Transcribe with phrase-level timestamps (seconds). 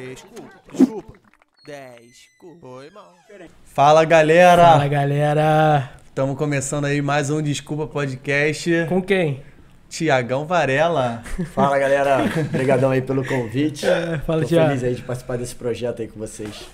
[0.00, 1.12] Desculpa, desculpa.
[1.66, 2.66] Desculpa.
[2.66, 3.14] Foi mal.
[3.64, 4.62] Fala galera!
[4.72, 5.90] Fala galera!
[6.06, 8.70] Estamos começando aí mais um Desculpa Podcast.
[8.90, 9.42] Com quem?
[9.88, 11.22] Tiagão Varela.
[11.54, 13.86] Fala galera, obrigadão aí pelo convite.
[13.86, 14.68] É, fala, Tô Thiago.
[14.68, 16.68] feliz aí de participar desse projeto aí com vocês.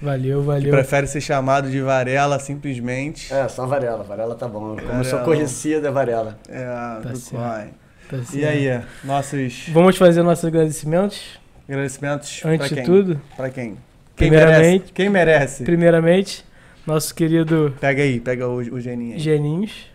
[0.00, 0.70] Valeu, Que valeu.
[0.70, 3.34] prefere ser chamado de Varela simplesmente.
[3.34, 4.76] É, só Varela, Varela tá bom.
[4.76, 6.38] Como eu sou conhecido, é Varela.
[6.48, 7.74] É, do certo.
[8.08, 8.46] Tá E certo.
[8.46, 11.39] aí, nossos Vamos fazer nossos agradecimentos.
[11.70, 12.84] Agradecimentos Antes pra de quem?
[12.84, 13.76] tudo, Pra quem?
[14.16, 14.92] Quem Primeiramente- merece?
[14.92, 15.64] Quem merece?
[15.64, 16.44] primeiramente,
[16.86, 19.18] nosso querido Pega aí, pega o, o Geninho aí.
[19.18, 19.88] Geninhos.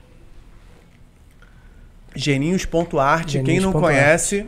[2.15, 4.45] Geninhos.art, quem não conhece,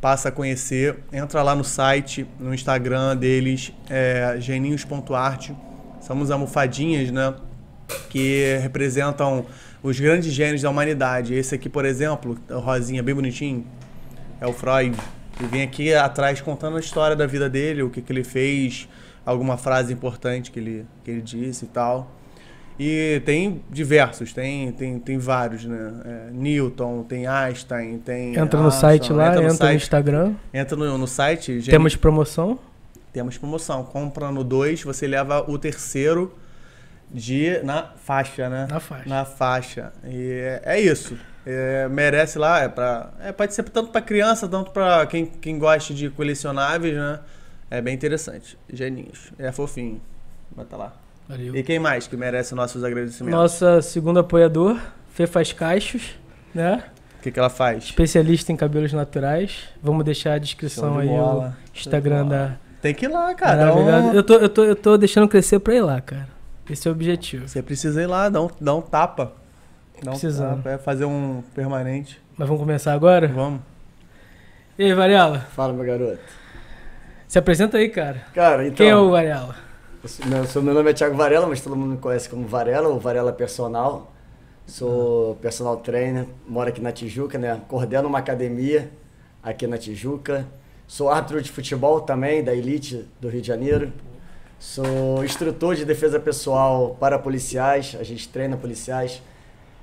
[0.00, 0.96] passa a conhecer.
[1.12, 5.50] Entra lá no site, no Instagram deles, é, geninhos.art.
[6.00, 7.32] São as almofadinhas, né?
[8.08, 9.46] Que representam
[9.82, 11.34] os grandes gênios da humanidade.
[11.34, 13.64] Esse aqui, por exemplo, o rosinha, bem bonitinho,
[14.40, 14.96] é o Freud.
[15.40, 18.86] Ele vem aqui atrás contando a história da vida dele, o que, que ele fez,
[19.24, 22.10] alguma frase importante que ele, que ele disse e tal.
[22.78, 25.92] E tem diversos, tem, tem, tem vários, né?
[26.04, 28.34] É, Newton, tem Einstein, tem.
[28.36, 30.34] Entra no Einstein, site lá, entra no, site, Instagram.
[30.52, 31.60] entra no, no site.
[31.60, 32.58] Geni- Temos promoção.
[33.12, 33.82] temos promoção.
[33.84, 36.34] Comprando dois, você leva o terceiro
[37.10, 38.66] de na faixa, né?
[38.70, 39.08] Na faixa.
[39.08, 39.92] Na faixa.
[40.04, 41.18] E é, é isso.
[41.46, 45.58] É, merece lá, é pra, é, pode ser tanto para criança, tanto para quem, quem
[45.58, 47.20] gosta de colecionáveis, né?
[47.70, 48.58] É bem interessante.
[48.70, 49.32] Geninhos.
[49.38, 50.00] É fofinho.
[50.54, 50.92] Bota lá.
[51.28, 51.54] Valeu.
[51.54, 53.38] E quem mais que merece nossos agradecimentos?
[53.38, 54.78] Nossa segundo apoiador,
[55.14, 56.18] Fê Faz Caixos,
[56.52, 56.82] né?
[57.18, 57.84] O que, que ela faz?
[57.84, 59.68] Especialista em cabelos naturais.
[59.82, 61.56] Vamos deixar a descrição de aí bola.
[61.72, 63.74] o Instagram da Tem que ir lá, cara.
[63.74, 64.12] um-.
[64.12, 66.28] Eu tô, eu, tô, eu tô deixando crescer pra ir lá, cara.
[66.68, 67.46] Esse é o objetivo.
[67.46, 69.32] Você precisa ir lá, dá um, dá um tapa.
[70.02, 70.66] Um Precisando.
[70.66, 72.20] é fazer um permanente.
[72.36, 73.28] Mas vamos começar agora?
[73.28, 73.60] Vamos.
[74.78, 75.40] E aí, Varela?
[75.54, 76.18] Fala, meu garoto.
[77.28, 78.22] Se apresenta aí, cara.
[78.34, 78.76] Cara, então.
[78.76, 79.54] Quem é o Varela?
[80.26, 82.98] meu, sou- meu nome é Thiago Varela, mas todo mundo me conhece como Varela, ou
[82.98, 84.10] Varela Personal.
[84.66, 87.60] Sou personal trainer, moro aqui na Tijuca, né?
[87.68, 88.90] Coordeno uma academia
[89.42, 90.46] aqui na Tijuca.
[90.86, 93.92] Sou árbitro de futebol também, da Elite do Rio de Janeiro.
[94.58, 99.22] Sou instrutor de defesa pessoal para policiais, a gente treina policiais.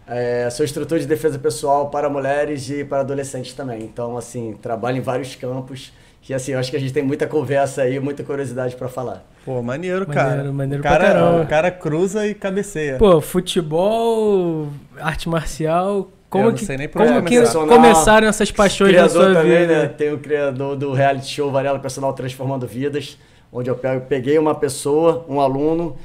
[0.07, 3.81] É, sou instrutor de defesa pessoal para mulheres e para adolescentes também.
[3.83, 5.91] Então, assim, trabalho em vários campos.
[6.21, 9.25] Que, assim, eu acho que a gente tem muita conversa aí, muita curiosidade para falar.
[9.45, 10.51] Pô, maneiro, Maneiro, cara.
[10.51, 12.97] maneiro o pra cara, o cara cruza e cabeceia.
[12.97, 14.67] Pô, futebol,
[14.99, 16.09] arte marcial.
[16.29, 17.65] Como que, sei nem por como que começar.
[17.65, 19.81] começaram essas paixões criador sua também, vida?
[19.83, 19.87] né?
[19.87, 23.17] Tem o criador do reality show Varela Personal Transformando Vidas,
[23.49, 23.75] onde eu
[24.09, 25.95] peguei uma pessoa, um aluno,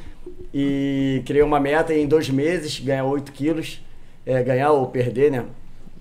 [0.54, 3.82] e criei uma meta em dois meses, ganhar 8 quilos,
[4.26, 5.44] é, ganhar ou perder, né?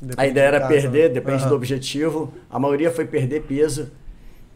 [0.01, 1.13] Depende a ideia era caso, perder, né?
[1.15, 1.49] depende Aham.
[1.49, 2.33] do objetivo.
[2.49, 3.91] A maioria foi perder peso.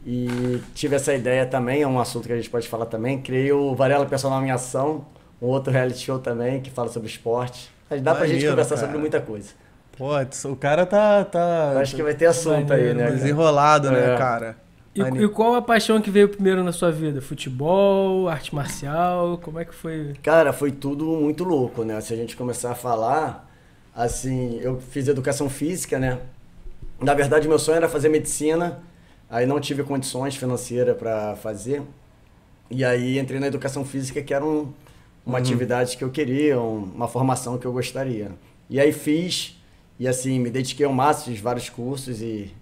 [0.04, 3.20] E tive essa ideia também, é um assunto que a gente pode falar também.
[3.20, 5.04] Criei o Varela Personal em Ação,
[5.42, 7.70] um outro reality show também que fala sobre esporte.
[7.90, 8.86] Mas dá pra gente Maneiro, conversar cara.
[8.86, 9.50] sobre muita coisa.
[9.96, 10.10] Pô,
[10.50, 13.04] o cara tá, tá Eu acho que vai ter assunto aí, Maneiro, né?
[13.04, 13.16] cara?
[13.16, 14.16] desenrolado, né, É.
[14.18, 14.56] cara?
[14.94, 15.26] E, Maneiro.
[15.26, 17.20] e qual a paixão que veio primeiro na sua vida?
[17.20, 19.38] Futebol, arte marcial?
[19.42, 20.14] Como é que foi?
[20.22, 22.00] Cara, foi tudo muito louco, né?
[22.00, 23.45] Se a gente começar a falar,
[23.96, 26.20] assim, eu fiz educação física, né?
[27.00, 28.80] Na verdade, meu sonho era fazer medicina,
[29.28, 31.82] aí não tive condições financeiras para fazer.
[32.70, 34.72] E aí entrei na educação física, que era um-
[35.24, 38.30] uma atividade que eu queria, um- uma formação que eu gostaria.
[38.68, 39.56] E aí fiz,
[39.98, 42.52] e assim, me dediquei ao máximo, fiz vários cursos e,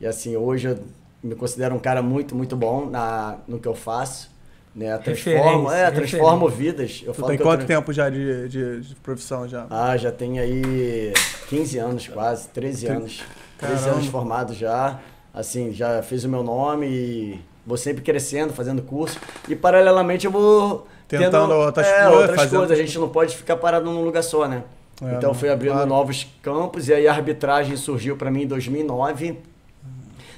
[0.00, 0.78] e assim, hoje eu
[1.22, 4.30] me considero um cara muito, muito bom na, no que eu faço.
[4.74, 4.96] Né?
[4.98, 7.02] Transformo, Referência, é, transformo vidas.
[7.06, 9.66] Eu Tu falo tem que eu quanto tra- tempo já de, de, de profissão já?
[9.70, 11.12] ah, já tem aí
[11.48, 13.22] 15 anos quase, 13 Tem- anos.
[13.58, 13.96] 13 Caramba.
[13.96, 14.98] anos formado já.
[15.32, 19.18] Assim, já fiz o meu nome e vou sempre crescendo, fazendo curso.
[19.48, 22.78] E paralelamente eu vou Tentando tendo, outras é, coisas, outras fazendo- coisas.
[22.78, 24.64] A gente não pode ficar parado num lugar só, né?
[25.02, 25.88] É, então fui abrindo claro.
[25.88, 29.38] novos campos e aí a arbitragem surgiu para mim em 2009.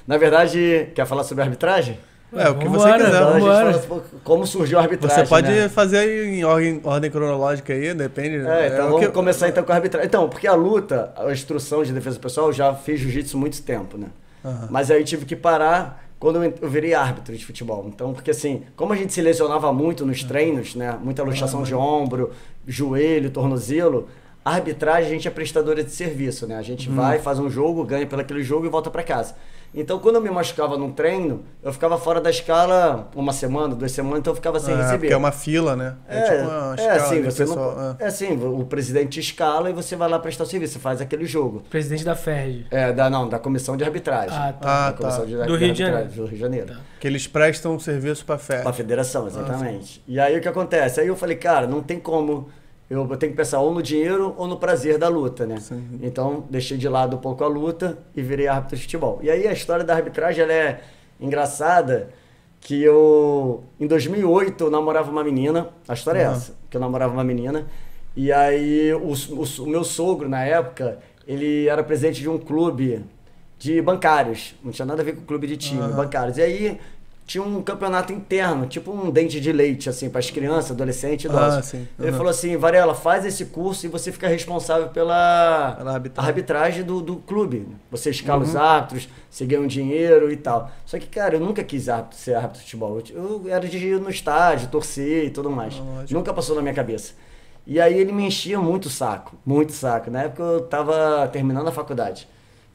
[0.05, 1.99] Na verdade, quer falar sobre arbitragem?
[2.33, 3.07] É, o que você quiser.
[3.07, 3.73] Então, a gente vambora.
[3.79, 5.23] fala como surgiu a arbitragem.
[5.23, 5.69] Você pode né?
[5.69, 8.45] fazer aí em ordem, ordem cronológica aí, depende.
[8.45, 10.07] É, então o vamos que- começar então com a arbitragem.
[10.07, 13.61] Então, porque a luta, a instrução de defesa pessoal, eu já fiz jiu-jitsu há muito
[13.63, 14.07] tempo, né?
[14.43, 14.67] Aham.
[14.69, 17.85] Mas aí tive que parar quando eu eu virei árbitro de futebol.
[17.87, 20.97] Então, porque assim, como a gente se lesionava muito nos treinos, né?
[21.01, 22.31] Muita luxação de ombro,
[22.67, 24.07] joelho, tornozelo,
[24.43, 26.55] A arbitragem, a gente é prestadora de serviço, né?
[26.57, 29.35] A gente vai, faz um jogo, ganha pelo aquele jogo e volta para casa.
[29.79, 33.91] Então, quando eu me machucava num treino, eu ficava fora da escala uma semana, duas
[33.91, 34.97] semanas, então eu ficava sem É, receber.
[34.99, 35.95] porque é uma fila, né?
[36.07, 37.95] É, tipo uma é escala assim, você pessoal, não, é.
[37.99, 40.99] é assim, o presidente te escala e você vai lá prestar o serviço, você faz
[40.99, 41.63] aquele jogo.
[41.69, 42.65] Presidente da FERJ.
[42.71, 44.35] É, da, não, da comissão de arbitragem.
[44.35, 44.87] Ah, tá.
[44.87, 45.25] Ah, Da comissão tá.
[45.27, 46.09] de, Do de Rio de arbitragem Janeiro.
[46.15, 46.73] Do Rio de Janeiro.
[46.99, 48.61] Que eles prestam um serviço pra fé.
[48.63, 50.03] Pra federação, exatamente.
[50.07, 50.99] E aí o que acontece?
[50.99, 52.49] Aí eu falei, cara, não tem como.
[52.89, 55.55] Eu tenho que pensar ou no dinheiro ou no prazer da luta, né?
[56.01, 59.19] Então deixei de lado um pouco a luta e virei árbitro de futebol.
[59.21, 60.81] E aí a história da arbitragem ela é
[61.19, 62.09] engraçada,
[62.61, 66.33] que eu em 2008 eu namorava uma menina, a história é Aham.
[66.35, 67.67] essa, que eu namorava uma menina
[68.15, 70.97] e aí o, o- o meu sogro na época
[71.27, 73.03] ele era presidente de um clube
[73.59, 75.95] de bancários, não tinha nada a ver com clube de time, Aham.
[75.95, 76.37] bancários.
[76.37, 76.79] E aí
[77.27, 81.57] tinha um campeonato interno, tipo um dente de leite, assim, para as crianças, adolescentes, idosos.
[81.57, 81.85] Ah, sim.
[81.99, 82.17] Ele Aham.
[82.17, 86.29] falou assim, Varela, faz esse curso e você fica responsável pela, Pela arbitragem.
[86.29, 87.67] arbitragem do, do clube.
[87.91, 88.47] Você escala Uhum.
[88.49, 90.71] os árbitros, você ganha um dinheiro e tal.
[90.85, 93.01] Só que, cara, eu nunca quis árbitro- ser árbitro de futebol.
[93.13, 95.75] Eu, era de ir no estádio, torcer e tudo mais.
[95.77, 96.13] Lógico.
[96.13, 97.11] Nunca passou na minha cabeça.
[97.65, 100.09] E aí ele me enchia muito o saco, muito saco.
[100.09, 102.25] Na época eu tava terminando a faculdade.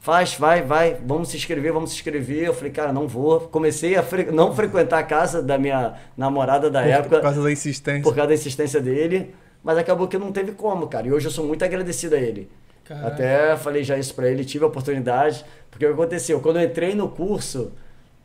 [0.03, 2.43] Faz, vai, vai, vamos se inscrever, vamos se inscrever.
[2.43, 3.39] Eu falei, cara, não vou.
[3.39, 7.41] Comecei a fre- não frequentar a casa da minha namorada da Por, época por causa
[7.41, 8.03] da insistência.
[8.03, 9.33] por causa da insistência dele,
[9.63, 11.07] mas acabou que não teve como, cara.
[11.07, 12.49] E hoje eu sou muito agradecido a ele.
[13.01, 16.41] Até falei já isso pra ele, tive a oportunidade, porque o que aconteceu?
[16.41, 17.71] Quando eu entrei no curso,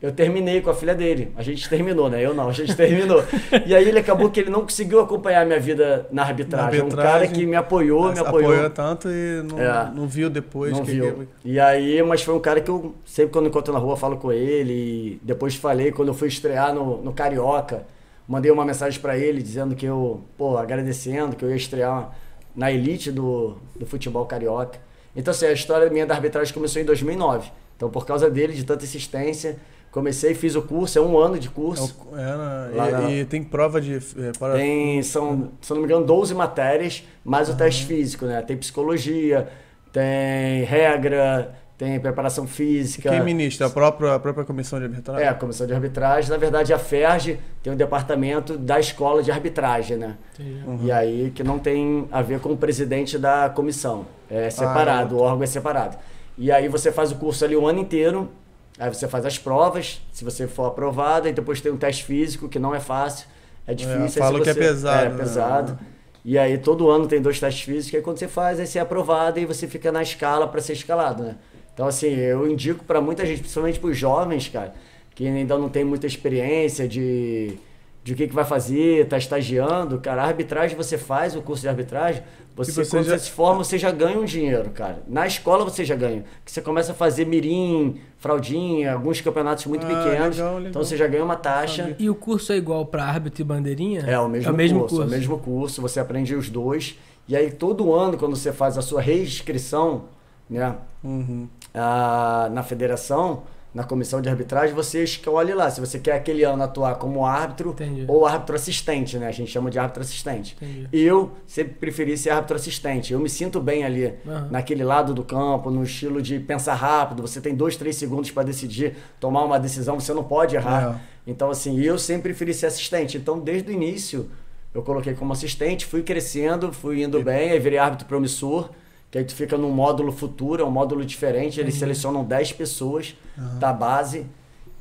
[0.01, 1.33] eu terminei com a filha dele.
[1.35, 2.25] A gente terminou, né?
[2.25, 3.23] Eu não, a gente terminou.
[3.65, 6.69] e aí ele acabou que ele não conseguiu acompanhar a minha vida na arbitragem.
[6.71, 8.69] Na É um arbitragem, cara que me apoiou, Ah, me apoiou.
[8.69, 9.91] tanto e não, É.
[9.93, 10.71] não viu depois.
[10.71, 11.27] Não viu.
[11.43, 14.31] E aí, mas foi um cara que eu sempre quando encontro na rua falo com
[14.31, 14.73] ele.
[14.73, 17.83] E depois falei quando eu fui estrear no, no Carioca.
[18.27, 22.11] Mandei uma mensagem pra ele dizendo que eu, pô, agradecendo que eu ia estrear
[22.55, 24.79] na elite do, do futebol carioca.
[25.15, 27.49] Então, assim, a história minha da arbitragem começou em 2009.
[27.75, 29.57] Então, por causa dele, de tanta insistência,
[29.91, 31.95] comecei, fiz o curso, é um ano de É curso.
[32.11, 33.11] o- é, né?
[33.11, 33.95] E, e tem prova de.
[33.95, 38.25] é, para- Tem, são, se eu não me engano, 12 matérias, mais o teste físico,
[38.25, 38.41] né?
[38.41, 39.47] Tem psicologia,
[39.91, 43.09] tem regra, tem preparação física.
[43.09, 43.67] Quem ministra?
[43.67, 45.23] A própria, a própria comissão de arbitragem?
[45.23, 46.29] É, a comissão de arbitragem.
[46.29, 50.17] Na verdade, a FERJ tem um departamento da escola de arbitragem, né?
[50.39, 50.79] Uhum.
[50.83, 54.05] E aí que não tem a ver com o presidente da comissão.
[54.29, 55.97] É separado, o órgão é separado.
[56.37, 58.29] E aí você faz o curso ali o ano inteiro,
[58.79, 62.47] aí você faz as provas, se você for aprovado, e depois tem um teste físico,
[62.47, 63.27] que não é fácil,
[63.67, 64.01] é difícil.
[64.03, 65.17] aí se falam que é você- pesado, É, né?
[65.17, 65.79] pesado.
[66.25, 68.81] E aí todo ano tem dois testes físicos, aí quando você faz, aí você é
[68.81, 71.35] aprovado e você fica na escala para ser escalado, né?
[71.73, 74.73] Então assim, eu indico para muita gente, principalmente para os jovens, cara,
[75.15, 77.57] que ainda não tem muita experiência de
[78.01, 81.61] de o que, que vai fazer, tá estagiando, cara, a arbitragem você faz, o curso
[81.61, 82.23] de arbitragem,
[82.55, 84.99] você, você quando já- você se forma, você já ganha um dinheiro, cara.
[85.07, 86.23] Na escola você já ganha.
[86.43, 90.37] Que você começa a fazer mirim, fraldinha, alguns campeonatos muito Ah, pequenos.
[90.37, 90.69] legal, legal.
[90.69, 91.95] Então você já ganha uma taxa.
[91.97, 94.01] E o curso é igual pra árbitro e bandeirinha?
[94.01, 96.97] É o mesmo, é o mesmo curso, é o mesmo curso, você aprende os dois.
[97.27, 100.05] E aí todo ano, quando você faz a sua reinscrição,
[100.49, 101.47] né, Uhum.
[101.73, 103.43] a- na federação,
[103.73, 107.69] na comissão de arbitragem, você escolhe lá se você quer aquele ano atuar como árbitro
[107.69, 108.05] Entendi.
[108.07, 109.27] ou árbitro assistente, né?
[109.27, 110.57] A gente chama de árbitro assistente.
[110.59, 110.89] Entendi.
[110.91, 113.13] Eu sempre preferi ser árbitro assistente.
[113.13, 114.47] Eu me sinto bem ali, Aham.
[114.49, 117.21] naquele lado do campo, no estilo de pensar rápido.
[117.21, 120.99] Você tem dois, três segundos para decidir, tomar uma decisão, você não pode errar.
[121.27, 123.17] Então, assim, eu sempre preferi ser assistente.
[123.17, 124.31] Então, desde o início,
[124.73, 128.71] eu coloquei como assistente, fui crescendo, fui indo bem, aí virei árbitro promissor,
[129.11, 133.15] que aí tu fica num módulo futuro, é um módulo diferente, eles selecionam 10 pessoas
[133.59, 134.25] da base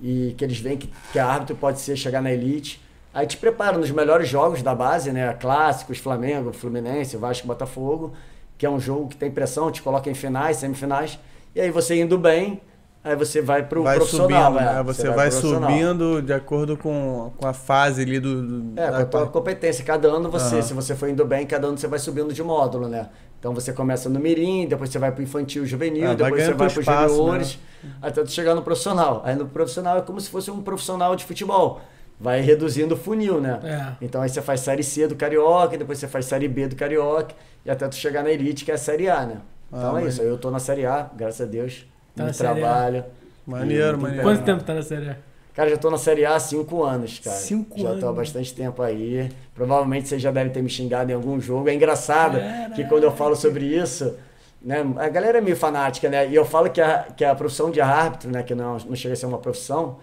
[0.01, 2.81] e que eles veem que, que a árbitro pode ser chegar na elite.
[3.13, 5.33] Aí te prepara nos melhores jogos da base, né?
[5.35, 8.13] Clássicos, Flamengo, Fluminense, Vasco, Botafogo,
[8.57, 11.19] que é um jogo que tem pressão, te coloca em finais, semifinais.
[11.55, 12.61] E aí você indo bem,
[13.03, 14.53] aí você vai pro Vai profissional.
[14.53, 14.75] subindo, é.
[14.75, 14.83] né?
[14.83, 15.71] Você, vai, pro profissional.
[15.71, 18.61] subindo de acordo com, com a fase ali do.
[18.61, 19.85] do É, com a tua competência.
[19.85, 20.63] Cada ano você, Aham.
[20.63, 23.09] se você for indo bem, cada ano você vai subindo de módulo, né?
[23.39, 26.53] Então você começa no mirim, depois você vai pro infantil juvenil, Ah, vai depois você
[26.55, 27.59] vai teu pro espaço, juniores,
[28.03, 29.23] até tu chegar no profissional.
[29.25, 31.81] Aí no profissional é como se fosse um profissional de futebol.
[32.21, 33.61] Vai reduzindo o funil, né?
[33.63, 34.05] É.
[34.05, 37.33] Então aí você faz série C do Carioca, depois você faz série B do Carioca,
[37.65, 39.37] e até tu chegar na elite, que é a série A, né?
[39.73, 40.23] Então Ah, é mas- isso.
[40.23, 41.87] Eu tô na série A, graças a Deus.
[42.17, 42.55] Tá no na Série A.
[42.55, 43.05] trabalho.
[43.47, 44.23] Maneiro, Muito maneiro.
[44.25, 45.11] Quanto tempo tá na série?
[45.11, 45.17] A?
[45.59, 47.37] Cara, já tô na Série A há cinco anos, cara.
[47.37, 48.01] Cinco já anos.
[48.01, 49.29] tô há bastante tempo aí.
[49.53, 51.69] Provavelmente você já deve ter me xingado em algum jogo.
[51.69, 52.39] É engraçado
[52.77, 54.15] que quando eu falo sobre isso,
[54.63, 54.87] né?
[54.97, 56.29] A galera é meio fanática, né?
[56.29, 58.45] E eu falo que a, que a profissão de árbitro, né?
[58.45, 59.97] Que não, não chega a ser uma profissão,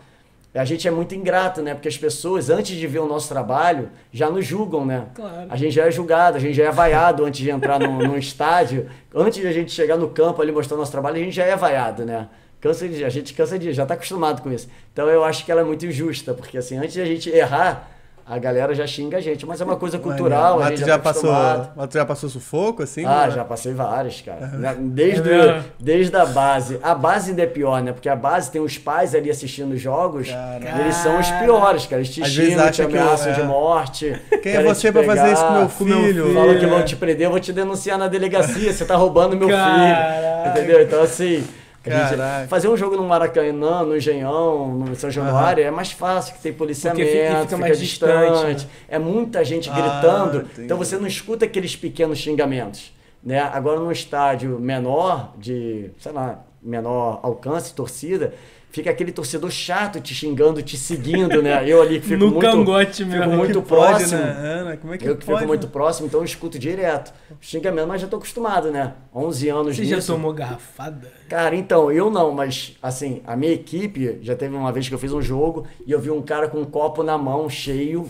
[0.53, 1.73] a gente é muito ingrato, né?
[1.73, 5.05] Porque as pessoas, antes de ver o nosso trabalho, já nos julgam, né?
[5.15, 5.47] Claro.
[5.49, 8.17] A gente já é julgado, a gente já é vaiado antes de entrar num, num
[8.17, 8.89] estádio.
[9.15, 11.55] Antes de a gente chegar no campo ali mostrando nosso trabalho, a gente já é
[11.55, 12.27] vaiado, né?
[12.65, 14.67] Cansa de, a gente cansa de, já tá acostumado com isso.
[14.91, 17.91] Então eu acho que ela é muito injusta, porque assim, antes de a gente errar,
[18.27, 19.45] a galera já xinga a gente.
[19.45, 21.31] Mas é uma coisa cultural, a Mas gente tu já já tá passou,
[21.75, 23.05] mas tu já passou sufoco, assim?
[23.05, 23.31] Ah, né?
[23.35, 24.47] já passei várias, cara.
[24.79, 26.79] Desde, É desde a base.
[26.81, 27.91] A base ainda é pior, né?
[27.93, 30.27] Porque a base tem os pais ali assistindo os jogos.
[30.27, 30.77] Cara.
[30.77, 32.01] E eles são os piores, cara.
[32.01, 33.43] Eles te Às vezes xingam, te que ameaçam eu- de é.
[33.43, 34.21] morte.
[34.41, 36.33] Quem é você pra fazer isso com meu pegar, filho?
[36.33, 36.67] Falam que É.
[36.67, 38.73] vão te prender, eu vou te denunciar na delegacia.
[38.73, 40.49] Você tá roubando meu Caraca.
[40.49, 40.49] filho.
[40.49, 40.81] Entendeu?
[40.81, 41.43] Então, assim.
[41.89, 42.47] Caraca.
[42.47, 46.53] fazer um jogo no Maracanã, no Engenhão, no São Januário é mais fácil, que tem
[46.53, 48.31] policiamento, Porque fica- fica, fica mais distante.
[48.31, 48.69] distante, né?
[48.89, 50.63] É muita gente Ah, gritando, entendi.
[50.65, 52.93] então você não escuta aqueles pequenos xingamentos.
[53.23, 53.39] Né?
[53.39, 58.33] Agora, num estádio menor, de, sei lá, menor alcance, torcida,
[58.75, 61.63] fica aquele torcedor chato te xingando, te seguindo, né?
[61.67, 63.31] Eu ali que fico No muito, cangote fico mesmo.
[63.37, 64.19] muito que pode, próximo.
[64.21, 64.77] né, Ana?
[64.77, 65.37] Como é que Eu que pode?
[65.39, 67.13] fico muito próximo, então eu escuto direto.
[67.39, 68.93] Xingamento, mas já tô acostumado, né?
[69.13, 70.11] 11 anos Você já nisso.
[70.13, 71.09] tomou garrafada?
[71.29, 74.99] Cara, então, eu não, mas assim, a minha equipe, já teve uma vez que eu
[74.99, 78.09] fiz um jogo e eu vi um cara com um copo na mão cheio.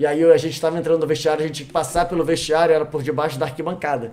[0.00, 2.74] E aí a gente tava entrando no vestiário, a gente tinha que passar pelo vestiário,
[2.74, 4.12] era por debaixo da arquibancada.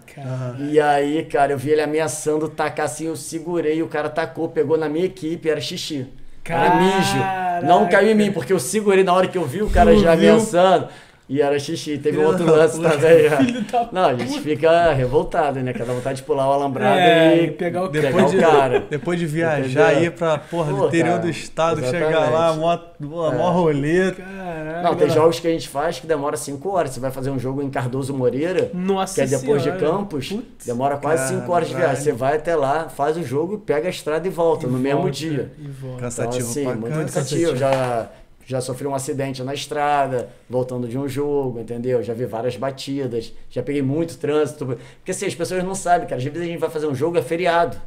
[0.71, 4.77] E aí, cara, eu vi ele ameaçando tacar assim, eu segurei, o cara tacou, pegou
[4.77, 6.07] na minha equipe, era xixi.
[6.45, 7.67] Era mijo.
[7.67, 10.13] Não caiu em mim, porque eu segurei na hora que eu vi o cara já
[10.13, 10.87] ameaçando.
[11.29, 11.99] E era xixi.
[11.99, 12.89] Teve um Filho outro lance puta.
[12.89, 13.29] também.
[13.29, 15.71] Filho da Não, a gente fica revoltado, né?
[15.73, 18.79] Cada vontade de pular o alambrado É, e pegar o pegar Depois o de, cara.
[18.89, 20.03] depois de viajar, Entendeu?
[20.07, 22.33] ir pra porra, Pô, do interior cara, do estado, chegar exatamente.
[22.33, 24.11] lá, mó, mó, mó rolê.
[24.11, 24.81] Caraca.
[24.81, 26.91] Não, tem jogos que a gente faz que demora 5 horas.
[26.91, 29.79] Você vai fazer um jogo em Cardoso Moreira, Nossa que é depois Senhora.
[29.79, 30.65] de Campos, Putz.
[30.65, 32.03] demora quase 5 horas de viagem.
[32.03, 35.01] Você vai até lá, faz o jogo, pega a estrada e volta E no mesmo
[35.01, 35.51] volta, dia.
[35.59, 36.01] E volta.
[36.01, 37.55] Cansativo então, assim, pra muito cansativo.
[37.55, 38.09] Já,
[38.49, 42.01] já sofri um acidente na estrada, voltando de um jogo, entendeu?
[42.01, 44.65] Já vi várias batidas, já peguei muito trânsito.
[44.65, 46.17] Porque assim, as pessoas não sabem, cara.
[46.17, 47.79] Às vezes a gente vai fazer um jogo, é feriado.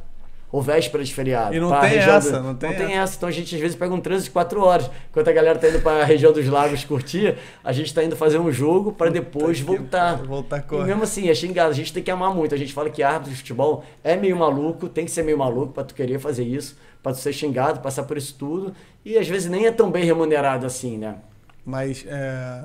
[0.49, 1.53] Ou véspera de feriado.
[1.53, 3.17] E não tem essa, não tem essa.
[3.17, 4.89] Então a gente às vezes pega um trânsito de 4 horas.
[5.09, 8.37] Enquanto a galera tá indo pra região dos lagos curtir, a gente tá indo fazer
[8.37, 10.15] um jogo para depois voltar.
[10.15, 10.87] voltar e correndo.
[10.87, 11.71] mesmo assim, é xingado.
[11.71, 12.55] A gente tem que amar muito.
[12.55, 15.73] A gente fala que árbitro de futebol é meio maluco, tem que ser meio maluco
[15.73, 18.73] pra tu querer fazer isso, pra tu ser xingado, passar por isso tudo.
[19.05, 21.17] E às vezes nem é tão bem remunerado assim, né?
[21.65, 22.63] Mas é,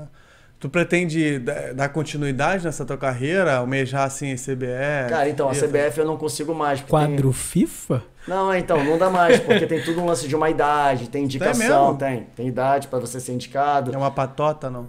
[0.59, 5.11] tu pretende da- dar continuidade nessa tua carreira, almejar assim CBF?
[5.11, 5.67] Cara, então, a FIFA?
[5.67, 6.81] CBF eu não consigo mais.
[6.81, 7.99] Quadro FIFA?
[7.99, 11.25] tem- Não, então, não dá mais, porque tem tudo um lance de uma idade, tem
[11.25, 11.99] indicação, mesmo?
[11.99, 12.27] tem.
[12.37, 13.93] Tem idade pra você ser indicado.
[13.93, 14.87] É uma patota, não?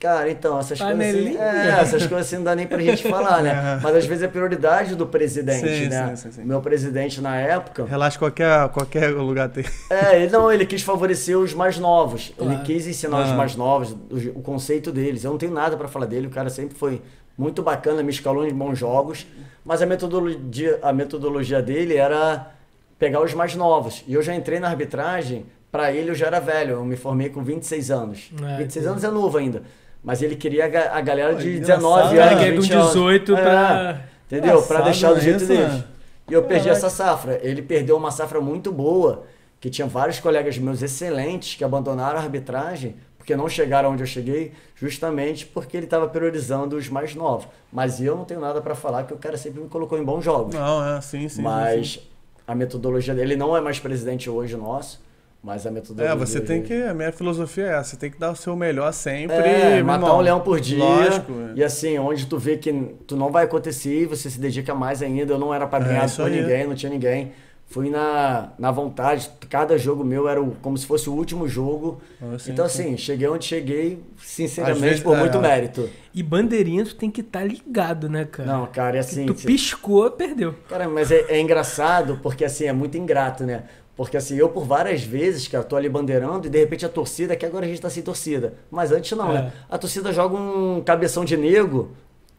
[0.00, 1.12] Cara, então, essas coisas assim.
[1.12, 1.38] Panelinha.
[1.42, 3.78] É, essas coisas assim não dá nem pra gente falar, né?
[3.84, 6.16] Mas às vezes é prioridade do presidente, Sim, né?
[6.16, 6.44] sim, sim, sim.
[6.44, 7.84] Meu presidente na época.
[7.84, 9.62] Relaxa, qualquer, qualquer lugar tem.
[9.90, 12.32] É, ele não, ele quis favorecer os mais novos.
[12.38, 12.64] Ele Claro.
[12.64, 13.34] quis ensinar os Ah.
[13.34, 15.22] mais novos, o, o conceito deles.
[15.22, 17.02] Eu não tenho nada pra falar dele, o cara sempre foi
[17.36, 19.26] muito bacana, me escalou em bons jogos,
[19.62, 22.50] mas a metodologia, a metodologia dele era
[22.98, 24.02] pegar os mais novos.
[24.08, 27.28] E eu já entrei na arbitragem, pra ele eu já era velho, eu me formei
[27.28, 28.30] com 26 anos.
[28.42, 28.86] É, 26 entendi.
[28.88, 29.62] anos é novo ainda.
[30.02, 31.76] Mas ele queria a ga- a galera Pô, de engraçado.
[31.78, 32.42] 19 O O cara anos.
[32.44, 32.86] que de um 20 anos.
[32.88, 33.42] 18 É.
[33.42, 34.00] pra.
[34.26, 34.62] Entendeu?
[34.62, 35.84] Pra Engraçado deixar do jeito né?
[36.28, 37.38] E eu perdi essa safra.
[37.42, 39.24] Ele perdeu uma safra muito boa,
[39.60, 44.06] que tinha vários colegas meus excelentes que abandonaram a arbitragem porque não chegaram onde eu
[44.06, 47.46] cheguei, justamente porque ele estava priorizando os mais novos.
[47.70, 50.24] Mas eu não tenho nada para falar, que o cara sempre me colocou em bons
[50.24, 50.54] jogos.
[50.54, 51.36] Não, é, sim, sim.
[51.36, 52.00] sim, mas sim.
[52.46, 55.00] a metodologia dele ele não é mais presidente hoje nosso,
[55.42, 56.74] mas a metodologia É, você tem que.
[56.82, 59.36] A minha filosofia é essa, você tem que dar o seu melhor sempre.
[59.36, 60.18] é, meu matar irmão.
[60.18, 60.78] um leão por dia.
[60.84, 61.32] Lógico.
[61.32, 61.52] é.
[61.58, 62.72] E assim, onde tu vê que
[63.06, 65.32] tu não vai acontecer, você se dedica mais ainda.
[65.32, 66.40] Eu não era padrinhado É, por aí.
[66.42, 67.32] ninguém, não tinha ninguém.
[67.72, 69.30] Fui na, na vontade.
[69.48, 72.00] Cada jogo meu era o- como se fosse o último jogo.
[72.20, 72.82] Ah, sim, então, sim.
[72.82, 75.20] assim, cheguei onde cheguei, sinceramente, vezes, por é.
[75.20, 75.88] muito mérito.
[76.12, 78.52] E bandeirinha tu tem que estar ligado, né, cara?
[78.52, 79.24] Não, cara, e assim.
[79.24, 80.52] tu se- piscou, perdeu.
[80.68, 83.62] Cara, mas é, é engraçado porque assim, é muito ingrato, né?
[84.04, 87.36] Porque assim, eu por várias vezes, cara, tô ali bandeirando e de repente a torcida,
[87.36, 88.54] que agora a gente tá sem torcida.
[88.70, 89.34] Mas antes não, É.
[89.34, 89.52] né?
[89.68, 91.90] A torcida joga um cabeção de nego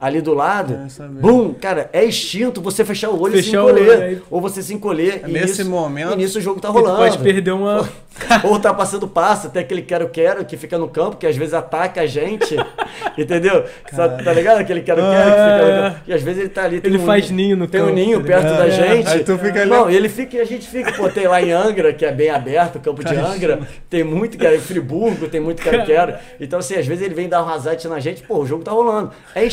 [0.02, 0.74] ali do lado.
[1.00, 1.04] É.
[1.22, 1.54] Bum!
[1.54, 4.00] Cara, é instinto você fechar o olho e se Fechar encolher.
[4.00, 5.22] olho, Ou você se encolher.
[5.24, 6.98] É e nesse nisso- momento E nisso o jogo tá rolando.
[6.98, 7.88] pode perder uma.
[8.44, 12.02] Ou tá passando passo, até aquele quero-quero que fica no campo, que às vezes ataca
[12.02, 12.56] a gente.
[13.18, 13.64] Entendeu?
[13.96, 14.60] Tá ligado?
[14.60, 16.82] Aquele quero quero que fica E às vezes ele tá ali.
[16.82, 18.72] tem Ele um- faz ninho no Tem um campo, ninho tá perto da É.
[18.72, 19.08] gente.
[19.10, 21.52] Aí tu fica ali- Não, ele fica, e a gente fica, pô, tem lá em
[21.52, 25.40] Angra, que é bem aberto, o campo de Angra, tem muito é em Friburgo, tem
[25.40, 26.14] muito quero quero.
[26.40, 28.72] Então, assim, às vezes ele vem dar um rasate na gente, pô, o jogo tá
[28.72, 29.12] rolando.
[29.36, 29.46] É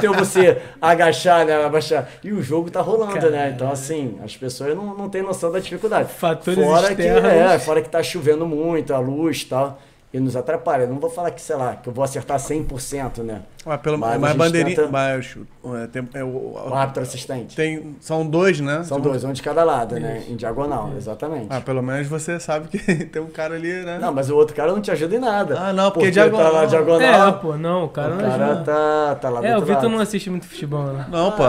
[0.00, 1.64] teu você agachar, né?
[1.64, 2.08] Abaixar.
[2.22, 3.52] E o jogo tá rolando, né?
[3.54, 6.12] Então, assim, as pessoas não, não têm noção da dificuldade.
[6.12, 7.30] Fatores fora que, externos.
[7.30, 9.80] é, fora que tá chovendo muito, a luz e tal.
[10.14, 10.84] E nos atrapalha.
[10.84, 13.42] Eu não vou falar que, sei lá, que eu vou acertar 100%, né?
[13.66, 14.76] Mas pelo Mas a mas gente bandeirinha.
[14.76, 15.36] tenta- Mas,
[15.82, 17.56] é, tem, é, o- O árbitro assistente.
[17.56, 18.84] tem, são dois, né?
[18.84, 20.22] São dois, um de cada lado, né?
[20.28, 21.48] Em diagonal, exatamente.
[21.50, 23.98] Ah, pelo menos você sabe que tem um cara ali, né?
[24.00, 25.58] Não, mas o outro cara não te ajuda em nada.
[25.58, 26.66] Ah, não, porque tá lá diagonal.
[26.68, 27.28] diagonal.
[27.28, 28.64] É, pô, não, o cara o não cara ajuda.
[28.64, 31.06] tá, tá lá do É, o Vitor não assiste muito futebol, né?
[31.10, 31.42] Não, pô.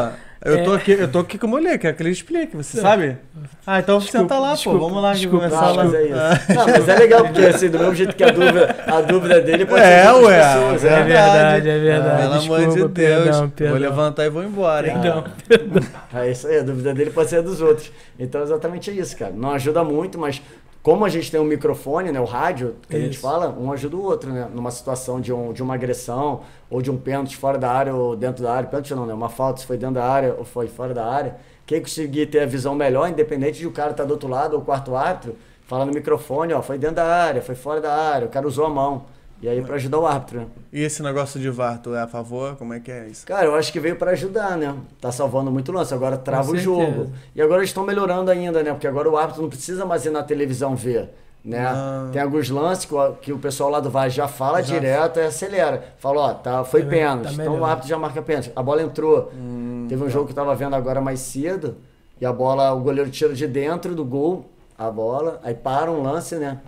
[0.46, 0.78] Eu tô É.
[0.78, 3.18] aqui, eu tô aqui com a mulher, quer que ele explique, você sabe?
[3.66, 4.88] Ah, então Desculpa, senta lá, desculpa, pô.
[4.88, 5.38] Vamos lá desculpa.
[5.50, 5.84] começar lá.
[5.84, 6.54] mas é isso.
[6.54, 9.66] Não, mas é legal, porque assim, do mesmo jeito que a dúvida, a dúvida dele
[9.66, 10.54] pode É, ser de outras ué.
[10.54, 10.86] pessoas.
[10.86, 11.04] É né?
[11.04, 12.22] verdade, é verdade.
[12.22, 12.92] Pelo amor de Deus.
[12.94, 13.78] perdão, Vou perdão.
[13.80, 14.98] levantar e vou embora, hein?
[15.02, 15.24] Perdão.
[16.14, 17.92] É isso aí, a dúvida dele pode ser dos outros.
[18.18, 19.34] Então, exatamente é isso, cara.
[19.36, 20.42] Não ajuda muito, mas
[20.86, 23.22] como a gente tem um microfone, né, o rádio, que a gente Isso.
[23.22, 24.48] fala, um ajuda o outro, né?
[24.54, 28.16] Numa situação de, um, de uma agressão, ou de um pênalti fora da área ou
[28.16, 28.70] dentro da área.
[28.70, 29.12] Pênalti não, né?
[29.16, 31.38] Uma falta, se foi dentro da área ou foi fora da área.
[31.66, 34.62] Quem conseguir ter a visão melhor, independente de o cara estar do outro lado ou
[34.62, 38.30] quarto árbitro, fala no microfone, ó, foi dentro da área, foi fora da área, o
[38.30, 39.06] cara usou a mão.
[39.42, 40.48] E aí pra ajudar o árbitro, né?
[40.72, 42.56] E esse negócio de VAR, tu é a favor?
[42.56, 43.26] Como é que é isso?
[43.28, 44.74] Cara, eu acho que veio pra ajudar, né?
[45.00, 47.12] Tá salvando muito lance, agora trava o jogo.
[47.36, 48.72] E agora eles estão melhorando ainda, né?
[48.72, 51.10] Porque agora o árbitro não precisa mais ir na televisão ver.
[51.44, 51.64] Né?
[51.64, 52.10] Ah.
[52.12, 54.74] Tem alguns lances que o, que o pessoal lá do VAR já fala Já.
[54.80, 55.94] direto e acelera.
[56.00, 57.36] Fala, ó, tá, foi Tá pênalti.
[57.38, 58.52] tá então o árbitro já marca pênalti.
[58.56, 59.32] A bola entrou.
[59.36, 60.12] Hum, Teve um tá.
[60.12, 61.78] jogo que eu tava vendo agora mais cedo.
[62.20, 65.40] E a bola, o goleiro tira de dentro do gol a bola.
[65.44, 66.62] Aí para um lance, né?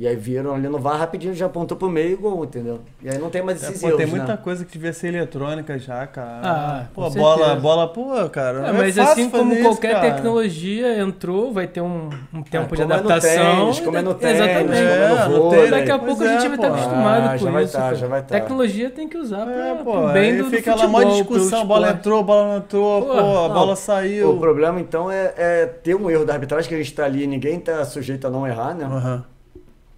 [0.00, 2.78] E aí viram ali no VAR rapidinho, já apontou pro meio e gol, entendeu?
[3.02, 4.38] E aí não tem mais É, esses pô, tem erros, muita né?
[4.40, 6.40] coisa que devia ser eletrônica já, cara.
[6.44, 7.60] Ah, pô, com bola, certeza.
[7.60, 8.58] bola, pô, cara.
[8.58, 10.14] É, não mas fácil assim como fazer qualquer isso, cara.
[10.14, 13.56] tecnologia entrou, vai ter um, um tempo de como é no adaptação.
[13.64, 14.78] tênis, como é no tênis, Exatamente.
[14.78, 15.70] é no É, no vôlei.
[15.72, 16.74] Daqui a Pois pouco a gente é, vai estar pô.
[16.74, 17.72] acostumado Ah, com já vai isso.
[17.72, 18.26] tá, já vai tá.
[18.28, 21.10] Tecnologia tem que usar pra, É, pô, pro bem do, do fica lá futebol, uma
[21.10, 24.30] discussão, bola entrou, bola não entrou, Pô, pô, a bola saiu.
[24.30, 27.26] O problema, então, é, é ter um erro da arbitragem que a gente tá ali,
[27.26, 28.84] ninguém tá sujeito a não errar, né?
[28.84, 29.24] Aham.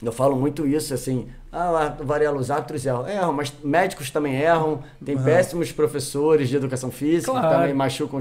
[0.02, 3.07] Eu falo muito isso, assim, ah, o Varela, os árbitros erram.
[3.07, 7.47] Erram, mas médicos também erram, tem péssimos professores de educação física Claro.
[7.49, 8.19] que também machucam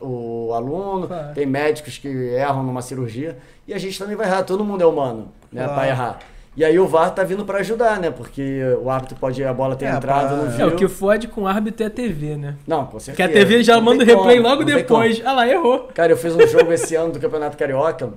[0.00, 1.32] o, o aluno, Claro.
[1.34, 4.86] tem médicos que erram numa cirurgia, e a gente também vai errar, todo mundo é
[4.86, 5.74] humano, né, Claro.
[5.80, 6.18] pra errar.
[6.56, 8.10] E aí o VAR tá vindo pra ajudar, né?
[8.10, 10.66] Porque o árbitro pode a bola ter É, entrado, pra- não É, viu.
[10.66, 12.56] o que fode com o árbitro é a TV, né?
[12.66, 13.28] Não, com Porque certeza.
[13.30, 15.22] a TV já Não manda o replay como, logo depois.
[15.24, 15.88] Ah lá, errou.
[15.94, 18.10] Cara, eu fiz um jogo esse ano do Campeonato Carioca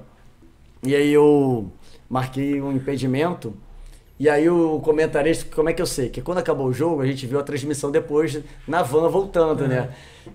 [0.81, 1.67] e aí eu
[2.13, 3.55] marquei um impedimento.
[4.19, 6.09] E aí o comentarista, como é que eu sei?
[6.09, 9.89] Que quando acabou o jogo, a gente viu a transmissão depois na van voltando, né?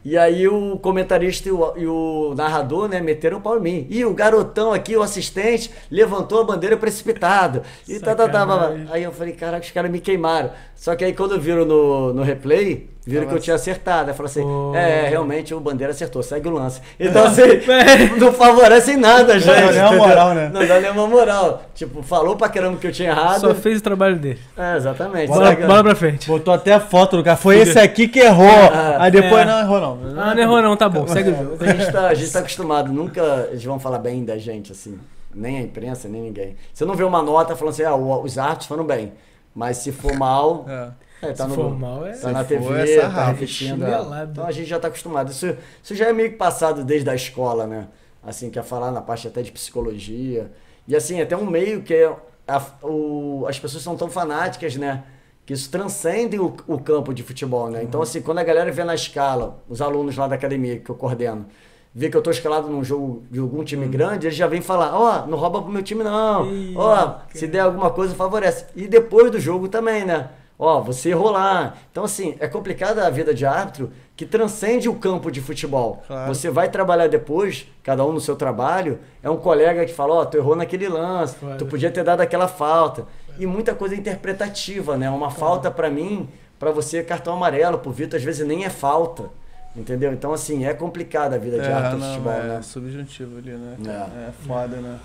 [0.05, 3.87] E aí o comentarista e o, e o narrador, né, meteram o pau em mim.
[3.91, 7.63] E o garotão aqui, o assistente, levantou a bandeira precipitado.
[7.89, 8.47] E tá, tá, tá.
[8.91, 10.51] Aí eu falei, caraca, os caras me queimaram.
[10.75, 14.11] Só que aí quando viram no, no replay, viram que eu tinha acertado.
[14.11, 14.73] Aí falou assim, Oh.
[14.77, 16.81] é, realmente o Bandeira acertou, segue o lance.
[17.01, 18.07] Então assim, É.
[18.19, 19.47] não favorece em nada, gente.
[19.57, 20.51] dá nenhuma moral, né?
[20.55, 21.63] Não dá nenhuma moral.
[21.75, 23.41] Tipo, falou pra caramba que eu tinha errado.
[23.41, 24.39] Só fez o trabalho dele.
[24.57, 25.33] É, exatamente.
[25.35, 26.29] Segue- bola pra frente.
[26.29, 27.37] Botou até a foto do cara.
[27.37, 28.47] Foi esse aqui que errou.
[28.49, 29.45] Ah, Aí depois é.
[29.47, 29.99] não errou, não.
[30.21, 31.65] Ah, não errou não, tá bom, segue o jogo.
[31.65, 34.99] A gente, tá, a gente tá acostumado, nunca eles vão falar bem da gente, assim.
[35.35, 36.57] Nem a imprensa, nem ninguém.
[36.73, 39.13] Você não vê uma nota falando assim, ah, os artes foram bem.
[39.55, 40.65] Mas se for mal,
[41.23, 41.29] É.
[41.29, 43.85] é, tá Se no, for mal, é- tá na for, TV, é tá repetindo.
[43.85, 44.25] é.
[44.31, 45.31] Então a gente já tá acostumado.
[45.31, 47.89] Isso, isso já é meio que passado desde a escola, né?
[48.23, 50.51] Assim, quer falar na parte até de psicologia.
[50.87, 52.13] E assim, até um meio que é
[52.47, 55.03] a- o- as pessoas são tão fanáticas, né?
[55.49, 57.83] Que isso transcende o, o campo de futebol, né?
[57.83, 60.95] Então, assim, quando a galera vê na escala, os alunos lá da academia que eu
[60.95, 61.47] coordeno,
[61.95, 64.95] vê que eu tô escalado num jogo de algum time grande, eles já vêm falar,
[64.95, 66.47] ó, não rouba pro meu time não.
[66.77, 68.67] Ó, se der alguma coisa, favorece.
[68.77, 70.29] E depois do jogo também, né?
[70.59, 71.75] Ó, você errou lá.
[71.91, 76.03] Então, assim, é complicada a vida de árbitro que transcende o campo de futebol.
[76.07, 76.35] Claro.
[76.35, 80.25] Você vai trabalhar depois, cada um no seu trabalho, é um colega que fala, ó,
[80.27, 81.57] tu errou naquele lance, Claro.
[81.57, 83.07] tu podia ter dado aquela falta.
[83.39, 85.09] E muita coisa interpretativa, né?
[85.11, 88.71] Uma falta pra mim, pra você é cartão amarelo, pro Vitor às vezes nem é
[88.71, 89.31] falta.
[89.77, 90.13] Entendeu?
[90.13, 92.63] Então, assim, é complicada a vida de É, de não, futebol, é né?
[92.63, 93.77] subjuntivo ali, né?
[93.87, 93.91] É.
[94.29, 94.99] É, foda, né?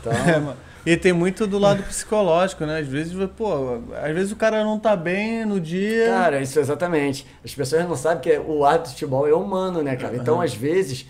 [0.00, 0.56] Então, É, mano.
[0.84, 2.80] E tem muito do lado psicológico, né?
[2.80, 6.08] Às vezes, pô, às vezes o cara não tá bem no dia.
[6.08, 7.26] Cara, isso exatamente.
[7.44, 10.16] As pessoas não sabem que o árbitro de futebol é humano, né, cara?
[10.16, 11.06] Então, às vezes,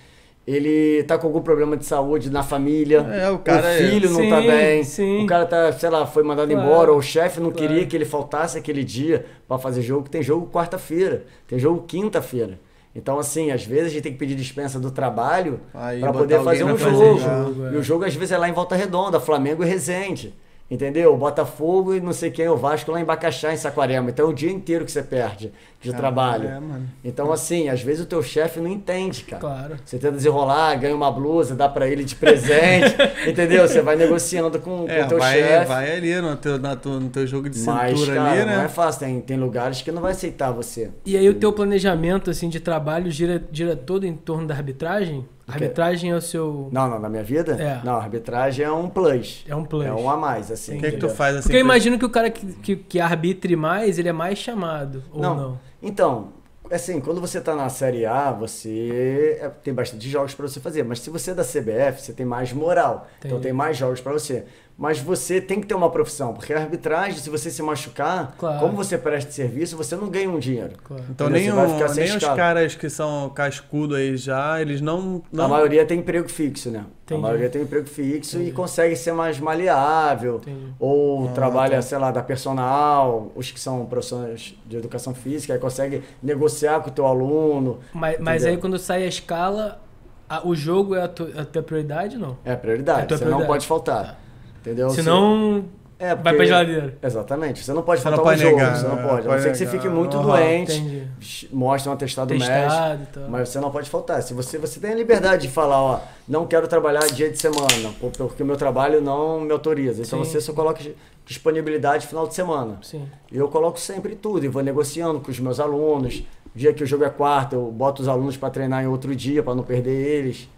[0.51, 4.29] ele tá com algum problema de saúde na família, É, o cara é- filho não
[4.31, 5.23] tá Sim, bem, sim.
[5.25, 7.69] o cara tá, sei lá, foi mandado Claro, embora, ou o chefe não claro.
[7.69, 12.59] queria que ele faltasse aquele dia pra fazer jogo, tem jogo quarta-feira, tem jogo quinta-feira.
[12.97, 15.61] Então, assim, às vezes a gente tem que pedir dispensa do trabalho
[16.01, 17.21] botar poder fazer um fazer jogo.
[17.21, 17.73] jogo, é.
[17.75, 20.35] E o jogo às vezes é lá em Volta Redonda, Flamengo e Resende.
[20.71, 21.17] Entendeu?
[21.17, 24.11] Botafogo e não sei quem, o Vasco lá em Bacaxá, em Saquarema.
[24.11, 26.49] Então é o dia inteiro que você perde de trabalho.
[26.49, 26.87] é, mano.
[27.05, 29.41] Então, assim, às vezes o teu chefe não entende, cara.
[29.41, 29.77] Claro.
[29.85, 32.97] Você tenta desenrolar, ganha uma blusa, dá pra ele de presente,
[33.29, 33.67] entendeu?
[33.67, 35.65] Você vai negociando com, É, o teu chefe.
[35.67, 38.57] vai ali no teu, na no teu jogo de Mas, cintura cara, ali, não é
[38.63, 38.69] né?
[38.69, 39.01] fácil.
[39.01, 40.91] Tem, tem lugares que não vai aceitar você.
[41.07, 45.25] E aí o teu planejamento assim de trabalho gira, gira todo em torno da arbitragem?
[45.47, 47.53] A arbitragem é o seu Não, não, na minha vida?
[47.59, 47.81] É.
[47.83, 49.45] Não, a arbitragem é um plus.
[49.49, 49.87] é um plus.
[49.87, 50.77] É um a mais, assim.
[50.77, 51.45] O que, é que tu faz assim?
[51.45, 55.03] Porque eu imagino que o cara que, que, que arbitre mais, ele é mais chamado,
[55.11, 55.37] ou não?
[55.37, 55.61] Não.
[55.83, 56.33] Então,
[56.71, 60.83] assim, quando você tá na Série A, você é, tem bastante jogos pra você fazer.
[60.83, 63.09] Mas se você é da CBF, você tem mais moral.
[63.19, 63.43] Então Entendi.
[63.45, 64.45] tem mais jogos pra você.
[64.81, 68.61] Mas você tem que ter uma profissão, porque a arbitragem, se você se machucar, Claro.
[68.61, 70.75] como você presta serviço, você não ganha um dinheiro.
[70.85, 71.03] Claro.
[71.11, 71.57] Então nem, o-
[71.97, 75.21] nem os caras que são cascudo aí já, eles não.
[75.33, 75.47] não...
[75.47, 76.85] A maioria tem emprego fixo, né?
[77.05, 77.19] Entendi.
[77.19, 78.51] A maioria tem emprego fixo Entendi.
[78.51, 80.37] e consegue ser mais maleável.
[80.37, 80.73] Entendi.
[80.79, 81.83] Ou Ah, trabalha, tá.
[81.83, 86.89] sei lá, da personal, os que são profissionais de educação física, aí consegue negociar com
[86.91, 87.79] o teu aluno.
[87.93, 89.81] Mas, mas aí quando sai a escala,
[90.29, 92.37] a- o jogo é a, tu, a tua prioridade, não?
[92.45, 93.41] É prioridade, É tua você prioridade.
[93.49, 94.21] não pode faltar.
[94.61, 94.91] Entendeu?
[94.91, 95.65] Senão,
[95.99, 96.99] É, vai porque- pra geladeira.
[97.03, 97.65] Exatamente.
[97.65, 99.03] Você não pode Você não faltar pode um jogo, negar, você não né?
[99.09, 99.29] pode.
[99.29, 100.23] A não ser que você fique muito Uhum.
[100.27, 101.49] doente, Entendi.
[101.53, 102.51] mostra um atestado médico.
[102.53, 103.29] Testado e tal.
[103.29, 104.23] Mas você não pode faltar.
[104.23, 107.93] Se você, você tem a liberdade de falar, ó, não quero trabalhar dia de semana,
[108.01, 110.03] porque o meu trabalho não me autoriza.
[110.03, 110.31] Então Sim.
[110.31, 110.81] você só coloca
[111.27, 112.79] disponibilidade final de semana.
[112.83, 113.07] Sim.
[113.31, 116.23] Eu coloco sempre tudo e vou negociando com os meus alunos.
[116.55, 119.43] Dia que o jogo é quarta, eu boto os alunos para treinar em outro dia
[119.43, 120.49] para não perder eles.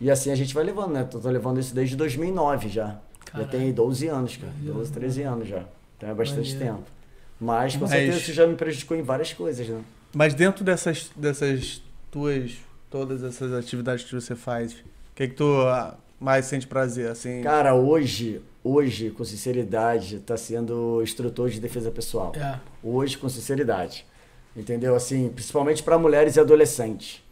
[0.00, 1.04] E assim a gente vai levando, né?
[1.04, 2.96] Tô, tô levando isso desde 2009 já.
[3.28, 3.50] Já Caralho.
[3.50, 4.52] tem 12 anos, cara.
[4.60, 5.64] 12, 13 anos já.
[5.96, 6.76] Então é bastante Maneiro.
[6.76, 6.90] tempo.
[7.40, 9.80] Mas com Mas- certeza isso já me prejudicou em várias coisas, né?
[10.14, 12.56] Mas dentro dessas, dessas tuas.
[12.90, 14.76] Todas essas atividades que você faz, o
[15.14, 17.10] que, que tu ah, mais sente prazer?
[17.10, 22.32] Assim, Cara, hoje, hoje, com sinceridade, tá sendo instrutor de defesa pessoal.
[22.34, 22.58] É.
[22.82, 24.06] Hoje, com sinceridade.
[24.56, 24.94] Entendeu?
[24.94, 27.22] Assim, principalmente para mulheres e adolescentes.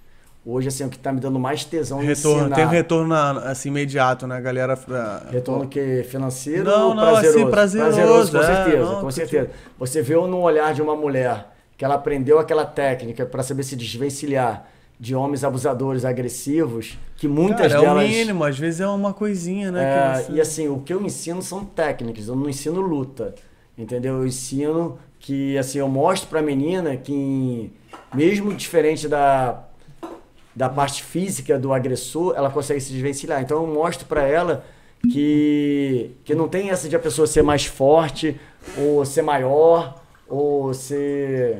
[0.48, 2.54] Hoje, assim, o que tá me dando mais tesão retorno, ensinar.
[2.54, 4.40] tem um retorno assim, imediato, né?
[4.40, 4.78] Galera.
[4.90, 7.38] ah, Retorno que financeiro Não, não, prazeroso?
[7.40, 9.50] assim, prazeroso, com é, certeza, não, com certeza.
[9.76, 13.74] Você vê no olhar de uma mulher que ela aprendeu aquela técnica para saber se
[13.74, 14.68] desvencilhar
[15.00, 19.12] de homens abusadores agressivos, que muitas Cara, delas é o mínimo, às vezes é uma
[19.12, 19.82] coisinha, né?
[19.82, 23.34] É, você- E assim, o que eu ensino são técnicas, eu não ensino luta.
[23.76, 24.18] Entendeu?
[24.18, 27.70] Eu ensino que, assim, eu mostro pra menina que,
[28.14, 29.64] mesmo diferente da,
[30.56, 33.42] da parte física do agressor, ela consegue se desvencilhar.
[33.42, 34.64] Então eu mostro pra ela
[35.12, 38.40] que, que não tem essa de a pessoa ser mais forte,
[38.78, 39.94] ou ser maior,
[40.26, 41.58] ou ser.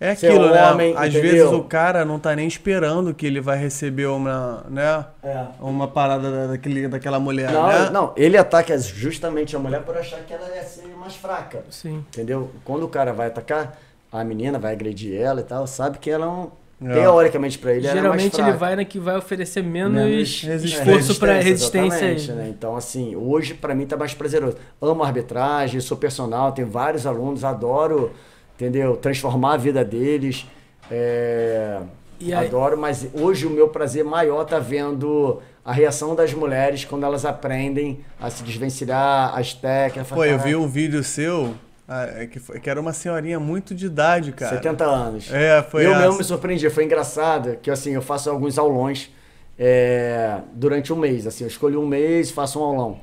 [0.00, 0.68] É ser aquilo, né?
[0.72, 1.30] homem, Às entendeu?
[1.30, 5.06] vezes o cara não tá nem esperando que ele vai receber uma, né?
[5.22, 5.44] É.
[5.60, 7.90] Uma parada da- daquele, daquela mulher, Não, né?
[7.90, 11.62] não, ele ataca justamente a mulher por achar que ela ia ser mais fraca.
[11.70, 12.04] Sim.
[12.08, 12.50] Entendeu?
[12.64, 13.78] Quando o cara vai atacar,
[14.10, 16.50] a menina vai agredir ela e tal, sabe que ela é um.
[16.84, 16.92] É.
[16.94, 18.50] Teoricamente pra ele, é Geralmente fraca.
[18.50, 22.06] ele vai na que vai oferecer menos, Menos esforço pra resistência.
[22.08, 22.14] aí.
[22.14, 22.48] exatamente, né?
[22.56, 24.56] Então, assim, hoje pra mim tá mais prazeroso.
[24.80, 28.10] Amo arbitragem, sou personal, tenho vários alunos, adoro,
[28.56, 28.96] entendeu?
[28.96, 30.46] Transformar a vida deles.
[30.90, 31.78] é,
[32.20, 36.84] E aí- Adoro, mas hoje o meu prazer maior tá vendo a reação das mulheres
[36.84, 40.08] quando elas aprendem a se desvencilhar, as técnicas.
[40.08, 41.54] Pô, eu vi um vídeo seu
[41.94, 44.56] ah, é que, foi- que era uma senhorinha muito de idade, cara.
[44.56, 45.32] 70 anos.
[45.32, 46.00] É, foi eu essa.
[46.00, 49.10] mesmo me surpreendi, foi engraçado que assim, eu faço alguns aulões
[49.58, 53.00] é, durante um mês, assim, eu escolho um mês e faço um aulão.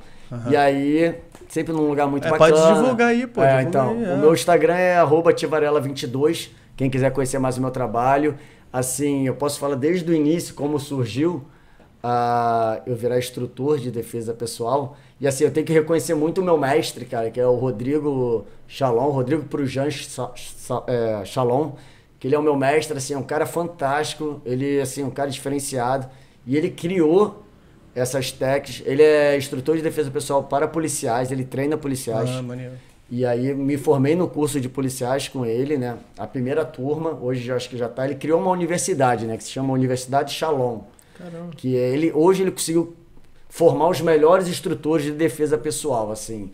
[0.48, 1.14] E aí,
[1.48, 2.52] sempre num lugar muito É, bacana.
[2.54, 4.14] pode divulgar aí, pô, É, então, aí, é.
[4.14, 8.36] o meu Instagram é arroba tivarela22, quem quiser conhecer mais o meu trabalho.
[8.72, 11.44] Assim, eu posso falar desde o início como surgiu
[12.02, 14.96] a eu virar instrutor de defesa pessoal.
[15.20, 18.46] E assim, eu tenho que reconhecer muito o meu mestre, cara, que é o Rodrigo
[18.66, 19.86] Shalom, Rodrigo Prujan
[20.86, 21.72] é, Shalom,
[22.18, 25.30] que ele é o meu mestre, assim, é um cara fantástico, ele assim, um cara
[25.30, 26.08] diferenciado.
[26.46, 27.44] E ele criou
[27.94, 28.82] essas técnicas.
[28.86, 32.30] Ele é instrutor de defesa pessoal para policiais, ele treina policiais.
[32.30, 32.72] Ah, maneiro.
[33.10, 35.98] E aí me formei no curso de policiais com ele, né?
[36.16, 38.04] A primeira turma, hoje acho que já tá.
[38.04, 39.36] Ele criou uma universidade, né?
[39.36, 40.82] Que se chama Universidade Shalom.
[41.18, 41.50] Caramba.
[41.56, 42.94] Que ele, hoje ele conseguiu
[43.50, 46.50] formar os melhores instrutores de defesa pessoal, assim.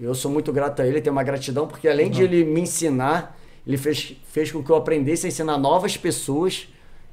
[0.00, 3.38] Eu sou muito grato a ele, tenho uma gratidão, porque além de ele me ensinar,
[3.66, 6.68] ele fez, fez com que eu aprendesse a ensinar novas pessoas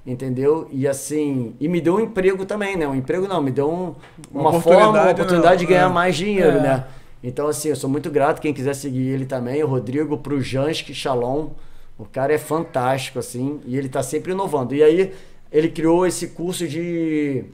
[0.07, 0.67] entendeu?
[0.71, 2.87] E assim, e me deu um emprego também, né?
[2.87, 3.95] Um emprego não, me deu um-
[4.31, 5.69] Uma uma, forma, uma oportunidade, de né?
[5.71, 5.91] ganhar É.
[5.91, 6.61] mais dinheiro, É.
[6.61, 6.83] né?
[7.23, 8.39] Então, assim, eu sou muito grato.
[8.39, 11.49] Quem quiser seguir ele também, o Rodrigo Prujanski Shalom.
[11.97, 14.75] O cara é fantástico, assim, e ele tá sempre inovando.
[14.75, 15.11] E aí,
[15.51, 17.45] ele criou esse curso de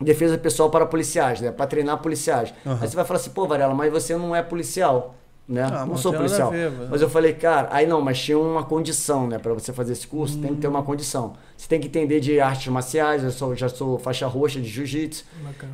[0.00, 1.50] defesa pessoal para policiais, né?
[1.52, 2.52] Para treinar policiais.
[2.66, 2.78] Aham.
[2.80, 5.14] Aí você vai falar assim, pô, Varela, mas você não é policial,
[5.48, 5.64] né?
[5.64, 6.50] Ah, não mas sou policial.
[6.50, 6.88] ver, mano.
[6.90, 9.38] mas eu falei, cara, aí não, mas tinha uma condição, né?
[9.38, 10.70] Para você fazer esse curso, tem que ter Hum.
[10.70, 11.34] uma condição.
[11.56, 15.24] Você tem que entender de artes marciais, eu sou, já sou faixa roxa de jiu-jitsu.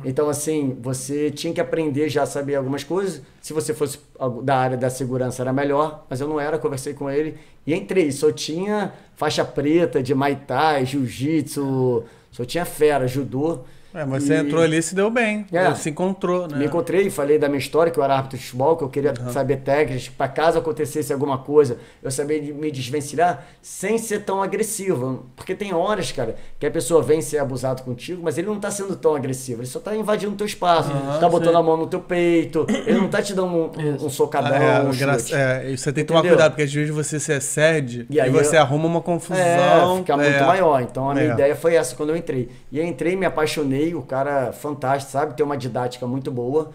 [0.03, 3.21] Então, assim, você tinha que aprender já a saber algumas coisas.
[3.41, 3.97] Se você fosse
[4.43, 6.57] da área da segurança, era melhor, mas eu não era.
[6.57, 8.11] Conversei com ele e entrei.
[8.11, 13.59] Só tinha faixa preta de Muay Thai, Jiu-Jitsu, só tinha fera, judô.
[13.93, 15.45] É, mas você E- entrou ali e se deu bem.
[15.51, 15.73] É.
[15.73, 16.57] Se encontrou, né?
[16.57, 19.13] Me encontrei, falei da minha história, que eu era árbitro de futebol, que eu queria
[19.31, 25.25] saber técnicas, para caso acontecesse alguma coisa, eu saber me desvencilhar sem ser tão agressivo.
[25.35, 28.69] Porque tem horas, cara, que a pessoa vem ser abusado contigo, mas ele não tá
[28.69, 31.59] sendo tão agressivo, ele só tá invadindo o teu espaço, Aham, tá botando sim.
[31.59, 34.81] a mão no teu peito, ele não tá te dando um, um, um socadão, É,
[34.81, 36.35] um gra- é, e você tem que tomar Entendeu?
[36.37, 39.37] cuidado, porque às vezes você se excede e, E aí você eu- arruma uma confusão.
[39.41, 40.45] É, fica muito é.
[40.45, 40.81] maior.
[40.81, 41.33] Então a minha É.
[41.33, 42.49] ideia foi essa quando eu entrei.
[42.71, 45.35] E eu entrei, me apaixonei, o cara fantástico, sabe?
[45.35, 46.71] Tem uma didática muito boa.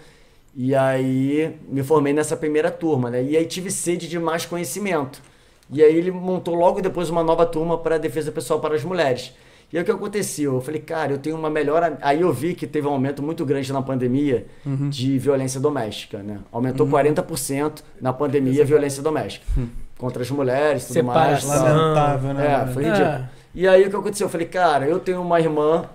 [0.54, 3.22] E aí me formei nessa primeira turma, né?
[3.22, 5.22] E aí tive sede de mais conhecimento.
[5.70, 9.32] E aí ele montou logo depois uma nova turma para defesa pessoal para as mulheres.
[9.72, 10.52] E aí o que aconteceu?
[10.56, 11.96] Eu falei, cara, eu tenho uma melhor.
[12.02, 14.90] Aí eu vi que teve um aumento muito grande na pandemia Uhum.
[14.90, 16.40] de violência doméstica, né?
[16.52, 19.46] Aumentou 40% na pandemia a violência doméstica.
[19.96, 21.42] Contra as mulheres, tudo mais.
[21.42, 21.64] Separação.
[21.64, 21.76] tal.
[21.78, 22.66] Lamentável, né?
[22.68, 22.88] É, foi É.
[22.92, 23.28] ridículo.
[23.54, 24.26] E aí o que aconteceu?
[24.26, 25.86] Eu falei, cara, eu tenho uma irmã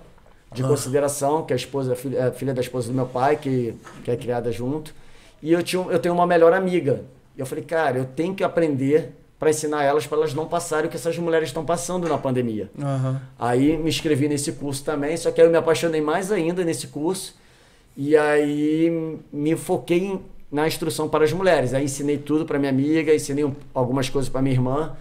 [0.52, 3.74] de consideração, que é a esposa, filha, é filha da esposa do meu pai, que,
[4.04, 4.94] que é criada junto.
[5.42, 7.02] E eu, tinha, eu tenho uma melhor amiga.
[7.36, 10.86] E eu falei, cara, eu tenho que aprender para ensinar elas para elas não passarem
[10.86, 12.68] o que essas mulheres estão passando na pandemia.
[12.80, 13.20] Aham.
[13.38, 16.88] Aí me inscrevi nesse curso também, só que aí eu me apaixonei mais ainda nesse
[16.88, 17.36] curso.
[17.96, 20.18] E aí me foquei
[20.50, 21.72] na instrução para as mulheres.
[21.74, 24.96] Aí ensinei tudo para minha amiga, ensinei um- algumas coisas para minha irmã.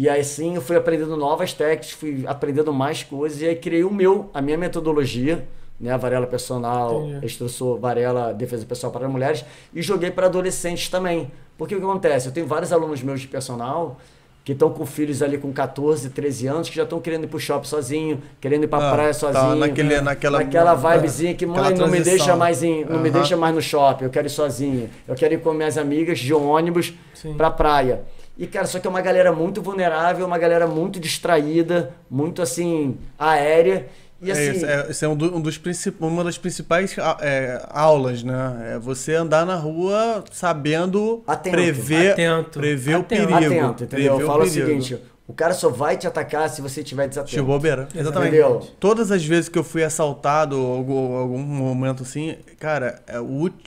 [0.00, 3.82] E aí sim eu fui aprendendo novas técnicas, fui aprendendo mais coisas e aí criei
[3.82, 5.44] o meu, a minha metodologia,
[5.80, 7.26] né, a Varela Personal, Entendi.
[7.26, 11.32] instrução Varela Defesa Pessoal para Mulheres e joguei para adolescentes também.
[11.56, 12.28] Porque o que acontece?
[12.28, 13.98] Eu tenho vários alunos meus de personal
[14.44, 17.40] que estão com filhos ali com 14, 13 anos, que já estão querendo ir pro
[17.40, 19.56] shopping sozinho, querendo ir pra Ah, praia tá, sozinho.
[19.56, 23.36] naquele- naquela- naquela vibezinha que, aquela mãe, não me deixa mais em, não me deixa
[23.36, 24.88] mais no shopping, eu quero ir sozinho.
[25.08, 27.34] Eu quero ir com minhas amigas de ônibus Sim.
[27.34, 28.02] pra praia.
[28.38, 32.96] E, cara, só que é uma galera muito vulnerável, uma galera muito distraída, muito, assim,
[33.18, 33.88] aérea.
[34.22, 36.94] E, assim, é, isso, é, isso é um, do- um dos princip- uma das principais
[37.20, 38.74] é, aulas, né?
[38.74, 41.54] É você andar na rua sabendo Atento.
[41.56, 42.58] prever, Atento.
[42.58, 43.26] prever o Atento.
[43.28, 43.54] perigo.
[43.64, 44.20] atento, entendeu?
[44.20, 44.66] Eu falo o perigo.
[44.82, 47.36] seguinte, o cara só vai te atacar se você estiver desatento.
[47.36, 47.86] De bobeira.
[47.94, 48.28] Exatamente.
[48.34, 48.60] Entendeu?
[48.80, 53.16] Todas as vezes que eu fui assaltado, algum, algum momento assim, cara, é,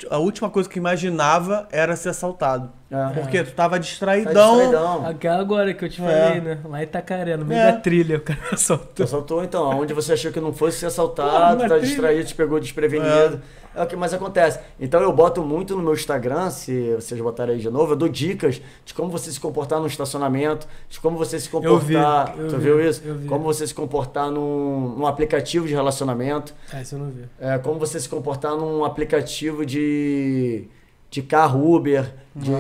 [0.10, 2.72] a última coisa que eu imaginava era ser assaltado.
[2.90, 3.20] É.
[3.22, 4.58] Porque tu tava Tá distraidão.
[4.60, 5.06] distraidão.
[5.08, 6.06] Aquela agora que eu te É.
[6.06, 6.60] falei, né?
[6.66, 7.72] Lá em Itacaré, no meio É.
[7.72, 9.06] da trilha, o cara soltou.
[9.06, 11.80] Assaltou então, onde você achou que não fosse ser Pô, assaltado, numa tá trilha.
[11.82, 13.36] distraído, te pegou desprevenido.
[13.36, 13.61] É.
[13.76, 14.60] o que mais acontece.
[14.80, 18.10] Então eu boto muito no meu Instagram, se vocês botarem aí de novo, eu dou
[18.10, 22.38] dicas de como você se comportar no estacionamento, de como você se Eu vi, comportar.
[22.38, 23.02] eu tu vi, viu isso?
[23.02, 23.28] vi.
[23.28, 27.24] Como você se comportar num, num aplicativo de relacionamento, Ah, isso eu não vi.
[27.40, 30.68] é, como você se comportar num aplicativo de,
[31.12, 32.52] de carro Uber, de,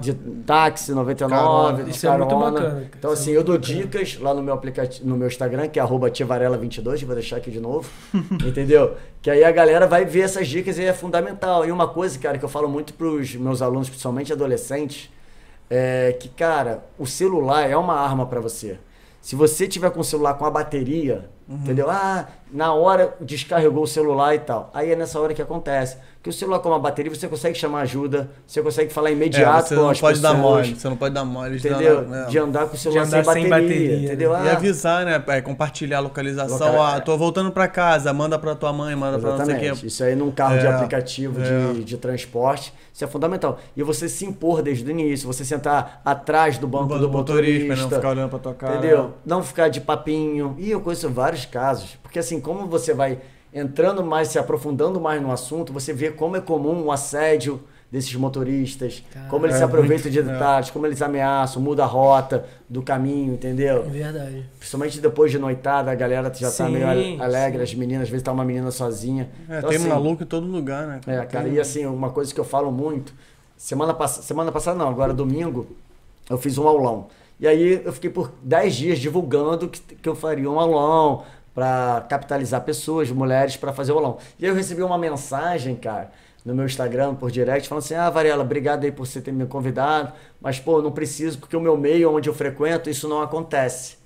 [0.00, 1.84] de táxi 99, Carona.
[1.84, 2.50] de Isso é muito carona.
[2.50, 2.90] bacana.
[2.98, 3.80] Então, Isso é assim, eu muito dou bacana.
[3.80, 7.50] dicas lá no meu aplicativo, no meu Instagram, que é arroba tivarela22, vou deixar aqui
[7.52, 7.88] de novo.
[8.44, 8.96] entendeu?
[9.22, 11.64] Que aí a galera vai ver essas dicas e é fundamental.
[11.64, 15.08] E uma coisa, cara, que eu falo muito pros meus alunos, principalmente adolescentes,
[15.70, 18.78] é que, cara, o celular é uma arma para você.
[19.20, 21.88] Se você tiver com o celular com a bateria, entendeu?
[21.88, 24.68] Ah, na hora descarregou o celular e tal.
[24.74, 25.96] Aí é nessa hora que acontece.
[26.22, 29.68] Que o celular com a bateria, você consegue chamar ajuda, você consegue falar É, imediato
[29.70, 30.66] você com não as pode dar pessoas.
[30.68, 30.76] mole.
[30.80, 31.56] Você não pode dar mole.
[31.58, 32.02] de dar Entendeu?
[32.08, 32.26] na- né?
[32.30, 34.30] De andar com o celular sem sem bateria, bateria, entendeu?
[34.30, 35.24] E Ah, avisar, né?
[35.26, 36.58] É, compartilhar a localização.
[36.68, 39.72] Local- Ah, tô voltando pra casa, manda pra tua mãe, manda pra não sei quem.
[39.84, 41.72] Isso aí num carro de É, aplicativo é.
[41.72, 43.58] de, de transporte, isso é fundamental.
[43.76, 47.76] E você se impor desde o início, você sentar atrás do banco do, motorista, pra
[47.82, 48.76] não ficar olhando pra tua cara.
[48.76, 49.14] entendeu?
[49.26, 50.54] Não ficar de papinho.
[50.56, 53.18] E eu conheço vários casos, porque assim, como você vai
[53.52, 57.60] entrando mais, se aprofundando mais no assunto, você vê como é comum o assédio
[57.90, 61.86] desses motoristas, como eles É, se aproveitam muito, de detalhes, como eles ameaçam, muda a
[61.86, 63.84] rota do caminho, entendeu?
[63.84, 64.46] É verdade.
[64.58, 67.64] Principalmente depois de noitada, a galera já tá Sim, meio ale- alegre, sim.
[67.64, 69.28] as meninas, às vezes tá uma menina sozinha.
[69.46, 71.00] É, Então, tem assim, maluco em todo lugar, né?
[71.06, 73.12] É, cara, Tem- e assim, uma coisa que eu falo muito,
[73.58, 75.66] semana, pass semana passada não, agora domingo,
[76.30, 77.08] eu fiz um aulão.
[77.38, 82.04] E aí eu fiquei por 10 dias divulgando que, que eu faria um aulão para
[82.08, 84.18] capitalizar pessoas, mulheres, para fazer o aulão.
[84.38, 86.10] E aí eu recebi uma mensagem, cara,
[86.44, 89.46] no meu Instagram, por direct, falando assim: Ah, Varela, obrigado aí por você ter me
[89.46, 94.01] convidado, mas pô, não preciso, porque o meu meio onde eu frequento, isso não acontece.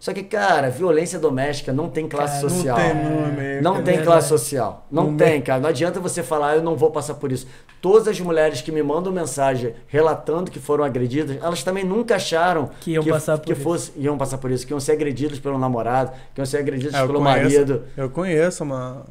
[0.00, 2.76] Só que, cara, violência doméstica não tem classe Cara, não social.
[2.76, 4.86] tem no meio, Não tem É classe social.
[4.90, 5.60] Não No tem, cara.
[5.60, 7.46] Não adianta você falar, eu não vou passar por isso.
[7.80, 12.70] Todas as mulheres que me mandam mensagem relatando que foram agredidas, elas também nunca acharam
[12.80, 13.62] Que iam passar por que isso.
[13.62, 16.94] fosse, iam passar por isso, que iam ser agredidas pelo namorado, que iam ser agredidas
[16.94, 17.82] É, pelo conheço, marido.
[17.96, 19.04] Eu conheço uma,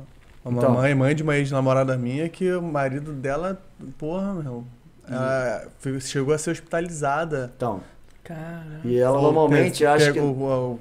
[0.43, 0.71] uma Então.
[0.73, 3.61] mãe, mãe de uma ex-namorada minha que o marido dela,
[3.97, 4.65] porra, meu,
[5.09, 7.53] ela foi- chegou a ser hospitalizada.
[7.55, 7.79] Então,
[8.27, 8.81] Caralho.
[8.83, 10.19] e ela normalmente teve, acha que.
[10.19, 10.79] o- o-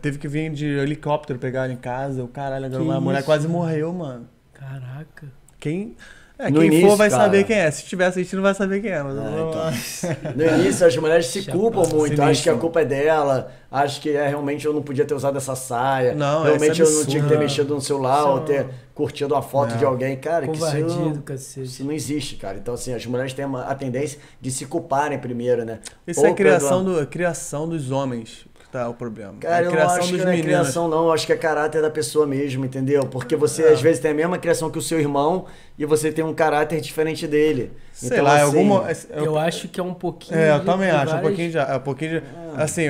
[0.00, 2.22] teve que vir de helicóptero pegar ela em casa.
[2.22, 4.28] O caralho, a mulher quase morreu, mano.
[4.52, 5.26] Caraca.
[5.58, 5.96] Quem,
[6.38, 7.22] é, No quem início, for vai cara.
[7.24, 7.70] saber quem é.
[7.70, 9.02] Se tiver assistindo, vai saber quem é.
[9.02, 11.56] Mas É, eu- No início, as mulheres se Chapa.
[11.58, 12.22] culpam muito, Sinistro.
[12.24, 15.36] acham que a culpa é dela, acham que é, realmente eu não podia ter usado
[15.38, 18.28] essa saia, Não, realmente isso é eu não tinha que ter mexido no celular Isso
[18.28, 19.76] ou é ter curtido uma foto É.
[19.78, 20.16] de alguém.
[20.16, 22.56] Cara, que isso, isso não existe, cara.
[22.58, 25.78] Então, assim, as mulheres têm uma- a tendência de se culparem primeiro, né?
[26.06, 26.96] Isso Ou é criação, perdoar.
[26.96, 28.46] do, a criação dos homens
[28.78, 29.34] tá o problema.
[29.40, 30.44] Cara, a eu não acho que não é meninos.
[30.46, 31.06] criação, não.
[31.06, 33.04] Eu acho que é caráter da pessoa mesmo, entendeu?
[33.06, 33.72] Porque você, É.
[33.72, 35.46] às vezes, tem a mesma criação que o seu irmão
[35.78, 37.72] e você tem um caráter diferente dele.
[37.92, 38.88] Sei então, lá, assim, alguma.
[39.10, 40.38] Eu, acho que é um pouquinho.
[40.38, 41.02] É, eu também acho.
[41.02, 41.62] Um várias- pouquinho já.
[41.64, 42.82] É um pouquinho de, assim,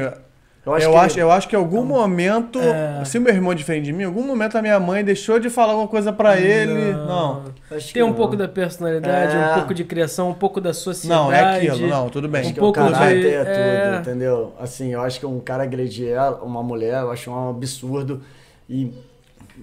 [0.67, 3.05] eu acho, eu, que- acho, eu acho que em algum momento, É.
[3.05, 5.39] se o meu irmão é diferente de mim, em algum momento a minha mãe deixou
[5.39, 6.93] de falar alguma coisa pra ele.
[6.93, 7.45] Não.
[7.93, 8.15] Tem um não.
[8.15, 9.53] pouco da personalidade, É.
[9.53, 11.21] um pouco de criação, um pouco da sociedade.
[11.23, 11.87] Não, é aquilo.
[11.87, 12.41] Não, tudo bem.
[12.43, 13.99] Acho Um que pouco o de- caráter é tudo, é.
[14.01, 14.53] entendeu?
[14.61, 18.21] Assim, eu acho que um cara agredir ela, uma mulher, eu acho um absurdo.
[18.69, 18.93] E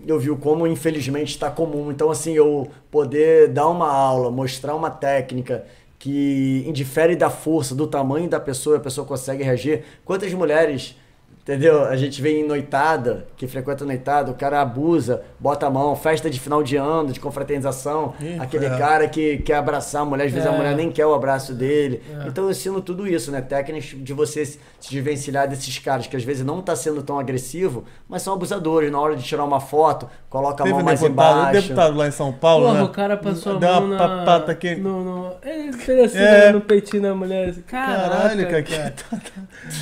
[0.07, 1.91] eu vi como, infelizmente, está comum.
[1.91, 5.65] Então, assim, eu poder dar uma aula, mostrar uma técnica
[6.03, 9.85] que indifere da força, do tamanho da pessoa, a pessoa consegue reagir.
[10.03, 10.97] Quantas mulheres,
[11.43, 11.83] entendeu?
[11.85, 16.29] A gente vê em noitada, que frequenta noitada, o cara abusa, bota a mão, festa
[16.29, 18.77] de final de ano, de confraternização, Ih, aquele é.
[18.77, 20.57] cara que quer abraçar a mulher, às vezes a É.
[20.57, 22.01] mulher nem quer o abraço dele.
[22.23, 22.27] É.
[22.27, 23.41] Então eu ensino tudo isso, né?
[23.41, 24.57] Técnicas de você se
[24.89, 28.91] desvencilhar desses caras que às vezes não tá sendo tão agressivo, mas são abusadores.
[28.91, 31.61] Na hora de tirar uma foto, coloca a Teve mão um mais deputado, um embaixo.
[31.61, 32.83] deputado lá em São Paulo, Porra, né?
[32.83, 34.07] o cara passou a Deu mão uma na...
[34.07, 34.75] papata aqui.
[34.75, 35.33] No, no...
[35.43, 36.51] Ele fez assim É.
[36.53, 37.49] no peitinho da mulher.
[37.49, 38.63] assim, Caraca, Caralho, cara.
[38.63, 38.93] que-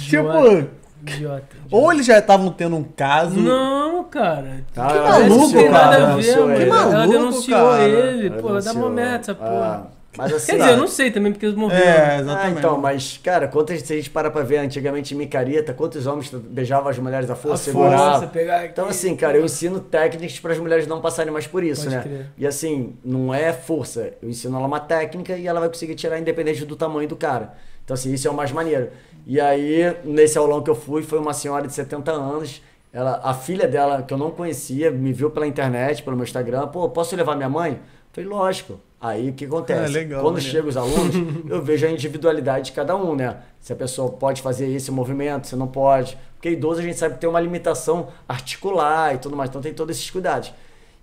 [0.09, 1.45] tipo, Idiota.
[1.71, 3.39] ou eles já estavam tendo um caso.
[3.39, 4.63] Não, cara.
[4.75, 5.69] Ah, Que ela maluco, cara.
[5.71, 6.53] nada a ver, denunciou mano.
[6.55, 6.63] ele.
[6.65, 7.83] Que Ela maluco, denunciou cara.
[7.83, 8.27] ele.
[8.27, 8.75] Ela Pô, dá denunciou.
[8.83, 9.87] uma merda essa Ah, porra.
[10.17, 11.85] mas assim, Quer dizer, eu não sei também, porque eles morreram.
[11.87, 12.57] É, Ah, exatamente.
[12.59, 16.29] então, mas, cara, quantas se a gente para pra ver antigamente em micareta, quantos homens
[16.29, 18.67] beijavam as mulheres à força, A força, pegar aqui.
[18.73, 21.95] Então, assim, cara, eu ensino técnicas para as mulheres não passarem mais por isso, Pode
[21.95, 22.01] né?
[22.03, 22.25] crer.
[22.37, 24.11] E assim, não é força.
[24.21, 27.53] Eu ensino ela uma técnica e ela vai conseguir tirar independente do tamanho do cara.
[27.83, 28.89] Então, assim, isso é o mais maneiro.
[29.25, 32.61] E aí, nesse aulão que eu fui, foi uma senhora de 70 anos.
[32.93, 36.67] Ela, a filha dela, que eu não conhecia, me viu pela internet, pelo meu Instagram.
[36.67, 37.73] Pô, posso levar minha mãe?
[37.73, 37.79] Eu
[38.11, 38.79] falei, lógico.
[38.99, 39.83] Aí o que acontece?
[39.83, 40.51] Ah, legal, Quando maneiro.
[40.51, 41.15] chegam os alunos,
[41.49, 43.37] eu vejo a individualidade de cada um, né?
[43.59, 46.17] Se a pessoa pode fazer esse movimento, se não pode.
[46.35, 49.73] Porque idoso a gente sabe que tem uma limitação articular e tudo mais, então tem
[49.73, 50.53] todos esses cuidados.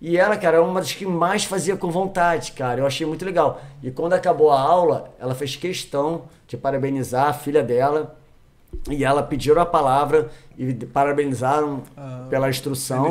[0.00, 2.80] E ela, cara, é uma das que mais fazia com vontade, cara.
[2.80, 3.60] Eu achei muito legal.
[3.82, 8.16] E quando acabou a aula, ela fez questão de parabenizar a filha dela.
[8.90, 13.06] E ela pediram a palavra e parabenizaram Ah, pela instrução.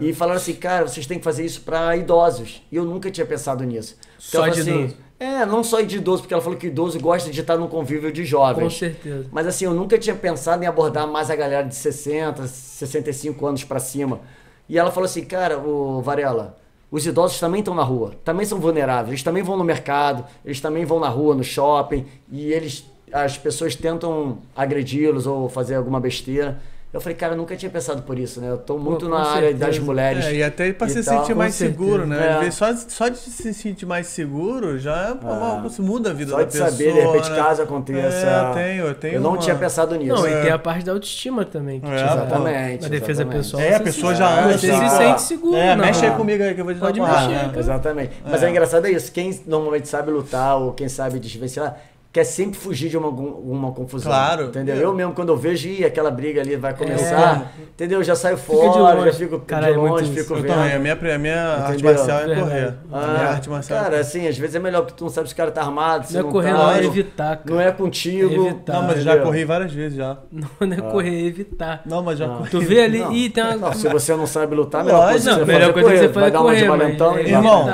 [0.00, 2.62] E falaram assim, cara, vocês têm que fazer isso para idosos.
[2.70, 3.96] E eu nunca tinha pensado nisso.
[4.16, 4.96] Porque Só ela de falou idoso?
[5.18, 8.12] É, não só de idoso, porque ela falou que idoso gosta de estar num convívio
[8.12, 8.78] de Com jovens.
[8.78, 9.26] certeza.
[9.32, 13.64] Mas assim, eu nunca tinha pensado em abordar mais a galera de 60, 65 anos
[13.64, 14.20] pra cima.
[14.68, 16.56] E ela falou assim, cara, o Varela,
[16.90, 20.60] os idosos também estão na rua, também são vulneráveis, eles também vão no mercado, eles
[20.60, 26.00] também vão na rua, no shopping, e eles, as pessoas tentam agredi-los ou fazer alguma
[26.00, 26.60] besteira.
[26.94, 28.48] Eu falei, cara, eu nunca tinha pensado por isso, né?
[28.48, 29.84] Eu tô muito com na área das certeza.
[29.84, 30.24] mulheres.
[30.26, 31.18] É, e até pra e se tal.
[31.18, 31.78] sentir mais certeza.
[31.82, 32.24] seguro, né?
[32.24, 32.30] É.
[32.34, 36.30] Às vezes Só, só de se sentir mais seguro já é isso muda a vida
[36.30, 36.70] Só da de pessoa.
[36.70, 37.36] saber, de repente, né?
[37.36, 38.16] caso aconteça.
[38.26, 40.14] É, eu tenho, eu tenho Eu não uma- tinha pensado nisso.
[40.14, 40.38] Não, É.
[40.38, 41.80] e tem a parte da autoestima também.
[41.80, 43.36] Que É, exatamente, A defesa exatamente.
[43.38, 43.62] pessoal.
[43.62, 45.56] É, a você pessoa se- já anda Você se sente seguro.
[45.56, 45.84] É, não.
[45.84, 47.58] mexe aí comigo aí que eu vou te Pode dar uma mexer, cara.
[47.58, 48.12] Exatamente.
[48.24, 48.46] Mas É.
[48.46, 48.50] é.
[48.50, 49.10] engraçado é isso.
[49.10, 51.76] Quem normalmente sabe lutar ou quem sabe desvencilhar,
[52.14, 54.12] quer sempre fugir de uma, uma confusão.
[54.12, 54.44] Claro.
[54.44, 54.76] Entendeu?
[54.76, 54.84] É.
[54.84, 57.98] Eu mesmo, quando eu vejo, ih, aquela briga ali vai começar, entendeu?
[57.98, 59.06] Eu já saio de fora, longe.
[59.10, 60.22] já fico Caralho, de muito longe, isso.
[60.22, 60.46] fico vendo.
[60.54, 62.74] também, a minha, a minha arte marcial é correr.
[62.92, 65.10] Ah, a minha arte marcial cara, é assim, às vezes é melhor porque tu não
[65.10, 66.58] sabe se o cara tá armado, se Não é não, correr, tá.
[66.58, 67.50] não, é não- evitar, cara.
[67.50, 68.30] Não é contigo.
[68.30, 68.72] É evitar.
[68.74, 69.26] Não, mas já entendeu?
[69.26, 70.16] corri várias vezes já.
[70.30, 71.82] Não, não é correr, é evitar.
[71.84, 72.36] Não, mas já Ah.
[72.36, 72.50] corri.
[72.50, 73.12] Tu vê ali, Não.
[73.12, 73.56] ih, tem uma...
[73.56, 75.88] Não, se você não sabe lutar, melhor coisa que Não, você a melhor é coisa
[75.88, 76.06] que correr.
[76.08, 77.32] você faz Vai é dar uma de correr, valentão é e vai.
[77.32, 77.66] Irmão,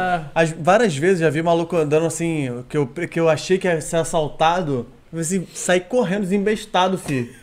[0.60, 3.96] várias vezes já vi maluco andando assim, que eu, que eu achei que ia ser
[3.96, 4.29] assaltado.
[5.18, 7.34] Assim, sair correndo, desembestado, filho.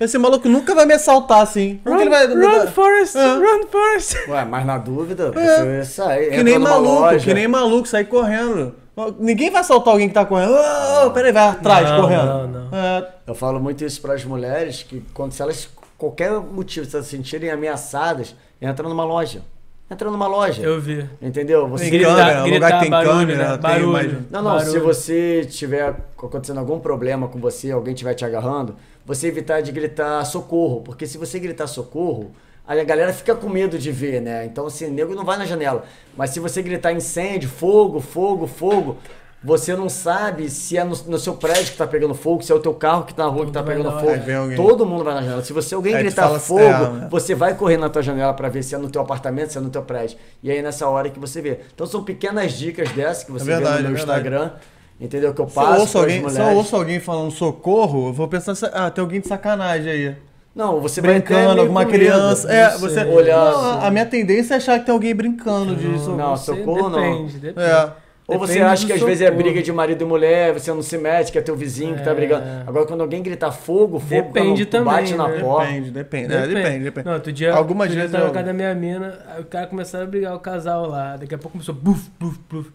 [0.00, 1.78] Esse maluco nunca vai me assaltar assim.
[1.84, 2.26] Nunca Run, ele vai.
[2.26, 3.34] run Forest, É.
[3.34, 4.16] run Forest.
[4.30, 7.24] Ué, mas na dúvida, você sai, Que nem maluco, loja.
[7.26, 8.74] que nem maluco, sair correndo.
[9.18, 10.52] Ninguém vai assaltar alguém que tá correndo.
[10.54, 12.24] Ô, ô, peraí, vai atrás, Não, correndo.
[12.26, 12.68] não, não.
[12.78, 16.96] É, Eu falo muito isso para as mulheres, que quando se elas, qualquer motivo, se
[16.96, 19.42] elas se sentirem ameaçadas, entra numa loja.
[19.90, 20.62] Entra numa loja.
[20.62, 21.08] Eu vi.
[21.20, 21.66] Entendeu?
[21.68, 23.50] Você Tem Gritar, câmera, gritar, lugar que tem barulho, câmera, né?
[23.52, 23.88] tem Barulho.
[23.92, 24.84] mais- Não, não, se Barulho.
[24.84, 28.76] você tiver acontecendo algum problema com você, alguém estiver te agarrando,
[29.06, 32.32] você evitar de gritar socorro, porque se você gritar socorro,
[32.66, 34.44] aí a galera fica com medo de ver, né?
[34.44, 35.82] Então, assim, nego não vai na janela.
[36.14, 38.98] Mas se você gritar incêndio, fogo, fogo, fogo,
[39.42, 42.54] você não sabe se é no, no seu prédio que tá pegando fogo, se é
[42.54, 44.56] o teu carro que tá na rua que tá vai pegando fogo.
[44.56, 45.44] Todo mundo vai na janela.
[45.44, 48.48] Se você alguém Aí gritar fala- fogo, é, você vai correr na tua janela pra
[48.48, 50.18] ver se é no teu apartamento, se é no teu prédio.
[50.42, 51.60] E aí nessa hora que você vê.
[51.74, 54.18] Então são pequenas dicas dessas que você verdade, vê no é meu verdade.
[54.20, 54.50] Instagram.
[55.00, 55.32] Entendeu?
[55.32, 58.26] Que eu Se eu, passo ouço alguém, se eu ouço alguém falando socorro, eu vou
[58.26, 60.16] pensar, ah, tem alguém de sacanagem aí.
[60.52, 62.00] Não, você Brincando, alguma com medo.
[62.04, 62.52] criança.
[62.52, 63.04] É, não você.
[63.04, 63.86] Olhar Não, assim.
[63.86, 66.10] a minha tendência é achar que tem alguém brincando disso.
[66.16, 67.00] Não, socorro não.
[67.00, 67.90] depende, Depende, É.
[68.28, 69.42] Ou você Depende acha que às vezes é socorro.
[69.42, 72.10] briga de marido e mulher, você não se mete, que é teu vizinho que tá
[72.10, 72.14] É.
[72.14, 72.44] brigando.
[72.66, 75.40] Agora quando alguém grita fogo, fogo Depende quando também, bate na né?
[75.40, 75.66] porta.
[75.66, 76.34] Depende, depende.
[76.34, 77.06] É, depende, depende.
[77.06, 79.18] Não, outro dia, Algumas outro dia vezes eu tava eu- na casa da minha mina,
[79.28, 81.16] aí o cara começaram a brigar, o casal lá.
[81.16, 82.68] Daqui a pouco começou buf, buf, buf.
[82.68, 82.72] Eu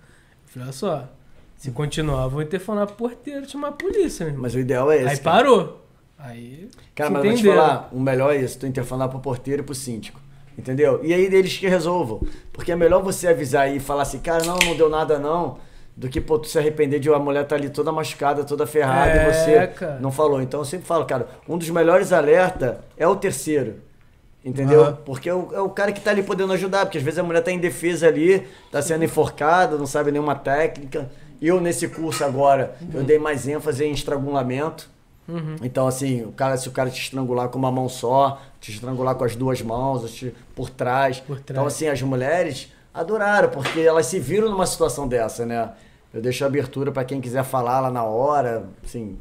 [0.47, 1.07] falei, olha só,
[1.55, 4.33] se continuar, eu vou interfonar pro porteiro, chamar a polícia.
[4.35, 5.07] Mas o ideal é esse.
[5.07, 5.37] Aí cara.
[5.37, 5.85] parou.
[6.17, 6.67] Aí.
[6.95, 9.65] Cara, mas eu vou te falar, o melhor é isso, tu interfonar pro porteiro e
[9.65, 10.19] pro síndico.
[10.57, 10.99] Entendeu?
[11.03, 12.21] E aí deles que resolvam.
[12.51, 15.57] Porque é melhor você avisar e falar assim, cara, não, não deu nada não,
[15.95, 19.11] do que pô, tu se arrepender de uma mulher tá ali toda machucada, toda ferrada
[19.11, 19.99] É, e você cara.
[19.99, 20.41] não falou.
[20.41, 23.75] Então eu sempre falo, cara, um dos melhores alerta é o terceiro.
[24.45, 24.81] Entendeu?
[24.83, 24.97] Aham.
[25.05, 27.23] Porque é o, é o cara que tá ali podendo ajudar, porque às vezes a
[27.23, 31.09] mulher tá indefesa ali, tá sendo enforcada, não sabe nenhuma técnica.
[31.41, 34.89] Eu, nesse curso agora, eu dei mais ênfase em estrangulamento.
[35.27, 35.55] Uhum.
[35.63, 39.15] Então, assim, o cara, se o cara te estrangular com uma mão só, te estrangular
[39.15, 41.19] com as duas mãos, te- por trás.
[41.19, 41.49] Por trás.
[41.51, 45.69] Então, assim, as mulheres adoraram, porque elas se viram numa situação dessa, né?
[46.13, 49.17] Eu deixo a abertura para quem quiser falar lá na hora, assim,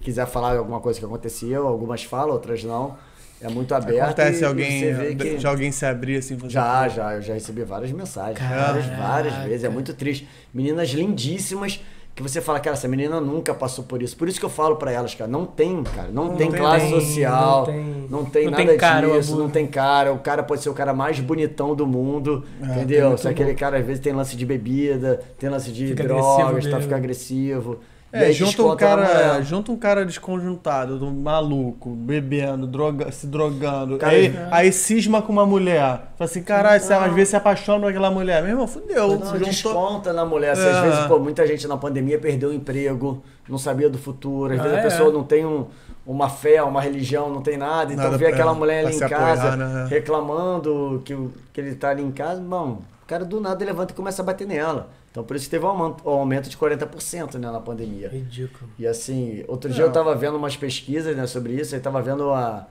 [0.00, 2.96] quiser falar alguma coisa que aconteceu, algumas falam, outras não.
[3.40, 4.00] É muito aberto.
[4.02, 7.14] Acontece e- e alguém, você vê que- de alguém se abrir assim, fazer já, já,
[7.14, 8.38] eu já recebi várias mensagens.
[8.38, 8.66] Caraca.
[8.72, 9.64] Várias, várias vezes.
[9.64, 10.26] É muito triste.
[10.54, 11.80] Meninas lindíssimas
[12.16, 14.16] que você fala, cara, essa menina nunca passou por isso.
[14.16, 16.90] Por isso que eu falo pra elas, cara, não tem, cara, não, tem tem, classe
[16.90, 20.12] não social, tem- não tem não nada tem cara, disso, não tem cara.
[20.14, 23.18] O cara pode ser o cara mais bonitão do mundo, É, entendeu?
[23.18, 26.70] Se aquele cara às vezes tem lance de bebida, tem lance de Fica drogas, agressivo
[26.74, 27.78] tá, fica agressivo.
[28.12, 33.98] É, junta um, cara, junta um cara desconjuntado, um maluco, bebendo, droga, se drogando.
[33.98, 34.48] Cara, aí, é.
[34.50, 35.82] aí cisma com uma mulher.
[36.16, 38.40] Fala assim, caralho, você às vezes se apaixona por aquela mulher.
[38.42, 39.08] Meu irmão, fudeu.
[39.08, 40.52] Não, juntou- desconta na mulher.
[40.52, 40.82] Assim, Às É.
[40.88, 44.54] vezes, pô, muita gente na pandemia perdeu o emprego, não sabia do futuro.
[44.54, 44.82] Às Ah, vezes a é?
[44.84, 45.66] pessoa não tem um-
[46.06, 47.92] uma fé, uma religião, não tem nada.
[47.92, 49.86] Então Nada vê aquela mulher ali em casa apoiar, né?
[49.90, 51.16] reclamando que,
[51.52, 52.40] que ele tá ali em casa.
[52.40, 54.88] Bom, o cara do nada levanta e começa a bater nela.
[55.16, 55.68] Então por isso teve um
[56.04, 58.10] aumento, um de 40% né, na pandemia.
[58.10, 58.70] Ridículo.
[58.78, 62.30] E assim, outro dia eu tava vendo umas pesquisas né, sobre isso, aí tava vendo
[62.32, 62.66] a,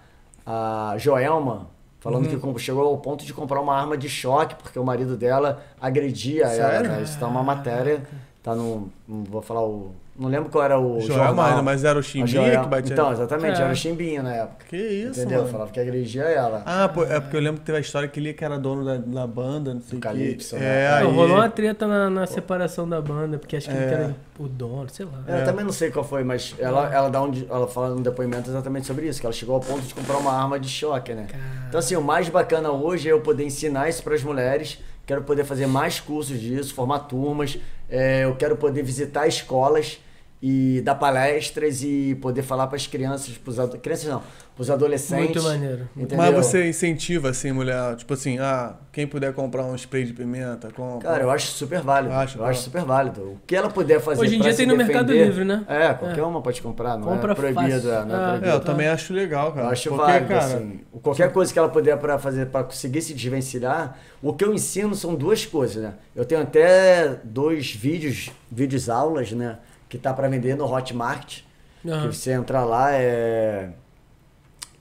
[0.45, 1.67] a Joelma
[1.99, 2.53] falando Uhum.
[2.53, 6.43] que chegou ao ponto de comprar uma arma de choque, porque o marido dela agredia
[6.43, 6.69] ela.
[6.69, 6.89] Sério?
[6.91, 7.01] Né?
[7.01, 8.03] Isso tá uma matéria,
[8.43, 8.91] tá no.
[9.07, 9.91] Não vou falar o.
[10.17, 11.01] Não lembro qual era o.
[11.01, 11.35] Joel, jornal.
[11.35, 12.93] mas, mas era o Chimbinha Joel- que batia.
[12.93, 13.63] Então, exatamente, É.
[13.65, 14.65] era o Chimbinha na época.
[14.69, 15.39] Que isso, entendeu?
[15.39, 15.51] mano.
[15.51, 16.63] Falava que agredia ela.
[16.65, 18.85] Ah, pô, é porque eu lembro que teve a história que ele que era dono
[18.85, 20.07] da, da banda, não sei o que.
[20.07, 20.87] Calypso, É, né?
[20.93, 21.03] aí...
[21.03, 23.87] Não, rolou uma treta na, na separação da banda, porque acho que ele É.
[23.93, 25.37] era o dono, sei lá.
[25.39, 28.49] Eu também não sei qual foi, mas ela, ela dá um, ela fala um depoimento
[28.49, 31.27] exatamente sobre isso, que ela chegou ao ponto de comprar uma arma de choque, né?
[31.67, 34.79] Então assim, o mais bacana hoje é eu poder ensinar isso para as mulheres.
[35.05, 37.59] Quero poder fazer mais cursos disso, formar turmas.
[37.89, 39.99] é, eu quero poder visitar escolas
[40.41, 44.21] e dar palestras e poder falar para as crianças, pros ado- crianças não,
[44.55, 45.41] para os adolescentes.
[45.41, 45.89] Muito maneiro.
[45.95, 46.17] Entendeu?
[46.17, 50.69] Mas você incentiva, assim, mulher, tipo assim, ah, quem puder comprar um spray de pimenta,
[50.71, 51.09] compra.
[51.09, 52.13] Cara, eu acho super válido.
[52.13, 52.63] Acho, eu acho tá.
[52.65, 53.21] super válido.
[53.21, 55.65] O que ela puder fazer Hoje em dia tem no Mercado defender- Livre, né?
[55.67, 57.91] É, qualquer uma pode comprar, não Compra é proibido, fácil.
[57.93, 58.27] é, não é Ah.
[58.29, 58.49] proibido.
[58.51, 59.67] É, eu também acho legal, cara.
[59.67, 60.79] Eu acho Porque, válido, cara, assim.
[61.01, 63.97] Qualquer coisa que ela puder para fazer, para conseguir se desvencilhar.
[64.21, 65.93] O que eu ensino são duas coisas, né?
[66.15, 69.57] Eu tenho até dois vídeos, vídeos aulas, né?
[69.95, 71.39] Que tá para vender no Hotmart.
[71.87, 72.09] Aham.
[72.09, 73.69] Que você entrar lá é.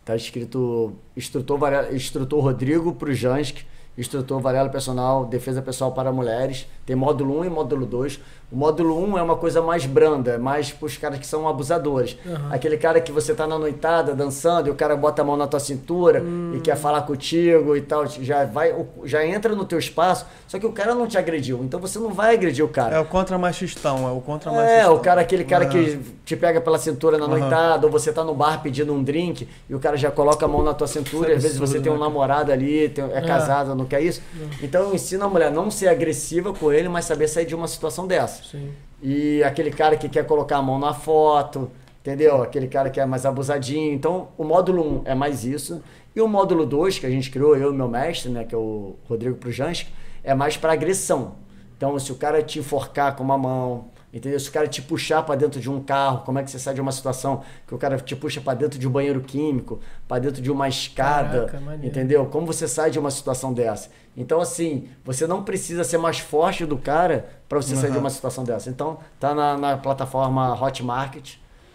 [0.04, 3.64] Tá escrito instrutor, Varela, instrutor Rodrigo Prujanski,
[3.96, 6.66] instrutor Varela Personal, Defesa Pessoal para Mulheres.
[6.84, 8.20] Tem módulo 1 e módulo 2.
[8.54, 12.16] O módulo 1 é uma coisa mais branda, é mais pros caras que são abusadores.
[12.24, 12.50] Aham.
[12.52, 15.48] Aquele cara que você tá na noitada dançando e o cara bota a mão na
[15.48, 16.22] tua cintura
[16.54, 20.64] e quer falar contigo e tal, já vai, já entra no teu espaço, só que
[20.66, 22.94] o cara não te agrediu, então você não vai agredir o cara.
[22.94, 24.78] É o contra machistão, é o contra machistão.
[24.78, 25.68] É, o cara, aquele cara É.
[25.68, 29.48] que te pega pela cintura na noitada, ou você tá no bar pedindo um drink
[29.68, 31.58] e o cara já coloca a mão na tua cintura, Isso é e às vezes
[31.58, 33.20] você absurdo, tem um né, namorado ali, tem- é, É.
[33.20, 34.22] casado, não quer isso.
[34.62, 37.54] Então eu ensino a mulher a não ser agressiva com ele, mas saber sair de
[37.56, 38.43] uma situação dessa.
[38.50, 38.72] Sim.
[39.02, 41.70] E aquele cara que quer colocar a mão na foto,
[42.00, 42.42] entendeu?
[42.42, 43.92] Aquele cara que é mais abusadinho.
[43.92, 45.82] Então, o módulo 1 é mais isso.
[46.14, 48.58] E o módulo 2, que a gente criou, eu e meu mestre, né, que é
[48.58, 49.90] o Rodrigo Prujanski,
[50.22, 51.36] é mais para agressão.
[51.76, 54.38] Então, se o cara te enforcar com uma mão, entendeu?
[54.38, 56.72] Se o cara te puxar para dentro de um carro, como é que você sai
[56.72, 60.20] de uma situação que o cara te puxa para dentro de um banheiro químico, para
[60.20, 62.24] dentro de uma escada, Caraca, entendeu?
[62.26, 63.90] Como você sai de uma situação dessa?
[64.16, 68.10] Então, assim, você não precisa ser mais forte do cara para você sair de uma
[68.10, 68.70] situação dessa.
[68.70, 71.34] Então, tá na, na plataforma Hotmart.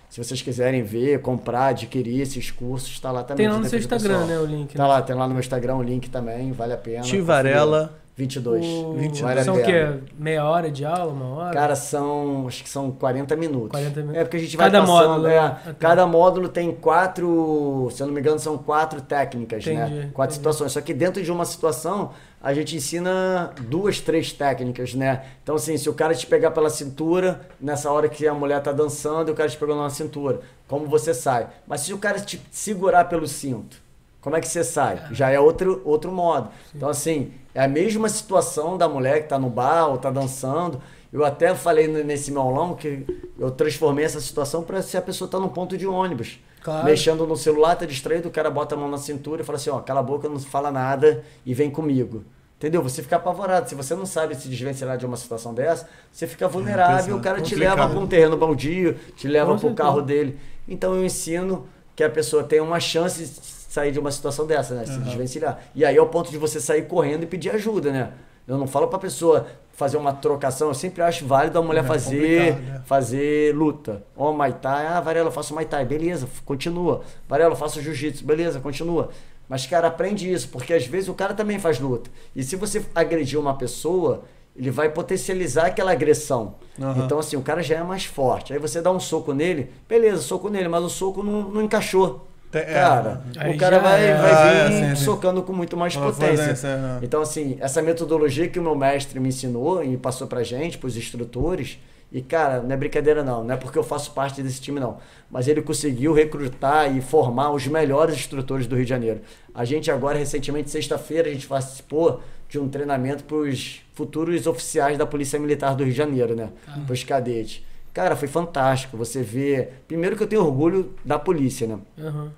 [0.09, 3.45] Se vocês quiserem ver, comprar, adquirir esses cursos, tá lá também.
[3.45, 4.27] Tem lá no seu Instagram, pessoal.
[4.27, 4.73] né, o link.
[4.73, 4.89] Tá né?
[4.89, 7.01] lá, tem lá no meu Instagram o link também, vale a pena.
[7.01, 7.93] Tivarela.
[8.19, 8.65] 22.
[8.65, 9.21] O- 22.
[9.21, 9.87] Vale a São o quê?
[10.17, 11.53] Meia hora de aula, uma hora?
[11.53, 12.45] Cara, são.
[12.47, 13.71] Acho que são 40 minutos.
[13.71, 14.19] 40 minutos.
[14.19, 15.07] É porque a gente vai Cada passando.
[15.09, 15.75] módulo, é, né?
[15.79, 17.87] Cada módulo tem quatro.
[17.91, 19.73] Se eu não me engano, são quatro técnicas, né?
[19.73, 20.33] Entendi, Quatro entendi.
[20.35, 20.71] situações.
[20.73, 22.11] Só que dentro de uma situação,
[22.43, 25.23] a gente ensina duas, três técnicas, né?
[25.41, 28.71] Então, assim, se o cara te pegar pela cintura, nessa hora que a mulher tá
[28.73, 31.47] dançando, e o cara te pegou na cintura, como você sai?
[31.65, 33.77] Mas se o cara te segurar pelo cinto,
[34.21, 35.07] como é que você sai?
[35.11, 36.49] Já é outro, outro modo.
[36.75, 40.81] Então, assim, é a mesma situação da mulher que tá no bar ou tá dançando.
[41.11, 43.05] Eu até falei nesse meu aulão que
[43.39, 46.39] eu transformei essa situação para se a pessoa tá no ponto de ônibus.
[46.61, 46.85] Claro.
[46.85, 49.69] Mexendo no celular, tá distraído, o cara bota a mão na cintura e fala assim,
[49.69, 52.23] ó, cala a boca, não fala nada e vem comigo.
[52.57, 52.83] Entendeu?
[52.83, 53.69] Você fica apavorado.
[53.69, 57.37] Se você não sabe se desvencilhar de uma situação dessa, você fica vulnerável, o cara
[57.37, 57.77] te complicado.
[57.77, 60.37] leva para um terreno baldio, te leva para o carro dele.
[60.67, 64.73] Então eu ensino que a pessoa tenha uma chance de sair de uma situação dessa,
[64.73, 64.83] né?
[64.85, 65.59] Se desvencilhar.
[65.75, 68.11] E aí é o ponto de você sair correndo e pedir ajuda, né?
[68.47, 71.87] Eu não falo pra pessoa fazer uma trocação, eu sempre acho válido a mulher É
[71.87, 72.81] fazer, né?
[72.83, 74.03] fazer luta.
[74.17, 77.01] Ó, Muay Thai, ah, Varela, eu faço Muay Thai, beleza, continua.
[77.29, 79.09] Varela, eu faço Jiu-Jitsu, beleza, continua.
[79.47, 82.09] Mas, cara, aprende isso, porque às vezes o cara também faz luta.
[82.35, 84.23] E se você agredir uma pessoa,
[84.55, 86.55] ele vai potencializar aquela agressão.
[86.81, 87.05] Aham.
[87.05, 88.51] Então, assim, o cara já é mais forte.
[88.51, 92.27] Aí você dá um soco nele, beleza, soco nele, mas o soco não, não encaixou.
[92.51, 92.73] É.
[92.73, 94.15] Cara, Aí o cara vai, é.
[94.15, 95.05] vai Ah, vir é, sim, sim.
[95.05, 96.67] socando com muito mais Ah, potência.
[96.67, 97.05] é.
[97.05, 100.97] Então, assim, essa metodologia que o meu mestre me ensinou e passou pra gente, pros
[100.97, 101.77] instrutores,
[102.11, 104.97] e cara, não é brincadeira não, não é porque eu faço parte desse time não,
[105.29, 109.21] mas ele conseguiu recrutar e formar os melhores instrutores do Rio de Janeiro.
[109.53, 112.19] A gente agora, recentemente, sexta-feira, a gente participou
[112.49, 116.49] de um treinamento pros futuros oficiais da Polícia Militar do Rio de Janeiro, né?
[116.87, 117.63] Pros cadetes.
[117.93, 118.95] Cara, foi fantástico.
[118.97, 119.69] Você vê.
[119.87, 121.79] Primeiro que eu tenho orgulho da polícia, né?
[121.99, 122.31] Aham.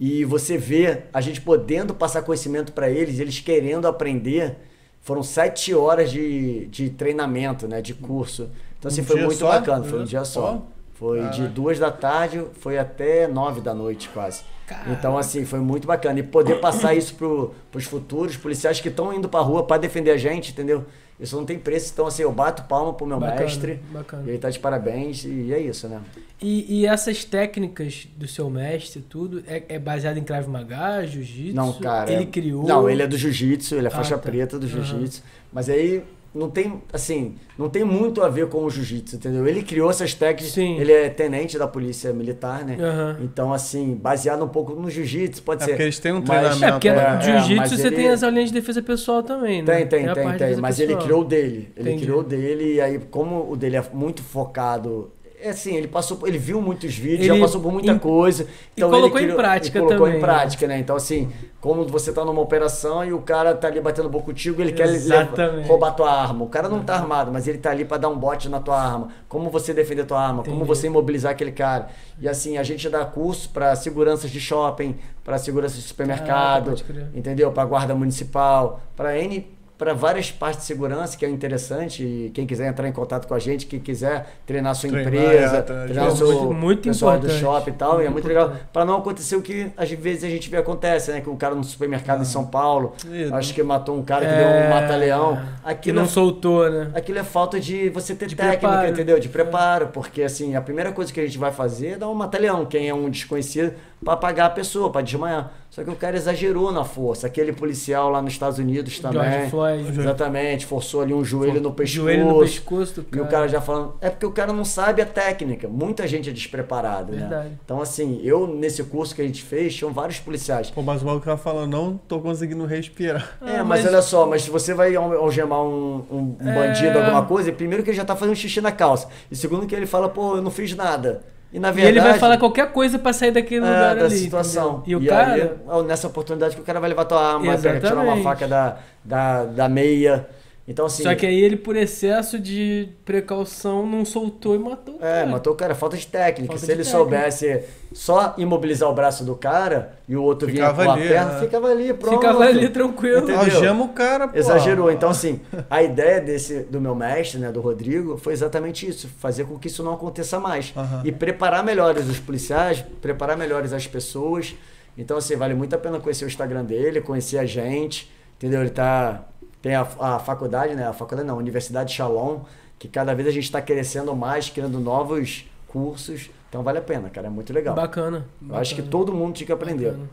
[0.00, 4.56] E você vê a gente podendo passar conhecimento para eles, eles querendo aprender.
[5.00, 7.80] Foram sete horas de, de treinamento, né?
[7.80, 8.50] De curso.
[8.78, 9.48] Então, assim, Um foi muito só?
[9.52, 9.84] bacana.
[9.84, 10.62] Foi um dia só.
[10.94, 11.48] Foi de Caraca.
[11.48, 14.42] duas da tarde, foi até nove da noite, quase.
[14.66, 14.90] Caraca.
[14.90, 16.20] Então, assim, foi muito bacana.
[16.20, 20.10] E poder passar isso pro, pros futuros policiais que estão indo pra rua para defender
[20.12, 20.84] a gente, entendeu?
[21.18, 21.90] Isso não tem preço.
[21.92, 23.80] Então, assim, eu bato palma pro meu Bacana, mestre.
[23.92, 24.24] bacana.
[24.26, 25.24] E ele tá de parabéns.
[25.24, 26.00] E é isso, né?
[26.42, 31.54] E, e essas técnicas do seu mestre, tudo, é, é baseado em Krav Maga, Jiu-Jitsu?
[31.54, 32.12] Não, cara.
[32.12, 32.64] Ele é- criou?
[32.66, 34.22] Não, ele é do jiu-jitsu, ele é Ah, faixa tá.
[34.22, 35.22] preta do jiu-jitsu.
[35.52, 36.02] Mas aí
[36.34, 39.46] não tem, assim, não tem muito a ver com o jiu-jitsu, entendeu?
[39.46, 40.78] Ele criou essas técnicas, Sim.
[40.80, 42.76] ele é tenente da polícia militar, né?
[42.80, 43.18] Aham.
[43.22, 45.70] Então, assim, baseado um pouco no jiu-jitsu, pode É ser.
[45.72, 47.96] porque eles têm um Mas- treinamento, É, porque É, no é, jiu-jitsu mas você ele-
[47.96, 49.76] tem as aulinhas de defesa pessoal também, né?
[49.76, 50.32] Tem, tem, a tem, tem.
[50.38, 51.04] defesa Mas ele pessoal.
[51.04, 51.72] criou o dele.
[51.76, 52.02] Ele Entendi.
[52.02, 55.12] criou o dele, e aí, como o dele é muito focado.
[55.44, 58.46] É assim, ele passou, ele viu muitos vídeos, Ele já passou por muita coisa.
[58.74, 60.26] Então colocou ele em prática e colocou também, em né?
[60.26, 60.78] prática, né?
[60.78, 61.30] Então, assim,
[61.60, 64.88] como você tá numa operação e o cara tá ali batendo boca contigo, ele quer
[64.88, 65.56] Exatamente.
[65.56, 66.44] levar- roubar tua arma.
[66.44, 68.80] O cara não tá armado, mas ele tá ali pra dar um bote na tua
[68.80, 69.08] arma.
[69.28, 70.66] Como você defender tua arma, como Entendi.
[70.68, 71.88] você imobilizar aquele cara.
[72.18, 76.74] E assim, a gente dá curso pra seguranças de shopping, pra segurança de Ah, supermercado,
[76.84, 77.08] crer.
[77.14, 77.52] entendeu?
[77.52, 82.46] Para guarda municipal, para N para várias partes de segurança que é interessante e quem
[82.46, 85.84] quiser entrar em contato com a gente, quem quiser treinar sua Treinar, empresa, é, treinar
[85.86, 87.40] treinar o muito- seu muito pessoal do importante.
[87.40, 90.22] shopping e tal, e é Muito muito legal para não acontecer o que às vezes
[90.24, 92.94] a gente vê acontece, né, que um cara no supermercado em São Paulo,
[93.32, 96.90] acho que matou um cara que É, deu um mata-leão, aquilo não é soltou, né?
[96.94, 98.88] Aquilo é falta de você ter De técnica, preparo.
[98.88, 99.18] entendeu?
[99.18, 102.14] De preparo, porque assim, a primeira coisa que a gente vai fazer é dar um
[102.14, 103.72] mata-leão, quem é um desconhecido,
[104.04, 105.50] para apagar a pessoa, para desmaiar.
[105.74, 107.26] Só que o cara exagerou na força.
[107.26, 109.28] Aquele policial lá nos Estados Unidos também.
[109.28, 110.00] George Floyd.
[110.00, 111.96] Exatamente, forçou ali um joelho no pescoço.
[112.02, 113.24] Joelho no pescoço do E cara.
[113.24, 113.94] o cara já falando.
[114.00, 115.66] É porque o cara não sabe a técnica.
[115.66, 117.18] Muita gente é despreparada, né?
[117.22, 117.48] Verdade.
[117.64, 120.70] Então, assim, eu, nesse curso que a gente fez, tinham vários policiais.
[120.70, 123.36] Pô, mas o maluco tava falando, não tô conseguindo respirar.
[123.42, 126.54] É, Ah, mas, mas- olha só, mas se você vai al- algemar um, um É.
[126.54, 129.08] bandido, alguma coisa, primeiro que ele já tá fazendo xixi na calça.
[129.28, 131.22] E segundo que ele fala, pô, eu não fiz nada.
[131.54, 131.96] E na E verdade.
[131.98, 134.16] ele vai falar qualquer coisa pra sair daquele é, lugar da ali.
[134.18, 134.78] situação.
[134.80, 135.00] entendeu?
[135.02, 135.34] E o cara.
[135.34, 138.48] aí, ó, nessa oportunidade que o cara vai levar tua arma, vai tirar uma faca
[138.48, 140.26] da, da, da meia.
[140.66, 141.02] Então, assim.
[141.02, 145.26] Só que aí ele, por excesso de precaução, não soltou e matou o É, cara.
[145.26, 146.52] matou o cara, falta de técnica.
[146.54, 146.98] Falta Se de ele técnica.
[146.98, 151.08] soubesse só imobilizar o braço do cara e o outro vinha Ficava com a ali,
[151.08, 151.40] perna, né?
[151.40, 152.14] ficava ali, pronto.
[152.16, 153.36] Ficava ali tranquilo.
[153.36, 154.38] Algema o cara, pô.
[154.38, 154.90] Exagerou.
[154.90, 159.44] Então, assim, a ideia desse do meu mestre, né, do Rodrigo, foi exatamente isso: fazer
[159.44, 160.72] com que isso não aconteça mais.
[160.74, 161.02] Aham.
[161.04, 164.54] E preparar melhores os policiais, preparar melhores as pessoas.
[164.96, 168.10] Então, assim, vale muito a pena conhecer o Instagram dele, conhecer a gente.
[168.38, 168.60] Entendeu?
[168.62, 169.24] Ele tá.
[169.64, 170.86] Tem a, a faculdade, né?
[170.86, 172.40] A faculdade não, a Universidade Shalom,
[172.78, 176.28] que cada vez a gente está crescendo mais, criando novos cursos.
[176.50, 177.28] Então vale a pena, cara.
[177.28, 177.74] É muito legal.
[177.74, 178.26] Bacana.
[178.46, 179.92] Eu acho que todo mundo tinha que aprender.
[179.92, 180.08] bacana.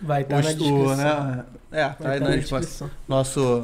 [0.00, 0.96] Vai estar O na descrição.
[0.96, 1.44] né?
[1.70, 2.90] É, tá Vai aí tá na na descrição.
[3.06, 3.62] Nosso,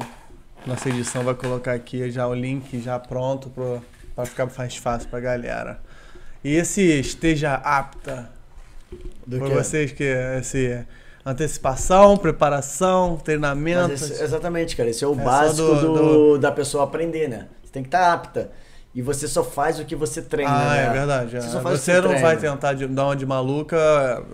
[0.65, 3.81] nossa edição vai colocar aqui já o link já pronto pro,
[4.15, 5.81] pra ficar mais fácil pra galera.
[6.41, 8.31] E esse esteja apta,
[9.29, 9.39] que?
[9.39, 10.85] vocês que esse
[11.31, 13.93] antecipação, preparação, treinamento.
[13.93, 14.89] Esse- exatamente, cara.
[14.89, 15.93] Esse é o É básico do- do,
[16.33, 17.47] do- da pessoa aprender, né?
[17.63, 18.51] Você tem que estar apta.
[18.95, 20.85] E você só faz o que você treina, Ah, né?
[20.87, 21.35] é verdade.
[21.37, 21.41] é.
[21.41, 22.19] Você só faz o Você não treina.
[22.21, 23.77] vai tentar de- dar uma de maluca,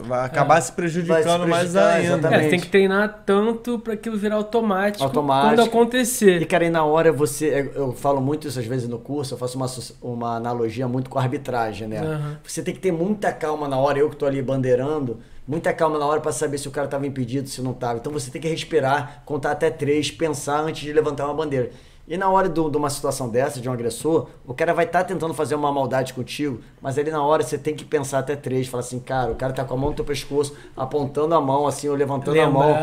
[0.03, 0.61] vai acabar É.
[0.61, 2.07] se prejudicando Vai se mais prejudicar, ainda.
[2.07, 2.39] exatamente.
[2.39, 5.49] É, você tem que treinar tanto pra aquilo virar automático, Automático.
[5.55, 6.41] quando acontecer.
[6.41, 7.49] E, cara, e na hora você.
[7.49, 9.67] é, Eu falo muito isso às vezes no curso, eu faço uma,
[10.01, 11.99] uma analogia muito com a arbitragem, né?
[11.99, 12.37] Aham.
[12.43, 15.97] Você tem que ter muita calma na hora, eu que tô ali bandeirando, muita calma
[15.99, 17.99] na hora pra saber se o cara tava impedido, se não tava.
[17.99, 21.71] Então você tem que respirar, contar até três, pensar antes de levantar uma bandeira.
[22.05, 25.05] E na hora do- de uma situação dessa, de um agressor, o cara vai estar
[25.05, 28.67] tentando fazer uma maldade contigo, mas ali na hora você tem que pensar até três,
[28.67, 31.65] falar assim, cara, o cara tá com a mão no teu pescoço, apontando a mão,
[31.65, 32.73] assim, ou levantando a mão.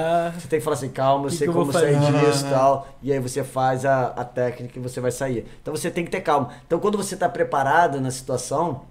[0.40, 1.98] Você tem que falar assim, calma, eu sei que como sair
[2.30, 2.88] disso e tal.
[3.02, 5.46] E aí você faz a, a técnica e você vai sair.
[5.60, 6.48] Então você tem que ter calma.
[6.66, 8.86] Então quando você está preparado na situação,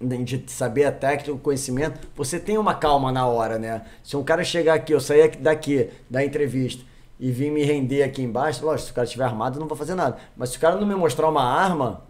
[0.00, 3.82] de saber a técnica, o conhecimento, você tem uma calma na hora, né?
[4.02, 6.82] Se um cara chegar aqui, eu sair aqui- daqui da entrevista
[7.18, 9.76] e vir me render aqui embaixo, lógico, se o cara estiver armado, eu não vou
[9.76, 10.16] fazer nada.
[10.36, 12.02] Mas se o cara não me mostrar uma arma,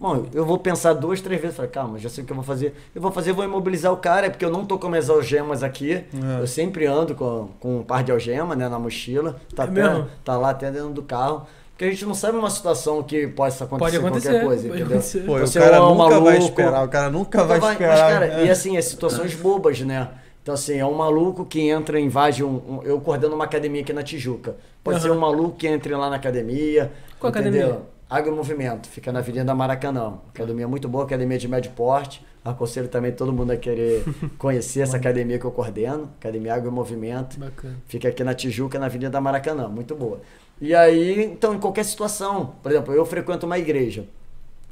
[0.00, 2.44] bom, eu vou pensar duas, três vezes, falar, calma, já sei o que eu vou
[2.44, 2.74] fazer.
[2.94, 5.10] Eu vou fazer, eu vou imobilizar o cara, é porque eu não tô com minhas
[5.10, 5.92] algemas aqui.
[5.94, 6.40] É.
[6.40, 9.36] Eu sempre ando com, com um par de algema, né, na mochila.
[9.54, 11.44] Tá, É até, tá lá até dentro do carro.
[11.82, 14.80] Porque a gente não sabe uma situação que possa acontecer, Pode acontecer, qualquer coisa, pode
[14.82, 14.86] entendeu?
[14.98, 15.20] acontecer.
[15.26, 16.38] Pô, Você o cara é um nunca vai maluco.
[16.44, 17.90] esperar, o cara nunca Nunca vai, vai- esperar.
[17.98, 18.46] Mas, cara, é.
[18.46, 20.08] e assim, é situações bobas, né?
[20.40, 22.50] Então, assim, é um maluco que entra, invade um.
[22.54, 24.54] um- eu coordeno uma academia aqui na Tijuca.
[24.84, 25.02] Pode Aham.
[25.06, 26.92] ser um maluco que entre lá na academia.
[27.18, 27.60] Qual entendeu?
[27.62, 27.82] academia?
[28.08, 30.18] Água em Movimento, fica na Avenida Maracanã.
[30.32, 32.24] Academia muito boa, academia de médio porte.
[32.44, 34.04] Aconselho também todo mundo a querer
[34.38, 36.10] conhecer essa academia que eu coordeno.
[36.20, 37.40] Academia Água em Movimento.
[37.40, 37.74] Bacana.
[37.86, 40.20] Fica aqui na Tijuca, na Avenida Maracanã, muito boa.
[40.62, 44.04] E aí, então, em qualquer situação, por exemplo, eu frequento uma igreja.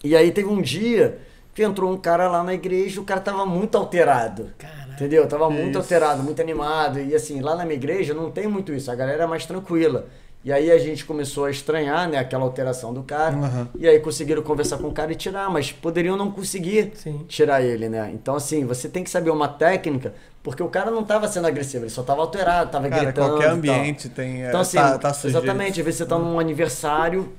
[0.04, 1.18] E aí teve um dia
[1.52, 4.52] que entrou um cara lá na igreja, o cara tava muito alterado.
[4.56, 4.92] Caralho.
[4.92, 5.26] Entendeu?
[5.26, 5.78] Tava muito isso.
[5.78, 7.00] alterado, muito animado.
[7.00, 10.06] E assim, lá na minha igreja não tem muito isso, a galera é mais tranquila.
[10.42, 13.36] E aí a gente começou a estranhar, né, aquela alteração do cara.
[13.36, 13.68] Aham.
[13.78, 17.24] E aí conseguiram conversar com o cara e tirar, mas poderiam não conseguir Sim.
[17.28, 18.10] tirar ele, né?
[18.14, 21.84] Então, assim, você tem que saber uma técnica, porque o cara não tava sendo agressivo,
[21.84, 23.28] ele só tava alterado, tava Cara, gritando.
[23.28, 23.54] qualquer tal.
[23.56, 24.42] ambiente tem.
[24.44, 27.30] é, Então, assim, tá, tá exatamente, às vezes você tá num aniversário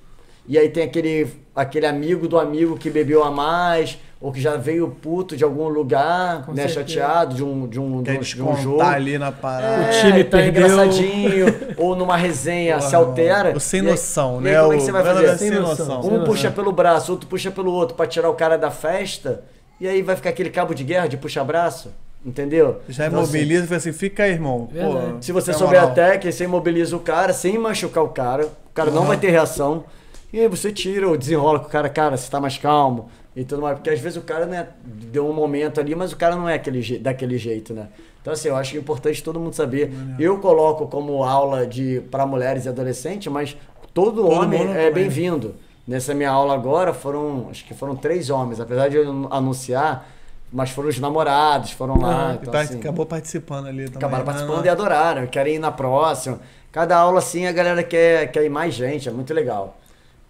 [0.47, 4.55] e aí tem aquele, aquele amigo do amigo que bebeu a mais, ou que já
[4.55, 6.87] veio puto de algum lugar, Com né, certeza.
[6.99, 8.81] chateado de um, de um, de um, de um jogo.
[8.81, 9.81] ali na parada.
[9.81, 10.63] O É, time tá perdeu.
[10.67, 11.45] engraçadinho,
[11.75, 13.57] ou numa resenha se Porra, altera.
[13.57, 14.49] O sem e aí- noção, e né?
[14.51, 15.37] aí como é que O você vai fazer?
[15.37, 16.01] Sem noção.
[16.01, 19.43] Um puxa pelo braço, outro puxa pelo outro pra tirar o cara da festa.
[19.79, 21.89] E aí vai ficar aquele cabo de guerra de puxa-braço.
[22.23, 22.81] Entendeu?
[22.87, 24.69] Já Então, assim, imobiliza e fala assim: fica aí, irmão.
[24.71, 28.45] Pô, se você souber a técnica, você imobiliza o cara sem machucar o cara.
[28.45, 29.07] O cara não Uhum.
[29.07, 29.85] vai ter reação.
[30.31, 33.43] E aí você tira ou desenrola com o cara, cara, você tá mais calmo e
[33.43, 33.75] tudo mais.
[33.77, 36.55] Porque às vezes o cara, né, deu um momento ali, mas o cara não é
[36.55, 37.87] aquele, daquele jeito, né?
[38.21, 39.91] Então, assim, eu acho importante todo mundo saber.
[40.19, 43.57] Eu coloco como aula de para mulheres e adolescentes, mas
[43.93, 45.55] todo, Todo homem é bem-vindo.
[45.87, 50.07] Nessa minha aula agora foram, acho que foram três homens, apesar de eu não anunciar,
[50.53, 52.29] mas foram os namorados, foram lá.
[52.29, 53.97] Ah, então, part- assim, Acabou participando ali também.
[53.97, 56.39] acabaram participando e adoraram, querem ir na próxima.
[56.71, 59.77] Cada aula assim a galera quer, quer ir mais gente, é muito legal.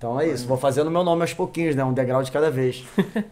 [0.02, 1.84] Então é isso, vou fazendo meu nome aos pouquinhos, né?
[1.84, 2.84] Um degrau de cada vez.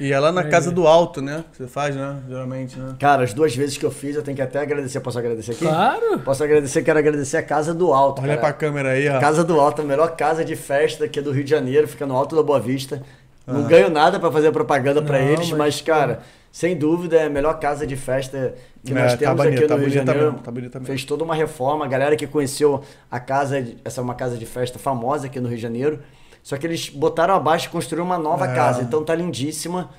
[0.00, 1.44] E é lá na casa do alto, né?
[1.52, 2.16] Que você faz, né?
[2.28, 2.96] Geralmente, né?
[2.98, 4.98] Cara, as duas vezes que eu fiz, eu tenho que até agradecer.
[4.98, 5.64] Posso agradecer aqui?
[5.64, 6.18] Claro!
[6.18, 8.20] Posso agradecer, quero agradecer a Casa do Alto.
[8.20, 8.40] Olha cara.
[8.40, 9.20] pra câmera aí, ó.
[9.20, 12.16] Casa do Alto, a melhor casa de festa aqui do Rio de Janeiro, fica no
[12.16, 13.00] Alto da Boa Vista.
[13.46, 13.68] Não Ah.
[13.68, 16.18] ganho nada pra fazer propaganda pra Não, eles, mas, mas, cara,
[16.56, 19.62] sem dúvida é a melhor casa de festa que É, nós tá temos bonito, aqui
[19.64, 20.32] no tá Rio de bonita Janeiro.
[20.32, 20.86] mesmo, tá mesmo.
[20.86, 21.84] Fez toda uma reforma.
[21.84, 25.48] A galera que conheceu a casa, essa é uma casa de festa famosa aqui no
[25.48, 26.00] Rio de Janeiro.
[26.42, 28.54] Só que eles botaram abaixo e construíram uma nova É.
[28.54, 28.80] casa.
[28.80, 29.90] Então tá lindíssima.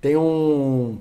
[0.00, 0.98] Tem um,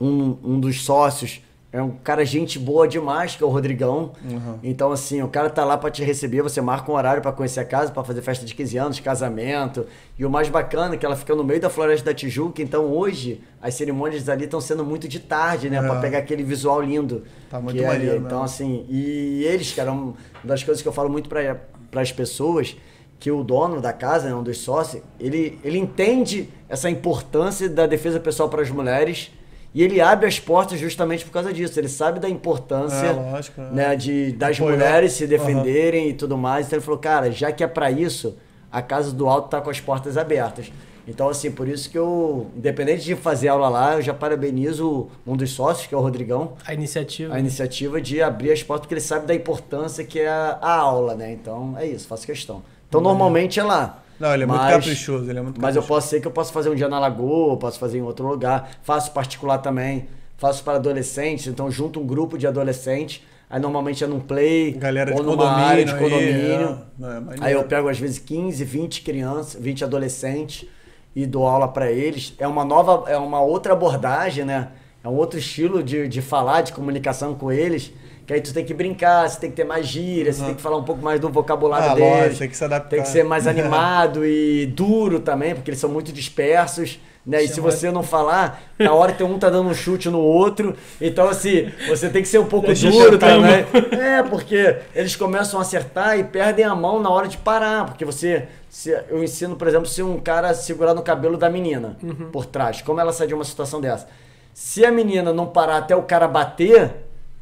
[0.00, 1.40] um, um dos sócios,
[1.72, 4.12] é um cara gente boa demais, que é o Rodrigão.
[4.22, 4.58] Uhum.
[4.62, 7.60] Então, assim, o cara tá lá pra te receber, você marca um horário pra conhecer
[7.60, 9.86] a casa, pra fazer festa de 15 anos, casamento.
[10.18, 12.84] E o mais bacana é que ela fica no meio da Floresta da Tijuca, então
[12.84, 15.78] hoje as cerimônias ali estão sendo muito de tarde, né?
[15.78, 15.80] É.
[15.82, 17.24] Pra pegar aquele visual lindo.
[17.48, 18.16] Tá muito que é ali.
[18.18, 20.12] Então, assim, e eles, cara, uma
[20.44, 22.76] das coisas que eu falo muito para as pessoas,
[23.18, 27.86] que o dono da casa, né, um dos sócios, ele, ele entende essa importância da
[27.86, 29.30] defesa pessoal para as mulheres
[29.74, 31.78] e ele abre as portas justamente por causa disso.
[31.78, 33.70] Ele sabe da importância É, lógico, é.
[33.70, 34.72] né, de, das Apoiar.
[34.76, 36.66] mulheres se defenderem e tudo mais.
[36.66, 38.36] Então ele falou, cara, já que é para isso,
[38.70, 40.70] a Casa do Alto tá com as portas abertas.
[41.08, 45.36] Então, assim, por isso que eu, independente de fazer aula lá, eu já parabenizo um
[45.36, 47.34] dos sócios, que é o Rodrigão, A iniciativa.
[47.34, 50.74] a iniciativa de abrir as portas, porque ele sabe da importância que é a, a
[50.76, 51.32] aula, né?
[51.32, 52.62] Então é isso, faço questão.
[52.88, 54.01] Então normalmente é lá.
[54.20, 56.30] Não, ele é muito Mas- caprichoso, ele é muito Mas eu posso ser que eu
[56.32, 58.70] posso fazer um dia na Lagoa, posso fazer em outro lugar.
[58.82, 60.06] Faço particular também.
[60.36, 63.22] Faço para adolescentes, então junto um grupo de adolescentes.
[63.48, 65.64] Aí normalmente é num play Galera ou de numa condomínio.
[65.66, 66.78] área de aí, condomínio.
[67.02, 67.44] é, é, maneiro.
[67.44, 70.66] Aí eu pego às vezes 15, 20 crianças, 20 adolescentes
[71.14, 72.32] e dou aula para eles.
[72.38, 74.68] É uma nova, é uma outra abordagem, né?
[75.04, 77.92] É um outro estilo de, de falar, de comunicação com eles.
[78.26, 80.46] Que aí tu tem que brincar, você tem que ter mais gíria, você Uhum.
[80.46, 82.10] tem que falar um pouco mais do vocabulário Ah, deles.
[82.18, 82.88] lógico, tem que se adaptar.
[82.90, 86.98] Tem que ser mais animado e duro também, porque eles são muito dispersos.
[87.24, 87.44] Né?
[87.44, 90.18] E se Chama- você não falar, na hora que um tá dando um chute no
[90.18, 90.74] outro.
[91.00, 93.64] Então, assim, você tem que ser um pouco Deixa duro também.
[93.96, 97.86] É, porque eles começam a acertar e perdem a mão na hora de parar.
[97.86, 98.48] Porque você.
[98.68, 102.30] se- eu ensino, por exemplo, se um cara segurar no cabelo da menina Uhum.
[102.32, 104.08] por trás, como ela sai de uma situação dessa.
[104.52, 106.90] Se a menina não parar até o cara bater,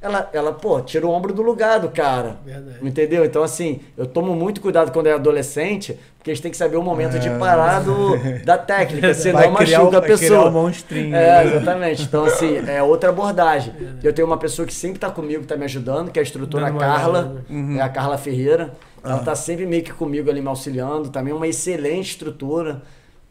[0.03, 2.37] ela, ela pô, tira o ombro do lugar do cara.
[2.45, 2.79] Verdade.
[2.83, 3.25] Entendeu?
[3.25, 6.83] Então, assim, eu tomo muito cuidado quando é adolescente, porque eles têm que saber o
[6.83, 7.39] momento de É.
[7.39, 10.49] parar do, da técnica, senão Vai criar machuca a vai criar pessoa.
[10.49, 11.15] o monstrinho.
[11.15, 12.03] É, exatamente.
[12.03, 13.75] Então, assim, é outra abordagem.
[14.03, 16.73] Eu tenho uma pessoa que sempre tá comigo, tá me ajudando, que é a instrutora
[16.73, 17.43] Carla.
[17.51, 17.77] Uhum.
[17.79, 18.73] É a Carla Ferreira.
[19.05, 19.19] Ela Ah.
[19.19, 21.09] tá sempre meio que comigo ali me auxiliando.
[21.11, 22.83] Também uma excelente instrutora.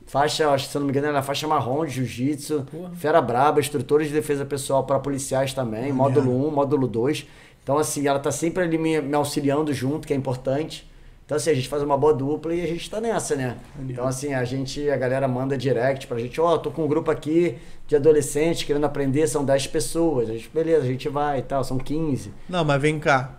[0.09, 2.65] Faixa, acho que se eu não me engano, ela é faixa marrom de jiu-jitsu.
[2.95, 5.93] Fera braba, instrutora de defesa pessoal para policiais também.
[5.93, 7.27] Módulo 1, módulo 2.
[7.63, 10.89] Então, assim, ela tá sempre ali me, me auxiliando junto, que é importante.
[11.23, 13.55] Então, assim, a gente faz uma boa dupla e a gente tá nessa, né?
[13.87, 17.11] Então, assim, a gente, a galera manda direct pra gente, ó, tô com um grupo
[17.11, 20.27] aqui de adolescentes querendo aprender, são 10 pessoas.
[20.27, 22.33] A gente, beleza, a gente vai e tal, são 15.
[22.49, 23.35] Não, mas vem cá.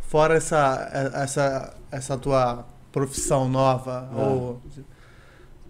[0.00, 4.22] Fora essa, essa, essa tua profissão nova, Ah.
[4.28, 4.60] ou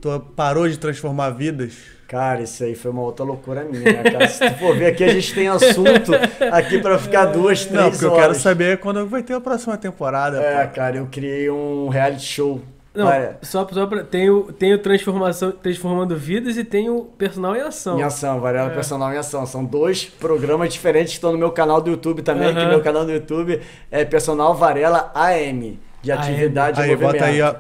[0.09, 1.75] tu parou de transformar vidas,
[2.07, 4.29] Cara, isso aí foi uma outra loucura minha, né, cara?
[4.29, 6.13] Se tu for ver aqui, a gente tem assunto
[6.53, 8.23] aqui pra ficar duas, três não, porque eu horas.
[8.23, 10.39] quero saber quando vai ter a próxima temporada.
[10.41, 10.75] É, pô.
[10.75, 12.61] cara, eu criei um reality show.
[12.95, 14.05] Não, Vai, só, só pra.
[14.05, 17.99] Tem o, tem o transformação, Transformando Vidas e tem o Personal em Ação.
[17.99, 18.75] Em ação, Varela É.
[18.75, 19.45] Personal em Ação.
[19.47, 22.69] São dois programas diferentes que estão no meu canal do YouTube também, que Aham.
[22.69, 26.21] meu canal do YouTube é Personal Varela AM, de AM.
[26.23, 27.13] atividade e Aí, movimento.
[27.15, 27.55] bota aí, ó.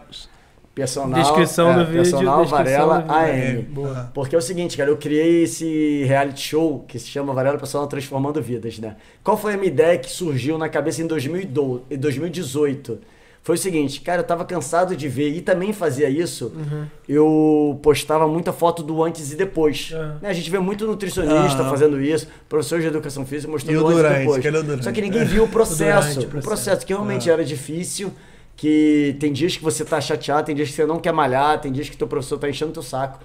[0.74, 3.50] Personal, Descrição é, do vídeo, Personal descrição Varela do vídeo.
[3.58, 3.62] AM.
[3.62, 4.10] Boa.
[4.12, 7.86] Porque é o seguinte, cara, eu criei esse reality show que se chama Varela Personal
[7.86, 8.96] Transformando Vidas, né?
[9.22, 12.98] Qual foi a minha ideia que surgiu na cabeça em 2012, em 2018?
[13.40, 16.50] Foi o seguinte, cara, eu tava cansado de ver e também fazia isso.
[16.56, 16.86] Uhum.
[17.06, 19.90] Eu postava muita foto do antes e depois.
[20.22, 21.70] Né, A gente vê muito nutricionista Aham.
[21.70, 24.38] fazendo isso, professor de educação física mostrando E o antes e durante, depois.
[24.38, 24.82] aquele é o.
[24.82, 26.14] Só que ninguém viu o processo.
[26.20, 26.86] durante, o processo.
[26.86, 27.34] que realmente Ah.
[27.34, 28.10] era difícil,
[28.56, 31.72] que tem dias que você tá chateado, tem dias que você não quer malhar, tem
[31.72, 33.18] dias que teu professor tá enchendo teu saco,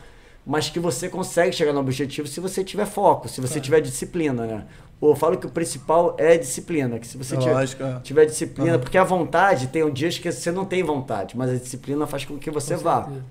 [0.45, 4.45] mas que você consegue chegar no objetivo se você tiver foco, se você tiver disciplina,
[4.45, 4.65] né?
[5.01, 7.99] Eu falo que o principal é disciplina, que se você É tiver, é.
[8.01, 8.79] tiver disciplina, Aham.
[8.79, 12.25] porque a vontade tem um dias que você não tem vontade, mas a disciplina faz
[12.25, 13.03] com que você Com vá.
[13.03, 13.25] certeza.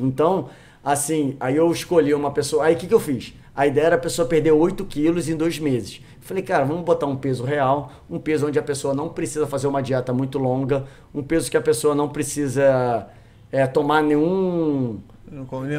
[0.00, 0.48] Então,
[0.84, 2.66] assim, aí eu escolhi uma pessoa.
[2.66, 3.34] Aí o que, que eu fiz?
[3.56, 6.00] A ideia era a pessoa perder 8 quilos em dois meses.
[6.28, 9.66] Falei, cara, vamos botar um peso real, um peso onde a pessoa não precisa fazer
[9.66, 13.06] uma dieta muito longa, um peso que a pessoa não precisa
[13.50, 15.00] é, tomar nenhum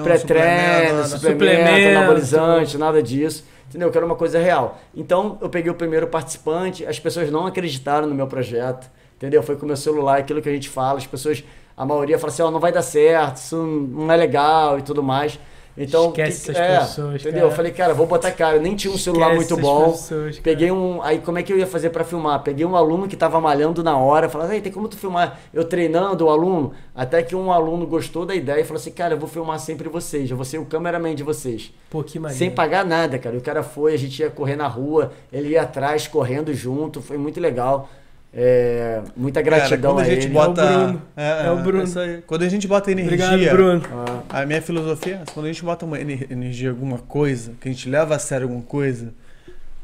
[0.04, 1.98] pré-treino, suplemento, suplemento, Suplemento.
[2.00, 3.46] anabolizante, nada disso.
[3.68, 3.90] Entendeu?
[3.90, 4.80] Eu quero uma coisa real.
[4.96, 8.90] Então, eu peguei o primeiro participante, as pessoas não acreditaram no meu projeto.
[9.18, 9.44] Entendeu?
[9.44, 11.44] Foi com o meu celular, aquilo que a gente fala, as pessoas
[11.78, 15.04] a maioria fala assim, ó, não vai dar certo, isso não é legal e tudo
[15.04, 15.40] mais.
[15.82, 17.32] Então, Esquece que- essas pessoas, entendeu?
[17.40, 17.46] cara.
[17.46, 19.92] Eu falei, cara, vou botar cara, eu nem tinha um celular Esquece muito bom.
[19.92, 20.38] pessoas.
[20.40, 21.02] Peguei um.
[21.02, 22.44] Aí como é que eu ia fazer pra filmar?
[22.44, 25.40] Peguei um aluno que tava malhando na hora, falando, aí tem como tu filmar?
[25.54, 29.14] Eu treinando o aluno, até que um aluno gostou da ideia e falou assim, cara,
[29.14, 31.74] eu vou filmar sempre vocês, eu vou ser o cameraman de vocês.
[31.90, 32.38] Pô, que maneiro.
[32.38, 33.38] Sem pagar nada, cara.
[33.38, 37.18] O cara foi, a gente ia correr na rua, ele ia atrás, correndo junto, foi
[37.18, 37.90] muito legal.
[38.32, 40.34] É, muita gratidão Cara, quando a gente ele.
[40.34, 40.62] bota.
[40.62, 41.02] É o Bruno.
[41.18, 41.84] É, É o Bruno.
[41.84, 42.22] isso aí.
[42.28, 43.26] Quando a gente bota energia.
[43.28, 43.82] Obrigado, Bruno.
[44.30, 47.54] Ah, A minha filosofia é quando a gente bota uma ener- energia em alguma coisa,
[47.60, 49.12] que a gente leva a sério alguma coisa,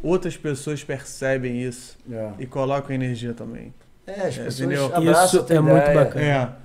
[0.03, 2.29] outras pessoas percebem isso é.
[2.39, 3.73] e colocam energia também.
[4.05, 6.57] É, as É, pessoas abraçam Isso é muito bacana.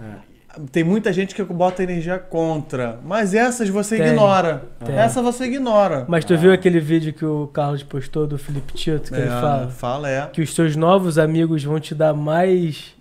[0.57, 0.61] É.
[0.73, 4.65] Tem muita gente que bota energia contra, mas essas você Tem, ignora.
[4.85, 4.95] tem.
[4.97, 6.05] Essa você ignora.
[6.09, 9.41] Mas tu viu aquele vídeo que o Carlos postou do Felipe Tito, que ele É,
[9.41, 9.69] fala?
[9.69, 10.27] Fala, é.
[10.27, 12.95] Que os seus novos amigos vão te dar mais,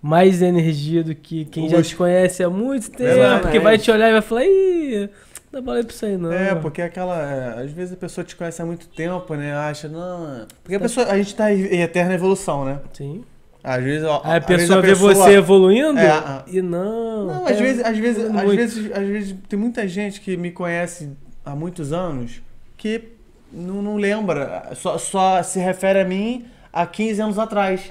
[0.00, 3.10] mais energia do que quem já te conhece há muito tempo.
[3.10, 3.42] Exatamente.
[3.42, 5.10] Porque vai te olhar e vai falar, ih,
[5.52, 6.32] não dá pra isso aí não.
[6.32, 7.16] É, porque aquela.
[7.30, 9.54] é, às vezes a pessoa te conhece há muito tempo, né?
[9.54, 10.46] Acha, não.
[10.62, 11.06] Porque a pessoa.
[11.06, 12.78] A gente tá em eterna evolução, né?
[12.92, 13.22] Sim.
[13.64, 14.06] Às vezes.
[14.06, 17.26] ó, Aí a pessoa vê você evoluindo É, a- e não.
[17.26, 18.56] Não, tá às vezes, às vezes, às muito.
[18.56, 21.10] vezes, às vezes tem muita gente que me conhece
[21.44, 22.42] há muitos anos
[22.76, 23.08] que
[23.50, 27.90] não, não lembra, só, só se refere a mim há 15 anos atrás.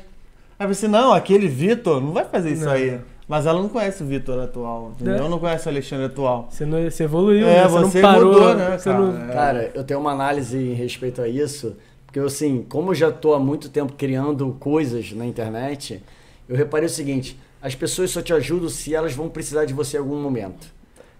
[0.60, 2.72] Aí você, não, aquele Vitor não vai fazer isso Não.
[2.72, 3.00] aí.
[3.28, 5.26] Mas ela não conhece o Vitor atual, entendeu?
[5.26, 5.30] É.
[5.30, 6.48] Não conhece o Alexandre atual.
[6.52, 7.68] Você, não, você evoluiu, É, né?
[7.70, 8.34] Você, você não parou.
[8.34, 9.00] mudou, né, cara?
[9.00, 9.34] não- É.
[9.34, 11.76] Cara, eu tenho uma análise em respeito a isso,
[12.14, 16.04] porque assim, como eu já tô há muito tempo criando coisas na internet,
[16.48, 19.98] eu reparei o seguinte, as pessoas só te ajudam se elas vão precisar de você
[19.98, 20.72] em algum momento.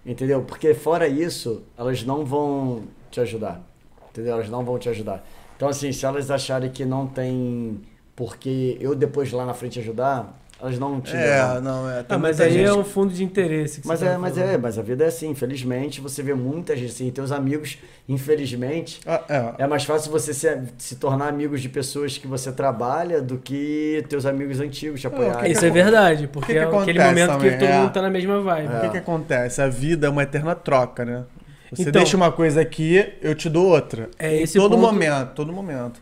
[0.06, 0.42] Entendeu?
[0.42, 3.60] Porque fora isso, elas não vão te ajudar.
[4.08, 4.34] Entendeu?
[4.34, 5.26] Elas não vão te ajudar.
[5.56, 7.80] Então, assim, se elas acharem que não tem
[8.14, 11.60] porque eu depois lá na frente ajudar, elas não te É, levam.
[11.60, 12.02] não, é.
[12.02, 13.80] tem Ah, mas aí gente- é um fundo de interesse.
[13.82, 14.50] Que Mas você é, tá mas falando.
[14.50, 17.76] é, mas a vida é assim, infelizmente, você vê muita gente assim, teus amigos,
[18.08, 19.20] infelizmente, Ah,
[19.58, 19.64] é.
[19.64, 20.48] é mais fácil você se,
[20.78, 25.50] se tornar amigos de pessoas que você trabalha do que teus amigos antigos te apoiarem.
[25.52, 27.58] Isso é verdade, porque que é aquele acontece momento que também?
[27.58, 27.78] todo É.
[27.80, 28.74] mundo tá na mesma vibe.
[28.76, 29.60] O que, que acontece?
[29.60, 31.24] A vida é uma eterna troca, né?
[31.72, 34.08] Você Então- deixa uma coisa aqui, eu te dou outra.
[34.18, 36.00] É em esse todo ponto- momento, todo momento.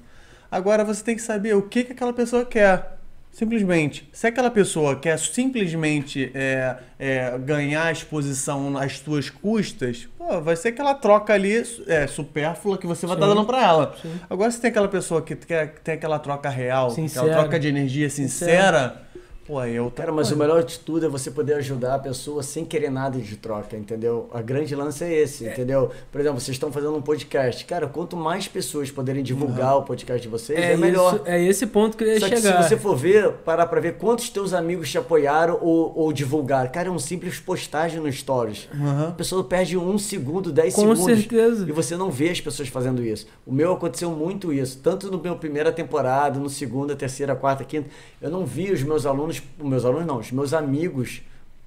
[0.50, 2.98] Agora você tem que saber o que, que aquela pessoa quer.
[3.32, 4.06] Simplesmente.
[4.12, 10.68] Se aquela pessoa quer simplesmente é, é, ganhar exposição às tuas custas, pô, vai ser
[10.68, 13.34] aquela troca ali é, supérflua que você vai estar Sim.
[13.34, 13.96] dando pra ela.
[14.00, 14.12] Sim.
[14.28, 17.26] Agora, se tem aquela pessoa que quer, que tem aquela troca real, Sincera.
[17.26, 19.02] aquela troca de energia sincera,
[19.46, 22.64] pô, eu Cara, mas o melhor de tudo é você poder ajudar a pessoa sem
[22.64, 24.28] querer nada de troca, entendeu?
[24.32, 25.90] A grande lance é esse, entendeu?
[26.10, 27.64] Por exemplo, vocês estão fazendo um podcast.
[27.64, 31.14] Cara, quanto mais pessoas poderem divulgar o podcast de vocês, é, É, melhor.
[31.16, 32.62] isso- é esse ponto que eu ia Só que chegar.
[32.62, 36.70] se você for ver, parar pra ver quantos teus amigos te apoiaram ou, ou divulgaram.
[36.70, 38.68] Cara, é um simples postagem no Stories.
[38.74, 39.08] Aham.
[39.08, 41.04] A pessoa perde um segundo, dez Com segundos.
[41.04, 41.64] certeza.
[41.68, 43.26] E você não vê as pessoas fazendo isso.
[43.46, 44.78] O meu aconteceu muito isso.
[44.82, 47.88] Tanto no meu primeira temporada, no segunda, terceira, quarta, quinta.
[48.20, 51.22] Eu não vi os meus alunos, os meus alunos não, os meus amigos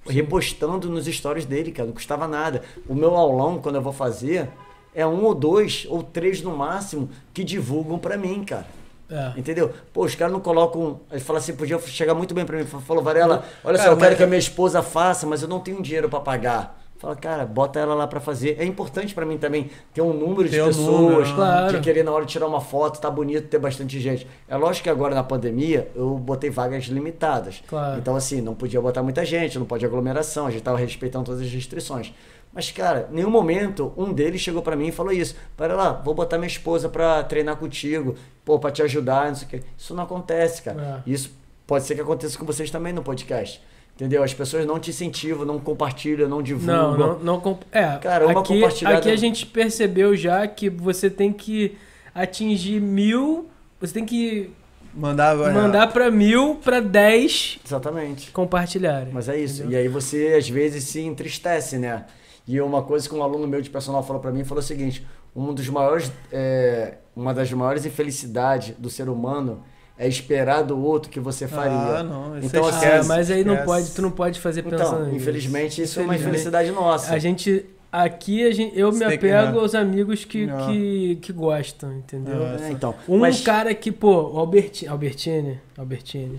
[0.08, 1.86] repostando nos stories dele, cara.
[1.86, 2.62] Não custava nada.
[2.88, 4.48] O meu aulão, quando eu vou fazer,
[4.94, 8.66] é um ou dois ou três no máximo que divulgam pra mim, cara.
[9.08, 9.32] É.
[9.36, 9.72] Entendeu?
[9.92, 11.00] Pô, os caras não colocam.
[11.10, 12.64] Ele fala assim, podia chegar muito bem pra mim.
[12.64, 15.60] Falou, Varela, olha Cara, só, eu quero que a minha esposa faça, mas eu não
[15.60, 16.85] tenho dinheiro pra pagar.
[16.98, 18.56] Fala, cara, bota ela lá pra fazer.
[18.58, 21.74] É importante pra mim também ter um número de Ter um pessoas número, claro.
[21.74, 24.26] que querer na hora de tirar uma foto, tá bonito ter bastante gente.
[24.48, 27.62] É lógico que agora na pandemia eu botei vagas limitadas.
[27.68, 27.98] Claro.
[27.98, 31.42] Então, assim, não podia botar muita gente, não pode aglomeração, a gente tava respeitando todas
[31.42, 32.14] as restrições.
[32.52, 35.36] Mas, cara, em nenhum momento um deles chegou pra mim e falou isso.
[35.54, 39.46] Para lá, vou botar minha esposa pra treinar contigo, pô, pra te ajudar, não sei
[39.46, 39.62] o quê.
[39.76, 41.02] Isso não acontece, cara.
[41.06, 41.10] É.
[41.10, 41.30] Isso
[41.66, 43.62] pode ser que aconteça com vocês também no podcast.
[43.96, 44.22] Entendeu?
[44.22, 46.96] As pessoas não te incentivam, não compartilham, não divulgam.
[46.98, 50.68] Não, não, não comp- É, Cara, uma aqui, compartilhada- aqui a gente percebeu já que
[50.68, 51.76] você tem que
[52.14, 53.48] atingir mil.
[53.80, 54.50] Você tem que
[54.94, 55.50] Mandava.
[55.50, 58.30] mandar pra mil pra dez Exatamente.
[58.32, 59.08] compartilharem.
[59.12, 59.62] Mas é isso.
[59.62, 59.78] Entendeu?
[59.78, 62.04] E aí você, às vezes, se entristece, né?
[62.46, 65.06] E uma coisa que um aluno meu de personal falou pra mim falou o seguinte:
[65.34, 69.62] um dos maiores, é, uma das maiores infelicidades do ser humano
[69.98, 71.72] é esperar do outro que você faria.
[71.76, 72.38] Ah, não.
[72.38, 75.04] Isso Então, é assim, Ah, mas aí não pode, tu não pode fazer pensando Então,
[75.04, 75.16] nisso.
[75.16, 77.12] infelizmente, isso é uma infelicidade nossa.
[77.14, 77.64] A gente.
[77.92, 79.58] Aqui a gente, eu Você me apego né?
[79.60, 82.44] aos amigos que, que, que gostam, entendeu?
[82.60, 86.38] É, então, Um mas cara que, pô, o Albertini, Albertini, Albertini.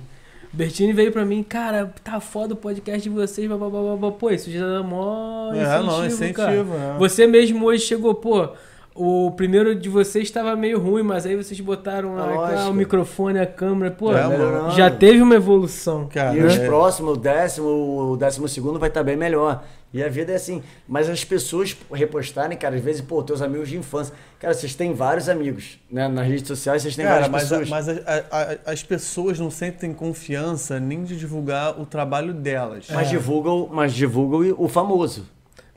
[0.53, 3.95] Albertini veio pra mim, cara, tá foda o podcast de vocês, blá, blá, blá, blá,
[3.95, 4.11] blá.
[4.11, 6.51] pô, isso já dá mó É, não, incentivo, cara.
[6.55, 6.97] incentivo, é.
[6.99, 8.49] Você mesmo hoje chegou, pô,
[8.97, 12.69] o primeiro de vocês estava meio ruim, mas aí vocês botaram lá, Ah, lógico.
[12.69, 14.71] o microfone, a câmera, pô, É, mano.
[14.71, 16.07] já teve uma evolução.
[16.07, 17.67] Cara, E os é- próximos, o décimo,
[18.11, 19.63] o décimo segundo vai estar bem melhor.
[19.93, 20.61] E a vida é assim.
[20.85, 24.13] Mas as pessoas repostarem, cara, às vezes, pô, teus amigos de infância.
[24.37, 26.09] Cara, vocês têm vários amigos, né?
[26.09, 27.69] Nas redes sociais vocês têm Cara, várias mas, pessoas.
[27.69, 32.87] mas a- a- a- as pessoas não sentem confiança nem de divulgar o trabalho delas.
[32.93, 35.25] Mas divulgam, mas divulgam o famoso.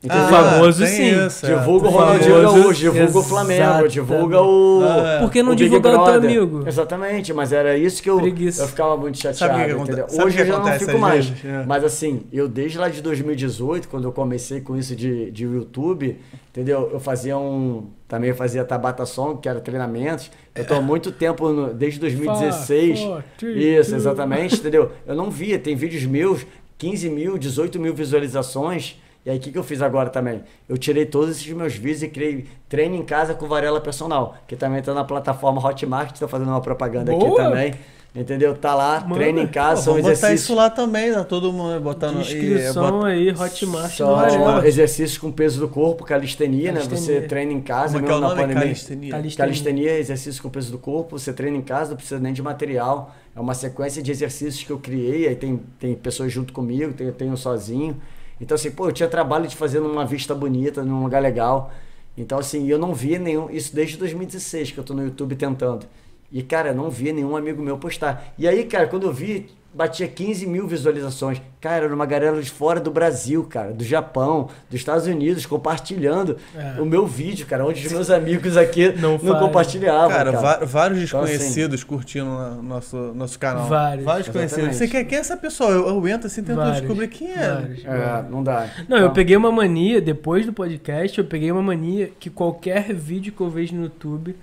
[0.02, 0.24] Entendeu?
[0.24, 1.26] O famoso, sim.
[1.26, 1.54] isso, é.
[1.58, 3.22] Divulga o O Ronaldinho Gaúcho, divulga o.
[3.22, 4.80] Flamengo, divulga o.
[4.82, 6.64] Ah, Por que não o Big divulgar o teu amigo?
[6.66, 8.62] Exatamente, mas era isso que eu, Preguiça.
[8.62, 9.58] eu ficava muito chateado.
[9.58, 10.06] Sabe entendeu?
[10.08, 11.26] sabe Hoje eu já não fico mais.
[11.28, 11.44] vezes?
[11.44, 11.64] É.
[11.66, 16.16] Mas assim, eu desde lá de 2018, quando eu comecei com isso de, de YouTube,
[16.50, 16.88] entendeu?
[16.94, 17.88] Eu fazia um.
[18.08, 20.30] Também fazia Tabata Song, que era treinamentos.
[20.54, 23.00] Eu tô há muito tempo, no- desde 2016.
[23.00, 24.92] Four, three, Isso, exatamente, entendeu?
[25.06, 26.46] Eu não via, tem vídeos meus,
[26.78, 28.98] 15 mil, 18 mil visualizações.
[29.24, 30.42] E aí, o que, que eu fiz agora também?
[30.68, 34.56] Eu tirei todos esses meus vídeos e criei treino em casa com Varela Personal, que
[34.56, 37.36] também tá na plataforma Hotmart, tô fazendo uma propaganda aqui Boa!
[37.44, 37.74] também.
[38.12, 38.56] Entendeu?
[38.56, 39.14] Tá lá, Manda.
[39.14, 40.42] treino em Pô, casa, são vamos botar exercícios.
[40.42, 42.16] isso lá também, tá todo mundo botando...
[42.16, 44.66] e, Inscrição bota- aí, Hotmart Varela.
[44.66, 46.80] exercícios com peso do corpo, calistenia, né?
[46.80, 47.28] Você Calistenia.
[47.28, 48.62] treina em casa, Como é que é mesmo o na pandemia.
[48.64, 49.10] Calistenia.
[49.12, 49.46] Calistenia.
[49.46, 53.14] Calistenia, exercício com peso do corpo, você treina em casa, não precisa nem de material.
[53.36, 57.06] É uma sequência de exercícios que eu criei, aí tem, tem pessoas junto comigo, tem,
[57.06, 57.96] eu tenho sozinho.
[58.40, 61.70] Então, assim, pô, eu tinha trabalho de fazer numa vista bonita, num lugar legal.
[62.16, 63.50] Então, assim, eu não via nenhum.
[63.50, 65.86] Isso desde 2016 que eu tô no YouTube tentando.
[66.32, 68.32] E, cara, eu não via nenhum amigo meu postar.
[68.38, 71.40] E aí, cara, quando eu vi, batia 15 mil visualizações.
[71.60, 76.36] Cara, era uma galera de fora do Brasil, cara, do Japão, dos Estados Unidos, compartilhando
[76.56, 76.80] É.
[76.80, 80.08] o meu vídeo, cara, onde os meus amigos aqui Não não, compartilhavam.
[80.08, 83.68] Cara, Cara, vários Então, assim, desconhecidos curtindo o nosso, nosso canal.
[83.68, 84.04] Vários.
[84.04, 84.42] conhecidos.
[84.44, 84.76] Exatamente.
[84.76, 85.70] Você quer quem é essa pessoa?
[85.70, 87.54] Eu, eu entro assim tentando Vários, descobrir quem é.
[87.54, 87.84] vários.
[87.84, 88.68] É, não dá.
[88.88, 92.92] Não, eu Então, peguei uma mania, depois do podcast, eu peguei uma mania que qualquer
[92.94, 94.34] vídeo que eu vejo no YouTube,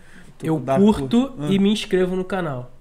[0.43, 1.33] eu curto curto.
[1.39, 1.47] Ah.
[1.49, 2.71] e me inscrevo no canal.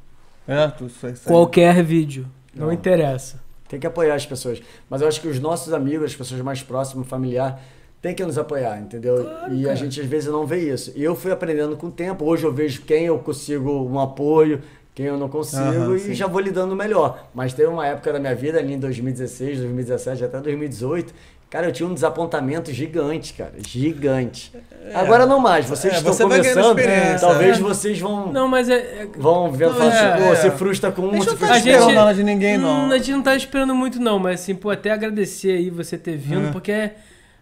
[0.47, 1.15] É, tu isso aí.
[1.25, 2.27] Qualquer vídeo.
[2.55, 2.73] Não Não.
[2.73, 3.41] interessa.
[3.69, 4.63] Tem que apoiar as pessoas.
[4.89, 7.61] Mas eu acho que os nossos amigos, as pessoas mais próximas, familiar,
[8.01, 9.25] tem que nos apoiar, entendeu?
[9.25, 9.77] Claro, e a cara.
[9.77, 10.93] gente às vezes não vê isso.
[10.95, 12.25] E eu fui aprendendo com o tempo.
[12.25, 14.63] Hoje eu vejo quem eu consigo um apoio,
[14.95, 16.15] quem eu não consigo Aham, e sim.
[16.15, 17.29] já vou lidando melhor.
[17.35, 21.13] Mas teve uma época da minha vida, ali em 2016, 2017, até 2018,
[21.51, 23.53] cara, eu tinha um desapontamento gigante, cara.
[23.59, 24.53] Gigante.
[24.95, 25.67] Agora não mais.
[25.67, 26.77] Vocês É, estão você começando,
[27.21, 27.61] talvez é.
[27.61, 28.75] vocês vão, Não, mas é.
[28.75, 30.37] é- vão ver, Não, é, assim, pô, é.
[30.37, 32.87] se frustra com um, se não frustra A com nada de ninguém, não.
[32.87, 35.97] Hum, a gente não tá esperando muito, não, mas assim, pô, até agradecer aí você
[35.99, 36.53] ter vindo, É.
[36.53, 36.91] porque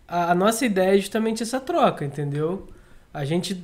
[0.09, 2.67] a, a nossa ideia é justamente essa troca, entendeu?
[3.13, 3.63] A gente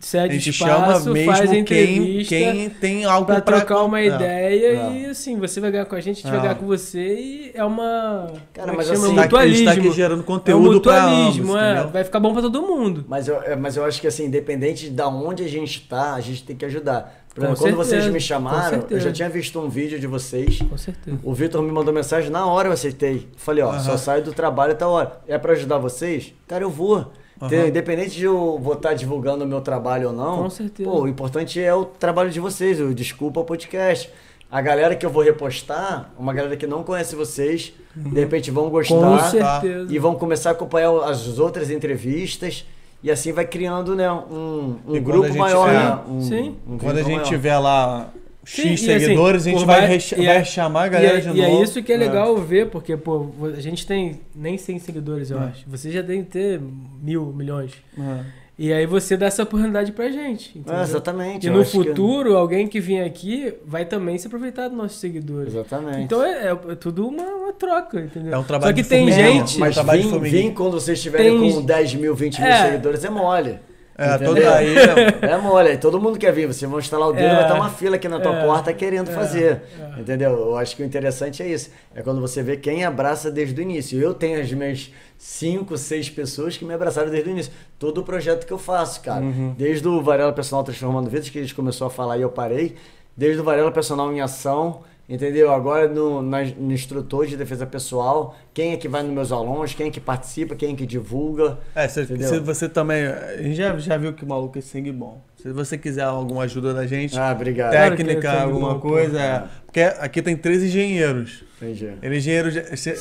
[0.00, 4.00] A cede gente espaço, chama mesmo faz a quem, quem tem algo pra trocar uma
[4.00, 4.06] é.
[4.06, 4.92] ideia É.
[4.92, 6.30] e assim, você vai ganhar com a gente, a gente É.
[6.30, 8.32] vai ganhar com você e é uma.
[8.54, 9.06] Cara, é mas chama?
[9.06, 9.92] assim, Tá a gente tá aqui mutualismo.
[9.92, 11.86] gerando É um conteúdo pra ambos, mutualismo, é.
[11.86, 13.04] Vai ficar bom pra todo mundo.
[13.06, 16.20] Mas eu, é, mas eu acho que assim, independente de onde a gente tá, a
[16.20, 17.20] gente tem que ajudar.
[17.36, 20.58] Exemplo, quando certeza, vocês me chamaram, eu já tinha visto um vídeo de vocês.
[20.68, 21.16] Com certeza.
[21.22, 23.28] O Vitor me mandou mensagem, na hora eu aceitei.
[23.36, 23.98] Falei, ó, só Aham.
[23.98, 25.12] saio do trabalho até a hora.
[25.28, 26.32] É pra ajudar vocês?
[26.48, 27.12] Cara, eu vou.
[27.42, 27.68] Entendeu?
[27.68, 30.42] Independente de eu vou estar divulgando o meu trabalho ou não.
[30.42, 30.88] Com certeza.
[30.90, 34.10] Pô, o importante é o trabalho de vocês, o Desculpa Podcast.
[34.50, 38.64] A galera que eu vou repostar, uma galera que não conhece vocês, de repente vão
[38.64, 39.86] Com gostar certeza.
[39.94, 42.66] e vão começar a acompanhar as outras entrevistas
[43.02, 45.68] e assim vai criando né, um, um quando grupo a gente- maior.
[45.68, 45.72] é.
[45.72, 45.98] né?
[46.08, 46.56] Um, Sim.
[46.68, 47.24] um Quando a gente maior.
[47.26, 48.10] tiver lá
[48.44, 51.18] Sim, X e assim, seguidores, a gente vai, e é- vai chamar a E galera
[51.18, 51.60] é, de e novo.
[51.60, 53.26] é isso que é legal ver, porque, pô,
[53.56, 55.44] a gente tem nem 100 seguidores, eu É.
[55.44, 55.64] acho.
[55.68, 56.60] Você já tem que ter
[57.02, 57.72] mil, milhões.
[57.98, 58.40] É.
[58.58, 60.58] E aí você dá essa oportunidade pra gente.
[60.58, 60.80] entendeu?
[60.80, 61.46] É, exatamente.
[61.46, 65.00] E no acho que- futuro, alguém que vir aqui vai também se aproveitar dos nossos
[65.00, 65.54] seguidores.
[65.54, 66.00] Exatamente.
[66.00, 68.34] Então é, é- é tudo uma, uma troca, entendeu?
[68.34, 69.56] É um trabalho Só que de tem gente.
[69.56, 72.50] É, mas trabalho de vim, vim quando vocês estiverem Tem- com 10 mil, 20 mil
[72.50, 72.66] É.
[72.66, 73.58] seguidores, é mole.
[74.00, 74.74] É, todo aí.
[75.22, 76.46] É mole, todo mundo quer vir.
[76.46, 77.34] Vocês vão instalar o dedo, É.
[77.34, 78.44] vai estar uma fila aqui na tua É.
[78.46, 79.14] porta querendo É.
[79.14, 79.62] fazer.
[79.96, 80.00] É.
[80.00, 80.30] Entendeu?
[80.30, 81.70] Eu acho que o interessante é isso.
[81.94, 84.00] É quando você vê quem abraça desde o início.
[84.00, 87.52] Eu tenho as minhas 5, 6 pessoas que me abraçaram desde o início.
[87.78, 89.20] Todo o projeto que eu faço, cara.
[89.20, 89.54] Uhum.
[89.58, 92.76] Desde o Varela Personal Transformando Vidas, que a gente começou a falar e eu parei.
[93.16, 94.80] Desde o Varela Personal em Ação.
[95.12, 95.52] Entendeu?
[95.52, 99.72] Agora no, na- no instrutor de defesa pessoal, quem é que vai nos meus alunos,
[99.72, 101.56] quem é que participa, quem é que divulga.
[101.74, 103.06] É, se, se você também.
[103.06, 105.22] A gente já, já viu que o maluco é sangue bom.
[105.40, 107.70] Se você quiser alguma ajuda da gente, Ah, obrigado.
[107.72, 109.18] Claro técnica, é sangue alguma bom, coisa.
[109.18, 109.44] é.
[109.64, 111.42] Porque aqui tem três engenheiros.
[111.56, 111.90] Entendi.
[112.02, 112.50] Ele é engenheiro.
[112.52, 112.96] de- se-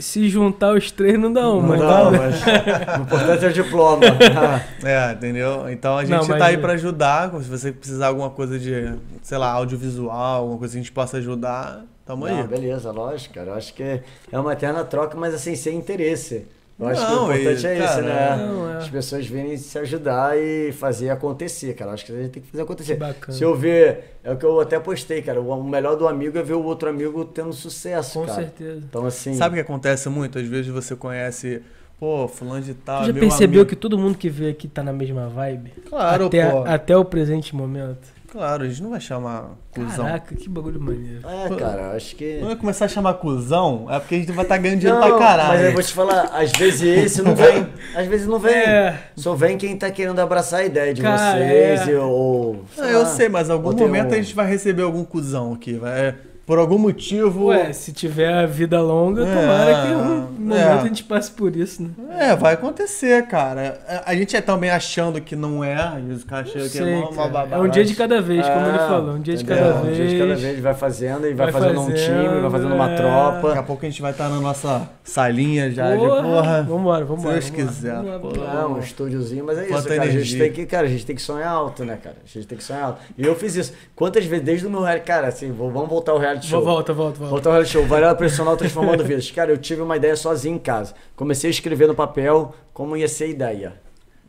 [0.00, 1.76] Se, juntar os três não dá uma.
[1.76, 4.00] Não, então- mas o importante é o diploma.
[4.84, 5.68] É, entendeu?
[5.70, 7.30] Então a Não, gente mas- tá aí pra ajudar.
[7.40, 8.92] Se você precisar alguma coisa de,
[9.22, 12.34] sei lá, audiovisual, alguma coisa que a gente possa ajudar, tamo aí.
[12.34, 13.50] Não, beleza, lógico, cara.
[13.50, 16.46] Eu acho que é uma eterna troca, mas assim, sem interesse.
[16.78, 18.46] Eu acho que Não, o importante e, é isso, cara, né?
[18.46, 18.76] Não, é.
[18.76, 21.90] As pessoas virem se ajudar e fazer acontecer, cara.
[21.90, 22.94] Eu Acho que a gente tem que fazer acontecer.
[22.94, 23.38] Que bacana.
[23.38, 25.40] Se eu ver, é o que eu até postei, cara.
[25.40, 28.42] O melhor do amigo é ver o outro amigo tendo sucesso, Com cara.
[28.42, 28.82] certeza.
[28.86, 29.32] Então, assim.
[29.32, 30.38] Sabe o que acontece muito?
[30.38, 31.62] Às vezes você conhece,
[31.98, 33.00] pô, fulano de tal.
[33.00, 33.70] Tu já meu percebeu amigo.
[33.70, 35.72] que todo mundo que veio aqui tá na mesma vibe?
[35.88, 36.58] Claro, até, pô.
[36.64, 38.15] até o presente momento.
[38.36, 40.04] Claro, a gente não vai chamar cuzão.
[40.04, 41.22] Caraca, que bagulho maneiro.
[41.26, 42.38] É, cara, eu acho que.
[42.38, 45.08] Não vai começar a chamar cuzão, é porque a gente vai estar ganhando dinheiro pra
[45.08, 45.48] Não, caralho.
[45.54, 47.66] Mas eu vou te falar, às vezes esse não vem.
[47.96, 48.52] Às vezes não vem.
[48.54, 48.98] É.
[49.16, 51.88] Só vem quem tá querendo abraçar a ideia de Cara, vocês.
[51.88, 51.98] é.
[51.98, 52.62] Ou.
[52.76, 55.72] Não, eu sei, mas em algum momento um- a gente vai receber algum cuzão aqui.
[55.78, 56.14] Vai,
[56.46, 57.46] por algum motivo.
[57.46, 60.04] Ué, se tiver a vida longa, É, tomara que um
[60.38, 60.72] momento é.
[60.72, 61.90] a gente passe por isso, né?
[62.18, 63.80] É, vai acontecer, cara.
[64.06, 66.78] A- gente é também achando que não é, às vezes o cara chega Não aqui
[66.78, 67.56] é uma, babada.
[67.56, 69.14] É um dia de cada vez, como ele É, falou.
[69.16, 69.64] Um dia de entendeu?
[69.64, 69.96] cada Um vez.
[69.96, 72.74] dia de cada vez vai fazendo e vai, Vai fazendo um fazendo, time, vai fazendo
[72.74, 72.96] uma é.
[72.96, 73.48] tropa.
[73.48, 76.62] Daqui a pouco a gente vai estar na nossa salinha já de Porra, porra.
[76.62, 77.40] Vambora, vambora.
[77.42, 77.72] Se Deus vambora.
[77.72, 78.54] quiser, Vambora.
[78.54, 80.02] Não, um estúdiozinho, mas é isso, cara.
[80.02, 82.16] A gente tem que, cara, a gente tem que sonhar alto, né, cara?
[82.24, 83.00] A gente tem que sonhar alto.
[83.18, 83.72] E eu fiz isso.
[83.96, 86.62] Quantas vezes, desde o meu reality, cara, assim, vou- vamos voltar ao reality show.
[86.62, 87.30] Volta, volta, volta.
[87.30, 89.30] Voltar ao reality show, Varela Personal Transformando Vidas.
[89.30, 90.94] Cara, eu tive uma ideia sozinho em casa.
[91.14, 93.72] Comecei a escrever no papel como ia ser a ideia.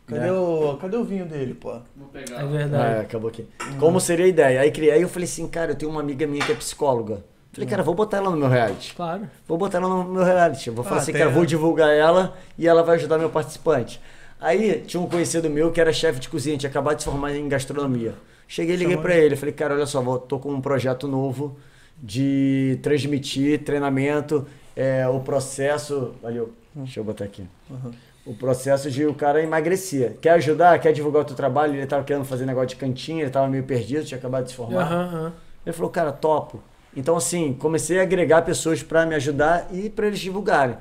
[0.06, 0.32] Cadê, né?
[0.32, 1.72] o, cadê o vinho dele, pô?
[1.74, 1.82] É
[2.38, 3.02] Ah, verdade.
[3.02, 3.46] acabou aqui.
[3.78, 4.62] Como seria a ideia?
[4.62, 7.26] Aí criei, aí eu falei assim, cara, eu tenho uma amiga minha que é psicóloga.
[7.52, 8.94] Falei, cara, vou botar ela no meu reality.
[8.96, 9.28] Claro.
[9.48, 10.70] Vou botar ela no meu reality.
[10.70, 11.48] Vou falar Ah, assim, tem, cara, vou né?
[11.48, 14.00] divulgar ela e ela vai ajudar meu participante.
[14.40, 17.36] Aí tinha um conhecido meu que era chefe de cozinha, tinha acabado de se formar
[17.36, 18.14] em gastronomia.
[18.48, 21.58] Cheguei e liguei pra ele, falei, cara, olha só, vou- tô com um projeto novo
[22.02, 26.14] de transmitir treinamento, é, o processo.
[26.22, 27.44] Valeu, deixa eu botar aqui.
[28.26, 30.18] O processo de o cara emagrecer.
[30.22, 30.78] Quer ajudar?
[30.80, 31.76] Quer divulgar o teu trabalho?
[31.76, 34.56] Ele tava querendo fazer negócio de cantinha, ele tava meio perdido, tinha acabado de se
[34.56, 34.82] formar.
[34.82, 35.34] Aham.
[35.66, 36.62] Ele falou, cara, topo.
[36.96, 40.76] Então, assim, comecei a agregar pessoas pra me ajudar e pra eles divulgarem.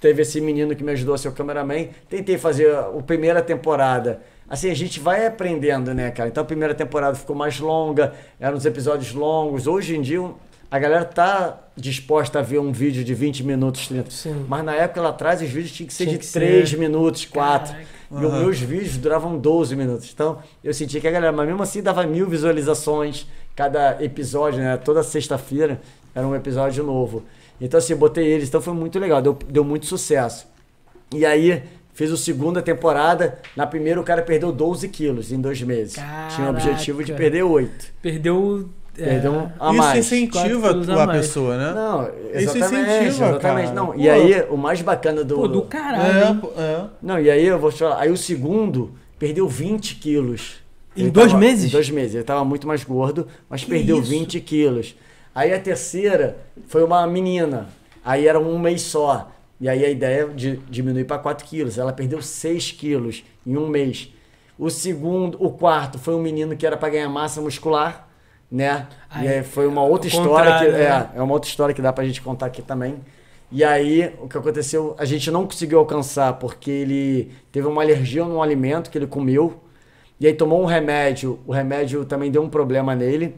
[0.00, 1.88] Teve esse menino que me ajudou a ser o cameraman.
[2.08, 4.20] Tentei fazer a primeira temporada.
[4.48, 6.28] Assim, a gente vai aprendendo, né, cara?
[6.28, 9.66] Então, a primeira temporada ficou mais longa, eram uns episódios longos.
[9.66, 10.30] Hoje em dia,
[10.70, 14.10] a galera tá disposta a ver um vídeo de 20 minutos, 30.
[14.10, 14.46] Sim.
[14.48, 16.76] Mas na época lá atrás, os vídeos tinham que ser Tinha de que 3 ser.
[16.78, 17.72] minutos, 4.
[17.72, 17.88] Caraca.
[18.10, 20.10] E os meus vídeos duravam 12 minutos.
[20.14, 24.76] Então, eu sentia que a galera, mas mesmo assim, dava mil visualizações cada episódio, né?
[24.76, 25.80] Toda sexta-feira
[26.14, 27.24] era um episódio novo.
[27.60, 28.48] Então, assim, eu botei eles.
[28.48, 29.20] Então, foi muito legal.
[29.20, 30.46] Deu, deu muito sucesso.
[31.12, 31.62] E aí,
[31.94, 33.38] fiz a segunda temporada.
[33.56, 35.94] Na primeira, o cara perdeu 12 quilos em dois meses.
[36.34, 37.22] Tinha o objetivo de Caraca.
[37.30, 37.92] perder 8.
[38.00, 38.68] Perdeu.
[38.98, 39.98] É, Perdeu um a Isso mais.
[39.98, 41.20] incentiva a a, mais.
[41.26, 41.72] pessoa, né?
[41.74, 42.02] Não,
[42.40, 42.90] Isso exatamente.
[42.90, 43.40] incentiva, exatamente.
[43.66, 43.72] cara.
[43.74, 43.94] Não, Pô.
[43.96, 45.34] e aí, o mais bacana do.
[45.36, 46.42] Pô, do caralho.
[46.56, 46.84] É, é.
[47.02, 48.00] Não, e aí eu vou te falar.
[48.00, 50.56] Aí o segundo perdeu 20 quilos.
[50.96, 51.64] Em Ele dois tava- meses?
[51.66, 52.14] Em dois meses.
[52.14, 54.08] Ele tava muito mais gordo, mas Que perdeu isso?
[54.10, 54.96] 20 quilos.
[55.34, 57.66] Aí a terceira foi uma menina.
[58.04, 59.30] Aí era um mês só.
[59.60, 61.76] E aí a ideia é de diminuir para 4 quilos.
[61.76, 64.10] Ela perdeu 6 quilos em um mês.
[64.58, 68.05] O segundo, o quarto foi um menino que era para ganhar massa muscular,
[68.50, 68.86] né?
[69.10, 71.10] Aí, e aí foi uma outra o história que é, né?
[71.16, 72.96] é uma outra história que dá pra gente contar aqui também.
[73.50, 78.24] E aí, o que aconteceu, a gente não conseguiu alcançar porque ele teve uma alergia
[78.24, 79.62] num alimento que ele comeu.
[80.18, 83.36] E aí tomou um remédio, o remédio também deu um problema nele.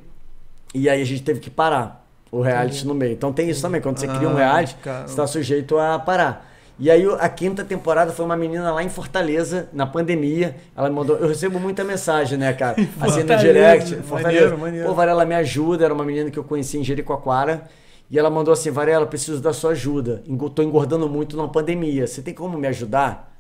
[0.75, 3.13] E aí a gente teve que parar o reality no meio.
[3.13, 5.09] Então tem isso também, quando você cria um Ah, reality, caramba.
[5.09, 6.48] você tá sujeito a parar.
[6.79, 10.57] E aí a quinta temporada foi uma menina lá em Fortaleza, na pandemia.
[10.77, 11.17] Ela me mandou.
[11.17, 12.77] Eu recebo muita mensagem, né, cara?
[13.01, 13.85] Assim no direct.
[13.91, 14.57] Maneiro, Fortaleza.
[14.57, 14.87] maneiro.
[14.87, 15.85] Pô, Varela, me ajuda.
[15.85, 17.65] Era uma menina que eu conheci em Jericoacoara.
[18.11, 20.23] E ela mandou assim: Varela, preciso da sua ajuda.
[20.55, 22.07] Tô engordando muito na pandemia.
[22.07, 23.37] Você tem como me ajudar?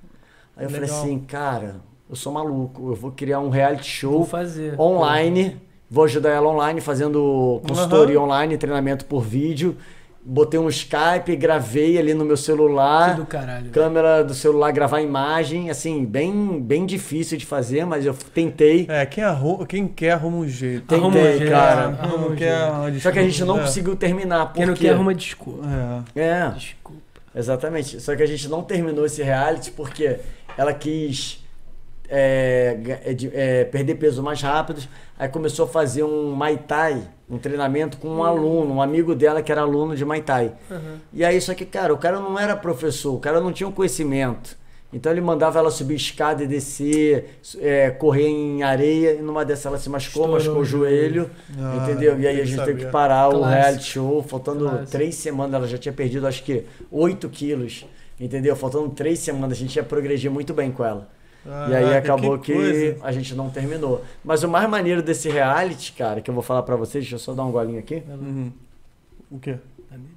[0.57, 1.01] Aí eu falei Legal.
[1.01, 1.76] assim, cara,
[2.11, 2.91] eu sou maluco.
[2.91, 4.78] Eu vou criar um reality show fazer.
[4.80, 5.61] online.
[5.91, 9.76] Vou ajudar ela online, fazendo consultoria online, treinamento por vídeo.
[10.31, 13.16] Botei um Skype, gravei ali no meu Que celular.
[13.16, 13.70] do caralho.
[13.70, 15.70] Câmera do celular, gravar imagem.
[15.70, 18.85] Assim, bem, bem difícil de fazer, mas eu tentei.
[18.91, 20.83] É, quem, arruma, quem quer arruma um jeito.
[20.83, 21.83] Tentei, Arruma um jeito, cara.
[21.99, 23.01] arruma Não um quer jeito.
[23.01, 23.62] Só que a gente não desculpa.
[23.64, 24.53] conseguiu terminar.
[24.53, 25.64] Quem não porque quer arruma desculpa.
[26.14, 26.20] É.
[26.20, 27.01] É, Desculpa.
[27.35, 27.99] exatamente.
[27.99, 30.18] Só que a gente não terminou esse reality porque
[30.59, 31.43] ela quis
[32.07, 34.83] é, é, é, perder peso mais rápido.
[35.18, 39.43] Aí começou a fazer um Muay Thai, um treinamento com um aluno, um amigo dela
[39.43, 40.53] que era aluno de Muay Thai.
[41.12, 43.72] E aí, só que, cara, o cara não era professor, o cara não tinha um
[43.72, 44.57] conhecimento.
[44.91, 49.66] Então ele mandava ela subir escada e descer, é, correr em areia, e numa dessas
[49.66, 52.18] ela se machucou, Estourou machucou o joelho, Ah, entendeu?
[52.18, 54.91] E aí a gente teve que parar o reality show, faltando Clássico.
[54.91, 57.85] três semanas, ela já tinha perdido acho que 8 quilos,
[58.18, 58.57] entendeu?
[58.57, 61.07] Faltando três semanas, a gente ia progredir muito bem com ela.
[61.70, 62.96] E aí Caraca, acabou que, coisa.
[63.03, 64.05] a gente não terminou.
[64.24, 67.18] Mas o mais maneiro desse reality, cara, que eu vou falar pra vocês, deixa eu
[67.18, 68.03] só dar um golinho aqui.
[68.09, 68.53] Uhum.
[69.30, 69.57] O quê?
[69.88, 70.11] Tá nele?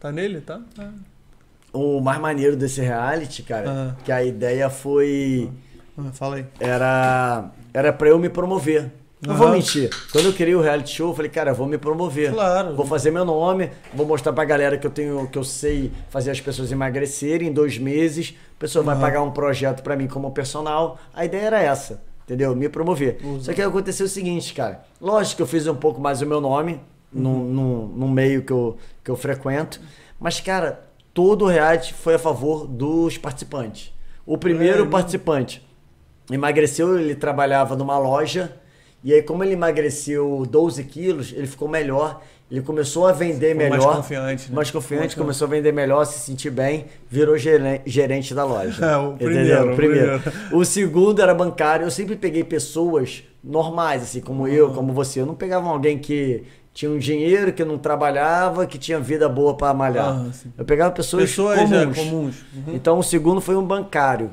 [0.00, 0.60] Tá nele, tá?
[1.72, 3.96] o mais maneiro desse reality, cara, Ah.
[4.04, 5.50] que a ideia foi.
[5.96, 6.46] Ah, Fala aí.
[6.58, 7.50] Era.
[7.72, 8.90] Era pra eu me promover.
[9.20, 9.90] Não vou mentir.
[10.12, 12.32] Quando eu criei o reality show, eu falei, cara, eu vou me promover.
[12.32, 12.74] Claro.
[12.74, 16.30] Vou fazer meu nome, vou mostrar pra galera que eu tenho, que eu sei fazer
[16.30, 18.34] as pessoas emagrecerem em dois meses.
[18.56, 20.98] A pessoa vai pagar um projeto pra mim como personal.
[21.12, 22.56] A ideia era essa, entendeu?
[22.56, 23.18] Me promover.
[23.40, 24.84] Só que aconteceu o seguinte, cara.
[25.00, 26.80] Lógico que eu fiz um pouco mais o meu nome
[27.12, 29.80] num, num, num meio que eu, que eu frequento.
[30.18, 33.92] Mas, cara, todo o reality foi a favor dos participantes.
[34.24, 35.66] O primeiro É, participante
[36.30, 38.56] emagreceu, ele trabalhava numa loja.
[39.02, 42.20] E aí, como ele emagreceu 12 quilos, ele ficou melhor.
[42.50, 43.96] Ele começou a vender Ficou mais melhor.
[43.96, 44.56] confiante, né?
[44.56, 48.84] Mais confiante, Mais começou a vender melhor, se sentir bem, virou geren- gerente da loja.
[48.84, 49.22] É, o Entendeu?
[49.22, 50.22] primeiro, o primeiro.
[50.52, 51.86] O segundo era bancário.
[51.86, 54.74] Eu sempre peguei pessoas normais, assim, como eu, Uhum.
[54.74, 55.20] como você.
[55.20, 56.42] Eu não pegava alguém que
[56.74, 60.08] tinha um dinheiro, que não trabalhava, que tinha vida boa pra malhar.
[60.26, 61.96] Ah, eu pegava pessoas, Pessoas comuns.
[61.98, 62.34] é, comuns.
[62.54, 62.74] Uhum.
[62.74, 64.30] Então o segundo foi um bancário.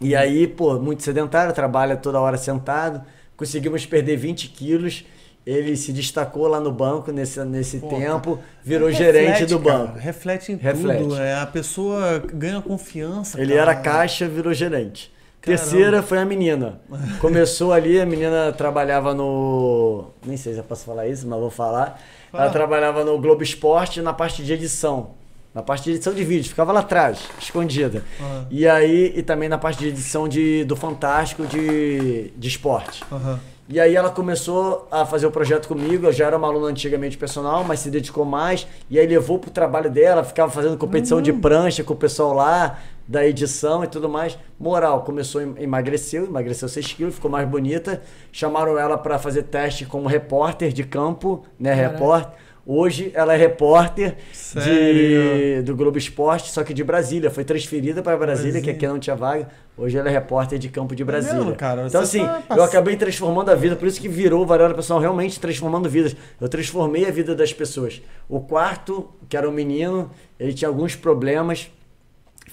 [0.00, 3.00] E aí, pô, muito sedentário, trabalha toda hora sentado.
[3.38, 5.04] Conseguimos perder 20 quilos.
[5.46, 9.78] Ele se destacou lá no banco nesse, nesse Pô, tempo, virou Reflete, gerente do cara,
[9.78, 9.98] banco.
[9.98, 11.02] reflete em Reflete.
[11.04, 11.16] tudo.
[11.16, 13.40] É, a pessoa ganha confiança.
[13.40, 13.72] Ele cara.
[13.72, 15.10] era caixa, virou gerente.
[15.40, 15.62] Caramba.
[15.62, 16.80] Terceira foi a menina.
[17.20, 20.10] Começou ali, a menina trabalhava no.
[20.26, 21.98] Nem sei se eu posso falar isso, mas vou falar.
[22.30, 25.12] Ela trabalhava no Globo Esporte na parte de edição.
[25.58, 28.04] Na parte de edição de vídeo, ficava lá atrás, escondida.
[28.20, 28.44] Ah.
[28.48, 33.02] E aí, e também na parte de edição de, do Fantástico de, de esporte.
[33.10, 33.40] Aham.
[33.68, 37.18] E aí ela começou a fazer o projeto comigo, eu já era uma aluna antigamente
[37.18, 41.32] personal, mas se dedicou mais, e aí levou pro trabalho dela, ficava fazendo competição de
[41.32, 44.38] prancha com o pessoal lá, da edição e tudo mais.
[44.60, 48.00] Moral, começou, emagreceu, emagreceu 6 quilos, ficou mais bonita.
[48.30, 51.92] Chamaram ela para fazer teste como repórter de campo, né, Caraca.
[51.94, 52.47] repórter.
[52.70, 54.16] Hoje ela é repórter
[54.62, 57.30] de, do Globo Esporte, só que de Brasília.
[57.30, 58.72] Foi transferida para Brasília, que Brasília.
[58.74, 59.48] aqui não tinha vaga.
[59.74, 61.54] Hoje ela é repórter de campo de Brasília.
[61.54, 61.86] cara?
[61.86, 65.00] Então, assim, tá eu acabei transformando a vida, por isso que virou o Varela Pessoal,
[65.00, 66.14] realmente transformando vidas.
[66.38, 68.02] Eu transformei a vida das pessoas.
[68.28, 71.70] O quarto, que era um menino, ele tinha alguns problemas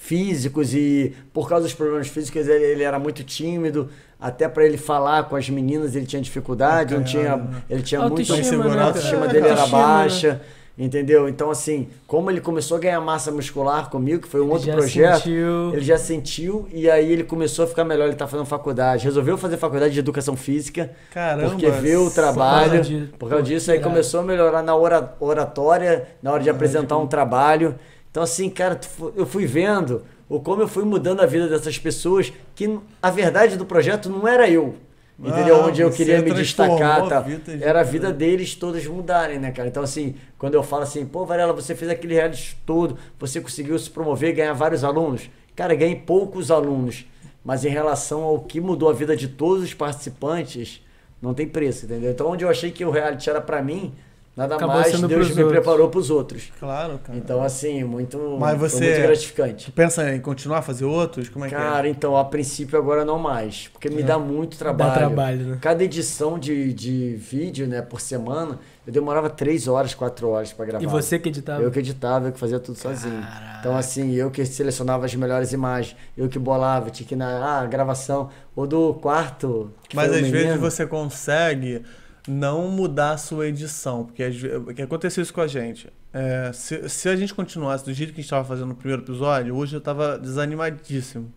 [0.06, 3.88] físicos e por causa dos problemas físicos ele, ele era muito tímido.
[4.18, 7.38] Até para ele falar com as meninas ele tinha dificuldade, não tinha,
[7.68, 9.68] ele tinha muito Autoestima, né, a autoestima É, dele era né?
[9.70, 10.40] baixa.
[10.78, 11.26] Entendeu?
[11.26, 14.66] Então, assim, como ele começou a ganhar massa muscular comigo, que foi um Ele outro
[14.66, 18.06] já projeto, sentiu- ele já sentiu e aí ele começou a ficar melhor.
[18.08, 21.48] Ele tá fazendo faculdade, resolveu fazer faculdade de educação física, Caramba.
[21.48, 22.72] porque viu o trabalho.
[22.72, 26.42] causa de- Por causa Pô, disso, aí começou a melhorar na ora- oratória, na hora
[26.42, 27.74] de apresentar um trabalho.
[28.16, 28.80] Então, assim, cara,
[29.14, 33.58] eu fui vendo o como eu fui mudando a vida dessas pessoas, que a verdade
[33.58, 34.76] do projeto não era eu.
[35.18, 35.56] Entendeu?
[35.56, 37.06] Ah, Onde eu queria me destacar.
[37.10, 37.20] Tá?
[37.20, 39.68] vida Era a vida deles todas mudarem, né, cara?
[39.68, 43.78] Então, assim, quando eu falo assim, pô, Varela, você fez aquele reality todo, você conseguiu
[43.78, 45.28] se promover, ganhar vários alunos.
[45.54, 47.04] Cara, ganhei poucos alunos.
[47.44, 50.82] Mas em relação ao que mudou a vida de todos os participantes,
[51.20, 52.12] não tem preço, entendeu?
[52.12, 53.92] Então, onde eu achei que o reality era pra mim,
[54.36, 55.48] nada Acabou mais sendo Deus me outros.
[55.62, 56.52] preparou pros outros.
[56.60, 57.18] Claro, cara.
[57.18, 59.64] Então, assim, muito, Mas você- muito gratificante.
[59.66, 61.28] Tu pensa em continuar a fazer outros?
[61.28, 64.92] Como é que Cara, então, a princípio agora não mais, porque me dá muito trabalho.
[64.94, 65.58] trabalho, né?
[65.60, 70.66] Cada edição de, de vídeo, né, por semana, eu demorava três horas, quatro horas pra
[70.66, 70.84] gravar.
[70.84, 71.62] E você que editava?
[71.62, 73.24] Eu que editava, eu que fazia tudo sozinho.
[73.58, 77.60] Então, assim, eu que selecionava as melhores imagens, eu que bolava, tinha que ir na
[77.62, 79.72] ah, gravação, ou do quarto.
[79.84, 79.88] é?
[79.88, 81.82] que Mas foi o às vezes você consegue
[82.28, 84.28] não mudar a sua edição, porque
[84.74, 85.88] que aconteceu isso com a gente.
[86.12, 89.02] É, se, se a gente continuasse do jeito que a gente estava fazendo no primeiro
[89.02, 91.32] episódio, hoje eu tava desanimadíssimo.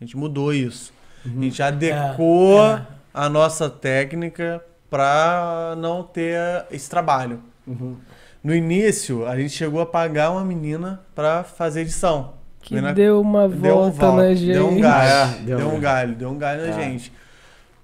[0.00, 0.92] A gente mudou isso.
[1.24, 2.86] A gente adequou É, é.
[3.12, 6.38] a nossa técnica para não ter
[6.70, 7.40] esse trabalho.
[7.66, 7.96] Uhum.
[8.42, 12.34] No início, a gente chegou a pagar uma menina para fazer edição.
[12.60, 14.80] Que Menina- deu uma deu um volta na Deu um gente.
[14.82, 16.72] galho, É, deu, deu um um- galho, deu um galho na É.
[16.72, 17.12] gente.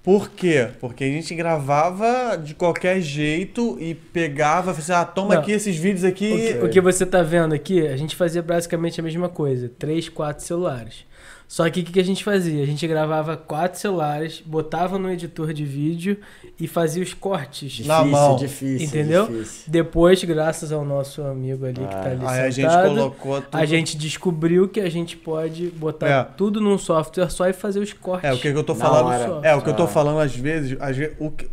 [0.05, 0.67] Por quê?
[0.79, 5.41] Porque a gente gravava de qualquer jeito e pegava, assim, ah, toma Não.
[5.41, 6.31] aqui esses vídeos aqui.
[6.31, 9.67] O que, o que você tá vendo aqui, a gente fazia basicamente a mesma coisa.
[9.79, 11.05] Três, quatro celulares.
[11.47, 12.63] Só que o que, que a gente fazia?
[12.63, 16.17] A gente gravava quatro celulares, botava no editor de vídeo
[16.59, 17.71] e fazia os cortes.
[17.71, 18.35] Difícil, Na mão.
[18.35, 18.87] difícil.
[18.87, 19.27] Entendeu?
[19.27, 19.63] difícil.
[19.71, 23.55] Depois, graças ao nosso amigo ali que tá ali Aí a gente sentado, colocou tudo.
[23.55, 26.23] a gente descobriu que a gente pode botar É.
[26.23, 28.27] tudo num software só e fazer os cortes.
[28.29, 29.45] É, o que, que eu tô falando.
[29.45, 29.87] É, o que eu tô Ah.
[29.87, 30.75] falando às vezes.
[30.81, 31.47] Às vezes o que-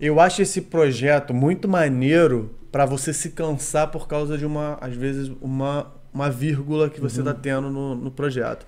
[0.00, 4.94] eu acho esse projeto muito maneiro pra você se cansar por causa de uma, às
[4.94, 8.64] vezes, uma, uma vírgula que você tá tendo no, no projeto.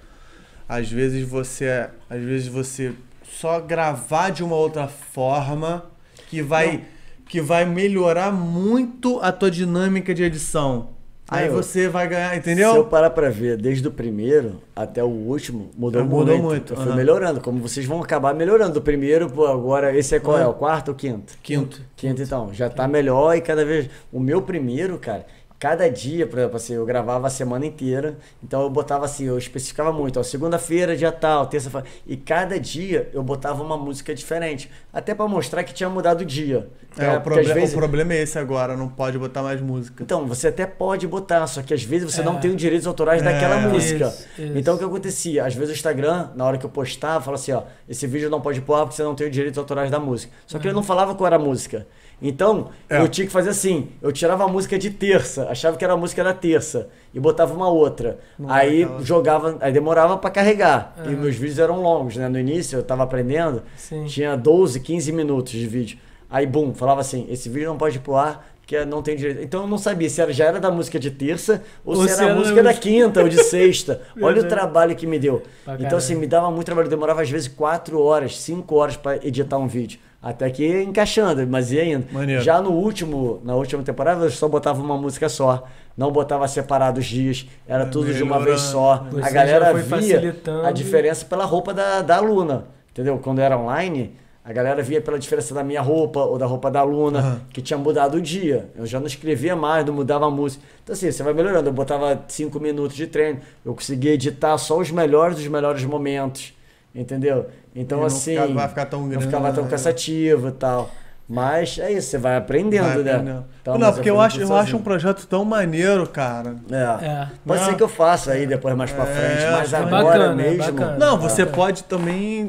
[0.69, 1.89] Às vezes você.
[2.09, 2.93] Às vezes você
[3.23, 5.85] só gravar de uma outra forma
[6.29, 6.83] que vai.
[7.29, 10.91] Que vai melhorar muito a tua dinâmica de edição.
[11.27, 12.85] Aí eu- você vai ganhar, Se eu entendeu?
[12.85, 16.43] parar pra ver, desde o primeiro até o último, mudou, É, mudou muito.
[16.43, 16.97] muito, Eu fui aham.
[16.97, 17.41] melhorando.
[17.41, 18.75] Como vocês vão acabar melhorando.
[18.75, 20.47] Do primeiro, pô, agora, esse é qual é?
[20.47, 21.33] O quarto ou quinto?
[21.43, 21.81] Quinto.
[21.97, 22.53] Quinto, então.
[22.53, 23.89] Já tá melhor e cada vez.
[24.13, 25.25] O meu primeiro, cara,
[25.65, 28.19] cada dia, por exemplo, assim, eu gravava a semana inteira.
[28.43, 31.87] Então eu botava assim, eu especificava muito, ó, segunda-feira, dia tal, terça-feira.
[32.07, 34.71] E cada dia eu botava uma música diferente.
[34.93, 36.69] Até pra mostrar que tinha mudado o dia.
[36.99, 40.03] É, É, o, proble- vezes- o problema é esse agora, não pode botar mais música.
[40.03, 42.25] então, você até pode botar, só que às vezes você É.
[42.25, 43.67] não tem os direitos autorais daquela É.
[43.67, 44.05] música.
[44.09, 44.53] Isso, isso.
[44.59, 45.47] Então o que acontecia?
[45.47, 48.41] Às vezes o Instagram, na hora que eu postava, falava assim, ó, esse vídeo não
[48.43, 50.31] pode pôr porque você não tem os direitos autorais da música.
[50.47, 51.87] Só que ele não falava qual era a música.
[52.27, 53.01] Então, É.
[53.03, 55.97] eu tinha que fazer assim, eu tirava a música de terça, achava que era a
[55.97, 58.19] música da terça, e botava uma outra.
[58.39, 60.95] Não aí é jogava, aí demorava pra carregar.
[61.05, 61.17] E Aham.
[61.19, 62.27] meus vídeos eram longos, né?
[62.29, 64.07] No início eu tava aprendendo, Sim.
[64.07, 65.99] tinha 12, 15 minutos de vídeo.
[66.31, 69.43] Aí, bum, falava assim: esse vídeo não pode ir pro ar, porque não tem direito.
[69.43, 72.15] Então eu não sabia se era, já era da música de terça ou, Ou se
[72.15, 74.01] se era a música da quinta ou de sexta.
[74.17, 74.49] Olha o Verdade.
[74.49, 75.43] trabalho que me deu.
[75.65, 75.97] Pra então, caralho.
[75.99, 76.89] assim, me dava muito trabalho.
[76.89, 80.01] Demorava às vezes 4 horas, 5 horas pra editar um vídeo.
[80.25, 82.07] Até que encaixando, mas ia indo.
[82.11, 82.41] Maneiro.
[82.43, 85.65] Já no último, na última temporada, eu só botava uma música só.
[85.97, 88.73] Não botava separado os dias, era É, tudo de uma vez melhorando.
[88.73, 89.07] só.
[89.13, 92.65] Você a galera já foi via a diferença pela roupa da, da aluna.
[92.91, 93.19] Entendeu?
[93.23, 96.81] Quando era online, a galera via pela diferença da minha roupa ou da roupa da
[96.81, 97.41] aluna, Aham.
[97.53, 98.71] que tinha mudado o dia.
[98.77, 100.65] Eu já não escrevia mais, não mudava a música.
[100.83, 101.69] Então, assim, você vai melhorando.
[101.69, 106.55] Eu botava cinco minutos de treino, eu conseguia editar só os melhores dos melhores momentos.
[106.95, 107.47] Entendeu?
[107.75, 108.37] Então, E não assim.
[108.37, 109.71] fica- vai ficar tão Não grande, ficava tão né?
[109.71, 110.91] cansativo e tal.
[111.29, 113.13] Mas é isso, você vai aprendendo, Vai né?
[113.15, 113.45] aprendendo.
[113.63, 116.57] Então, não, mas porque eu acho, eu acho um projeto tão maneiro, cara.
[116.71, 117.05] É.
[117.07, 117.29] É.
[117.47, 117.69] Pode Não.
[117.71, 120.51] ser que eu faça aí depois mais pra É, frente, mas é agora bacana, é
[120.51, 120.79] mesmo.
[120.99, 122.47] Não, você pode também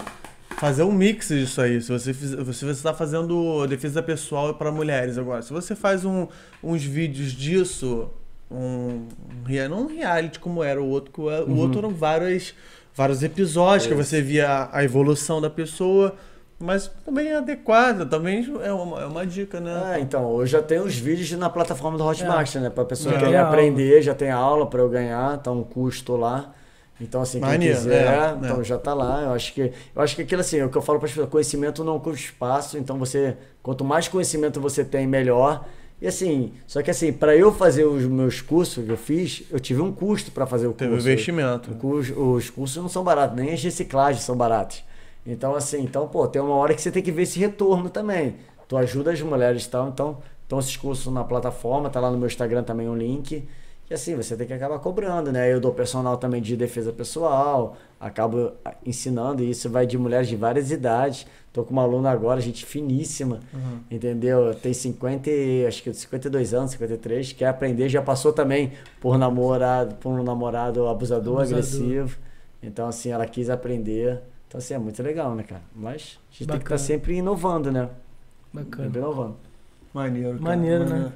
[0.57, 1.81] fazer um mix disso aí.
[1.81, 6.27] Se você se você está fazendo defesa pessoal para mulheres agora, se você faz um-
[6.61, 8.09] uns vídeos disso,
[8.51, 9.07] um,
[9.47, 11.57] um não um reality como era o outro, que o, o Uhum.
[11.59, 12.53] outro eram vários,
[12.95, 16.15] vários episódios que você via a, evolução da pessoa,
[16.57, 19.81] mas também é adequada, também é uma, é uma dica, né?
[19.85, 22.69] Ah, então, eu já tenho os vídeos na plataforma do Hotmart, né?
[22.69, 23.17] Pra pessoa É.
[23.17, 23.49] que quer Tem aula.
[23.49, 26.53] aprender, já tem aula pra eu ganhar, tá um custo lá.
[27.01, 28.63] Então, assim, quem Maneiro, quiser, é, então é.
[28.63, 29.23] já tá lá.
[29.23, 31.11] Eu acho que eu acho que aquilo assim, é o que eu falo para as
[31.11, 35.65] pessoas, conhecimento não ocupa espaço, então você, quanto mais conhecimento você tem, melhor.
[36.01, 39.59] E assim, só que assim, para eu fazer os meus cursos que eu fiz, eu
[39.59, 41.07] tive um custo para fazer o Teve curso.
[41.09, 41.71] investimento.
[41.71, 44.83] O cus- Os cursos não são baratos, nem as reciclagens são baratas.
[45.25, 48.35] Então, assim, então, pô, tem uma hora que você tem que ver esse retorno também.
[48.67, 52.17] Tu ajuda as mulheres e tal, então, então esses cursos na plataforma, tá lá no
[52.17, 53.47] meu Instagram também um link.
[53.89, 55.51] E assim, você tem que acabar cobrando, né?
[55.53, 58.51] Eu dou personal também de defesa pessoal, acabo
[58.83, 61.27] ensinando, e isso vai de mulheres de várias idades.
[61.53, 63.79] Tô com uma aluna agora, gente finíssima, Uhum.
[63.91, 64.55] entendeu?
[64.55, 69.95] Tem 50, e- acho que 52 anos, 53, quer aprender, já passou também por namorado,
[69.95, 71.41] por um namorado abusador, Abusador.
[71.59, 72.17] agressivo.
[72.63, 74.19] Então, assim, ela quis aprender.
[74.47, 75.61] Então, assim, é muito legal, né, cara?
[75.75, 76.75] Mas a gente tem que Bacana.
[76.75, 77.87] estar sempre inovando, né?
[78.51, 78.85] Bacana.
[78.87, 79.35] Sempre inovando.
[79.93, 80.41] Maneiro, cara.
[80.43, 81.11] Maneiro, né?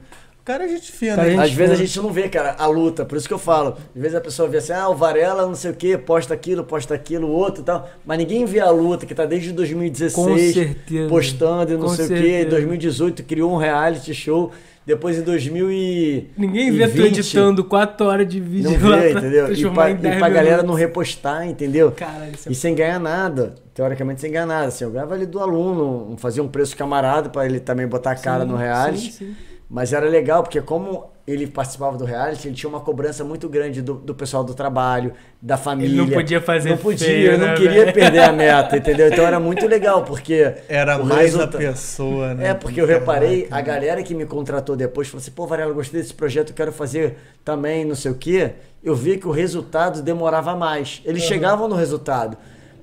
[0.49, 1.34] O cara é gente fina, Cara, né?
[1.35, 3.05] gente Às vezes a gente não vê, cara, a luta.
[3.05, 3.77] Por isso que eu falo.
[3.95, 6.63] Às vezes a pessoa vê assim, ah, o Varela não sei o que, posta aquilo,
[6.63, 7.88] posta aquilo, o outro e tal.
[8.03, 11.07] Mas ninguém vê a luta, que tá desde 2016 Com certeza.
[11.07, 12.13] postando e não Com sei o que.
[12.15, 12.49] Em certeza.
[12.49, 14.51] 2018 criou um reality show.
[14.88, 16.30] Depois em 2000 e...
[16.35, 19.53] Ninguém vê tu 20, editando 4 horas de vídeo Não vê, pra entendeu?
[19.53, 21.91] E pra, e 10 pra galera não repostar, entendeu?
[21.91, 23.53] Caralho, é E sem ganhar nada.
[23.76, 24.69] Teoricamente sem ganhar nada.
[24.69, 28.15] Assim, eu ganhava ali do aluno, fazia um preço camarada pra ele também botar a
[28.15, 29.11] cara Sim, no reality.
[29.11, 29.35] sim, sim.
[29.69, 33.83] Mas era legal, porque como ele participava do reality, ele tinha uma cobrança muito grande
[33.83, 35.95] do, do pessoal do trabalho, da família.
[35.95, 37.93] não podia fazer Não podia, feio, eu não né, queria velho?
[37.93, 39.07] perder a meta, entendeu?
[39.09, 40.55] Então era muito legal, porque...
[40.67, 42.47] Era mais a resulta- pessoa, né?
[42.49, 45.75] É, porque eu reparei, a galera que me contratou depois falou assim, pô, Varela, eu
[45.75, 48.53] gostei desse projeto, eu quero fazer também, não sei o quê.
[48.83, 50.99] Eu vi que o resultado demorava mais.
[51.05, 52.35] Eles chegavam no resultado,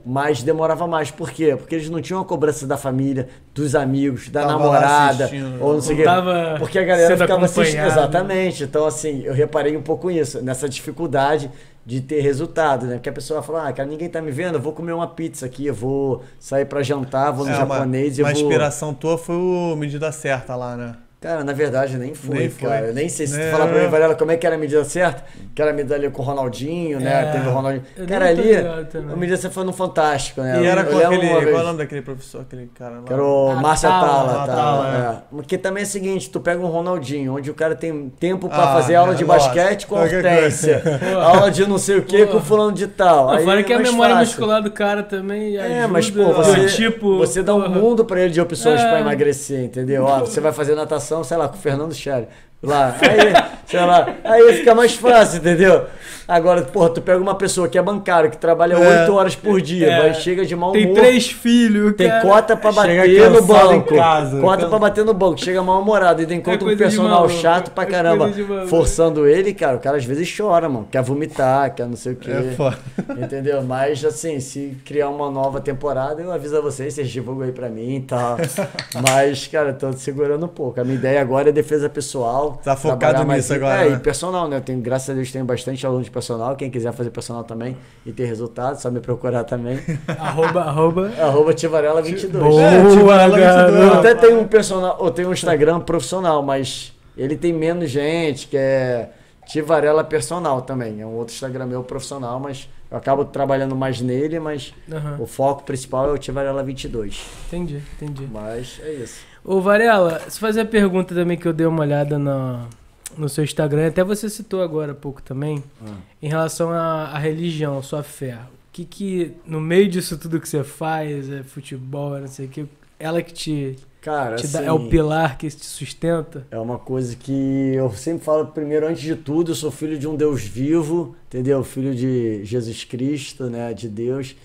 [0.08, 1.10] mas demorava mais.
[1.10, 1.56] Por quê?
[1.56, 5.60] Porque eles não tinham a cobrança da família, dos amigos, da Tava namorada, assistindo.
[5.60, 6.08] ou não sei o Não quê.
[6.08, 7.84] tava Porque a galera ficava assistindo.
[7.84, 8.62] Exatamente.
[8.64, 11.50] Então, assim, eu reparei um pouco nisso, nessa dificuldade
[11.84, 12.94] de ter resultado, né?
[12.94, 15.46] Porque a pessoa fala, ah, cara, ninguém tá me vendo, eu vou comer uma pizza
[15.46, 18.42] aqui, eu vou sair pra jantar, vou no É, uma- japonês e uma eu vou...
[18.44, 20.94] inspiração tua foi o medida certa lá, né?
[21.26, 22.68] Cara, na verdade nem foi, Nem foi.
[22.68, 22.86] cara.
[22.86, 23.46] Eu nem sei se É.
[23.46, 25.24] tu falar pra mim, Varela, como é que era a medida certa.
[25.54, 27.28] Que era a medida ali com o Ronaldinho, né?
[27.28, 27.32] É.
[27.32, 27.82] Teve o Ronaldinho.
[27.96, 30.56] Eu Cara, ali, a medida certa foi no Fantástico, né?
[30.60, 31.28] E Eu- era eu com aquele.
[31.28, 33.02] Qual é o nome daquele professor, aquele cara lá?
[33.02, 35.12] Que era o Ah, Márcio Atala, Atala, Atala, tá?
[35.32, 35.34] É.
[35.34, 38.62] Porque também é o seguinte, tu pega um Ronaldinho, onde o cara tem tempo pra
[38.62, 39.54] Ah, fazer aula é, de lógico.
[39.54, 40.82] basquete com Hortência,
[41.22, 43.30] aula de não sei o que com fulano de tal.
[43.30, 44.28] Aí Fora que a memória fácil.
[44.38, 45.74] muscular do cara também ajuda.
[45.74, 48.88] É, mas pô, você, tipo, você dá um mundo pra ele de opções É.
[48.88, 50.04] pra emagrecer, entendeu?
[50.04, 52.28] Ó, você vai fazer natação, sei lá, com o Fernando Scherer.
[52.62, 52.96] Lá.
[53.00, 54.16] Aí, sei lá.
[54.24, 55.86] Aí fica mais fácil, entendeu?
[56.28, 59.00] Agora, porra, tu pega uma pessoa que é bancário, que trabalha É.
[59.02, 60.00] 8 horas por dia, É.
[60.00, 60.96] vai, chega de mau Tem humor.
[60.96, 62.22] três filhos, Tem cara.
[62.22, 63.94] cota pra Chega bater no banco.
[63.94, 65.38] casa, cota cansa- pra bater no banco.
[65.40, 66.22] Chega mal-humorado.
[66.22, 68.30] E tem com coisa de personal chato pra é caramba.
[68.68, 70.88] Forçando ele, cara, o cara às vezes chora, mano.
[70.90, 72.30] Quer vomitar, quer não sei o quê.
[72.30, 72.76] É foda.
[73.18, 73.62] Entendeu?
[73.62, 77.68] Mas, assim, se criar uma nova temporada, eu aviso a vocês, vocês divulgam aí pra
[77.68, 78.36] mim e tal.
[79.08, 80.80] Mas, cara, tô segurando um pouco.
[80.80, 82.60] A minha ideia agora é defesa pessoal.
[82.64, 83.96] Tá focado mais nisso em- agora, É, né?
[83.96, 84.56] e personal, né?
[84.56, 86.56] Eu tenho, graças a Deus, tenho bastante aluno de personal.
[86.56, 87.76] Quem quiser fazer personal também
[88.06, 89.78] e ter resultado, só me procurar também.
[90.18, 91.12] Arroba, arroba.
[91.20, 92.30] Arroba Tivarela22.
[92.30, 97.52] Boa, É, Eu até tenho um personal, eu tenho um Instagram profissional, mas ele tem
[97.52, 99.10] menos gente, que é
[99.46, 101.02] Tivarela Personal também.
[101.02, 105.26] É um outro Instagram meu profissional, mas eu acabo trabalhando mais nele, mas Aham, o
[105.26, 107.26] foco principal é o Tivarela 22.
[107.48, 108.26] entendi, entendi.
[108.32, 109.20] Mas é isso.
[109.44, 112.66] Ô, Varela, se fazer a pergunta também que eu dei uma olhada no,
[113.16, 115.94] no seu Instagram, até você citou agora há pouco também, Ah.
[116.22, 118.34] em relação à, à religião, sua fé.
[118.36, 122.46] O que que, no meio disso tudo que você faz, é futebol, é não sei
[122.46, 122.66] o que,
[122.98, 126.46] ela que te, Cara, te dá, assim, é o pilar que te sustenta?
[126.50, 130.06] É uma coisa que eu sempre falo, primeiro, antes de tudo, eu sou filho de
[130.06, 131.64] um Deus vivo, entendeu?
[131.64, 133.72] Filho de Jesus Cristo, né?
[133.72, 134.36] De Deus.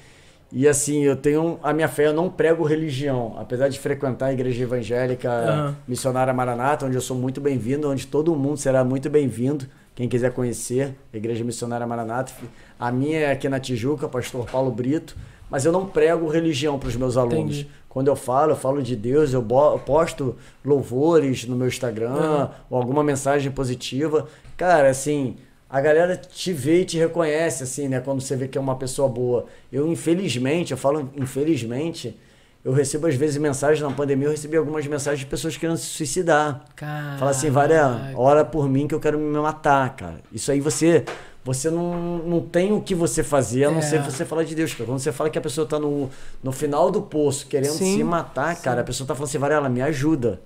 [0.52, 4.34] E assim, eu tenho a minha fé, eu não prego religião, apesar de frequentar a
[4.34, 5.78] igreja evangélica Aham.
[5.88, 9.66] missionária Maranata, onde eu sou muito bem-vindo, onde todo mundo será muito bem-vindo.
[9.96, 12.32] Quem quiser conhecer, a Igreja Missionária Maranata.
[12.80, 15.16] A minha é aqui na Tijuca, pastor Paulo Brito,
[15.50, 17.58] mas eu não prego religião para os meus alunos.
[17.60, 17.70] Entendi.
[17.90, 19.46] Quando eu falo, eu falo de Deus, eu
[19.86, 22.48] posto louvores no meu Instagram, Uhum.
[22.70, 24.28] ou alguma mensagem positiva.
[24.56, 25.36] Cara, assim,
[25.72, 28.02] a galera te vê e te reconhece, assim, né?
[28.02, 29.46] Quando você vê que é uma pessoa boa.
[29.72, 32.20] Eu, infelizmente, eu falo infelizmente,
[32.64, 35.86] eu recebo às vezes mensagens na pandemia, eu recebi algumas mensagens de pessoas querendo se
[35.86, 36.66] suicidar.
[36.76, 40.20] Cara, Fala assim, Varela, ora por mim que eu quero me matar, cara.
[40.32, 41.06] Isso aí você
[41.44, 43.82] você não, não tem o que você fazer, a não É.
[43.82, 44.74] ser você falar de Deus.
[44.74, 44.86] Cara.
[44.86, 46.08] Quando você fala que a pessoa tá no,
[46.44, 49.68] no final do poço querendo Sim, se matar, cara, a pessoa tá falando assim, Varela,
[49.70, 50.40] me ajuda.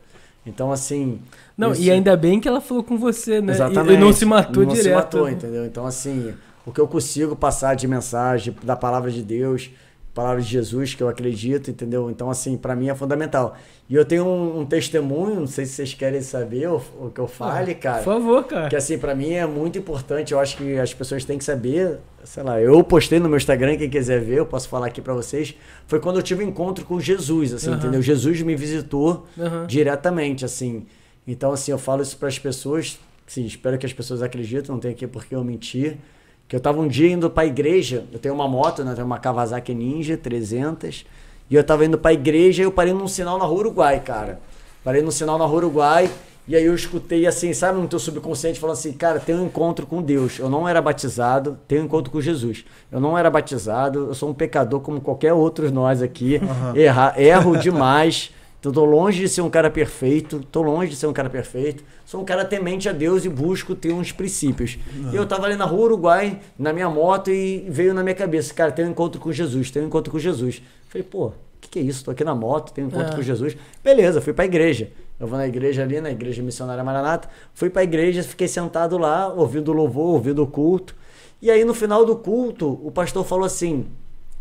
[0.46, 1.20] Então, assim.
[1.58, 3.54] Não, isso- e ainda bem que ela falou com você, né?
[3.54, 3.94] E- Exatamente.
[3.96, 4.84] E, não se matou não direto.
[4.84, 5.32] se matou, né?
[5.32, 5.66] entendeu?
[5.66, 6.34] Então, assim,
[6.66, 9.70] o que eu consigo passar de mensagem da palavra de Deus,
[10.14, 12.10] palavra de Jesus, que eu acredito, entendeu?
[12.10, 13.56] Então, assim, pra mim é fundamental.
[13.90, 17.20] E eu tenho um, um testemunho, não sei se vocês querem saber o, o que
[17.20, 17.98] eu fale, cara.
[17.98, 18.70] Por favor, cara.
[18.70, 22.00] Que assim, pra mim é muito importante, eu acho que as pessoas têm que saber,
[22.26, 25.14] sei lá, eu postei no meu Instagram, quem quiser ver, eu posso falar aqui pra
[25.14, 25.56] vocês,
[25.88, 27.78] foi quando eu tive um encontro com Jesus, assim, Aham.
[27.78, 28.02] entendeu?
[28.02, 29.66] Jesus me visitou Aham.
[29.68, 30.86] diretamente, assim.
[31.28, 34.92] Então, assim, eu falo isso pras pessoas, sim, espero que as pessoas acreditem, não tem
[34.92, 35.98] aqui porque eu mentir,
[36.48, 39.08] que eu tava um dia indo pra igreja, eu tenho uma moto, né, eu tenho
[39.08, 41.06] uma Kawasaki Ninja 300,
[41.50, 44.40] e eu tava indo pra igreja e eu parei num sinal na rua Uruguai, cara.
[44.84, 46.10] Parei num sinal na rua Uruguai,
[46.48, 49.86] e aí eu escutei assim, sabe, no teu subconsciente falando assim, cara, tem um encontro
[49.88, 50.38] com Deus.
[50.40, 52.66] Eu não era batizado, tenho um encontro com Jesus.
[52.92, 56.40] Eu não era batizado, eu sou um pecador como qualquer outro nós aqui.
[56.76, 58.32] Erra, erro demais.
[58.62, 61.84] Tô longe de ser um cara perfeito, tô longe de ser um cara perfeito.
[62.04, 64.80] Sou um cara temente a Deus e busco ter uns princípios.
[65.14, 68.52] E eu tava ali na rua Uruguai, na minha moto, e veio na minha cabeça,
[68.56, 70.64] cara, tem um encontro com Jesus, tem um encontro com Jesus.
[70.90, 72.06] Falei, pô, o que, que é isso?
[72.06, 73.16] Tô aqui na moto, tenho um encontro É.
[73.16, 73.56] com Jesus.
[73.84, 74.90] Beleza, fui pra igreja.
[75.20, 77.30] Eu vou na igreja ali, na igreja missionária Maranata.
[77.54, 80.96] Fui pra igreja, fiquei sentado lá, ouvindo o louvor, ouvindo o culto.
[81.42, 83.86] E aí, no final do culto, o pastor falou assim: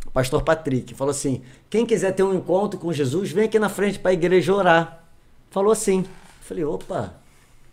[0.06, 3.68] o pastor Patrick falou assim: quem quiser ter um encontro com Jesus, vem aqui na
[3.68, 5.05] frente para a igreja orar.
[5.51, 6.05] Falou assim.
[6.40, 7.14] Falei, opa.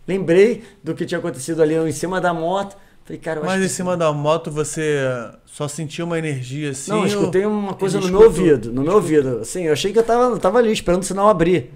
[0.06, 2.76] Lembrei do que tinha acontecido ali eu em cima da moto.
[3.04, 3.68] Falei, cara, eu Mas em que...
[3.68, 4.98] cima da moto você
[5.44, 6.90] só sentiu uma energia assim?
[6.90, 8.44] Não, eu escutei uma coisa no Ele meu escutou?
[8.44, 9.38] ouvido, no meu ouvido.
[9.40, 11.70] Assim, eu achei que eu tava, eu tava ali esperando o sinal abrir.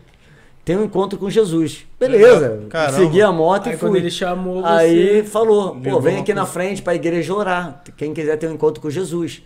[0.67, 1.87] Tem um encontro com Jesus.
[1.99, 2.65] Beleza.
[2.69, 2.99] Caramba.
[2.99, 4.01] Segui a moto Aí e quando fui.
[4.01, 4.69] ele chamou você...
[4.69, 7.85] Aí falou, pô, vem aqui na frente pra igreja orar.
[7.97, 9.43] Quem quiser ter um encontro com Jesus.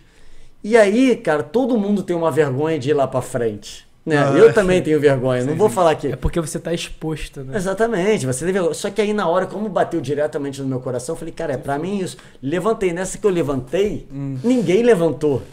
[0.63, 3.85] E aí, cara, todo mundo tem uma vergonha de ir lá pra frente.
[4.03, 4.17] Né?
[4.17, 6.07] Ah, eu também tenho vergonha, não vou falar aqui.
[6.07, 7.55] É porque você tá exposto, né?
[7.55, 8.73] Exatamente, você tem vergonha.
[8.73, 11.57] Só que aí na hora, como bateu diretamente no meu coração, eu falei, cara, é
[11.57, 12.17] pra mim isso.
[12.41, 12.91] Levantei.
[12.93, 14.39] Nessa que eu levantei, Hum.
[14.43, 15.43] ninguém levantou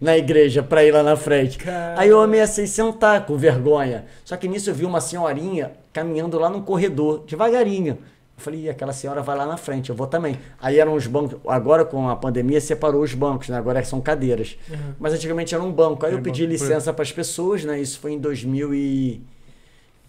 [0.00, 1.58] na igreja pra ir lá na frente.
[1.58, 1.94] Cara.
[2.00, 4.04] Aí eu ameacei sentar com vergonha.
[4.24, 7.98] Só que nisso eu vi uma senhorinha caminhando lá no corredor, devagarinho.
[8.36, 10.38] Eu falei, "Ih, aquela senhora vai lá na frente, eu vou também.
[10.62, 13.58] Aí eram os bancos, agora com a pandemia separou os bancos, né?
[13.58, 14.56] Agora são cadeiras.
[15.00, 16.06] Mas antigamente era um banco.
[16.06, 16.52] Aí eu Era pedi foi.
[16.52, 17.80] licença para as pessoas, né?
[17.80, 18.18] Isso foi em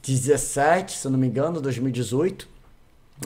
[0.04, 2.48] 2017, se eu não me engano, 2018.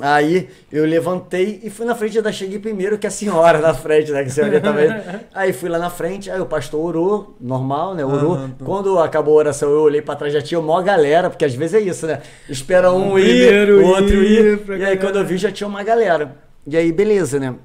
[0.02, 4.12] Aí eu levantei e fui na frente, ainda cheguei primeiro que a senhora na frente,
[4.12, 4.24] né?
[4.24, 5.20] Que a senhora tava aí.
[5.34, 8.04] aí fui lá na frente, aí o pastor orou, normal, né?
[8.04, 8.38] Orou.
[8.38, 8.66] Tá.
[8.66, 11.76] Quando acabou a oração, eu olhei pra trás, já tinha uma galera, porque às vezes
[11.76, 12.22] é isso, né?
[12.50, 14.80] Espera um ir, o outro ir ir.
[14.80, 16.36] E aí quando eu vi, já tinha uma galera.
[16.66, 17.56] E aí, beleza, né?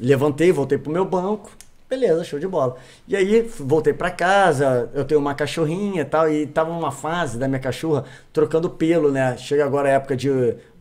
[0.00, 1.50] Levantei, voltei pro meu banco.
[1.88, 2.76] Beleza, show de bola.
[3.06, 7.38] E aí, voltei pra casa, eu tenho uma cachorrinha e tal, e tava numa fase
[7.38, 9.36] da minha cachorra trocando pelo, né?
[9.38, 10.28] Chega agora a época de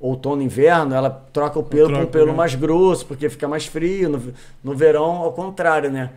[0.02, 2.34] outono, inverno, ela troca o pelo por um pelo né?
[2.34, 4.10] mais grosso, porque fica mais frio.
[4.10, 6.12] No, no verão, ao contrário, né?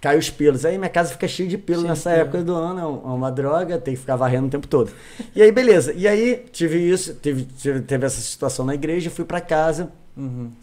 [0.00, 0.64] Cai os pelos.
[0.64, 2.22] Aí minha casa fica cheia de pelo nessa pelo.
[2.22, 4.90] época do ano, é é uma droga, tem que ficar varrendo o tempo todo.
[5.36, 5.92] E aí, beleza.
[5.92, 9.92] E aí, tive isso, tive, tive, teve essa situação na igreja, fui pra casa,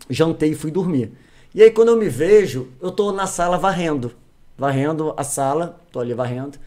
[0.10, 1.14] jantei e fui dormir.
[1.54, 4.12] E aí, quando eu me vejo, eu tô na sala varrendo.
[4.58, 6.58] Varrendo a sala, tô ali varrendo.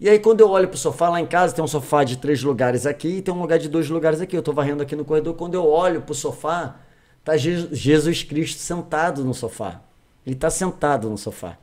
[0.00, 2.42] E aí, quando eu olho pro sofá, lá em casa tem um sofá de três
[2.42, 4.36] lugares aqui e tem um lugar de dois lugares aqui.
[4.36, 5.34] Eu tô varrendo aqui no corredor.
[5.34, 6.76] Quando eu olho pro sofá,
[7.24, 9.80] tá Je- Jesus Cristo sentado no sofá.
[10.26, 11.56] Ele tá sentado no sofá.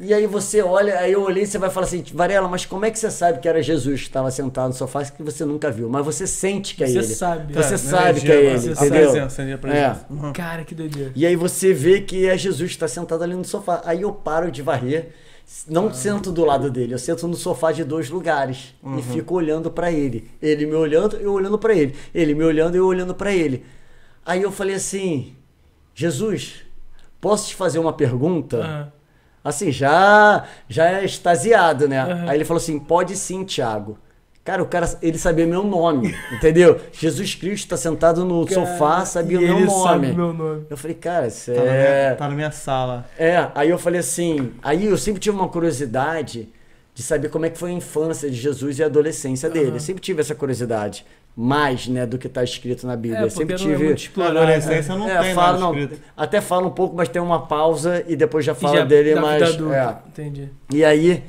[0.00, 2.84] E aí você olha, aí eu olhei e você vai falar assim, Varela, mas como
[2.84, 5.72] é que você sabe que era Jesus que estava sentado no sofá que você nunca
[5.72, 5.88] viu?
[5.88, 7.06] Mas você sente que é Você ele.
[7.06, 7.52] sabe.
[7.52, 8.86] Você É, sabe energia, que é ele, você sabe.
[8.86, 9.08] entendeu?
[9.54, 10.06] a presença.
[10.08, 10.32] Uhum.
[10.32, 11.10] Cara, que doideira.
[11.16, 13.82] E aí você vê que é Jesus que está sentado ali no sofá.
[13.84, 15.08] Aí eu paro de varrer,
[15.66, 19.68] não sento do lado dele, eu sento no sofá de dois lugares e fico olhando
[19.68, 20.30] para ele.
[20.40, 21.96] Ele me olhando, eu olhando para ele.
[22.14, 23.64] Ele me olhando, eu olhando para ele.
[24.24, 25.34] Aí eu falei assim:
[25.92, 26.62] Jesus,
[27.20, 28.58] posso te fazer uma pergunta?
[28.58, 28.92] Aham.
[29.48, 32.00] Assim, já já é extasiado, né?
[32.00, 32.24] Aham.
[32.28, 33.98] Aí ele falou assim: pode sim, Thiago.
[34.44, 36.80] Cara, o cara, ele sabia meu nome, entendeu?
[36.90, 39.82] Jesus Cristo está sentado no sofá, sabia o meu nome.
[39.82, 40.64] sabe meu nome.
[40.70, 42.04] Eu falei, cara, isso Tá, é.
[42.06, 43.06] minha, tá na minha sala.
[43.18, 44.52] É, aí eu falei assim.
[44.62, 46.48] Aí eu sempre tive uma curiosidade
[46.94, 49.76] de saber como é que foi a infância de Jesus e a adolescência dele.
[49.76, 51.04] Eu sempre tive essa curiosidade.
[51.40, 53.20] Mais, né, do que está escrito na Bíblia.
[53.20, 53.86] É, Eu sempre porque não é tive.
[53.86, 56.02] muito Na adolescência não É, tem nada não, escrito.
[56.16, 59.40] até fala um pouco, mas tem uma pausa e depois já fala dele da mais.
[59.42, 59.96] é.
[60.08, 60.48] Entendi.
[60.74, 61.22] E aí,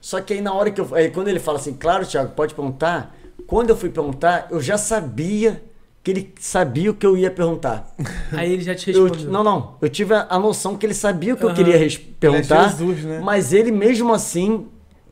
[0.00, 0.88] só que aí na hora que eu.
[0.94, 3.12] Aí quando ele fala assim, claro, Thiago, pode perguntar.
[3.48, 5.60] Quando eu fui perguntar, eu já sabia
[6.02, 7.92] que ele sabia o que eu ia perguntar.
[8.32, 9.32] Aí ele já te Eu- respondeu.
[9.32, 9.74] não, não.
[9.82, 11.56] Eu tive a, a noção que ele sabia o que eu Aham.
[11.56, 11.88] queria
[12.20, 12.68] perguntar.
[12.68, 13.20] Jesus, né?
[13.20, 14.68] Mas ele mesmo assim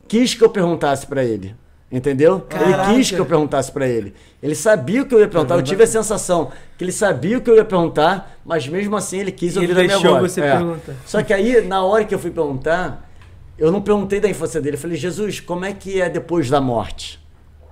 [0.07, 1.53] quis que eu perguntasse pra ele.
[1.91, 2.41] Entendeu?
[2.41, 2.89] Caraca.
[2.91, 4.13] Ele quis que eu perguntasse pra ele.
[4.41, 5.55] Ele sabia o que eu ia perguntar.
[5.55, 9.19] Eu tive a sensação que ele sabia o que eu ia perguntar, mas mesmo assim
[9.19, 10.31] ele quis ouvir ele da minha deixou voz.
[10.31, 10.51] você É.
[10.57, 10.93] perguntar.
[11.05, 13.09] Só que aí, na hora que eu fui perguntar,
[13.57, 14.75] eu não perguntei da infância dele.
[14.75, 17.23] Eu falei, Jesus, como é que é depois da morte?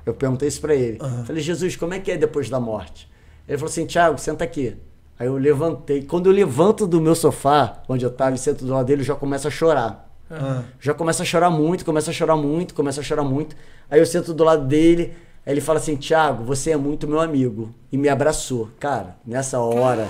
[0.05, 0.99] Eu perguntei isso pra ele.
[1.25, 3.09] Falei, Jesus, como é que é depois da morte?
[3.47, 4.75] Ele falou assim, Thiago, senta aqui.
[5.19, 6.03] Aí eu levantei.
[6.03, 9.05] Quando eu levanto do meu sofá, onde eu tava e sento do lado dele, eu
[9.05, 10.12] já começo a chorar.
[10.33, 10.63] Ah.
[10.79, 13.55] Já começa a chorar muito, começa a chorar muito, começa a chorar muito.
[13.89, 15.13] Aí eu sento do lado dele,
[15.45, 17.73] aí ele fala assim: Thiago, você é muito meu amigo.
[17.91, 18.69] E me abraçou.
[18.79, 20.07] Cara, nessa hora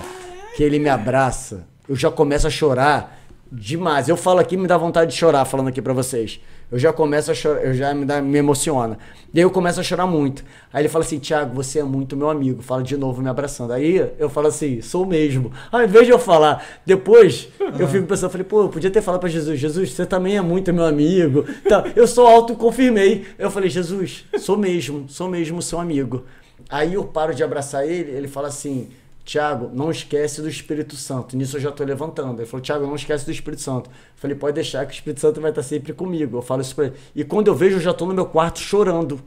[0.56, 3.23] que ele me abraça, eu já começo a chorar
[3.54, 4.08] demais.
[4.08, 6.40] Eu falo aqui me dá vontade de chorar falando aqui pra vocês.
[6.72, 8.98] Eu já começo a chorar, eu já me, dá, me emociona.
[9.32, 10.44] E aí eu começo a chorar muito.
[10.72, 12.62] Aí ele fala assim: Thiago, você é muito meu amigo.
[12.62, 13.72] Fala de novo me abraçando.
[13.72, 15.52] Aí eu falo assim: sou mesmo.
[15.70, 17.48] Ao invés de eu falar, depois
[17.78, 20.40] eu fico pensando, falei, pô, eu podia ter falado pra Jesus: Jesus, você também é
[20.40, 21.44] muito meu amigo.
[21.68, 23.24] Tá, eu só autoconfirmei.
[23.38, 26.24] Eu falei: Jesus, sou mesmo, sou mesmo seu amigo.
[26.68, 28.88] Aí eu paro de abraçar ele, ele fala assim:
[29.24, 31.36] Tiago, não esquece do Espírito Santo.
[31.36, 32.40] Nisso eu já tô levantando.
[32.40, 33.88] Ele falou, Tiago, não esquece do Espírito Santo.
[33.88, 36.36] Eu falei, pode deixar que o Espírito Santo vai estar sempre comigo.
[36.36, 36.96] Eu falo isso pra ele.
[37.14, 39.20] E quando eu vejo, eu já tô no meu quarto chorando.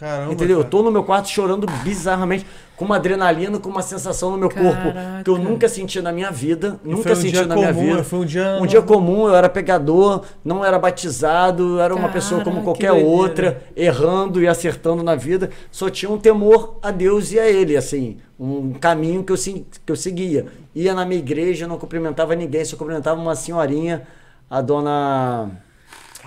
[0.00, 0.32] Caramba.
[0.32, 0.56] Entendeu?
[0.56, 0.70] Eu cara.
[0.70, 4.94] tô no meu quarto chorando bizarramente, com uma adrenalina, com uma sensação no meu corpo
[4.94, 5.22] Caraca.
[5.22, 6.80] que eu nunca senti na minha vida.
[6.82, 8.04] E nunca um senti na minha comum, vida.
[8.04, 8.58] Foi um dia.
[8.62, 12.64] Um dia comum, eu era pegador, não era batizado, eu era uma pessoa como que
[12.64, 15.50] qualquer outra, errando e acertando na vida.
[15.70, 19.92] Só tinha um temor a Deus e a Ele, assim, um caminho que eu, que
[19.92, 20.46] eu seguia.
[20.74, 24.04] Ia na minha igreja, não cumprimentava ninguém, só cumprimentava uma senhorinha,
[24.48, 25.50] a dona.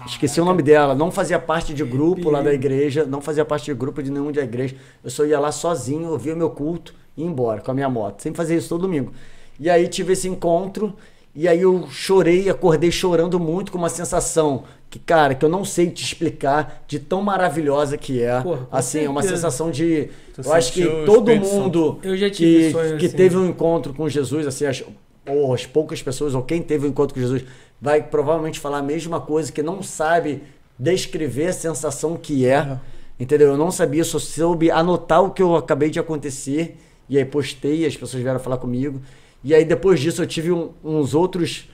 [0.06, 3.65] Esqueci o nome dela, não fazia parte de grupo lá da igreja, não fazia parte
[3.65, 4.76] de grupo de nenhum da igreja.
[5.03, 7.90] Eu só ia lá sozinho, ouvia o meu culto e ia embora com a minha
[7.90, 8.22] moto.
[8.22, 9.14] Sempre fazia isso todo domingo.
[9.60, 10.94] E aí tive esse encontro
[11.36, 15.65] e aí eu chorei, acordei chorando muito com uma sensação que, cara, que eu não
[15.65, 18.40] sei te explicar de tão maravilhosa que é.
[18.41, 22.32] Porra, assim, é uma sensação de Tu eu acho que todo mundo que,
[22.99, 23.15] que assim.
[23.15, 24.84] teve um encontro com Jesus, assim, as,
[25.28, 27.44] ou as poucas pessoas, ou quem teve um encontro com Jesus,
[27.84, 30.41] vai provavelmente falar a mesma coisa, que não sabe
[30.80, 32.61] descrever a sensação que é.
[32.61, 32.77] Uhum.
[33.19, 33.49] Entendeu?
[33.49, 36.77] Eu não sabia, só soube anotar o que eu acabei de acontecer.
[37.10, 39.01] E aí postei, as pessoas vieram falar comigo.
[39.43, 41.69] E aí depois disso eu tive um- uns outros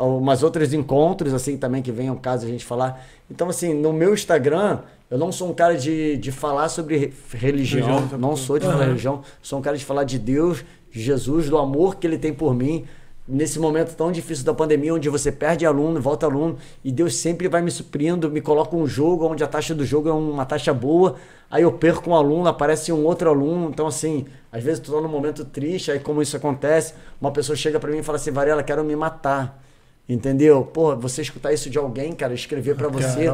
[0.00, 3.04] umas outros encontros, assim, também, que venham caso a gente falar.
[3.28, 4.78] Então, assim, no meu Instagram,
[5.10, 8.60] eu não sou um cara de, de falar sobre re- religião, Religião, tá não sou
[8.60, 12.06] de falar religião, sou um cara de falar de Deus, de Jesus, do amor que
[12.06, 12.84] ele tem por mim.
[13.30, 17.46] Nesse momento tão difícil da pandemia, onde você perde aluno, volta aluno, e Deus sempre
[17.46, 20.72] vai me suprindo, me coloca um jogo onde a taxa do jogo é uma taxa
[20.72, 21.16] boa,
[21.50, 25.08] aí eu perco um aluno, aparece um outro aluno, então assim, às vezes tá num
[25.08, 28.62] momento triste, aí como isso acontece, uma pessoa chega pra mim e fala assim, Varela,
[28.62, 29.62] quero me matar.
[30.08, 30.64] Entendeu?
[30.64, 33.26] Pô, você escutar isso de alguém, cara, escrever pra você.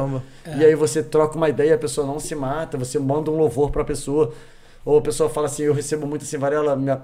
[0.57, 3.71] E aí você troca uma ideia, a pessoa não se mata, você manda um louvor
[3.71, 4.33] pra pessoa.
[4.83, 7.01] Ou a pessoa fala assim, eu recebo muito assim, Varela, minha,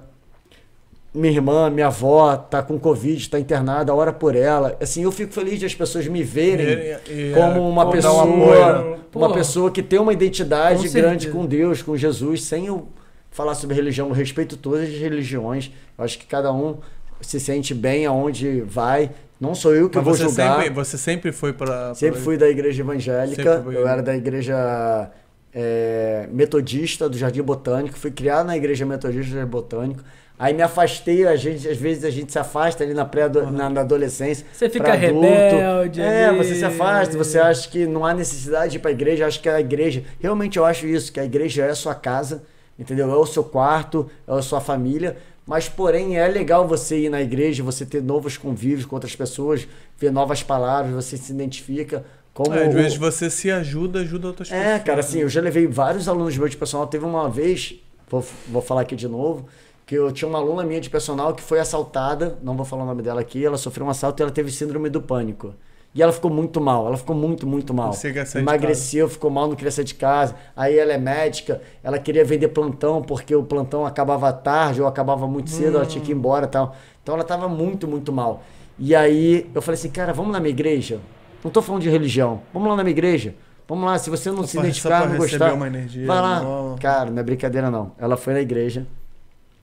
[1.14, 4.78] minha irmã, minha avó tá com Covid, tá internada, ora por ela.
[4.82, 8.02] Assim, eu fico feliz de as pessoas me verem E- e- como uma como dar
[8.02, 8.98] pessoa, um apoio, né?
[9.14, 11.32] uma pessoa que tem uma identidade com grande certeza.
[11.32, 12.88] com Deus, com Jesus, sem eu
[13.30, 14.08] falar sobre religião.
[14.08, 15.72] Eu respeito todas as religiões.
[15.98, 16.78] Eu acho que cada um
[17.20, 19.12] se sente bem aonde vai.
[19.40, 20.58] Não sou eu que Mas vou você julgar.
[20.60, 21.94] sempre, você sempre foi pra.
[21.94, 25.12] Sempre pra- fui da igreja evangélica, eu era da igreja
[25.54, 30.04] é, metodista do Jardim Botânico, fui criado na igreja metodista do Jardim Botânico.
[30.42, 33.70] Aí me afastei, a gente, às vezes a gente se afasta ali na, pré na,
[33.70, 34.44] na adolescência.
[34.52, 35.22] Você fica adulto.
[35.28, 36.38] rebelde É, ali.
[36.40, 39.28] você se afasta, você acha que não há necessidade de ir pra igreja.
[39.28, 42.42] Acho que a igreja, realmente eu acho isso, que a igreja é a sua casa,
[42.80, 43.08] entendeu?
[43.12, 45.16] É o seu quarto, é a sua família.
[45.46, 49.68] Mas, porém, é legal você ir na igreja, você ter novos convívios com outras pessoas,
[49.96, 52.04] ver novas palavras, você se identifica
[52.34, 52.52] como.
[52.56, 54.68] É, às vezes você se ajuda, ajuda outras pessoas.
[54.68, 56.88] é, cara, assim, eu já levei vários alunos meus de personal.
[56.88, 57.76] Teve uma vez,
[58.10, 59.46] vou, vou falar aqui de novo,
[59.92, 62.86] que eu tinha uma aluna minha de personal que foi assaltada, não vou falar o
[62.86, 65.54] nome dela aqui, ela sofreu um assalto e ela teve síndrome do pânico.
[65.94, 67.92] E ela ficou muito mal, ela ficou muito, muito mal.
[68.40, 70.34] Emagreceu, ficou mal, não queria sair de casa.
[70.56, 75.28] Aí ela é médica, ela queria vender plantão, porque o plantão acabava tarde ou acabava
[75.28, 76.74] muito cedo, ela tinha que ir embora e tal.
[77.04, 78.42] Então ela tava muito, muito mal.
[78.80, 81.02] E aí eu falei assim, cara, vamos na minha igreja?
[81.44, 83.36] Não tô falando de religião, vamos lá na minha igreja.
[83.68, 86.40] Vamos lá, se você não Só se pra- identificar, não gostar, uma energia vai lá.
[86.42, 86.78] nova.
[86.80, 87.92] Cara, não é brincadeira não.
[88.00, 88.88] Ela foi na igreja,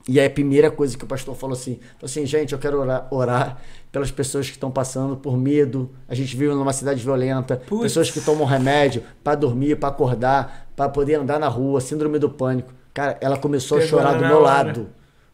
[0.08, 2.80] e aí a primeira coisa que o pastor falou assim, falou assim, gente, eu quero
[2.80, 3.58] orar, orar
[3.92, 5.90] pelas pessoas que estão passando por medo.
[6.08, 10.88] A gente vive numa cidade violenta, pessoas que tomam remédio para dormir, para acordar, para
[10.88, 12.72] poder andar na rua, síndrome do pânico.
[12.94, 14.44] Cara, ela começou a chorar do meu hora.
[14.44, 14.88] lado.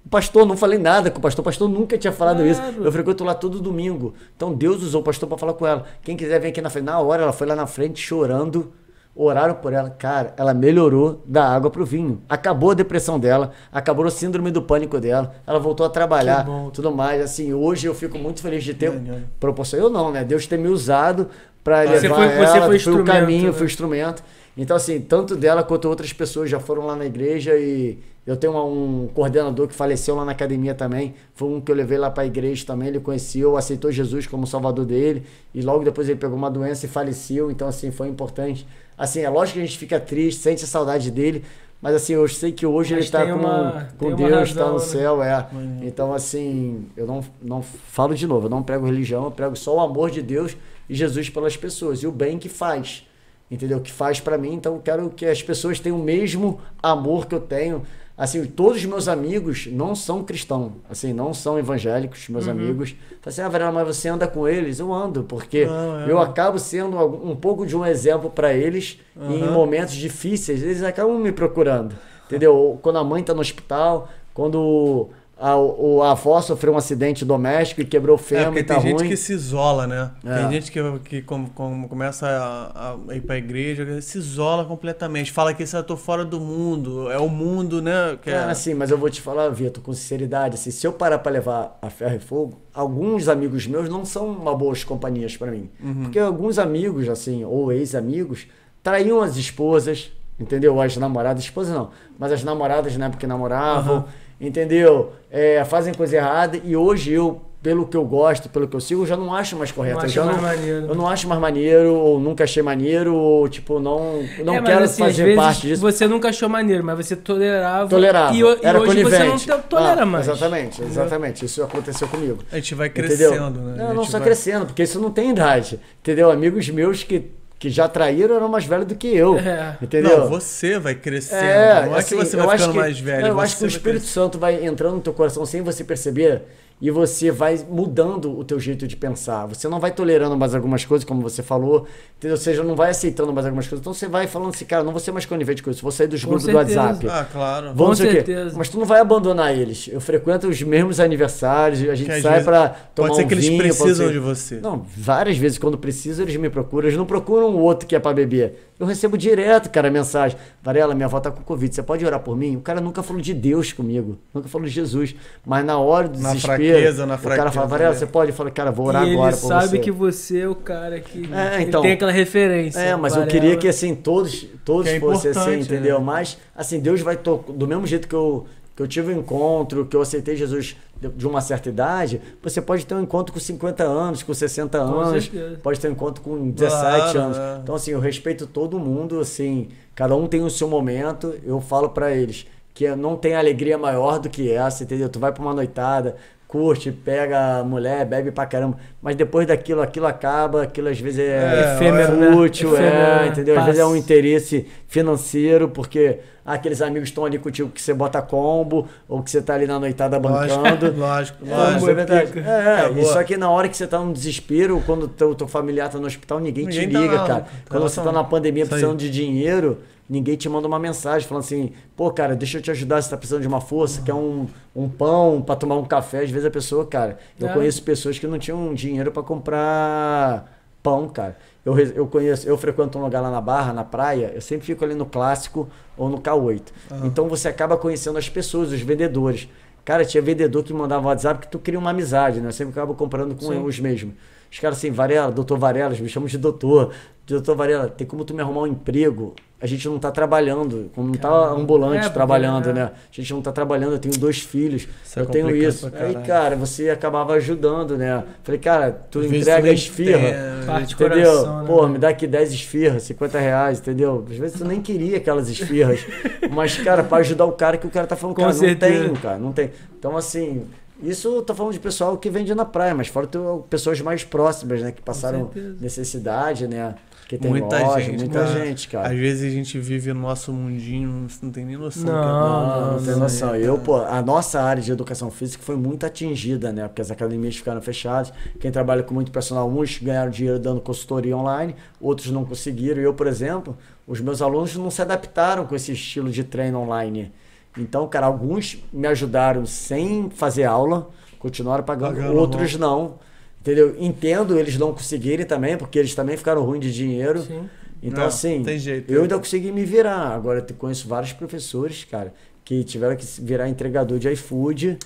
[0.04, 2.60] O pastor, não falei nada com o pastor, o pastor nunca tinha falado isso.
[2.60, 2.84] Claro.
[2.84, 4.12] Eu frequento lá todo domingo.
[4.36, 5.84] Então Deus usou o pastor para falar com ela.
[6.02, 8.72] Quem quiser vir aqui na frente, na hora ela foi lá na frente chorando.
[9.16, 12.20] Oraram por ela, cara, ela melhorou da água pro vinho.
[12.28, 16.90] Acabou a depressão dela, acabou a síndrome do pânico dela, ela voltou a trabalhar, tudo
[16.90, 17.22] mais.
[17.22, 19.22] Assim, hoje eu fico muito feliz de ter Maneiro.
[19.38, 19.78] proporção.
[19.78, 20.24] Eu não, né?
[20.24, 21.28] Deus ter me usado
[21.62, 23.52] para Você levar foi- você ela, foi foi o caminho, né?
[23.52, 24.22] foi o instrumento.
[24.56, 28.56] Então, assim, tanto dela quanto outras pessoas já foram lá na igreja e eu tenho
[28.66, 31.14] um coordenador que faleceu lá na academia também.
[31.34, 32.88] Foi um que eu levei lá para a igreja também.
[32.88, 35.24] Ele conheceu, aceitou Jesus como salvador dele
[35.54, 37.50] e logo depois ele pegou uma doença e faleceu.
[37.50, 38.66] Então, assim, foi importante.
[38.96, 41.44] Assim, é lógico que a gente fica triste, sente a saudade dele,
[41.82, 44.74] mas assim, eu sei que hoje Mas ele está com, uma- com Deus, está no
[44.74, 44.78] né?
[44.78, 45.46] céu, é.
[45.82, 49.76] Então, assim, eu não, não falo de novo, eu não prego religião, eu prego só
[49.76, 50.56] o amor de Deus
[50.88, 53.06] e Jesus pelas pessoas e o bem que faz.
[53.50, 53.80] Entendeu?
[53.80, 57.34] Que faz pra mim, então eu quero que as pessoas tenham o mesmo amor que
[57.34, 57.82] eu tenho.
[58.16, 62.90] Assim, todos os meus amigos não são cristãos, assim, não são evangélicos, meus amigos.
[63.20, 64.78] Fala assim, ah, Varela, mas você anda com eles?
[64.78, 66.10] Eu ando, porque Não, é.
[66.10, 69.52] eu acabo sendo um pouco de um exemplo pra eles em Aham.
[69.52, 70.62] momentos difíceis.
[70.62, 71.96] Eles acabam me procurando,
[72.26, 72.78] entendeu?
[72.82, 77.80] Quando a mãe tá no hospital, quando a, o, a avó sofreu um acidente doméstico
[77.80, 79.08] e quebrou o É, fêmur porque e tá tem gente ruim.
[79.08, 80.10] que se isola, né?
[80.24, 80.34] É.
[80.38, 85.32] Tem gente que, que com- com- começa a, a ir pra igreja, se isola completamente.
[85.32, 87.10] Fala que isso eu tô fora do mundo.
[87.10, 88.16] É o mundo, né?
[88.22, 90.92] Que é- Cara, assim, mas eu vou te falar, Vitor, com sinceridade, assim, se eu
[90.92, 95.36] parar pra levar a ferro e fogo, alguns amigos meus não são uma boas companhias
[95.36, 95.68] pra mim.
[96.02, 98.46] Porque alguns amigos, assim, ou ex-amigos,
[98.82, 100.80] traíam as esposas, entendeu?
[100.80, 104.04] As namoradas, esposas não, mas as namoradas na época que namoravam,
[104.40, 105.12] entendeu?
[105.30, 109.02] É, fazem coisa errada e hoje eu, pelo que eu gosto, pelo que eu sigo,
[109.02, 109.96] eu já não acho mais correto.
[109.96, 110.86] Não eu acha já mais não, maneiro.
[110.86, 114.84] eu não acho mais maneiro, ou nunca achei maneiro, ou tipo, não, não É, quero
[114.84, 115.80] assim, fazer parte disso.
[115.80, 117.88] Você nunca achou maneiro, mas você tolerava.
[117.88, 118.34] Tolerava.
[118.36, 119.40] E, e era hoje conivente.
[119.44, 120.28] você não tolera Ah, mais.
[120.28, 121.44] Exatamente, exatamente.
[121.46, 122.38] Isso aconteceu comigo.
[122.52, 123.06] A gente vai Entendeu?
[123.30, 123.82] crescendo, né?
[123.82, 125.80] A Não, não só vai- crescendo, porque isso não tem idade.
[126.02, 126.30] Entendeu?
[126.30, 127.30] Amigos meus que,
[127.64, 129.38] que já traíram eram mais velhos do que eu.
[129.38, 129.78] É.
[129.80, 130.18] Entendeu?
[130.18, 131.42] Não, você vai crescendo.
[131.42, 133.22] É, não é assim, que você eu vai acho ficando que- mais velho.
[133.22, 136.42] não, eu acho que o Espírito Santo vai entrando no teu coração sem você perceber.
[136.80, 139.46] E você vai mudando o teu jeito de pensar.
[139.46, 141.86] Você não vai tolerando mais algumas coisas, como você falou,
[142.18, 142.36] entendeu?
[142.36, 143.80] Ou seja, não vai aceitando mais algumas coisas.
[143.80, 146.08] Então você vai falando assim, cara, não vou ser mais conivente com isso, vou sair
[146.08, 146.80] dos Com grupos do certeza.
[146.80, 147.08] WhatsApp.
[147.08, 147.66] Ah, claro.
[147.74, 148.14] Vamos Com sei o quê.
[148.16, 148.54] certeza.
[148.58, 149.88] Mas tu não vai abandonar eles.
[149.90, 153.34] Eu frequento os mesmos aniversários, a gente Que sai pra tomar Pode ser um que
[153.34, 154.56] eles vinho, precisam ser- de você.
[154.60, 156.88] Não, várias vezes quando precisam eles me procuram.
[156.88, 158.72] Eles não procuram o outro que é pra beber.
[158.78, 160.36] Eu recebo direto, cara, mensagem.
[160.62, 162.56] Varela, minha avó tá com Covid, você pode orar por mim?
[162.56, 165.14] O cara nunca falou de Deus comigo, nunca falou de Jesus.
[165.46, 167.98] Mas na hora do Na desespero, fraqueza, na o cara fraqueza, fala, Varela, né?
[167.98, 168.30] você pode?
[168.32, 169.78] Eu falo, cara, vou orar e ele agora por sabe você.
[169.78, 171.82] que você é o cara que É, ele então.
[171.82, 172.80] tem aquela referência.
[172.80, 173.40] É, mas eu Varela.
[173.40, 175.98] queria que assim, todos, todos Que é fossem assim, importante, entendeu?
[176.00, 176.04] né?
[176.04, 177.44] Mas, assim, Deus vai to...
[177.48, 178.44] do mesmo jeito que eu,
[178.76, 180.76] que eu tive um encontro, que eu aceitei Jesus
[181.16, 184.84] de- uma certa idade, você pode ter um encontro com 50 anos, com 60 Com
[185.00, 185.60] anos, certeza.
[185.62, 187.36] pode ter um encontro com 17 Claro, anos.
[187.38, 187.58] é.
[187.62, 191.90] Então, assim, eu respeito todo mundo, assim, cada um tem o seu momento, eu falo
[191.90, 195.08] pra eles que não tem alegria maior do que essa, entendeu?
[195.08, 196.16] Tu vai pra uma noitada,
[196.54, 201.18] curte, pega a mulher, bebe pra caramba, mas depois daquilo, aquilo acaba, aquilo às vezes
[201.18, 202.28] é, É, efêmero, né?
[202.28, 203.54] é, Efêmero, entendeu?
[203.54, 203.66] Às passa.
[203.72, 208.22] vezes é um interesse financeiro, porque ah, aqueles amigos estão ali contigo que você bota
[208.22, 210.94] combo, ou que você tá ali na noitada bancando.
[210.96, 211.44] Lógico, lógico.
[211.44, 212.38] É, lógico.
[212.38, 212.96] é.
[212.96, 215.48] É, É, só que na hora que você tá no desespero, quando o teu, teu
[215.48, 217.40] familiar tá no hospital, ninguém, Ninguém te tá liga, lá, cara.
[217.40, 219.78] tá quando você tá na pandemia precisando de dinheiro,
[220.08, 223.16] ninguém te manda uma mensagem falando assim, pô, cara, deixa eu te ajudar, você tá
[223.16, 226.22] precisando de uma força, quer um, um pão pra tomar um café.
[226.22, 227.52] Às vezes a pessoa, cara, eu É.
[227.52, 230.52] conheço pessoas que não tinham dinheiro pra comprar
[230.82, 231.36] pão, cara.
[231.64, 234.84] Eu, eu conheço, eu frequento um lugar lá na Barra, na praia, eu sempre fico
[234.84, 236.62] ali no clássico ou no K8.
[237.04, 239.48] Então você acaba conhecendo as pessoas, os vendedores.
[239.84, 242.48] Cara, tinha vendedor que mandava WhatsApp que tu cria uma amizade, né?
[242.48, 243.62] Eu sempre acabo comprando com Sim.
[243.64, 244.14] os mesmos.
[244.54, 246.92] Os caras assim, Varela, doutor Varela, eles me chamam de doutor.
[247.26, 249.34] Doutor Varela, tem como tu me arrumar um emprego?
[249.60, 252.72] A gente não tá trabalhando, como não tá ambulante É, trabalhando, é.
[252.72, 252.82] né?
[252.82, 255.92] A gente não tá trabalhando, eu tenho dois filhos, Isso é eu tenho complicado isso.
[255.96, 258.22] Aí, cara, você acabava ajudando, né?
[258.44, 260.18] Falei, cara, tu Às entrega esfirra.
[260.18, 260.96] tem, é, Entendeu?
[261.08, 261.88] coração, né, Pô, mano?
[261.94, 264.24] me dá aqui 10 esfirras, 50 reais, entendeu?
[264.30, 266.06] Às vezes tu nem queria aquelas esfirras.
[266.52, 268.92] mas, cara, pra ajudar o cara que o cara tá falando, Com cara, certeza.
[268.98, 269.70] não tenho, cara, não tem.
[269.98, 270.62] Então, assim,
[271.04, 274.24] isso eu tô falando de pessoal que vende na praia, mas fora tu, pessoas mais
[274.24, 274.90] próximas, né?
[274.92, 275.50] Que passaram
[275.80, 276.94] necessidade, né?
[277.28, 278.66] Que tem Muita loja, gente, muita cara.
[278.66, 279.08] gente, cara.
[279.08, 282.04] Às vezes a gente vive no nosso mundinho, você não tem nem noção.
[282.04, 283.54] Não, que é- Não, não, tem não, noção.
[283.54, 286.86] é, Eu, pô, a nossa área de educação física foi muito atingida, né?
[286.86, 288.30] Porque as academias ficaram fechadas.
[288.60, 293.00] Quem trabalha com muito personal, uns ganharam dinheiro dando consultoria online, outros não conseguiram.
[293.00, 293.74] Eu, por exemplo,
[294.06, 297.32] os meus alunos não se adaptaram com esse estilo de treino online.
[297.76, 303.18] Então, cara, alguns me ajudaram sem fazer aula, continuaram pagando, Pagando, outros não.
[303.60, 303.96] Entendeu?
[303.98, 307.40] Entendo eles não conseguirem também, porque eles também ficaram ruins de dinheiro.
[307.42, 307.68] Sim.
[308.02, 309.10] Então, Não, assim, tem jeito.
[309.10, 310.34] eu ainda consegui me virar.
[310.34, 314.98] Agora, eu conheço vários professores, cara, que tiveram que virar entregador de iFood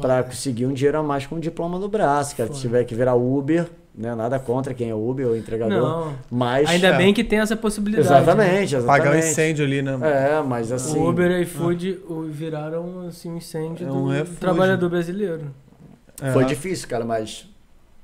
[0.00, 2.48] para conseguir um dinheiro a mais com um diploma no braço, cara.
[2.48, 2.60] Foda.
[2.60, 4.14] tiver que virar Uber, né?
[4.14, 5.78] Nada contra quem é Uber ou entregador.
[5.78, 6.14] Não.
[6.30, 6.68] Mas.
[6.68, 6.96] Ainda É.
[6.98, 8.08] bem que tem essa possibilidade.
[8.08, 8.16] né?
[8.20, 8.86] Exatamente, exatamente.
[8.86, 9.98] Pagar o incêndio ali, né?
[10.02, 10.98] É, mas assim.
[10.98, 14.40] O Uber e iFood o- viraram assim, um incêndio É um do refúgio.
[14.40, 15.42] trabalhador brasileiro.
[16.22, 16.32] É.
[16.32, 17.48] Foi difícil, cara, mas.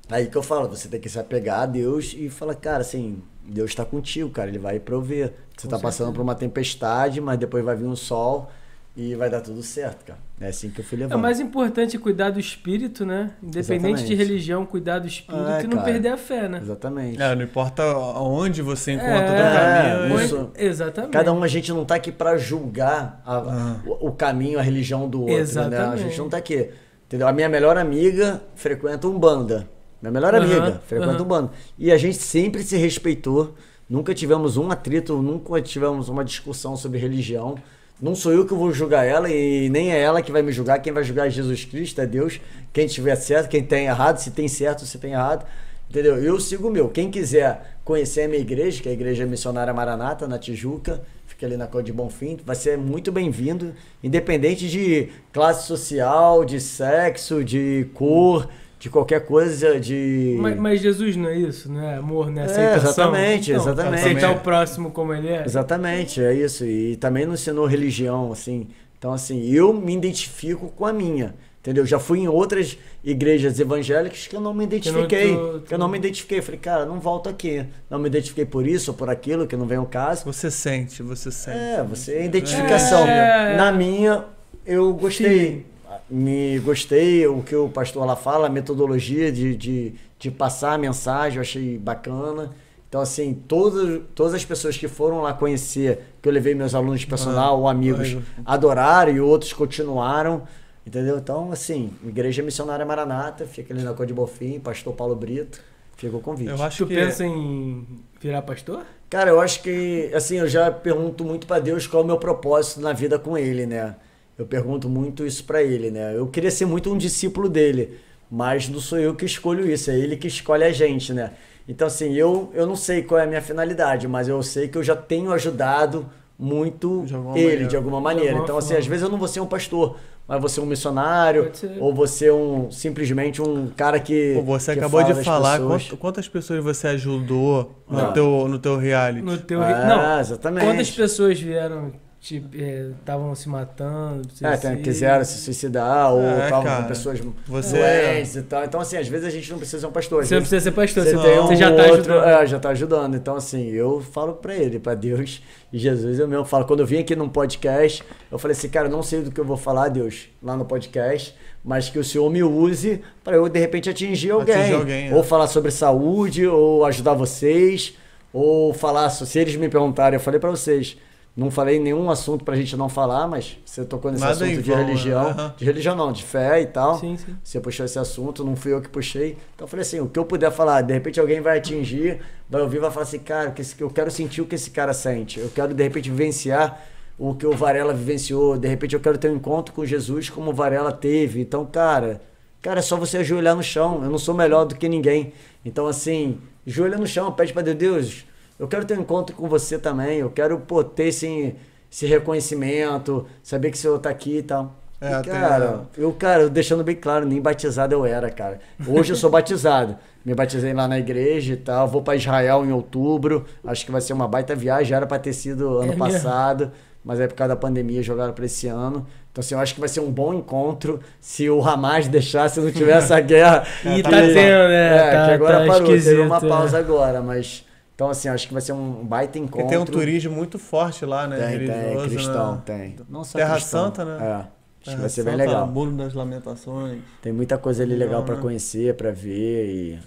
[0.09, 3.21] Aí que eu falo, você tem que se apegar a Deus e falar, cara, assim,
[3.45, 5.33] Deus tá contigo, cara, ele vai prover.
[5.57, 8.49] Você Com tá passando por uma tempestade, mas depois vai vir um sol
[8.95, 10.19] e vai dar tudo certo, cara.
[10.39, 11.17] É assim que eu fui É levando.
[11.17, 13.31] o mais importante cuidar do espírito, né?
[13.41, 14.15] Independente de Exatamente.
[14.15, 15.83] religião, cuidar do espírito É, e não cara.
[15.83, 16.59] perder a fé, né?
[16.61, 17.21] Exatamente.
[17.21, 20.21] É, não importa aonde você encontra É, o teu caminho.
[20.25, 20.37] isso.
[20.39, 21.11] Onde- Exatamente.
[21.13, 23.75] Cada um a gente não tá aqui pra julgar a- Ah.
[23.85, 25.39] o, o caminho, a religião do outro, né?
[25.39, 26.01] A Exatamente.
[26.03, 26.69] gente não tá aqui.
[27.07, 27.27] Entendeu?
[27.27, 29.67] A minha melhor amiga frequenta um banda.
[30.01, 31.21] Minha melhor Aham, amiga frequenta aham.
[31.21, 31.51] um banda.
[31.77, 33.53] E a gente sempre se respeitou.
[33.89, 37.55] Nunca tivemos um atrito, nunca tivemos uma discussão sobre religião.
[38.01, 40.79] Não sou eu que vou julgar ela e nem é ela que vai me julgar.
[40.79, 42.41] Quem vai julgar é Jesus Cristo, é Deus.
[42.73, 45.45] Quem tiver certo, quem tem errado, se tem certo, se tem errado.
[45.87, 46.17] Entendeu?
[46.17, 46.89] Eu sigo o meu.
[46.89, 51.45] Quem quiser conhecer a minha igreja, que é a Igreja Missionária Maranata, na Tijuca, fica
[51.45, 53.73] ali na Cor de Bonfim, vai ser muito bem-vindo,
[54.03, 58.49] independente de classe social, de sexo, de cor,
[58.81, 60.35] de qualquer coisa, de.
[60.41, 62.89] Mas, mas Jesus não é isso, não é amor, não é É, aceitação.
[62.89, 63.99] exatamente, Então, exatamente.
[64.01, 65.43] Aceitar o próximo como ele é.
[65.45, 66.65] Exatamente, é isso.
[66.65, 68.67] E também não ensinou religião, assim.
[68.97, 71.35] Então, assim, eu me identifico com a minha.
[71.61, 71.85] Entendeu?
[71.85, 75.35] Já fui em outras igrejas evangélicas que eu não me identifiquei.
[75.35, 76.41] tu- tu- Que eu não me identifiquei.
[76.41, 77.63] Falei, cara, não volto aqui.
[77.87, 80.25] Não me identifiquei por isso ou por aquilo, que não vem ao caso.
[80.25, 81.55] Você sente, você sente.
[81.55, 83.05] É, você é identificação.
[83.07, 83.55] É.
[83.55, 84.25] Na minha,
[84.65, 85.67] eu gostei.
[86.11, 90.77] Me gostei o que o pastor lá fala, a metodologia de, de, de passar a
[90.77, 92.51] mensagem, eu achei bacana.
[92.89, 96.99] Então, assim, todas, todas as pessoas que foram lá conhecer, que eu levei meus alunos
[96.99, 100.43] de personal Ah, ou amigos, adoraram e outros continuaram.
[100.85, 101.17] Entendeu?
[101.17, 105.61] Então, assim, Igreja Missionária Maranata, fica ali na Cor de Bofim, Pastor Paulo Brito,
[105.95, 106.49] fica o convite.
[106.49, 106.95] Eu acho Tu que.
[106.95, 107.87] pensa em
[108.19, 108.83] virar pastor?
[109.09, 112.17] Cara, eu acho que, assim, eu já pergunto muito pra Deus qual é o meu
[112.17, 113.95] propósito na vida com ele, né?
[114.41, 116.17] Eu pergunto muito isso pra ele, né?
[116.17, 117.99] Eu queria ser muito um discípulo dele,
[118.29, 121.33] mas não sou eu que escolho isso, é ele que escolhe a gente, né?
[121.69, 124.77] Então, assim, eu, eu não sei qual é a minha finalidade, mas eu sei que
[124.77, 126.07] eu já tenho ajudado
[126.39, 127.65] muito De ele, maneira.
[127.67, 128.29] de alguma maneira.
[128.31, 129.97] alguma então, assim, às vezes eu não vou ser um pastor,
[130.27, 134.33] mas vou ser um missionário, ou vou ser um, simplesmente um cara que.
[134.37, 135.83] Pô, você que acabou de falar pessoas.
[135.89, 138.11] quant- quantas pessoas você ajudou no, Ah.
[138.11, 139.21] teu, no teu reality.
[139.21, 139.61] No teu.
[139.61, 140.19] Ah, não.
[140.19, 140.65] exatamente.
[140.65, 144.27] Quantas pessoas vieram, estavam se matando?
[144.41, 144.83] É, tem, suicídio?
[144.83, 146.81] quiseram se suicidar, ou É, estavam cara.
[146.83, 148.63] com pessoas Você- doentes e tal.
[148.63, 150.23] Então, assim, às vezes a gente não precisa ser um pastor.
[150.23, 152.23] Você não precisa ser pastor, você tem um você já tá outro, ajudando.
[152.27, 153.15] É, já tá ajudando.
[153.15, 155.41] Então, assim, eu falo pra ele, pra Deus
[155.73, 156.65] e Jesus, eu mesmo falo.
[156.65, 159.45] Quando eu vim aqui num podcast, eu falei assim, cara, não sei do que eu
[159.45, 161.35] vou falar, Deus, lá no podcast,
[161.65, 164.55] mas que o Senhor me use pra eu, de repente, atingir alguém.
[164.55, 165.15] Atingir alguém, é.
[165.15, 167.97] Ou falar sobre saúde, ou ajudar vocês,
[168.31, 170.97] ou falar, se eles me perguntarem, eu falei pra vocês,
[171.35, 174.69] não falei nenhum assunto pra gente não falar, mas você tocou nesse Nada assunto de
[174.69, 174.83] vão, né?
[174.83, 175.53] religião, Aham.
[175.55, 176.99] de religião não, de fé e tal.
[176.99, 177.37] Sim, sim.
[177.41, 179.37] Você puxou esse assunto, não fui eu que puxei.
[179.55, 182.61] Então eu falei assim, o que eu puder falar, de repente alguém vai atingir, vai
[182.61, 185.39] ouvir, vai falar assim, cara, eu quero sentir o que esse cara sente.
[185.39, 186.81] Eu quero, de repente, vivenciar
[187.17, 188.57] o que o Varela vivenciou.
[188.57, 191.39] De repente eu quero ter um encontro com Jesus como o Varela teve.
[191.39, 192.19] Então, cara,
[192.61, 194.03] cara, é só você ajoelhar no chão.
[194.03, 195.31] Eu não sou melhor do que ninguém.
[195.63, 198.25] Então, assim, ajoelha no chão, pede pra Deus, Deus,
[198.61, 200.19] eu quero ter um encontro com você também.
[200.19, 201.55] Eu quero, pô, ter esse,
[201.91, 204.75] esse reconhecimento, saber que o Senhor tá aqui e tal.
[204.99, 208.59] É, E, tem- cara, eu, cara, deixando bem claro, nem batizado eu era, cara.
[208.87, 209.97] Hoje eu sou batizado.
[210.23, 211.87] Me batizei lá na igreja e tal.
[211.87, 213.43] Vou pra Israel em outubro.
[213.65, 214.95] Acho que vai ser uma baita viagem.
[214.95, 215.97] Era pra ter sido ano É mesmo?
[215.97, 216.71] passado,
[217.03, 219.07] mas aí por causa da pandemia jogaram pra esse ano.
[219.31, 222.59] Então, assim, eu acho que vai ser um bom encontro se o Hamas deixar, se
[222.59, 223.63] não tiver essa guerra.
[223.83, 224.97] E que- tá tendo, né?
[225.07, 225.87] É, Tá- que agora tá parou.
[225.87, 226.47] Teve uma é.
[226.47, 227.65] pausa agora, mas.
[228.01, 229.59] Então, assim, acho que vai ser um baita encontro.
[229.59, 231.37] Porque tem um turismo muito forte lá, né?
[231.37, 232.61] Tem, tem, religioso, cristão, né?
[232.65, 232.95] tem.
[233.07, 233.85] Não só Terra cristão.
[233.85, 234.17] Santa, né?
[234.19, 234.87] É.
[234.87, 235.67] Acho que vai ser bem legal.
[235.67, 236.97] Muro das Lamentações.
[237.21, 238.41] Tem muita coisa ali legal Legal, pra né?
[238.41, 239.99] conhecer, pra ver e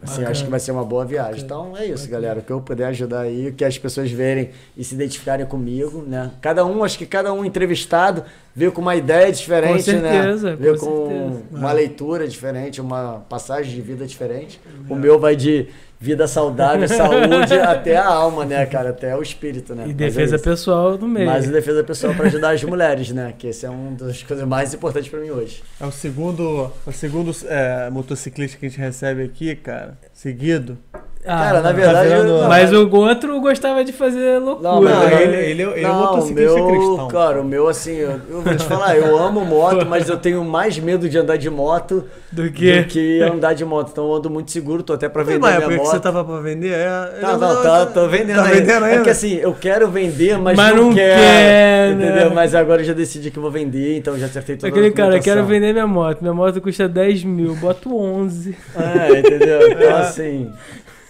[0.00, 0.30] assim, Bacana.
[0.30, 1.42] acho que vai ser uma boa viagem.
[1.42, 1.62] Bacana.
[1.62, 2.10] Então é isso, Bacana.
[2.22, 5.44] galera, o que eu puder ajudar aí, o que as pessoas verem e se identificarem
[5.46, 6.30] comigo, né?
[6.40, 8.22] Cada um, acho que cada um entrevistado
[8.54, 10.56] veio com uma ideia diferente, Com certeza, né?
[10.56, 11.44] Veio com com, certeza.
[11.50, 14.60] uma leitura diferente, uma passagem de vida diferente.
[14.88, 15.66] O meu vai de
[15.98, 19.84] vida saudável, saúde até a alma, né, cara, até o espírito, né?
[19.84, 20.44] E Mas é defesa isso.
[20.44, 21.26] pessoal do meio.
[21.26, 23.34] Mas defesa pessoal para ajudar as mulheres, né?
[23.36, 25.62] Que esse é uma das coisas mais importantes pra mim hoje.
[25.80, 29.98] É o segundo, o segundo é, motociclista que a gente recebe aqui, cara.
[30.12, 30.78] Seguido.
[31.26, 31.76] Ah, Cara, na não.
[31.76, 32.08] verdade.
[32.08, 32.28] vendo?
[32.28, 34.68] eu- não, Mas o outro gostava de fazer loucura.
[34.68, 37.08] Não, Não, mas- ele- ele- ele é não, motociclista meu, cristão.
[37.08, 40.44] Cara, o meu, assim, eu, eu vou te falar, eu amo moto, mas eu tenho
[40.44, 42.80] mais medo de andar de moto Do que?
[42.80, 43.88] do que andar de moto.
[43.90, 45.90] Então eu ando muito seguro, tô até pra vender uma minha época que moto.
[45.90, 46.72] você tava pra vender?
[46.72, 46.86] É,
[47.20, 48.54] Tá, não, tá, tô vendendo, Tá ainda.
[48.60, 49.02] vendendo É ainda?
[49.04, 51.20] que assim, eu quero vender, mas, Mas não, não quero.
[51.20, 52.04] quer, né?
[52.06, 52.30] entendeu?
[52.34, 54.86] Mas agora eu já decidi que eu vou vender, então eu já acertei toda Aquele
[54.88, 55.34] a cara, documentação.
[55.34, 56.18] quero vender minha moto.
[56.20, 58.56] Minha moto custa 10 mil, boto 11.
[58.76, 59.72] É, entendeu?
[59.72, 60.50] Então, assim,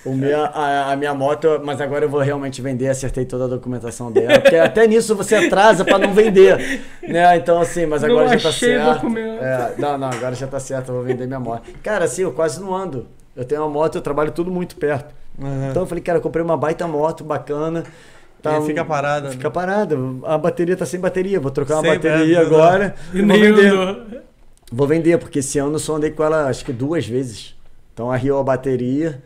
[0.07, 3.49] o meu, a, a minha moto, mas agora eu vou realmente vender, acertei toda a
[3.49, 4.39] documentação dela.
[4.41, 6.81] Porque até nisso você atrasa pra não vender.
[7.03, 7.37] Né?
[7.37, 9.07] Então, assim, mas Não agora já tá certo.
[9.19, 11.69] É, não, não, agora já tá certo, eu vou vender minha moto.
[11.83, 13.07] Cara, assim, eu quase não ando.
[13.35, 15.15] Eu tenho uma moto, eu trabalho tudo muito perto.
[15.39, 15.69] Uhum.
[15.71, 17.85] Então eu falei, cara, eu comprei uma baita moto bacana.
[18.43, 19.55] Tá E fica um- parada, Fica né?
[19.55, 19.97] parada.
[20.25, 21.41] A bateria tá sem bateria.
[21.41, 22.95] Vou trocar uma Sempre, bateria é, agora.
[23.13, 23.67] E vou nem vender.
[23.73, 24.05] andou.
[24.73, 27.55] Vou vender, porque esse ano eu só andei com ela acho que duas vezes.
[27.93, 29.23] Então arriou a bateria.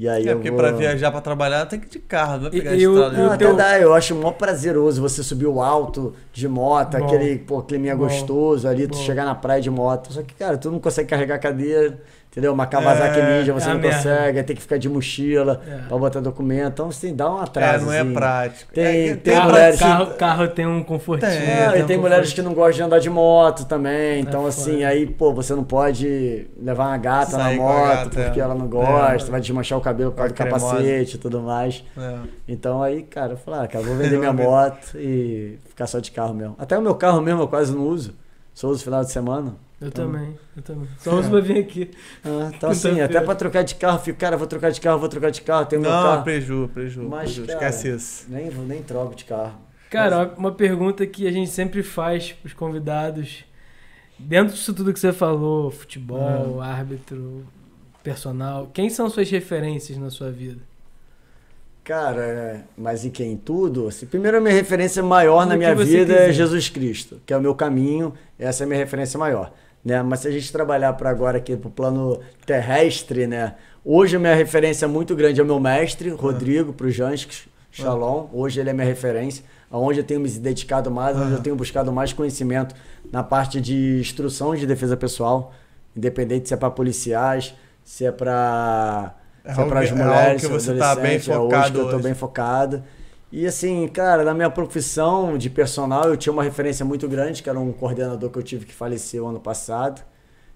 [0.00, 0.60] E aí É, eu porque vou...
[0.60, 3.14] pra viajar, pra trabalhar, tem que ir de carro, não vai pegar E- estrada.
[3.14, 6.46] e Não, o até teu- dá, eu acho mó prazeroso você subir o alto de
[6.46, 7.04] moto, Bom.
[7.04, 8.04] aquele pô, climinha Bom.
[8.04, 9.02] gostoso ali, tu Bom.
[9.02, 10.12] chegar na praia de moto.
[10.12, 11.98] Só que, cara, tu não consegue carregar a cadeira,
[12.38, 12.52] entendeu?
[12.52, 13.96] Uma Kawasaki É, Ninja você é não merda.
[13.96, 15.88] consegue, aí tem que ficar de mochila É.
[15.88, 16.68] pra botar documento.
[16.72, 17.84] Então você tem que dar um É, atraso.
[17.86, 18.72] não é prático.
[18.72, 21.30] Tem- É que tem Carro, mulheres- carro, carro tem um confortinho.
[21.32, 24.20] Tem, É, tem e tem um mulheres que não gostam de andar de moto também.
[24.20, 24.86] Então, É assim, foda.
[24.88, 28.42] aí, pô, você não pode levar uma gata Sair na moto gata, porque é.
[28.42, 29.30] ela não gosta, É.
[29.32, 31.82] vai desmanchar o cabelo por causa do capacete e tudo mais.
[31.98, 32.14] É.
[32.46, 36.10] Então aí, cara, eu falei, ah, cara, vou vender minha moto e ficar só de
[36.12, 36.54] carro mesmo.
[36.58, 38.14] Até o meu carro mesmo eu quase não uso.
[38.54, 39.54] Só uso final de semana.
[39.80, 40.88] Eu Então- também, eu também.
[40.98, 41.90] Só uso pra vir aqui.
[42.24, 45.08] Ah, então assim, até pra trocar de carro, fico, cara, vou trocar de carro, vou
[45.08, 46.24] trocar de carro, tenho meu Não, carro.
[46.24, 47.02] preju, preju.
[47.08, 47.46] Mas, preju.
[47.46, 48.26] cara, Esquece isso.
[48.28, 49.54] Nem, nem troco de carro.
[49.88, 53.44] Cara, uma- uma pergunta que a gente sempre faz pros convidados.
[54.18, 57.46] Dentro disso tudo que você falou, futebol, árbitro,
[58.02, 60.60] personal, quem são suas referências na sua vida?
[61.84, 63.32] Cara, é, mas em quem?
[63.32, 63.88] Em tudo?
[63.88, 66.32] Assim, primeiro, a minha referência maior na minha vida é quiser.
[66.32, 69.52] Jesus Cristo, que é o meu caminho, essa é a minha referência maior.
[69.88, 70.02] Né?
[70.02, 73.54] Mas se a gente trabalhar para agora aqui pro plano terrestre, né?
[73.82, 78.26] Hoje a minha referência muito grande é o meu mestre, Rodrigo, pro Janskis, Shalom.
[78.30, 81.90] Hoje ele é minha referência, aonde eu tenho me dedicado mais, onde eu tenho buscado
[81.90, 82.74] mais conhecimento
[83.10, 85.54] na parte de instrução de defesa pessoal,
[85.96, 90.40] independente se é para policiais, se é para É é para as que- é mulheres,
[90.42, 92.02] que se é você tá bem adolescente, é hoje focado que eu hoje.
[92.02, 92.82] bem focado.
[93.30, 97.50] E assim, cara, na minha profissão de personal, eu tinha uma referência muito grande, que
[97.50, 100.02] era um coordenador que eu tive que faleceu ano passado,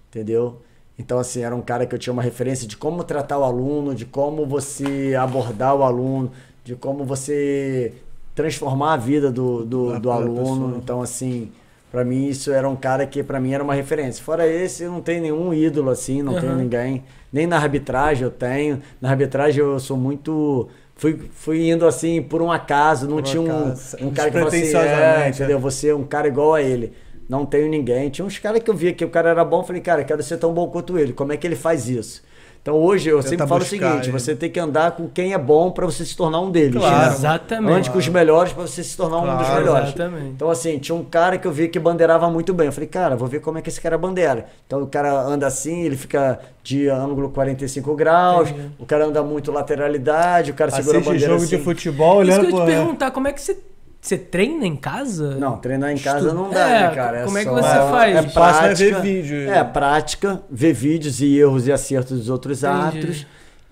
[0.09, 0.61] entendeu?
[0.97, 3.95] Então, assim, era um cara que eu tinha uma referência de como tratar o aluno,
[3.95, 6.31] de como você abordar o aluno,
[6.63, 7.93] de como você
[8.35, 10.77] transformar a vida do, do, do aluno.
[10.77, 11.51] Então, assim,
[11.91, 14.23] pra mim isso era um cara que pra mim era uma referência.
[14.23, 16.61] Fora esse, eu não tenho nenhum ídolo assim, não tenho Aham.
[16.61, 17.03] ninguém.
[17.31, 18.81] Nem na arbitragem eu tenho.
[19.01, 20.69] Na arbitragem eu sou muito.
[20.95, 24.47] Fui, fui indo assim por um acaso, não Por tinha um, um cara que falou
[24.47, 25.59] assim, é, despretensiosamente, entendeu?
[25.59, 26.93] Você é um cara igual a ele.
[27.27, 28.09] Não tenho ninguém.
[28.09, 30.37] Tinha uns caras que eu via que o cara era bom, falei, cara, quero ser
[30.37, 31.13] tão bom quanto ele.
[31.13, 32.21] Como é que ele faz isso?
[32.63, 34.11] Então hoje eu Tenta sempre falo o seguinte: ele.
[34.17, 36.73] você tem que andar com quem é bom pra você se tornar um deles.
[36.77, 37.07] Claro.
[37.09, 37.13] né?
[37.13, 37.73] Exatamente.
[37.77, 39.89] Ande com os melhores pra você se tornar um dos Claro, melhores.
[39.89, 40.27] exatamente.
[40.29, 42.67] Então, assim, tinha um cara que eu vi que bandeirava muito bem.
[42.67, 44.45] Eu falei, cara, vou ver como é que esse cara bandeira.
[44.65, 48.71] Então, o cara anda assim, ele fica de ângulo 45 graus, Entendi.
[48.79, 51.57] o cara anda muito lateralidade, o cara segura a Assiste bandeira jogo assim.
[51.57, 52.65] de futebol, Isso olhando que eu ia pro...
[52.65, 53.57] te perguntar, como é que você,
[54.03, 55.35] você treina em casa?
[55.37, 57.23] Não, treinar em casa Estu- não dá, É, né, cara?
[57.23, 58.15] como é que só- você faz?
[58.15, 59.49] É fácil é prática, ver vídeo.
[59.49, 63.25] É, prática, ver vídeos e erros e acertos dos outros árbitros.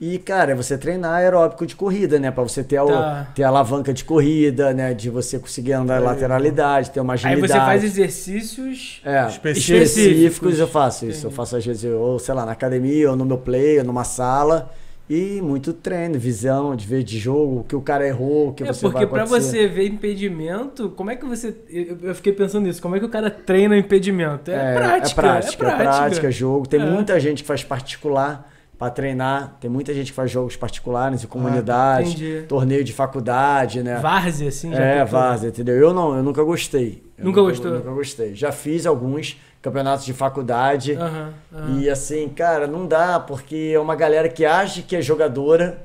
[0.04, 2.32] E, cara, é você treinar aeróbico de corrida, né?
[2.32, 3.28] Pra você ter a, Tá.
[3.36, 4.96] ter a alavanca de corrida, né?
[4.96, 7.54] De você conseguir andar em lateralidade, ter uma Aí agilidade.
[7.54, 9.00] você faz exercícios.
[9.06, 9.80] É, Específicos.
[9.98, 10.60] específicos.
[10.60, 11.12] eu faço isso.
[11.20, 11.26] Entendi.
[11.28, 14.04] Eu faço às vezes, ou sei lá, na academia, ou no meu play, ou numa
[14.04, 14.72] sala.
[15.14, 18.68] E muito treino, visão, de ver de jogo, o que o cara errou, que É,
[18.68, 19.42] você vai porque acontecer.
[19.42, 21.54] você ver impedimento, como é que você.
[21.70, 24.50] Eu, fiquei pensando nisso, como é que o cara treina impedimento?
[24.50, 26.28] É, prática, é prática, é prática.
[26.28, 26.66] é jogo.
[26.66, 26.86] Tem É.
[26.86, 29.58] muita gente que faz particular pra treinar.
[29.60, 33.98] Tem muita gente que faz jogos particulares em comunidade, Ah, torneio de faculdade, né?
[33.98, 35.76] Várzea, assim, já É, várzea, entendeu?
[35.76, 37.04] Eu não, eu nunca gostei.
[37.18, 37.70] Eu Nunca gostou?
[37.72, 38.34] Nunca gostei.
[38.34, 40.94] Já fiz alguns campeonatos de faculdade.
[40.94, 41.80] Aham, aham.
[41.80, 45.78] E assim, cara, não dá, porque é uma galera que acha que é jogadora,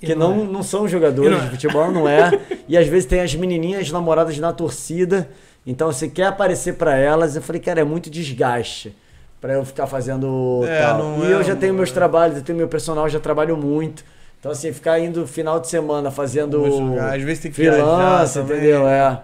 [0.00, 0.48] E que não não, é.
[0.52, 1.44] não são jogadores não é.
[1.44, 2.30] de futebol, não é.
[2.68, 5.28] e às vezes tem as menininhas namoradas na torcida,
[5.66, 7.34] então você quer aparecer pra elas.
[7.36, 8.94] Eu falei, cara, é muito desgaste
[9.40, 10.98] pra eu ficar fazendo É, tal.
[10.98, 13.56] não E é eu já um- tenho meus trabalhos, eu tenho meu personal, já trabalho
[13.56, 14.04] muito.
[14.40, 16.62] Então, assim, ficar indo final de semana fazendo.
[17.00, 18.56] Às vezes tem que viajar freelance, também.
[18.58, 18.86] entendeu?
[18.86, 19.20] É.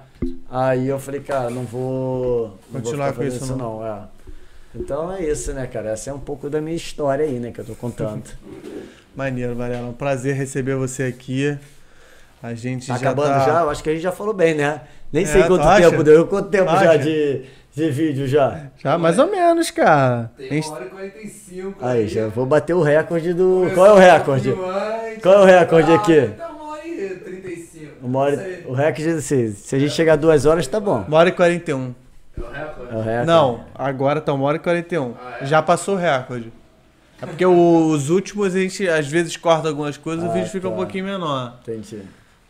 [0.50, 3.86] Aí eu falei, cara, não vou, não Continuar vou com isso, fazendo não.
[3.86, 3.98] é.
[4.74, 5.90] Então é isso, né, cara?
[5.90, 8.22] Essa é um pouco da minha história aí, né, que eu tô contando.
[9.16, 9.88] Maneiro, Varela.
[9.88, 11.56] Um prazer receber você aqui.
[12.42, 13.40] A gente Tá já acabando tá...
[13.44, 13.60] já?
[13.62, 14.80] Eu acho que a gente já falou bem, né?
[15.12, 15.90] Nem É, sei quanto acha?
[15.90, 16.26] tempo deu.
[16.26, 16.98] Quanto tempo já acha?
[17.00, 17.42] de,
[17.74, 18.68] de vídeo já?
[18.78, 20.30] Já, mais ou menos, cara.
[20.36, 21.84] Tem gente- uma hora e 45.
[21.84, 23.44] Aí, já vou bater o recorde do.
[23.62, 24.52] Começou Qual é o recorde?
[25.20, 26.18] Qual é o recorde aqui?
[26.18, 27.92] Ah, então uma hora e 35.
[28.10, 31.04] Uma hora, o recorde, se, se a gente chegar a duas horas, tá bom.
[31.06, 31.94] Uma hora e 41.
[32.36, 32.92] É o recorde?
[32.92, 33.26] É o recorde.
[33.26, 35.14] Não, agora tá uma hora e 41.
[35.20, 35.46] Ah, é?
[35.46, 36.52] Já passou o recorde.
[37.22, 40.48] É porque os últimos a gente às vezes corta algumas coisas e o Ah, vídeo
[40.50, 40.76] fica um tá.
[40.78, 41.54] pouquinho menor.
[41.62, 42.02] Entendi.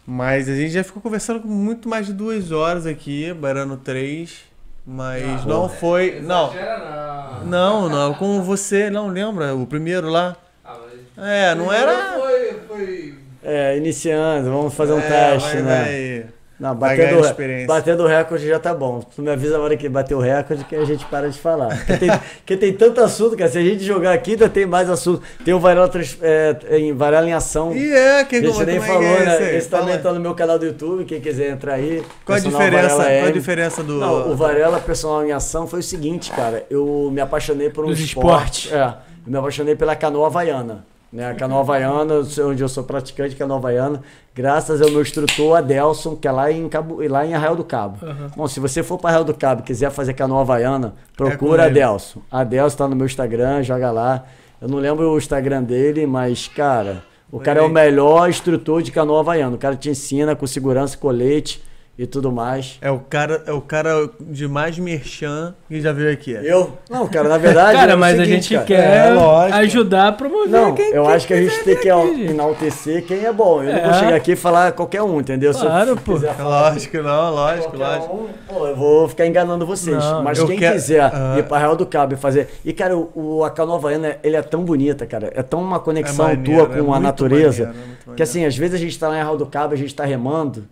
[0.07, 4.41] Mas a gente já ficou conversando com muito mais de duas horas aqui, beirando três.
[4.87, 6.21] Mas Ah, não foi.
[6.23, 6.49] Não.
[6.53, 7.47] Exagera não.
[7.47, 9.55] Não, não, com você, não lembra?
[9.55, 10.37] O primeiro lá?
[10.65, 10.77] Ah,
[11.17, 11.27] mas...
[11.29, 12.19] É, não era.
[12.19, 13.15] Foi, foi...
[13.43, 15.03] É, iniciando, vamos fazer um É,
[15.33, 15.85] teste, vai- né?
[15.85, 16.27] vai-
[16.61, 19.01] Não, batendo, batendo o recorde já tá bom.
[19.01, 21.75] Tu me avisa a hora que bater o recorde que a gente para de falar.
[21.75, 23.51] Porque tem, porque tem tanto assunto, cara.
[23.51, 25.23] Se a gente jogar aqui, ainda tem mais assunto.
[25.43, 27.75] Tem o Varela, trans- é, em, Varela em Ação.
[27.75, 29.35] E é, a que gente nem é falou, é né?
[29.37, 29.57] esse aí?
[29.57, 32.03] Esse também tá no meu canal do YouTube, quem quiser entrar aí.
[32.27, 32.95] Qual a diferença?
[32.97, 33.95] Qual a diferença do.
[33.95, 36.67] Não, o Varela Personal em Ação foi o seguinte, cara.
[36.69, 38.67] Eu me apaixonei por um Dos esporte.
[38.67, 38.73] esportes.
[38.75, 40.85] É, eu me apaixonei pela canoa havaiana.
[41.13, 41.29] Né?
[41.29, 42.15] A canoa havaiana,
[42.47, 44.03] onde eu sou praticante de canoa havaiana,
[44.35, 47.99] graças ao meu instrutor Adelson, que é lá em, Cabo, lá em Arraial do Cabo.
[48.05, 48.31] Aham.
[48.37, 51.67] Bom, se você for para Arraial do Cabo e quiser fazer canoa havaiana, com procura
[51.67, 51.81] ele.
[51.81, 52.21] Adelson.
[52.31, 54.25] Adelson tá no meu Instagram, joga lá.
[54.61, 58.93] Eu não lembro o Instagram dele, mas, cara, o cara é o melhor instrutor de
[58.93, 59.57] canoa havaiana.
[59.57, 61.63] O cara te ensina com segurança, colete
[62.03, 62.79] e tudo mais.
[62.81, 66.31] É o cara, é o cara de mais merchan que já veio aqui.
[66.33, 66.73] Eu?
[66.89, 67.77] Não, cara, na verdade.
[67.77, 68.65] Cara, é mas a seguinte, gente cara.
[68.67, 71.83] quer É, ajudar a promover Não, quem eu quem acho que a gente tem que
[71.93, 72.31] gente.
[72.31, 73.63] enaltecer quem é bom.
[73.63, 73.95] Eu não vou É.
[73.99, 75.53] chegar aqui e falar qualquer um, entendeu?
[75.53, 76.17] Claro, pô.
[76.17, 78.15] É lógico, não, lógico, lógico.
[78.17, 79.97] um, pô, eu vou ficar enganando vocês.
[80.03, 81.35] Não, Mas quem quero- quiser Ah.
[81.39, 82.49] ir pra Real do Cabo e fazer.
[82.65, 85.31] E, cara, o, o a canoa havaiana, ele é tão bonita, cara.
[85.35, 87.67] É tão uma conexão maneiro, tua é com a natureza.
[87.67, 89.77] maneiro, é que assim, às vezes a gente tá lá em Real do Cabo, a
[89.77, 90.65] gente tá remando.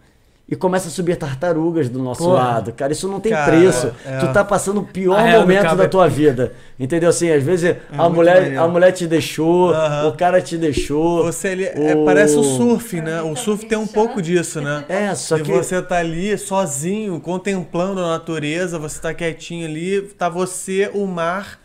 [0.50, 2.32] E começa a subir tartarugas do nosso Porra.
[2.42, 2.90] lado, cara.
[2.90, 3.92] Isso não tem Cara, preço.
[4.06, 4.16] é.
[4.18, 6.54] Tu tá passando o pior A momento da é- tua vida.
[6.80, 7.10] Entendeu?
[7.10, 8.62] Assim, às vezes a, muito mulher, maneiro.
[8.62, 9.72] a mulher te deixou,
[10.06, 11.24] o cara te deixou.
[11.24, 13.20] Você ali, é, o- parece o surf, né?
[13.20, 14.86] O surf tem um pouco disso, né?
[14.88, 15.52] É, só e que.
[15.52, 21.60] você tá ali sozinho, contemplando a natureza, você tá quietinho ali, tá você, o mar,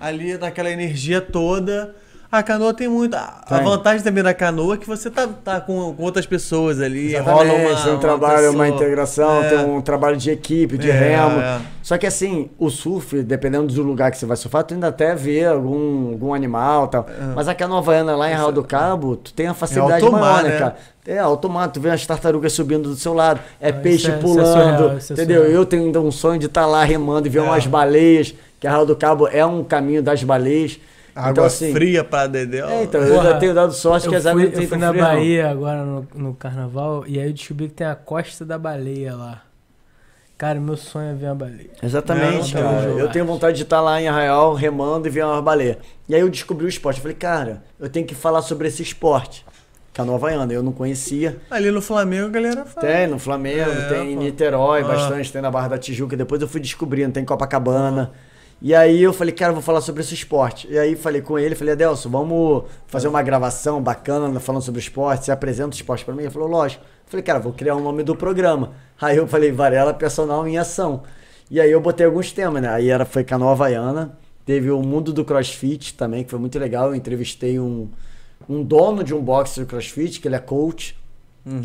[0.00, 1.94] ali naquela energia toda.
[2.38, 3.14] A canoa tem muito.
[3.14, 3.64] A, a Tem.
[3.64, 7.42] vantagem também da canoa é que você tá, tá com, com outras pessoas ali, rola
[7.44, 7.54] uma.
[7.54, 8.68] tem um uma trabalho, uma pessoa.
[8.68, 9.48] integração, É.
[9.48, 11.40] tem um trabalho de equipe, de É, remo.
[11.40, 11.60] é.
[11.82, 15.14] Só que assim, o surf, dependendo do lugar que você vai surfar, tu ainda até
[15.14, 17.06] vê algum, algum animal e tal.
[17.34, 20.12] Mas aqui a Nova Havaiana, lá em Real do Cabo, tu tem a facilidade alto
[20.12, 20.58] mar, maior, né, né?
[20.58, 20.76] cara?
[21.06, 24.18] É, automático, tu vê as tartarugas subindo do seu lado, é peixe isso é- isso
[24.18, 24.52] é pulando,
[24.82, 25.44] surreal, isso é entendeu?
[25.44, 27.42] Eu tenho ainda um sonho de estar lá remando e ver É.
[27.42, 30.80] umas baleias, que a Real do Cabo é um caminho das baleias.
[31.16, 32.68] Água então, assim, fria pra Dedéu.
[32.68, 34.68] É, então, eu Porra, ainda tenho dado sorte que Eu as águas fui, não eu
[34.68, 35.08] fui na frio, não.
[35.10, 39.14] Bahia agora no, no carnaval e aí eu descobri que tem a Costa da Baleia
[39.14, 39.42] lá.
[40.38, 41.70] Cara, meu sonho é ver uma baleia.
[41.82, 42.88] Exatamente, Não, não, cara.
[42.90, 42.98] não.
[42.98, 45.78] Eu tenho vontade de estar lá em Arraial remando e ver uma baleia.
[46.06, 46.98] E aí eu descobri o esporte.
[46.98, 49.46] Eu falei, cara, eu tenho que falar sobre esse esporte.
[49.94, 51.38] Canoa Havaiana, eu não conhecia.
[51.50, 52.86] Ali no Flamengo a galera fala.
[52.86, 54.16] Tem no Flamengo, É, tem em.
[54.16, 54.84] Niterói, Ah.
[54.88, 56.14] bastante, tem na Barra da Tijuca.
[56.18, 58.12] Depois eu fui descobrindo, tem em Copacabana.
[58.60, 60.66] E aí eu falei, cara, eu vou falar sobre esse esporte.
[60.70, 64.80] E aí falei com ele, falei, Adelson, vamos fazer uma gravação bacana falando sobre o
[64.80, 65.26] esporte.
[65.26, 66.22] Você apresenta o esporte pra mim?
[66.22, 66.82] Ele falou, lógico.
[66.82, 68.72] Eu falei, cara, vou criar o nome do programa.
[69.00, 71.02] Aí eu falei, Varela Personal em Ação.
[71.50, 72.68] E aí eu botei alguns temas, né?
[72.68, 76.88] Aí era, foi Canoa Havaiana, teve o Mundo do CrossFit também, que foi muito legal.
[76.88, 77.88] Eu entrevistei um,
[78.48, 80.96] um dono de um box do CrossFit, que ele é coach,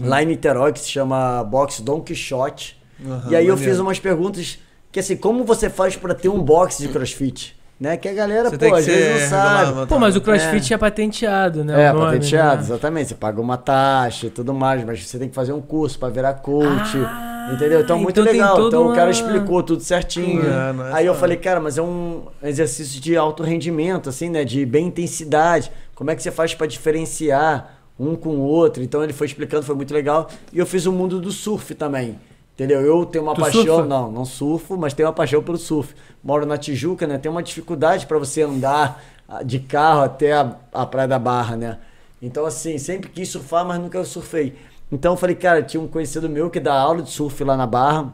[0.02, 2.80] lá em Niterói, que se chama Box Don Quixote.
[3.04, 3.72] Aham, e aí eu maneiro.
[3.72, 4.60] fiz umas perguntas
[4.92, 7.56] que assim, como você faz pra ter um box de CrossFit?
[7.80, 7.98] Né?
[7.98, 9.88] Que a galera, Você pô, às vezes não sabe.
[9.88, 11.86] Pô, mas o CrossFit é, patenteado, né?
[11.86, 12.62] É, o nome, patenteado, né?
[12.68, 13.08] exatamente.
[13.10, 16.08] Você paga uma taxa e tudo mais, mas você tem que fazer um curso pra
[16.10, 16.96] virar coach.
[17.04, 17.82] Ah, entendeu?
[17.82, 18.68] Então, muito então tem legal.
[18.68, 20.44] Então, o cara uma- explicou tudo certinho.
[20.44, 24.30] É, é Aí eu só- falei, cara, mas é um exercício de alto rendimento, assim,
[24.30, 24.44] né?
[24.46, 25.72] De bem intensidade.
[25.96, 28.84] Como é que você faz pra diferenciar um com o outro?
[28.84, 30.30] Então, ele foi explicando, foi muito legal.
[30.54, 32.20] E eu fiz o mundo do surf também.
[32.62, 32.80] Entendeu?
[32.82, 33.64] Eu tenho uma Tu paixão.
[33.64, 33.86] surfa?
[33.88, 35.96] Não, não surfo, mas tenho uma paixão pelo surf.
[36.24, 37.18] Moro na Tijuca, né?
[37.18, 41.56] Tem uma dificuldade pra você andar ah, de carro até a, a Praia da Barra,
[41.56, 41.80] né?
[42.22, 44.56] Então, assim, sempre quis surfar, mas nunca surfei.
[44.92, 47.66] Então, eu falei, cara, tinha um conhecido meu que dá aula de surf lá na
[47.66, 48.14] Barra,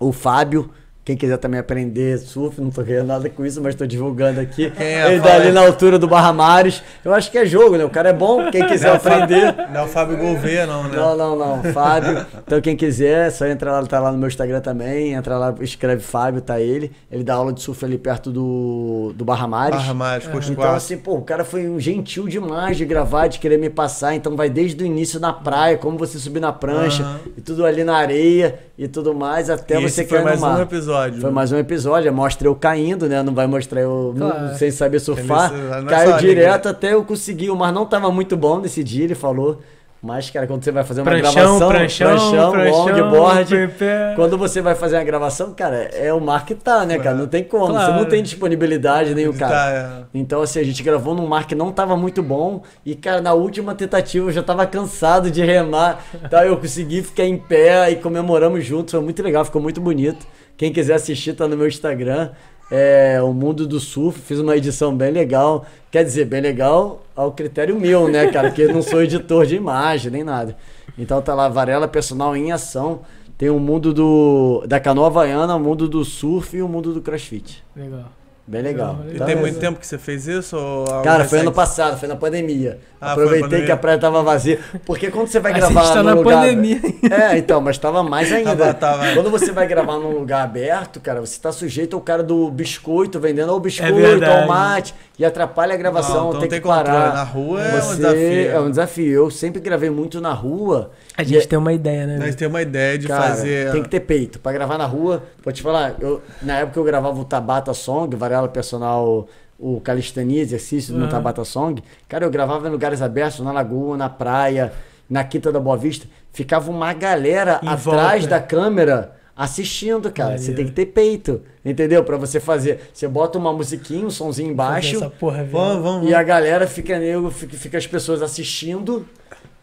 [0.00, 0.70] o Fábio.
[1.04, 4.70] Quem quiser também aprender surf, não tô ganhando nada com isso, mas tô divulgando aqui.
[4.76, 5.12] Quem é?
[5.12, 6.82] Ele dá ali na altura do Barra Mares.
[7.04, 7.84] Eu acho que é jogo, né?
[7.84, 9.68] O cara é bom, quem quiser Não é o Fábio- aprender.
[9.70, 10.96] Não é o Fábio Gouveia, não, né?
[10.96, 11.62] Não, não, não.
[11.74, 12.24] Fábio.
[12.46, 15.12] Então, quem quiser, é só entra lá, tá lá no meu Instagram também.
[15.12, 16.90] Entra lá, escreve Fábio, tá ele.
[17.12, 19.76] Ele dá aula de surf ali perto do, do Barra Mares.
[19.76, 20.74] Barra Mares, posto Então, 4.
[20.76, 24.14] assim, pô, o cara foi um gentil demais de gravar, de querer me passar.
[24.14, 27.20] Então, vai desde o início na praia, como você subir na prancha, Aham.
[27.36, 30.58] e tudo ali na areia e tudo mais, até E você cair mais no mar.
[30.58, 30.93] um episódio.
[31.20, 31.30] Foi né?
[31.30, 33.22] mais um episódio, mostra eu caindo, né?
[33.22, 34.54] Não vai mostrar eu Claro.
[34.56, 35.52] sem saber surfar.
[35.52, 37.50] Ele- é Caiu direto até eu conseguir.
[37.50, 39.60] O mar não tava muito bom nesse dia, ele falou.
[40.06, 44.12] Mas, cara, quando você vai fazer uma Pranchão, gravação, pranchão, pranchão, longboard, pé.
[44.14, 47.16] quando você vai fazer uma gravação, cara, é o mar que tá, né, cara?
[47.16, 47.68] Não tem como.
[47.68, 47.94] Você Claro.
[47.94, 49.52] não tem disponibilidade nem o Ele cara.
[49.54, 50.18] tá, é.
[50.18, 52.62] Então, assim, a gente gravou num mar que não tava muito bom.
[52.84, 56.04] E, cara, na última tentativa eu já tava cansado de remar.
[56.22, 58.92] Então eu consegui ficar em pé e comemoramos juntos.
[58.92, 60.26] Foi muito legal, ficou muito bonito.
[60.56, 62.30] Quem quiser assistir, tá no meu Instagram.
[62.70, 64.18] É o Mundo do Surf.
[64.20, 65.66] Fiz uma edição bem legal.
[65.90, 68.50] Quer dizer, bem legal ao critério meu, né, cara?
[68.50, 70.56] Que eu não sou editor de imagem nem nada.
[70.98, 73.00] Então tá lá, Varela Personal em Ação.
[73.36, 77.02] Tem o mundo do da canoa havaiana, o mundo do surf e o mundo do
[77.02, 77.64] crossfit.
[77.74, 78.10] Legal.
[78.46, 78.98] Bem legal.
[79.08, 80.54] E Então, tem é- muito tempo que você fez isso?
[81.02, 82.78] Cara, foi ano passado, foi na pandemia.
[83.00, 83.66] Ah, Aproveitei pandemia.
[83.66, 84.58] que a praia tava vazia.
[84.84, 86.42] Porque quando você vai A gravar gente tá na lugar...
[86.42, 86.78] pandemia.
[87.10, 88.54] É, então, mas tava mais ainda.
[88.54, 89.14] Tava- tava.
[89.14, 93.18] Quando você vai gravar num lugar aberto, cara, você tá sujeito ao cara do biscoito,
[93.18, 94.42] vendendo ao biscoito, verdade.
[94.42, 96.92] ao mate, e atrapalha a gravação, Não, então tem tem que parar.
[96.92, 97.14] controle.
[97.14, 98.50] Na rua é um desafio.
[98.50, 99.12] É um desafio.
[99.24, 100.90] Eu sempre gravei muito na rua.
[101.16, 102.18] A e gente tem uma ideia, né?
[102.18, 103.70] Nós temos uma ideia de Cara, fazer.
[103.72, 104.38] tem que ter peito.
[104.40, 108.14] Pra gravar na rua, vou te falar, eu, na época eu gravava o Tabata Song,
[108.16, 109.28] Varela Personal,
[109.58, 111.10] o Calistania, exercício no Aham.
[111.10, 111.82] Tabata Song.
[112.08, 114.72] Cara, eu gravava em lugares abertos, na lagoa, na praia.
[115.08, 118.26] na Quinta da Boa Vista, ficava uma galera Em atrás volta.
[118.28, 120.38] da câmera assistindo, cara.
[120.38, 122.02] Você tem que ter peito, entendeu?
[122.02, 122.80] Pra você fazer.
[122.92, 124.96] Você bota uma musiquinha, um sonzinho embaixo.
[124.96, 125.50] Essa porra, velho.
[125.50, 126.08] Vamos, vamos.
[126.10, 129.06] E a galera fica nego, fica, fica as pessoas assistindo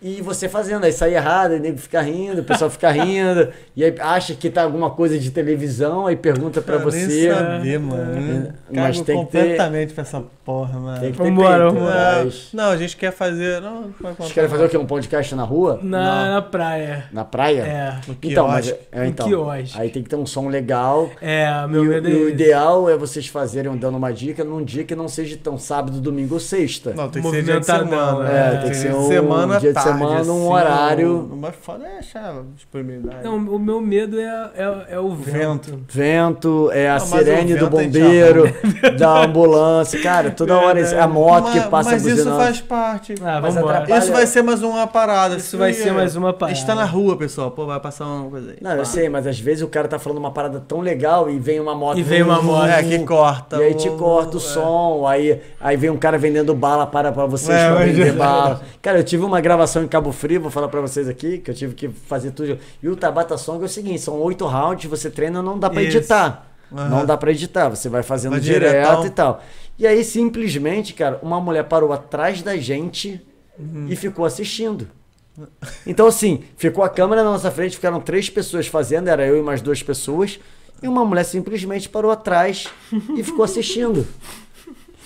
[0.01, 0.83] e você fazendo.
[0.83, 4.49] Aí sai errado, aí nego fica rindo, o pessoal fica rindo, e aí acha que
[4.49, 7.31] tá alguma coisa de televisão, aí pergunta pra Eu nem você.
[7.33, 8.53] saber, mano.
[8.71, 10.99] Mas Cago tem que ter- completamente pra essa porra, mano.
[11.01, 13.61] Tem que ter Vambora, peito, mas- Não, a gente quer fazer.
[13.61, 14.77] Não, vai Vocês querem fazer o quê?
[14.77, 15.79] Um podcast na rua?
[15.81, 17.05] Na, na praia.
[17.11, 17.61] Na praia?
[17.61, 17.93] É.
[18.07, 19.79] No Então, mas, é, então, quiosque.
[19.79, 21.09] aí tem que ter um som legal.
[21.21, 22.31] É, E, meu o- medo é e o esse.
[22.33, 26.33] ideal é vocês fazerem, dando uma dica, num dia que não seja tão sábado, domingo
[26.35, 26.93] ou sexta.
[26.95, 28.29] Não, tem que ser dia de semana.
[28.29, 28.57] é, né?
[28.61, 31.27] tem que ser um semana dia de semana, um assim, horário.
[31.29, 33.23] Não vai foda é achar disponibilidade.
[33.23, 35.79] Não, o meu medo é, é, é o vento.
[35.89, 38.43] Vento, é a Não, sirene o do vento gente bombeiro,
[38.97, 43.15] da ambulância, cara, toda hora é a moto que passa Mas isso faz parte.
[43.23, 45.35] Ah, Mas atrapalha- Isso vai ser mais uma parada.
[45.37, 46.51] Isso vai ser mais uma parada.
[46.51, 47.51] A gente tá na rua, pessoal.
[47.51, 48.57] Pô, vai passar uma coisa aí.
[48.61, 51.37] Não, eu sei, mas às vezes o cara tá falando uma parada tão legal e
[51.39, 51.97] vem uma moto.
[51.97, 52.67] E vem uma moto.
[52.67, 53.57] É, que corta.
[53.57, 54.43] E aí te o- corta o é.
[54.43, 58.61] som, aí, aí vem um cara vendendo bala para pra vocês É, pra vender bala.
[58.81, 61.55] Cara, eu tive uma gravação em Cabo Frio, vou falar pra vocês aqui, que eu
[61.55, 62.57] tive que fazer tudo.
[62.81, 65.81] E o Tabata Song é o seguinte, são oito rounds, você treina, não dá pra
[65.83, 65.97] Isso.
[65.97, 66.47] editar.
[66.71, 66.89] Aham.
[66.89, 69.05] Não dá pra editar, você vai fazendo Vai direto diretão.
[69.05, 69.43] e tal.
[69.77, 73.19] E aí, simplesmente, cara, uma mulher parou atrás da gente
[73.59, 73.87] Uhum.
[73.89, 74.87] e ficou assistindo.
[75.85, 79.41] Então, assim, ficou a câmera na nossa frente, ficaram três pessoas fazendo, era eu e
[79.41, 80.39] mais duas pessoas,
[80.81, 82.67] e uma mulher simplesmente parou atrás
[83.15, 84.07] e ficou assistindo.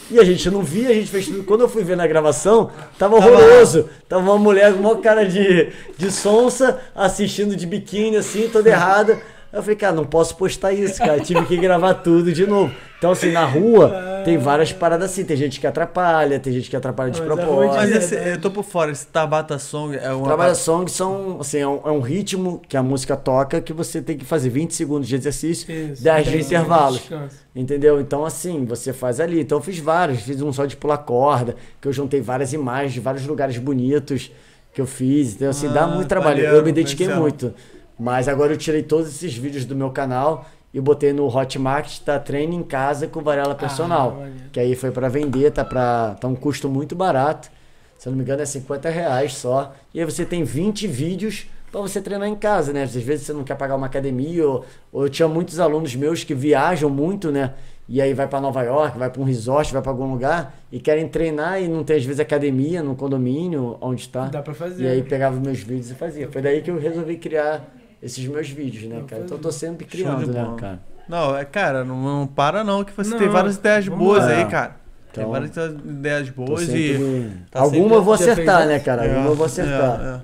[0.09, 1.43] E a gente não via, a gente fez tudo.
[1.43, 3.89] Quando eu fui ver na gravação, tava horroroso.
[4.07, 9.19] Tava uma mulher com uma cara de, de sonsa, assistindo de biquíni, assim, toda errada.
[9.55, 11.19] Eu falei, cara, não posso postar isso, cara.
[11.21, 12.73] Tive que gravar tudo de novo.
[12.97, 15.23] Então, assim, na rua tem várias paradas assim.
[15.23, 17.75] Tem gente que atrapalha, tem gente que atrapalha de Mas é propósito.
[17.75, 18.31] Mas esse, verdade.
[18.31, 18.91] eu tô por fora.
[18.91, 20.25] Esse Tabata Song é uma.
[20.25, 24.01] Trabalha song são, assim, é um, é um ritmo que a música toca que você
[24.01, 27.09] tem que fazer 20 segundos de exercício, Isso, 10 de intervalos.
[27.55, 28.01] Entendeu?
[28.01, 29.39] Então, assim, você faz ali.
[29.39, 30.21] Então, eu fiz vários.
[30.21, 34.31] Fiz um só de pular corda, que eu juntei várias imagens de vários lugares bonitos
[34.73, 35.35] que eu fiz.
[35.35, 36.35] Então, assim, dá Ah, muito trabalho.
[36.37, 37.53] maneiro, eu me dediquei muito.
[37.97, 42.19] Mas agora eu tirei todos esses vídeos do meu canal e botei no Hotmart, tá
[42.19, 44.11] treino em casa com Varela Personal.
[44.11, 44.49] maneiro.
[44.51, 47.49] que aí foi pra vender, tá, pra, tá um custo muito barato.
[47.97, 49.73] Se eu não me engano, é 50 reais só.
[49.93, 52.83] E aí você tem 20 vídeos pra você treinar em casa, né?
[52.83, 56.25] Às vezes você não quer pagar uma academia, ou, ou eu tinha muitos alunos meus
[56.25, 57.53] que viajam muito, né?
[57.87, 60.79] E aí vai pra Nova York, vai pra um resort, vai pra algum lugar e
[60.79, 64.25] querem treinar e não tem às vezes academia no condomínio onde tá.
[64.25, 64.83] Dá pra fazer.
[64.83, 66.27] E aí pegava meus vídeos e fazia.
[66.29, 67.63] Foi daí que eu resolvi criar
[68.05, 69.23] esses meus vídeos, né, cara?
[69.23, 70.55] Então eu tô sempre criando, né, bola.
[70.57, 70.79] cara?
[71.09, 74.29] Não, é, cara, não, não para não, que você Não, tem várias ideias boas lá.
[74.31, 74.75] aí, cara.
[75.13, 77.31] tem Então, várias ideias boas sempre- e.
[77.51, 78.67] tá Alguma eu vou fez acertar, essa?
[78.69, 79.03] né, cara?
[79.03, 80.01] Alguma eu vou acertar.
[80.01, 80.21] é, é.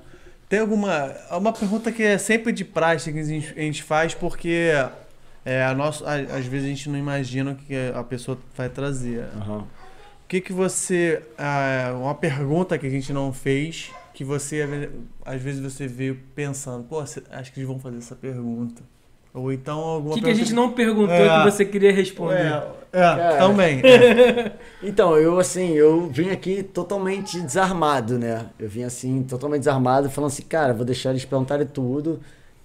[0.49, 1.11] Tem alguma.
[1.31, 4.71] Uma pergunta que é sempre de prática que a gente, a gente faz porque
[5.45, 8.67] é, a nossa, a- às vezes a gente não imagina o que a pessoa vai
[8.67, 9.23] trazer.
[9.37, 9.59] Aham.
[9.59, 9.65] O
[10.27, 11.21] que que você.
[11.37, 13.91] ah, uma pergunta que a gente não fez,
[14.22, 14.88] que você
[15.26, 17.19] às vezes você veio pensando, pô, acho
[17.52, 18.84] que eles vão fazer essa pergunta.
[19.34, 21.39] Ou então alguma que, que a gente não perguntou É.
[21.39, 22.61] que você queria responder?
[22.93, 23.81] É, é também.
[23.84, 24.52] é.
[24.84, 28.45] Então, eu assim, eu vim aqui totalmente desarmado, né?
[28.60, 32.19] Eu vim assim, totalmente desarmado, falando assim, cara, vou deixar eles perguntarem tudo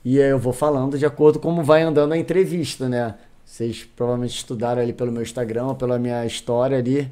[0.05, 3.15] e aí eu vou falando de acordo com como vai andando a entrevista, né?
[3.47, 7.11] Vocês provavelmente estudaram ali pelo meu Instagram, pela minha história ali.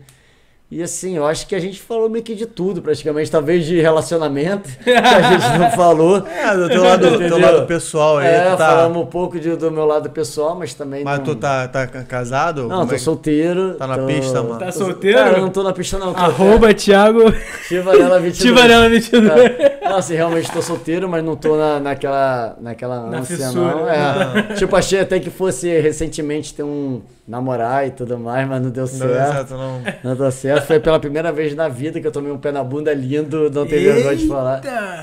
[0.71, 3.81] E assim, eu acho que a gente falou meio que de tudo, praticamente, talvez de
[3.81, 6.27] relacionamento, que a gente não falou.
[6.27, 8.69] É, do teu lado, lado pessoal aí, É, tu tá.
[8.71, 11.25] falamos um pouco de- do meu lado pessoal, mas também Mas não...
[11.27, 12.63] tu tá, tá casado?
[12.63, 13.75] Não, Como tô é que- solteiro.
[13.75, 14.59] Tá na tô- pista, mano?
[14.59, 15.19] Tá solteiro?
[15.19, 16.17] Cara, não tô na pista não.
[16.17, 17.21] Arroba Thiago
[17.69, 18.39] Tivarela 22.
[18.39, 19.31] Tivarela 22.
[19.31, 19.79] É.
[19.85, 23.75] Não, assim, realmente tô solteiro, mas não tô na, naquela, naquela Na ânsia, fissura.
[23.75, 23.89] não.
[23.89, 24.43] É.
[24.57, 28.85] Tipo, achei até que fosse recentemente ter um namorar e tudo mais, mas não deu
[28.85, 29.33] Não deu certo.
[29.33, 29.81] certo, não.
[30.05, 30.67] Não deu certo.
[30.67, 33.67] Foi pela primeira vez na vida que eu tomei um pé na bunda lindo, não
[33.67, 34.57] tenho vergonha de falar.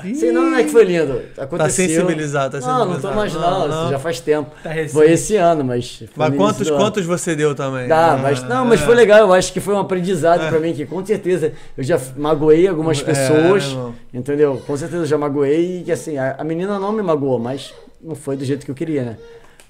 [0.04, 0.18] Eita!
[0.18, 1.20] Sei não, não é que foi lindo.
[1.36, 1.58] Aconteceu.
[1.58, 3.16] Tá sensibilizado, tá Não, não tô sensibilizado.
[3.16, 3.34] mais
[3.70, 4.50] não, isso já faz tempo.
[4.62, 4.70] Tá.
[4.92, 5.96] Foi esse ano, mas...
[5.98, 7.88] foi Mas quantos, quantos você deu também?
[7.88, 8.84] Dá, Ah, mas não, mas é.
[8.84, 9.18] foi legal.
[9.18, 13.00] Eu acho que foi um aprendizado pra mim que com certeza eu já magoei algumas
[13.00, 13.94] É, pessoas, irmão.
[14.14, 14.62] entendeu?
[14.64, 17.74] Com certeza eu já magoei e que assim a, a menina não me magoou, mas
[18.00, 19.16] não foi do jeito que eu queria, né?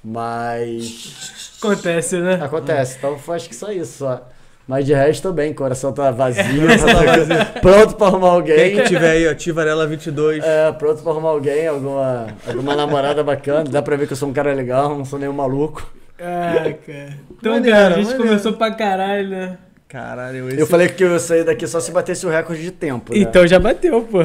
[0.04, 2.38] Mas Acontece, né?
[2.42, 2.96] acontece.
[2.98, 4.28] Então acho que só isso, só.
[4.66, 6.42] Mas de resto tô bem, coração tá vazio,
[6.78, 8.56] tá pronto pra arrumar alguém.
[8.56, 10.42] Quem que tiver aí, ó, Tivarela 22.
[10.42, 13.64] É, pronto pra arrumar alguém, alguma, alguma namorada bacana.
[13.64, 15.92] Dá pra ver que eu sou um cara legal, não sou nenhum maluco.
[16.20, 17.14] Ah, cara.
[17.38, 18.24] Então, Maneiro, cara, a gente maneiro.
[18.24, 19.58] começou pra caralho, né?
[19.88, 20.60] Caralho, esse...
[20.60, 23.12] Eu falei que eu ia sair daqui só se batesse o recorde de tempo.
[23.12, 23.18] Né?
[23.18, 24.20] Então já bateu, pô.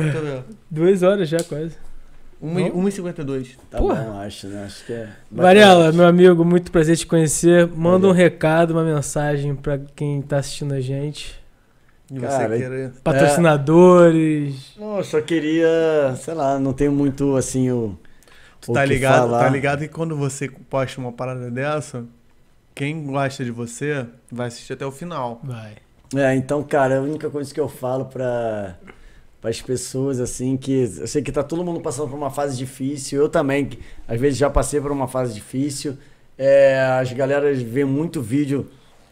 [0.70, 1.76] Duas horas já quase.
[2.40, 3.58] Uma e- 1,52.
[3.70, 4.02] Tá Porra.
[4.04, 4.64] bom, acho, né?
[4.66, 5.10] Acho que é.
[5.32, 7.68] Varela, meu amigo, muito prazer te conhecer.
[7.68, 11.36] Manda um recado, uma mensagem pra quem tá assistindo a gente.
[12.12, 12.92] E você Cara, querer...
[13.04, 14.72] Patrocinadores.
[14.78, 15.68] Não, eu só queria,
[16.18, 17.98] sei lá, não tenho muito assim o.
[18.62, 19.40] Tu o tá que ligado, falar.
[19.44, 22.06] tá ligado que quando você posta uma parada dessa,
[22.74, 25.42] quem gosta de você vai assistir até o final.
[25.44, 25.74] Vai.
[26.16, 28.76] É, então, cara, a única coisa que eu falo pra,
[29.48, 33.22] as pessoas, assim, que eu sei que tá todo mundo passando por uma fase difícil,
[33.22, 33.70] eu também,
[34.08, 35.98] às vezes já passei por uma fase difícil.
[36.38, 38.68] É, as galeras vêem muito vídeo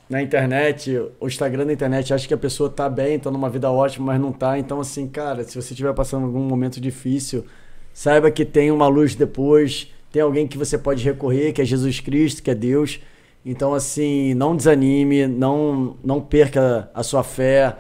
[0.10, 3.72] na internet, o Instagram da internet, acha que a pessoa tá bem, tá numa vida
[3.72, 4.60] ótima, mas não tá.
[4.60, 7.46] Então, assim, cara, se você estiver passando algum momento difícil,
[7.94, 12.00] saiba que tem uma luz depois, tem alguém que você pode recorrer, que é Jesus
[12.00, 13.00] Cristo, que é Deus.
[13.46, 17.76] Então, assim, não desanime, não, não perca a sua fé,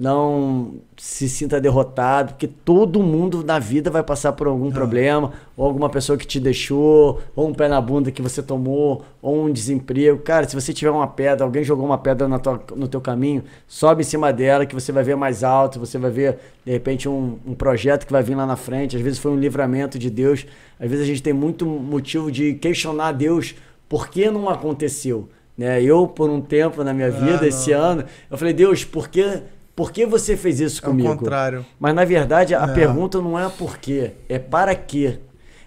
[0.00, 5.66] não se sinta derrotado, porque todo mundo na vida vai passar por algum problema, ou
[5.66, 9.52] alguma pessoa que te deixou, ou um pé na bunda que você tomou, ou um
[9.52, 10.18] desemprego.
[10.20, 13.44] Cara, se você tiver uma pedra, alguém jogou uma pedra na tua, no teu caminho,
[13.68, 17.06] sobe em cima dela que você vai ver mais alto, você vai ver, de repente,
[17.06, 18.96] um, um projeto que vai vir lá na frente.
[18.96, 20.46] Às vezes foi um livramento de Deus.
[20.78, 23.54] Às vezes a gente tem muito motivo de questionar Deus
[23.86, 25.28] por que não aconteceu.
[25.58, 25.82] Né?
[25.82, 29.42] Eu, por um tempo na minha vida, Ah, esse ano, eu falei, Deus, por que,
[29.74, 31.08] por que você fez isso É o comigo?
[31.16, 31.64] contrário.
[31.78, 32.66] Mas na verdade a É.
[32.74, 35.18] pergunta não é por quê, é para quê.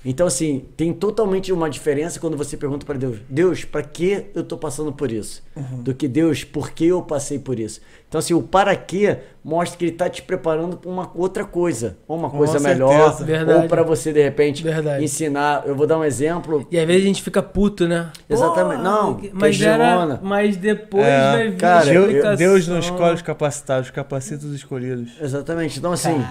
[0.05, 4.43] Então assim, tem totalmente uma diferença quando você pergunta para Deus, Deus, para que eu
[4.43, 5.41] tô passando por isso?
[5.55, 5.81] Uhum.
[5.81, 7.80] Do que Deus, por que eu passei por isso?
[8.09, 11.97] Então assim, o para quê mostra que ele tá te preparando para uma outra coisa,
[12.07, 12.73] ou uma Com coisa certeza.
[12.85, 13.63] melhor, Verdade.
[13.63, 15.03] ou para você de repente Verdade.
[15.03, 15.63] ensinar.
[15.65, 16.67] Eu vou dar um exemplo.
[16.69, 18.11] E às vezes a gente fica puto, né?
[18.30, 18.81] Exatamente.
[18.81, 20.19] Porra, Não, mas era.
[20.21, 25.11] Mas depois É, vai vir cara, a Deus, não escolhe os capacitados, capacita os escolhidos.
[25.19, 25.80] Exatamente.
[25.80, 26.23] Então assim,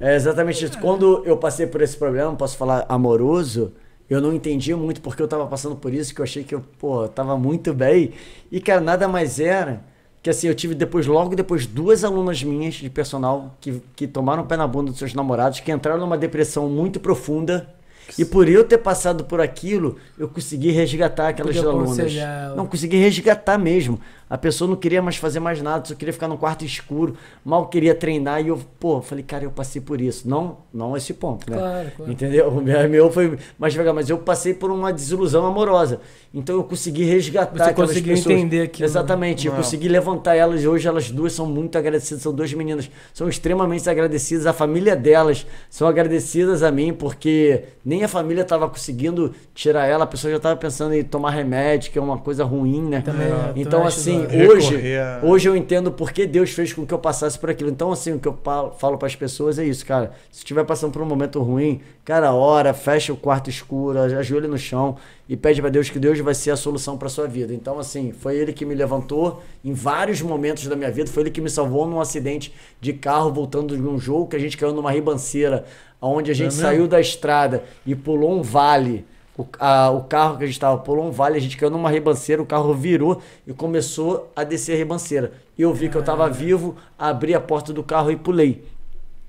[0.00, 0.78] É exatamente isso.
[0.78, 3.72] Quando eu passei por esse problema, posso falar amoroso,
[4.08, 6.62] eu não entendia muito porque eu tava passando por isso, que eu achei que eu,
[6.78, 8.12] pô, tava muito bem.
[8.50, 9.82] E, cara, nada mais era
[10.22, 14.42] que assim, eu tive depois, logo depois, duas alunas minhas de personal que, que tomaram
[14.42, 17.72] o pé na bunda dos seus namorados, que entraram numa depressão muito profunda.
[18.18, 22.14] E por eu ter passado por aquilo, eu consegui resgatar aquelas alunas.
[22.56, 24.00] Não, consegui resgatar mesmo.
[24.28, 27.66] A pessoa não queria mais fazer mais nada, só queria ficar no quarto escuro, mal
[27.68, 30.28] queria treinar e eu, pô, falei, cara, eu passei por isso.
[30.28, 31.56] Não, não esse ponto, né?
[31.56, 32.12] Claro, claro.
[32.12, 32.48] Entendeu?
[32.48, 36.00] O meu, meu foi mais devagar, mas eu passei por uma desilusão amorosa.
[36.32, 38.36] Então eu consegui resgatar Você aquelas conseguiu pessoas.
[38.36, 38.90] entender aquilo, né?
[38.90, 39.60] Exatamente, eu Não.
[39.62, 43.88] consegui levantar elas e hoje elas duas são muito agradecidas, são duas meninas, são extremamente
[43.88, 49.86] agradecidas, a família delas são agradecidas a mim porque nem a família estava conseguindo tirar
[49.86, 53.00] ela, a pessoa já estava pensando em tomar remédio, que é uma coisa ruim, né?
[53.00, 56.86] Também, é, então acho assim, hoje, a- hoje eu entendo por que Deus fez com
[56.86, 57.70] que eu passasse por aquilo.
[57.70, 58.36] Então assim, o que eu
[58.78, 60.12] falo, para as pessoas é isso, cara.
[60.30, 64.58] Se estiver passando por um momento ruim, cara, ora, fecha o quarto escuro, ajoelha no
[64.58, 64.96] chão
[65.28, 67.52] e pede para Deus que Deus vai ser a solução para sua vida.
[67.54, 71.30] Então assim, foi ele que me levantou em vários momentos da minha vida, foi ele
[71.30, 74.72] que me salvou num acidente de carro voltando de um jogo que a gente caiu
[74.72, 75.64] numa ribanceira,
[76.00, 76.60] onde a gente mesmo?
[76.62, 79.04] saiu da estrada e pulou um vale.
[79.38, 81.88] O, a- o carro que a gente estava pulou um vale, a gente caiu numa
[81.90, 85.32] ribanceira, o carro virou e começou a descer a ribanceira.
[85.56, 88.64] E eu vi que eu estava vivo, abri a porta do carro e pulei.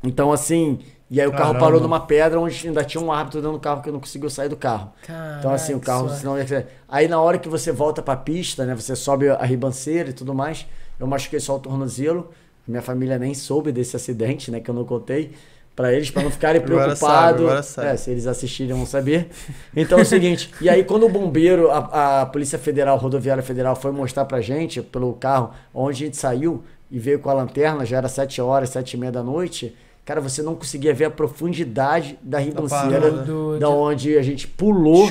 [0.03, 0.79] Então, assim,
[1.11, 1.59] e aí o carro Caramba.
[1.59, 4.49] parou numa pedra onde ainda tinha um árbitro dentro do carro que não conseguiu sair
[4.49, 4.91] do carro.
[5.39, 8.65] Então, assim, o Caraca, carro, senão ia Aí na hora que você volta pra pista,
[8.65, 8.73] né?
[8.73, 10.65] Você sobe a ribanceira e tudo mais.
[10.99, 12.31] Eu machuquei só o tornozelo.
[12.67, 14.59] Minha família nem soube desse acidente, né?
[14.59, 15.33] Que eu não contei.
[15.79, 16.59] Pra eles, pra não ficarem
[16.97, 17.41] preocupados.
[17.87, 19.29] É, se eles assistirem vão saber.
[19.73, 23.41] Então é o seguinte, e aí quando o bombeiro, a, a Polícia Federal, a Rodoviária
[23.41, 27.33] Federal foi mostrar pra gente, pelo carro, onde a gente saiu e veio com a
[27.33, 29.73] lanterna, já era 7 horas, 7 e meia da noite,
[30.03, 33.09] cara, você não conseguia ver a profundidade da ribanceira.
[33.23, 35.05] Do- da onde a gente pulou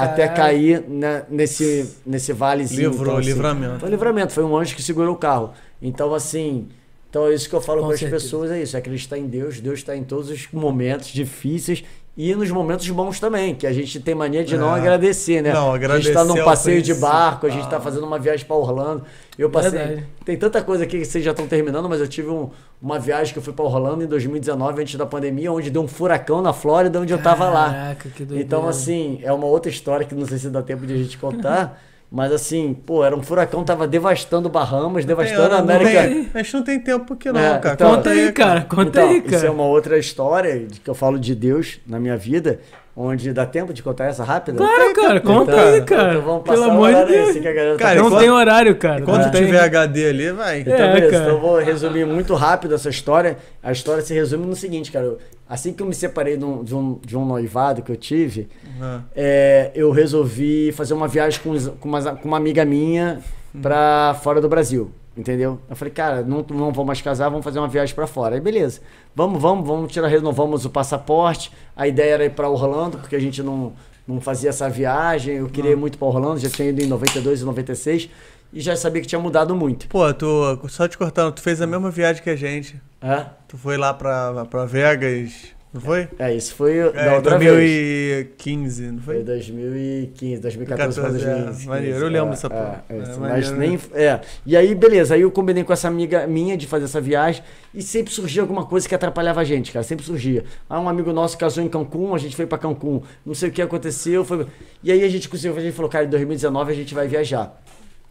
[0.00, 2.88] até cair né, nesse, nesse valezinho.
[2.90, 3.80] Livrou, Então, assim, livramento.
[3.80, 5.52] Foi livramento, foi um anjo que segurou o carro.
[5.82, 6.68] Então, assim,
[7.16, 9.26] então é isso que eu falo Com para as pessoas, é isso, é acreditar em
[9.26, 11.82] Deus, Deus está em todos os momentos difíceis
[12.14, 14.78] e nos momentos bons também, que a gente tem mania de não É.
[14.78, 15.52] agradecer, né?
[15.52, 18.18] Não, a gente agradecer tá num é passeio de barco, a gente tá fazendo uma
[18.18, 19.04] viagem para Orlando.
[19.38, 19.70] Eu passei.
[19.70, 20.06] Verdade.
[20.24, 22.48] Tem tanta coisa aqui que vocês já estão terminando, mas eu tive um-
[22.82, 25.88] uma viagem que eu fui para Orlando em 2019, antes da pandemia, onde deu um
[25.88, 27.70] furacão na Flórida, onde eu tava lá.
[27.70, 28.42] Caraca, que doideira.
[28.44, 31.16] Então, assim, é uma outra história que não sei se dá tempo de a gente
[31.18, 31.82] contar.
[32.10, 36.30] Mas assim, pô, era um furacão, tava devastando Bahamas, devastando a Não tem- América.
[36.38, 37.74] a gente não tem tempo porque não, É, cara.
[37.74, 38.60] então- Conta aí, cara.
[38.62, 39.52] Conta Então, aí, Isso é cara.
[39.52, 42.60] uma outra história de que eu falo de Deus na minha vida.
[42.96, 44.56] Onde dá tempo de contar essa rápida?
[44.56, 46.10] Claro, cara, conta Então, aí, cara.
[46.12, 47.28] Então vamos Pelo passar amor de Deus.
[47.28, 49.02] assim que a galera tá Cara, não tem horário, cara.
[49.02, 49.44] Quando não tem.
[49.44, 50.60] tiver HD ali, vai.
[50.60, 51.12] Então, É, beleza.
[51.12, 51.24] cara.
[51.24, 53.36] Então eu vou resumir muito rápido essa história.
[53.62, 55.04] A história se resume no seguinte, cara.
[55.04, 55.18] Eu-
[55.48, 58.48] Assim que eu me separei de um, de um, de um noivado que eu tive,
[58.82, 58.98] Ah.
[59.14, 63.20] é, eu resolvi fazer uma viagem com, com, umas- com uma amiga minha
[63.62, 64.90] pra fora do Brasil.
[65.16, 65.58] Entendeu?
[65.68, 68.34] Eu falei, cara, não, não vou mais casar, vamos fazer uma viagem pra fora.
[68.34, 68.80] Aí, beleza.
[69.14, 71.50] Vamos, vamos, vamos tirar, renovamos o passaporte.
[71.74, 73.72] A ideia era ir pra Orlando, porque a gente não,
[74.06, 75.36] não fazia essa viagem.
[75.36, 78.10] Eu queria ir muito pra Orlando, já tinha ido em 92 e 96.
[78.52, 79.88] E já sabia que tinha mudado muito.
[79.88, 82.80] Pô, tu, só te cortando, tu fez a mesma viagem que a gente.
[83.00, 83.26] É?
[83.48, 86.08] Tu foi lá pra, pra Vegas, não foi?
[86.18, 87.52] É, isso foi É, da outra vez.
[87.52, 89.24] 2015, não Foi foi?
[89.24, 91.68] 2015, 2014 pra 14, é, 2015.
[91.68, 92.84] maneiro, eu lembro é, dessa porra.
[92.88, 93.18] É, é, É, mas
[93.50, 93.78] maneiro, nem, né?
[93.94, 94.20] é.
[94.44, 97.42] E aí, beleza, aí eu combinei com essa amiga minha de fazer essa viagem
[97.74, 100.44] e sempre surgia alguma coisa que atrapalhava a gente, cara, sempre surgia.
[100.68, 103.52] Ah, um amigo nosso casou em Cancún, a gente foi pra Cancún, não sei o
[103.52, 104.46] que aconteceu, foi...
[104.82, 107.60] E aí a gente conseguiu, a gente falou, cara, em 2019 a gente vai viajar.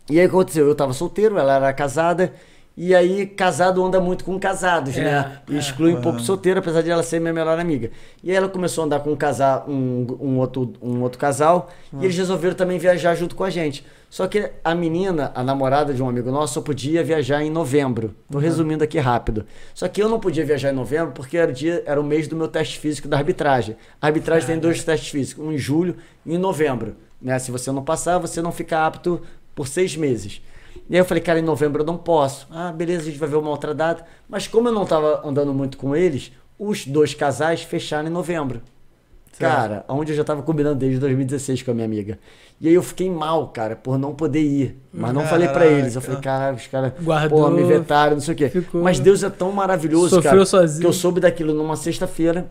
[0.09, 0.67] E aí o que aconteceu?
[0.67, 2.31] Eu tava solteiro, ela era casada,
[2.77, 5.39] e aí casado anda muito com casados, É, né?
[5.49, 5.59] E é.
[5.59, 7.89] exclui um pouco solteiro, apesar de ela ser minha melhor amiga.
[8.21, 11.69] E aí ela começou a andar com um casal, um, um outro, um outro casal,
[11.93, 13.85] e eles resolveram também viajar junto com a gente.
[14.09, 18.15] Só que a menina, a namorada de um amigo nosso, só podia viajar em novembro.
[18.31, 19.45] Tô resumindo aqui rápido.
[19.73, 22.27] Só que eu não podia viajar em novembro porque era o, dia, era o mês
[22.27, 23.75] do meu teste físico da arbitragem.
[24.01, 26.95] A arbitragem tem dois testes físicos, um em julho e em novembro.
[27.21, 27.37] Né?
[27.39, 29.21] Se você não passar, você não fica apto
[29.53, 30.41] por seis meses.
[30.89, 32.47] E aí eu falei, cara, em novembro eu não posso.
[32.51, 34.05] Ah, beleza, a gente vai ver uma outra data.
[34.29, 38.61] Mas como eu não tava andando muito com eles, os dois casais fecharam em novembro.
[39.37, 42.17] Cara, onde eu já tava combinando desde 2016 com a minha amiga.
[42.61, 44.77] E aí eu fiquei mal, cara, por não poder ir.
[44.93, 45.93] Mas não falei pra eles.
[45.95, 46.93] Eu falei, cara, os caras,
[47.29, 48.49] pô, me vetaram, não sei o quê.
[48.49, 50.79] ficou- Mas Deus é tão maravilhoso, Sofreu cara, sozinho.
[50.81, 52.49] que eu soube daquilo numa sexta-feira.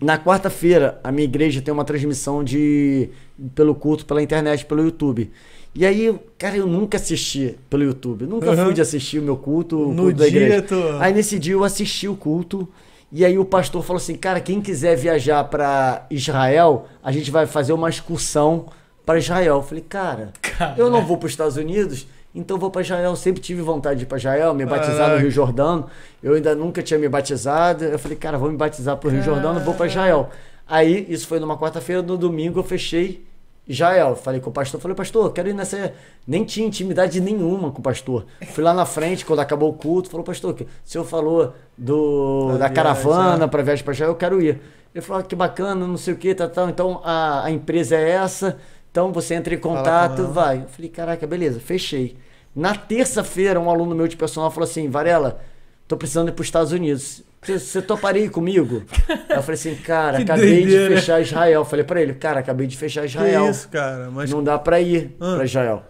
[0.00, 3.08] Na quarta-feira, a minha igreja tem uma transmissão de
[3.54, 5.30] pelo culto pela internet, pelo YouTube.
[5.76, 8.24] E aí, cara, eu nunca assisti pelo YouTube.
[8.24, 8.64] Nunca Uhum.
[8.64, 10.62] fui de assistir o meu culto, o No culto da igreja.
[10.62, 12.66] tu- Aí nesse dia eu assisti o culto.
[13.12, 17.46] E aí o pastor falou assim: "Cara, quem quiser viajar para Israel, a gente vai
[17.46, 18.66] fazer uma excursão
[19.04, 19.56] para Israel".
[19.56, 20.32] Eu falei: "Cara,
[20.78, 23.10] eu não vou para os Estados Unidos, então eu vou para Israel.
[23.10, 25.18] Eu sempre tive vontade de ir para Israel, me batizar no.
[25.18, 25.86] Rio Jordano.
[26.22, 27.84] Eu ainda nunca tinha me batizado.
[27.84, 30.30] Eu falei: "Cara, vou me batizar pro Rio Jordano, vou para Israel".
[30.66, 33.25] Aí isso foi numa quarta-feira, no domingo eu fechei
[33.66, 34.14] Israel.
[34.16, 35.92] Falei com o pastor, falei, pastor, quero ir nessa.
[36.26, 38.26] Nem tinha intimidade nenhuma com o pastor.
[38.52, 42.68] Fui lá na frente, quando acabou o culto, falou, pastor, o senhor falou do, Da
[42.68, 43.48] da caravana é.
[43.48, 44.60] para viagem para Israel, eu quero ir.
[44.94, 46.68] Ele falou, ah, que bacana, não sei o que, tal, tal.
[46.70, 48.56] Então a, a empresa é essa,
[48.90, 50.62] então você entra em contato, vai.
[50.62, 52.16] Eu falei, caraca, beleza, fechei.
[52.54, 55.38] Na terça-feira, um aluno meu de personal falou assim, Varela,
[55.86, 57.22] tô precisando ir para os Estados Unidos.
[57.42, 58.82] Você- toparia ir comigo?
[59.08, 60.88] Aí eu falei assim, cara, Que acabei doideira.
[60.88, 61.64] de fechar Israel.
[61.64, 63.44] Falei pra ele, cara, acabei de fechar Israel.
[63.44, 64.10] Que isso, cara?
[64.12, 65.34] Mas Não dá pra ir Ah.
[65.36, 65.82] pra Israel.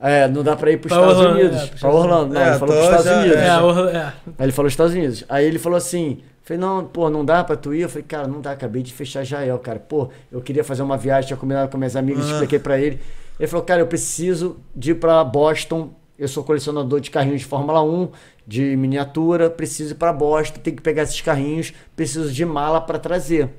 [0.00, 1.62] É, não dá pra ir pros Pra Estados Orlando, Unidos.
[1.62, 2.34] é, pra Orlando.
[2.34, 3.36] Não, É, ele falou pros Estados já- Unidos.
[3.38, 4.12] É, o- é.
[4.26, 5.24] Aí ele falou Estados Unidos.
[5.28, 7.82] Aí ele falou assim, falei, não, pô, não dá pra tu ir?
[7.82, 9.78] Eu falei, cara, não dá, acabei de fechar Israel, cara.
[9.78, 12.32] Pô, eu queria fazer uma viagem, tinha combinado com minhas amigas, Ah.
[12.32, 12.98] expliquei pra ele.
[13.38, 15.94] Ele falou, cara, eu preciso de ir pra Boston.
[16.18, 18.08] Eu sou colecionador de carrinhos de Fórmula 1,
[18.46, 22.98] de miniatura, preciso ir pra Boston, tenho que pegar esses carrinhos, preciso de mala pra
[22.98, 23.50] trazer.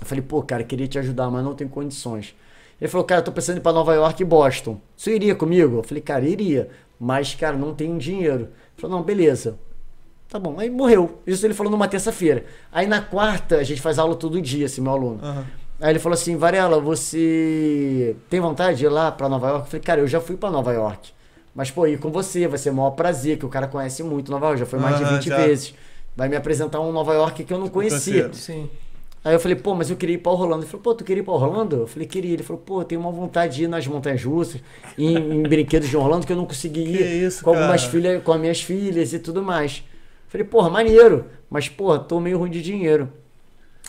[0.00, 2.34] Eu falei, pô, cara, queria te ajudar, mas não tenho condições.
[2.80, 4.80] Ele falou, cara, eu tô pensando em ir pra Nova York e Boston.
[4.96, 5.78] Você iria comigo?
[5.78, 6.68] Eu falei, cara, iria.
[7.00, 8.42] Mas, cara, não tenho dinheiro.
[8.42, 9.58] Ele falou, não, beleza.
[10.28, 10.60] Tá bom.
[10.60, 11.18] Aí morreu.
[11.26, 12.44] Isso ele falou numa terça-feira.
[12.70, 15.20] Aí na quarta, a gente faz aula todo dia, esse meu aluno.
[15.22, 15.46] Aham.
[15.80, 19.64] Aí ele falou assim, Varela, você tem vontade de ir lá pra Nova York?
[19.64, 21.12] Eu falei, cara, eu já fui pra Nova York.
[21.58, 24.30] Mas, pô, ir com você vai ser o maior prazer, que o cara conhece muito
[24.30, 25.36] Nova York, já foi mais de Aham, 20 já.
[25.38, 25.74] vezes.
[26.16, 28.28] Vai me apresentar um Nova York que eu não conhecia.
[28.28, 28.40] conhecia.
[28.40, 28.70] Sim.
[29.24, 30.62] Aí eu falei, pô, mas eu queria ir pra Orlando.
[30.62, 31.74] Ele falou, pô, tu queria ir pra Orlando?
[31.78, 32.32] Eu falei, queria.
[32.32, 34.60] Ele falou, pô, eu tenho uma vontade de ir nas montanhas russas,
[34.96, 37.92] em, em brinquedos de Orlando, que eu não consegui ir Que isso, com algumas cara?
[37.92, 39.82] filhas, com as minhas filhas e tudo mais.
[40.26, 43.12] Eu falei, porra, maneiro, mas, porra, tô meio ruim de dinheiro.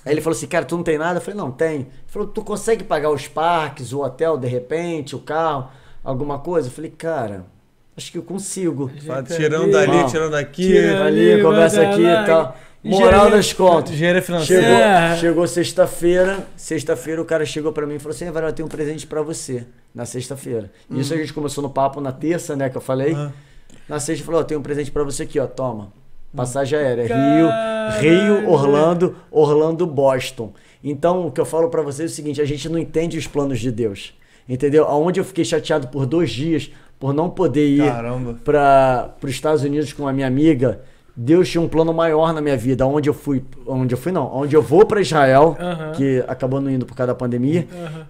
[0.04, 1.20] Aí ele falou assim, cara, tu não tem nada?
[1.20, 1.76] Eu falei, não, tem.
[1.82, 5.70] Ele falou, tu consegue pagar os parques, o hotel, de repente, o carro,
[6.04, 6.70] alguma coisa?
[6.70, 7.46] Eu falei, cara,
[8.00, 8.90] acho que eu consigo.
[9.06, 10.68] Fala, Gente, tirando ali, dali, tirando aqui.
[10.68, 12.58] Tira- Ali, Ali, conversa aqui e tal.
[12.82, 13.92] Moral Engenharia- das contas.
[13.94, 14.64] Engenharia financeira.
[14.64, 15.18] Chegou, É.
[15.18, 18.70] chegou sexta-feira, sexta-feira o cara chegou pra mim e falou assim, Varela, eu tenho um
[18.72, 20.72] presente pra você, na sexta-feira.
[20.90, 23.16] Isso a gente começou no papo na terça, né, que eu falei.
[23.88, 25.92] Na sexta falou, ó, tenho um presente pra você aqui, ó, toma.
[26.36, 27.48] Passagem aérea, Caralho.
[28.00, 30.54] Rio, Rio, Orlando, Orlando, Boston.
[30.84, 33.28] Então, o que eu falo pra vocês é o seguinte, a gente não entende os
[33.28, 34.14] planos de Deus.
[34.48, 34.86] Entendeu?
[34.86, 37.92] Aonde eu fiquei chateado por dois dias por não poder ir
[38.44, 40.82] para os Estados Unidos com a minha amiga,
[41.16, 44.34] Deus tinha um plano maior na minha vida, onde eu fui, onde eu fui não,
[44.34, 45.58] onde eu vou para Israel,
[45.96, 47.68] que acabou não indo por causa da pandemia,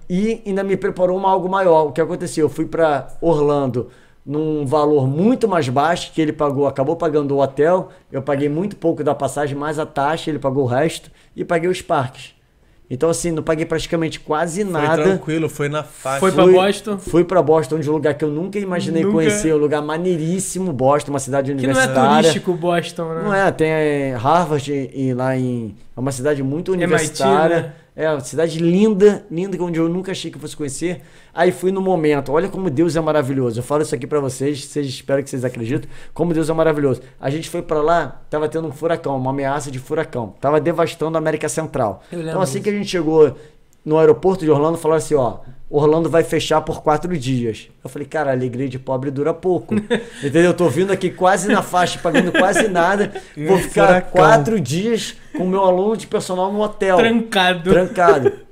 [0.10, 1.88] e ainda me preparou uma algo maior.
[1.88, 2.46] O que aconteceu?
[2.46, 3.90] Eu fui para Orlando
[4.26, 8.76] num valor muito mais baixo que ele pagou, acabou pagando o hotel, eu paguei muito
[8.76, 12.36] pouco da passagem, mais a taxa, ele pagou o resto e paguei os parques.
[12.92, 15.04] Então assim, não paguei praticamente quase Foi nada.
[15.04, 16.20] tranquilo, foi na faixa.
[16.20, 16.98] Foi pra Fui- Boston?
[16.98, 19.14] Fui pra Boston, de um lugar que eu nunca imaginei Nunca.
[19.16, 22.18] conhecer, um lugar maneiríssimo, Boston, uma cidade Que não é universitária.
[22.22, 23.22] turístico Boston, né?
[23.24, 25.76] Não é, tem é, Harvard e, lá em.
[25.96, 27.62] É uma cidade muito MIT, universitária.
[27.62, 27.74] né?
[28.00, 31.02] É uma cidade linda, linda, onde eu nunca achei que fosse conhecer.
[31.34, 32.32] Aí fui no momento.
[32.32, 33.60] Olha como Deus é maravilhoso.
[33.60, 35.90] Eu falo isso aqui pra vocês, vocês espero que vocês acreditem.
[36.14, 37.02] Como Deus é maravilhoso.
[37.20, 40.34] A gente foi pra lá, tava tendo um furacão, uma ameaça de furacão.
[40.40, 42.02] Tava devastando a América Central.
[42.10, 43.36] Então assim que a gente chegou
[43.84, 45.40] no aeroporto de Orlando, falaram assim, ó.
[45.70, 47.70] Orlando vai fechar por quatro dias.
[47.84, 49.76] Eu falei, cara, a alegria de pobre dura pouco.
[50.18, 50.44] Entendeu?
[50.44, 53.14] Eu tô vindo aqui quase na faixa, pagando quase nada.
[53.38, 54.12] Vou ficar Furacão.
[54.12, 56.98] quatro dias com o meu aluno de personal no hotel.
[56.98, 57.70] Trancado.
[57.70, 58.32] Trancado.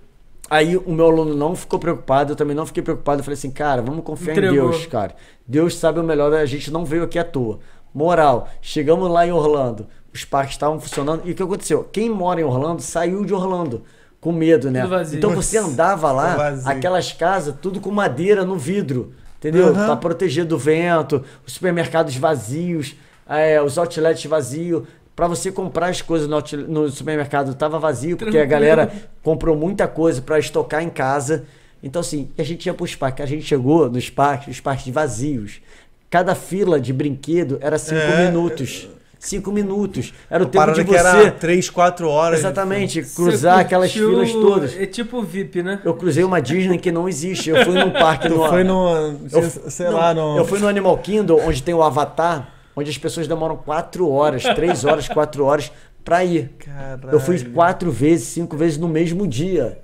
[0.49, 3.19] Aí o meu aluno não ficou preocupado, eu também não fiquei preocupado.
[3.19, 4.68] Eu falei assim, cara, vamos confiar Entregou.
[4.68, 5.15] em Deus, cara.
[5.45, 7.60] Deus sabe o melhor, a gente não veio aqui à toa.
[7.94, 11.23] Moral, chegamos lá em Orlando, os parques estavam funcionando.
[11.26, 11.84] E o que aconteceu?
[11.91, 13.84] Quem mora em Orlando saiu de Orlando
[14.27, 14.81] com medo, né?
[14.81, 15.17] Tudo vazio.
[15.17, 19.13] Então você andava lá, aquelas casas, tudo com madeira no vidro.
[19.39, 19.67] Entendeu?
[19.69, 19.87] Aham.
[19.87, 22.95] Tá protegido do vento, os supermercados vazios,
[23.29, 24.83] é, os outlets vazios.
[25.15, 28.49] Pra você comprar as coisas no, no supermercado tava vazio, porque a Tranquilo.
[28.51, 28.91] galera
[29.23, 31.45] comprou muita coisa pra estocar em casa.
[31.81, 33.23] Então, assim, a gente ia pros parques.
[33.23, 35.61] A gente chegou nos parques, os parques vazios.
[36.09, 38.25] Cada fila de brinquedo era cinco É.
[38.25, 38.89] minutos.
[39.19, 40.14] Cinco minutos.
[40.30, 41.31] Era o tempo de que era você.
[41.31, 42.39] 3, 4 horas.
[42.39, 44.77] Exatamente, Você cruzar aquelas curtiu- filas todas.
[44.80, 45.81] É tipo VIP, né?
[45.84, 47.49] Eu cruzei uma Disney que não existe.
[47.49, 48.48] Eu fui num parque Tu no.
[48.48, 49.18] foi no.
[49.31, 50.38] Eu, sei não, lá, no.
[50.38, 54.44] eu fui no Animal Kingdom, onde tem o Avatar, onde as pessoas demoram quatro horas,
[54.44, 55.72] três horas, quatro horas
[56.06, 56.52] pra ir.
[56.60, 57.10] Caralho.
[57.11, 59.80] Eu fui quatro vezes, cinco vezes no mesmo dia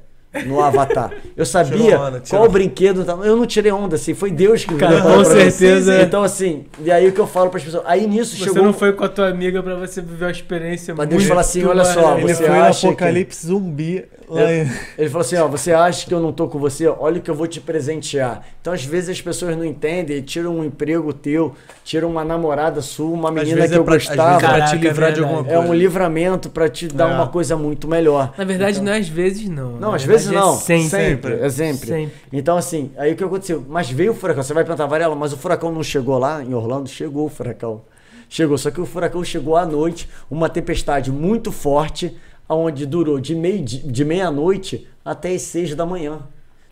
[0.46, 1.12] no Avatar.
[1.38, 2.42] Eu sabia Tirou onda, tirou.
[2.42, 3.06] qual brinquedo.
[3.24, 6.02] Eu não tirei onda, assim, foi Deus que me Cara, preparou com certeza.
[6.02, 7.84] Então, assim, e aí o que eu falo pras pessoas?
[7.86, 8.64] Aí nisso Você chegou.
[8.64, 11.64] não foi com a tua amiga pra você viver uma experiência Pra Deus falar assim,
[11.66, 12.22] olha só, maneira.
[12.22, 14.06] Ele você foi no acha que- Apocalipse zumbi.
[14.32, 16.88] Em- Ele falou assim, ó, você acha que eu não tô com você?
[16.88, 18.42] Olha o que eu vou te presentear.
[18.60, 21.54] Então, às vezes as pessoas não entendem, e tiram um emprego teu,
[21.84, 24.40] tiram uma namorada sua, uma menina que é eu pra, é gostava.
[24.40, 25.56] Caraca, te livrar é de alguma verdade.
[25.56, 25.72] É coisa.
[25.72, 27.14] um livramento pra te dar É.
[27.14, 28.34] uma coisa muito melhor.
[28.38, 29.74] Na verdade, não é às vezes, não.
[29.74, 30.56] Não, às vezes é não.
[30.56, 30.90] sempre.
[30.90, 31.34] Sempre.
[31.34, 31.88] É sempre.
[31.88, 32.14] Sempre.
[32.32, 33.64] Então, assim, aí o que aconteceu?
[33.68, 34.44] Mas veio o furacão.
[34.44, 36.90] Você vai perguntar, Varela, mas o furacão não chegou lá em Orlando?
[36.90, 37.82] Chegou o furacão.
[38.30, 38.58] Chegou.
[38.58, 42.18] Só que o furacão chegou à noite, uma tempestade muito forte,
[42.48, 46.20] onde durou de, meio, de meia-noite até as seis da manhã.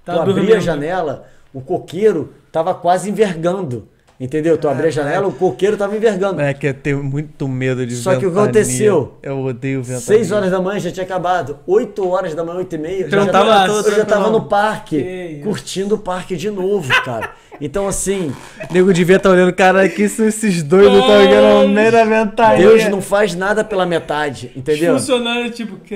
[0.03, 3.87] Tá tu abria a janela, o coqueiro tava quase envergando.
[4.23, 4.55] Entendeu?
[4.55, 6.39] Tu abria a janela, o coqueiro tava envergando.
[6.39, 8.43] É que eu tenho muito medo de Só que o que ventania.
[8.43, 9.13] aconteceu?
[9.23, 9.99] Eu odeio ventania.
[10.05, 11.57] 6 horas da manhã já tinha acabado.
[11.65, 13.05] 8 horas da manhã, 8 e meia.
[13.07, 16.51] Então eu já tava tava, todo eu já tava no parque, curtindo o parque de
[16.51, 17.31] novo, cara.
[17.63, 18.33] Então, assim,
[18.69, 21.61] O nego devia estar olhando, cara, que são esses doidos, tá ligado?
[21.61, 22.57] No meio da ventania.
[22.67, 24.93] Deus não faz nada pela metade, entendeu?
[24.97, 25.95] Funcionário, tipo, que.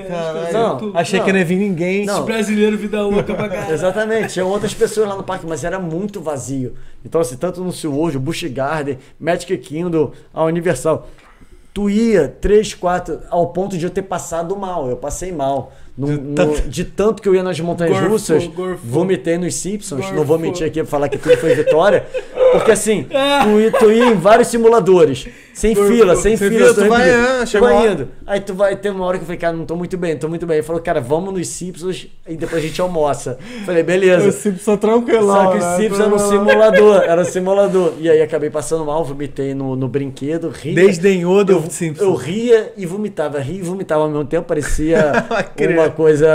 [0.54, 2.06] Não, tu- Achei que não ia vir ninguém.
[2.06, 2.24] Não.
[2.24, 3.74] brasileiro, vida louca pra caralho.
[3.74, 6.74] Exatamente, tinha outras pessoas lá no parque, mas era muito vazio.
[7.04, 11.08] Então, assim, tanto no SeaWorld, o Busch Garden, Magic Kingdom, a Universal.
[11.74, 14.90] Tu ia 3, 4, ao ponto de eu ter passado mal.
[14.90, 15.74] Eu passei mal.
[15.98, 18.78] No- De no- tanto- de tanto que eu ia nas montanhas Gorfou, russas, gorfou.
[18.84, 20.00] vomitei nos Simpsons.
[20.02, 20.26] Não Gorfou.
[20.26, 22.06] vou mentir aqui pra falar que tudo foi vitória.
[22.52, 23.06] Porque assim,
[23.44, 26.66] tu, ia- tu ia em vários simuladores, sem fila, sem Você fila.
[26.74, 26.84] viu?
[26.84, 28.08] Tu vai, ah, Tu vai indo.
[28.28, 30.28] Aí tu vai ter uma hora que eu falei, cara, não tô muito bem, tô
[30.28, 30.58] muito bem.
[30.58, 33.38] Ele falou, cara, vamos nos Simpsons e depois a gente almoça.
[33.66, 34.26] Falei, beleza.
[34.26, 35.34] Eu sempre sou tranquilão.
[35.46, 35.78] Só que o né?
[35.78, 37.94] Simpsons era um simulador, era um simulador.
[38.00, 40.76] E aí acabei passando mal, vomitei no, no brinquedo, ria.
[40.76, 42.06] Desdenhou do eu, Simpsons.
[42.06, 45.12] eu ria e vomitava, ria e vomitava ao mesmo tempo, parecia
[45.56, 45.85] Credo.
[45.86, 46.28] Uma coisa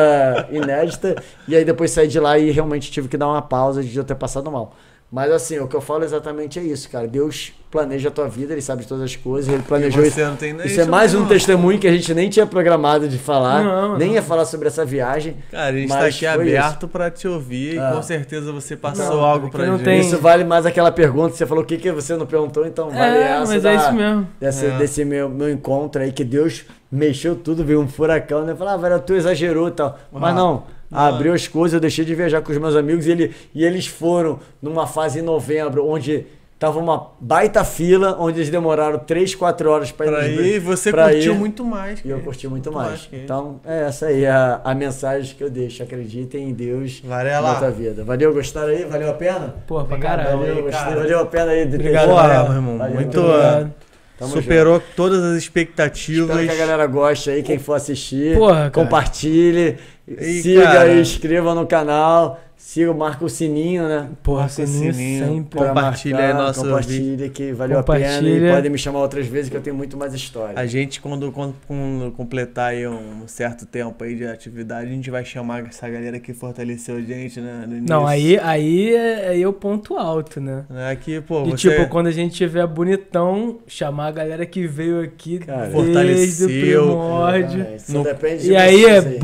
[0.50, 1.14] inédita.
[1.48, 4.04] E aí depois saí de lá e realmente tive que dar uma pausa de eu
[4.04, 4.74] ter passado mal.
[5.12, 7.08] Mas assim, o que eu falo exatamente é isso, cara.
[7.08, 10.14] Deus planeja a tua vida, ele sabe de todas as coisas, ele planejou isso.
[10.14, 11.22] você não tem nem Isso é mais não.
[11.22, 14.14] um testemunho que a gente nem tinha programado de falar, Não, nem não.
[14.14, 15.36] ia falar sobre essa viagem.
[15.50, 17.90] Cara, a gente tá aqui aberto pra te ouvir Ah.
[17.90, 19.82] e com certeza você passou Não, algo pra gente.
[19.82, 22.88] tem- Isso vale mais aquela pergunta, você falou o que, que você não perguntou, então
[22.90, 24.28] vale É, essa mas da- é isso mesmo.
[24.38, 24.78] Desse, É.
[24.78, 28.54] desse meu, meu encontro aí, que Deus mexeu tudo, veio um furacão, né?
[28.54, 29.98] Falar, ah, velho, tu exagerou e tal.
[30.12, 33.10] Mas Ah, não, abriu as coisas, eu deixei de viajar com os meus amigos e,
[33.12, 36.26] ele, e eles foram numa fase em novembro, onde
[36.58, 40.10] tava uma baita fila, onde eles demoraram 3, 4 horas pra ir.
[40.10, 41.38] Pra ir, você pra curtiu ir.
[41.38, 42.04] muito mais.
[42.04, 43.08] E eu curti muito mais mais.
[43.10, 43.22] ele.
[43.22, 45.82] Então, é essa aí a, a mensagem que eu deixo.
[45.82, 47.52] Acreditem em Deus Varela.
[47.52, 48.04] na tua vida.
[48.04, 48.84] Valeu, gostaram aí?
[48.84, 49.54] Valeu a pena?
[49.66, 50.36] Pô, pra caralho.
[50.38, 50.96] Valeu, aí, cara.
[50.96, 51.64] Valeu a pena aí.
[51.64, 52.76] de ter- Obrigado, Valeu, meu irmão.
[52.78, 53.72] valeu, Muito- obrigado.
[54.20, 55.38] Tamo Superou todas as junto.
[55.38, 56.28] expectativas.
[56.40, 58.36] Espero que a galera goste aí, quem for assistir.
[58.36, 62.38] Porra, compartilhe, E, siga cara- e inscreva no canal.
[62.62, 64.10] Siga, marca o sininho, né?
[64.22, 65.26] Porra, Marca o sininho sininho.
[65.26, 65.58] sempre.
[65.58, 67.98] Compartilha aí marcar, nosso Compartilha que valeu a pena.
[67.98, 68.54] E Compartilha.
[68.54, 70.52] podem me chamar outras vezes que eu tenho muito mais história.
[70.56, 75.10] A gente, quando, quando- quando completar aí um certo tempo aí de atividade, a gente
[75.10, 77.64] vai chamar essa galera que fortaleceu a gente, né?
[77.66, 80.64] No Não, aí, aí é, aí é o ponto alto, né?
[80.90, 84.66] É que, pô, De você tipo, quando a gente tiver bonitão, chamar a galera que
[84.66, 86.48] veio aqui Cara, desde o fortaleceu.
[86.86, 87.62] primórdio.
[87.62, 89.18] É, isso No- depende de E aí é aí.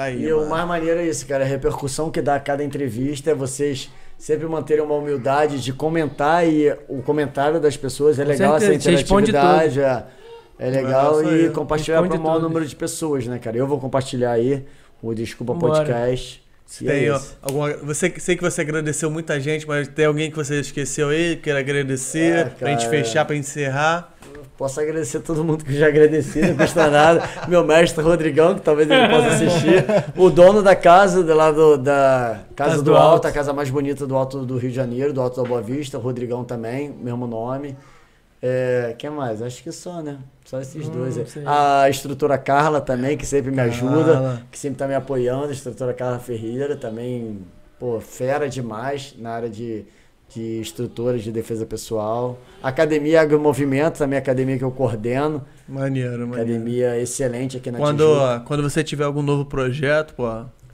[0.00, 0.50] Aí, E o mano.
[0.50, 1.44] mais maneiro é isso, cara.
[1.44, 6.46] A repercussão que dá a cada entrevista é vocês sempre manterem uma humildade de comentar
[6.48, 9.80] e o comentário das pessoas é Com legal certeza, essa interatividade.
[9.80, 10.04] É,
[10.58, 12.48] é legal É e compartilhar para o maior tudo.
[12.48, 13.56] número de pessoas, né, cara?
[13.56, 14.64] Eu vou compartilhar aí
[15.02, 15.84] o Desculpa Bora.
[15.84, 16.42] Podcast.
[16.66, 17.36] Se E é tem ó, isso.
[17.42, 21.36] alguma, você, sei que você agradeceu muita gente, mas tem alguém que você esqueceu aí,
[21.36, 22.90] queira agradecer, É, pra gente cara.
[22.90, 24.14] fechar, pra encerrar.
[24.56, 27.22] Posso agradecer todo mundo que já agradeci, não custa nada.
[27.48, 29.84] Meu mestre Rodrigão, que talvez ele possa assistir.
[30.16, 33.52] O dono da casa, de lá do, da Casa, Casa do, do Alto, a casa
[33.52, 35.98] mais bonita do Alto do Rio de Janeiro, do Alto da Boa Vista.
[35.98, 37.76] Rodrigão também, mesmo nome.
[38.40, 39.42] É, quem mais?
[39.42, 40.18] Acho que só, né?
[40.44, 41.18] Só esses Hum, dois.
[41.18, 41.26] aí.
[41.46, 44.42] A instrutora Carla também, que sempre me ajuda, Carla.
[44.52, 45.48] que sempre tá me apoiando.
[45.48, 47.40] A instrutora Carla Ferreira também,
[47.78, 49.84] pô, fera demais na área de,
[50.32, 52.38] de instrutores de defesa pessoal.
[52.62, 55.44] Academia Agromovimento, também a academia que eu coordeno.
[55.68, 56.34] Maneiro, maneiro.
[56.34, 58.42] Academia excelente aqui na Quando, Tijuca.
[58.46, 60.24] quando você tiver algum novo projeto, pô,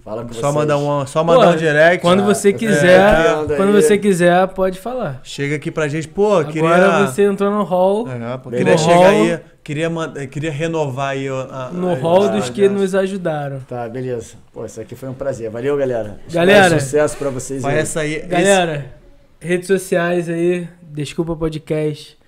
[0.02, 0.55] Fala com só vocês.
[0.55, 2.01] mandar, um, só mandar Pô, um direct.
[2.01, 3.82] Quando Ah, você é, quiser, criando quando aí.
[3.82, 5.20] você quiser, pode falar.
[5.22, 7.06] Chega aqui pra gente, pô, Agora queria.
[7.06, 9.05] você entrou no hall, É, pô, queria no chegar hall.
[9.06, 9.90] aí, queria,
[10.31, 11.32] queria renovar aí a,
[11.66, 13.60] a- no hall a- dos que nos ajudaram.
[13.68, 14.36] Tá, beleza.
[14.55, 15.51] Pô, isso aqui foi um prazer.
[15.51, 16.18] Valeu, galera.
[16.32, 16.70] Galera.
[16.70, 17.81] Mais sucesso pra vocês Vai aí.
[17.81, 18.14] essa aí.
[18.16, 18.86] esse- Galera,
[19.40, 22.18] redes sociais aí, Desculpa Podcast.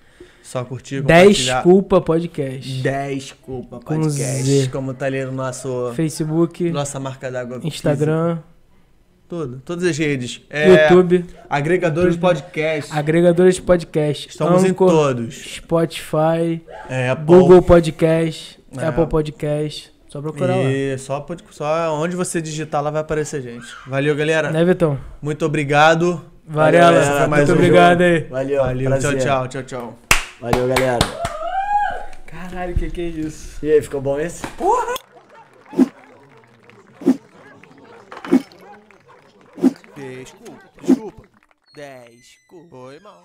[0.41, 1.01] só curtir.
[1.01, 2.81] Desculpa Podcast.
[2.81, 4.43] Desculpa, Com podcast.
[4.43, 4.69] Z.
[4.71, 5.91] Como tá ali no nosso.
[5.95, 7.59] Facebook, Nossa marca d'água.
[7.63, 8.53] Instagram, física.
[9.29, 9.61] Tudo.
[9.65, 10.41] Todas as redes.
[10.49, 12.91] É, YouTube, Agregadores de podcast.
[12.93, 14.27] agregadores de podcast.
[14.29, 15.35] Estamos em Anchor, todos.
[15.55, 17.25] Spotify, É, Apple.
[17.25, 18.85] Google Podcast, É.
[18.85, 19.91] Apple Podcast.
[20.07, 20.63] Só procurar lá.
[20.71, 23.65] E só, pode- só onde você digitar lá vai aparecer gente.
[23.87, 24.51] Valeu, galera.
[24.51, 24.99] Né, Vitão?
[25.19, 26.23] Muito obrigado.
[26.45, 27.17] Varela, galera.
[27.19, 28.03] Foi mais muito um obrigado jogo.
[28.03, 28.19] aí.
[28.23, 28.89] Valeu, Valeu.
[28.89, 29.17] prazer.
[29.21, 29.99] Tchau, tchau, tchau, tchau.
[30.41, 30.99] Valeu, galera.
[32.25, 33.65] Caralho, que que é isso?
[33.65, 34.43] E aí, ficou bom esse?
[39.95, 41.23] Desculpa, desculpa.
[41.75, 42.69] Desculpa.
[42.69, 43.23] Foi mal.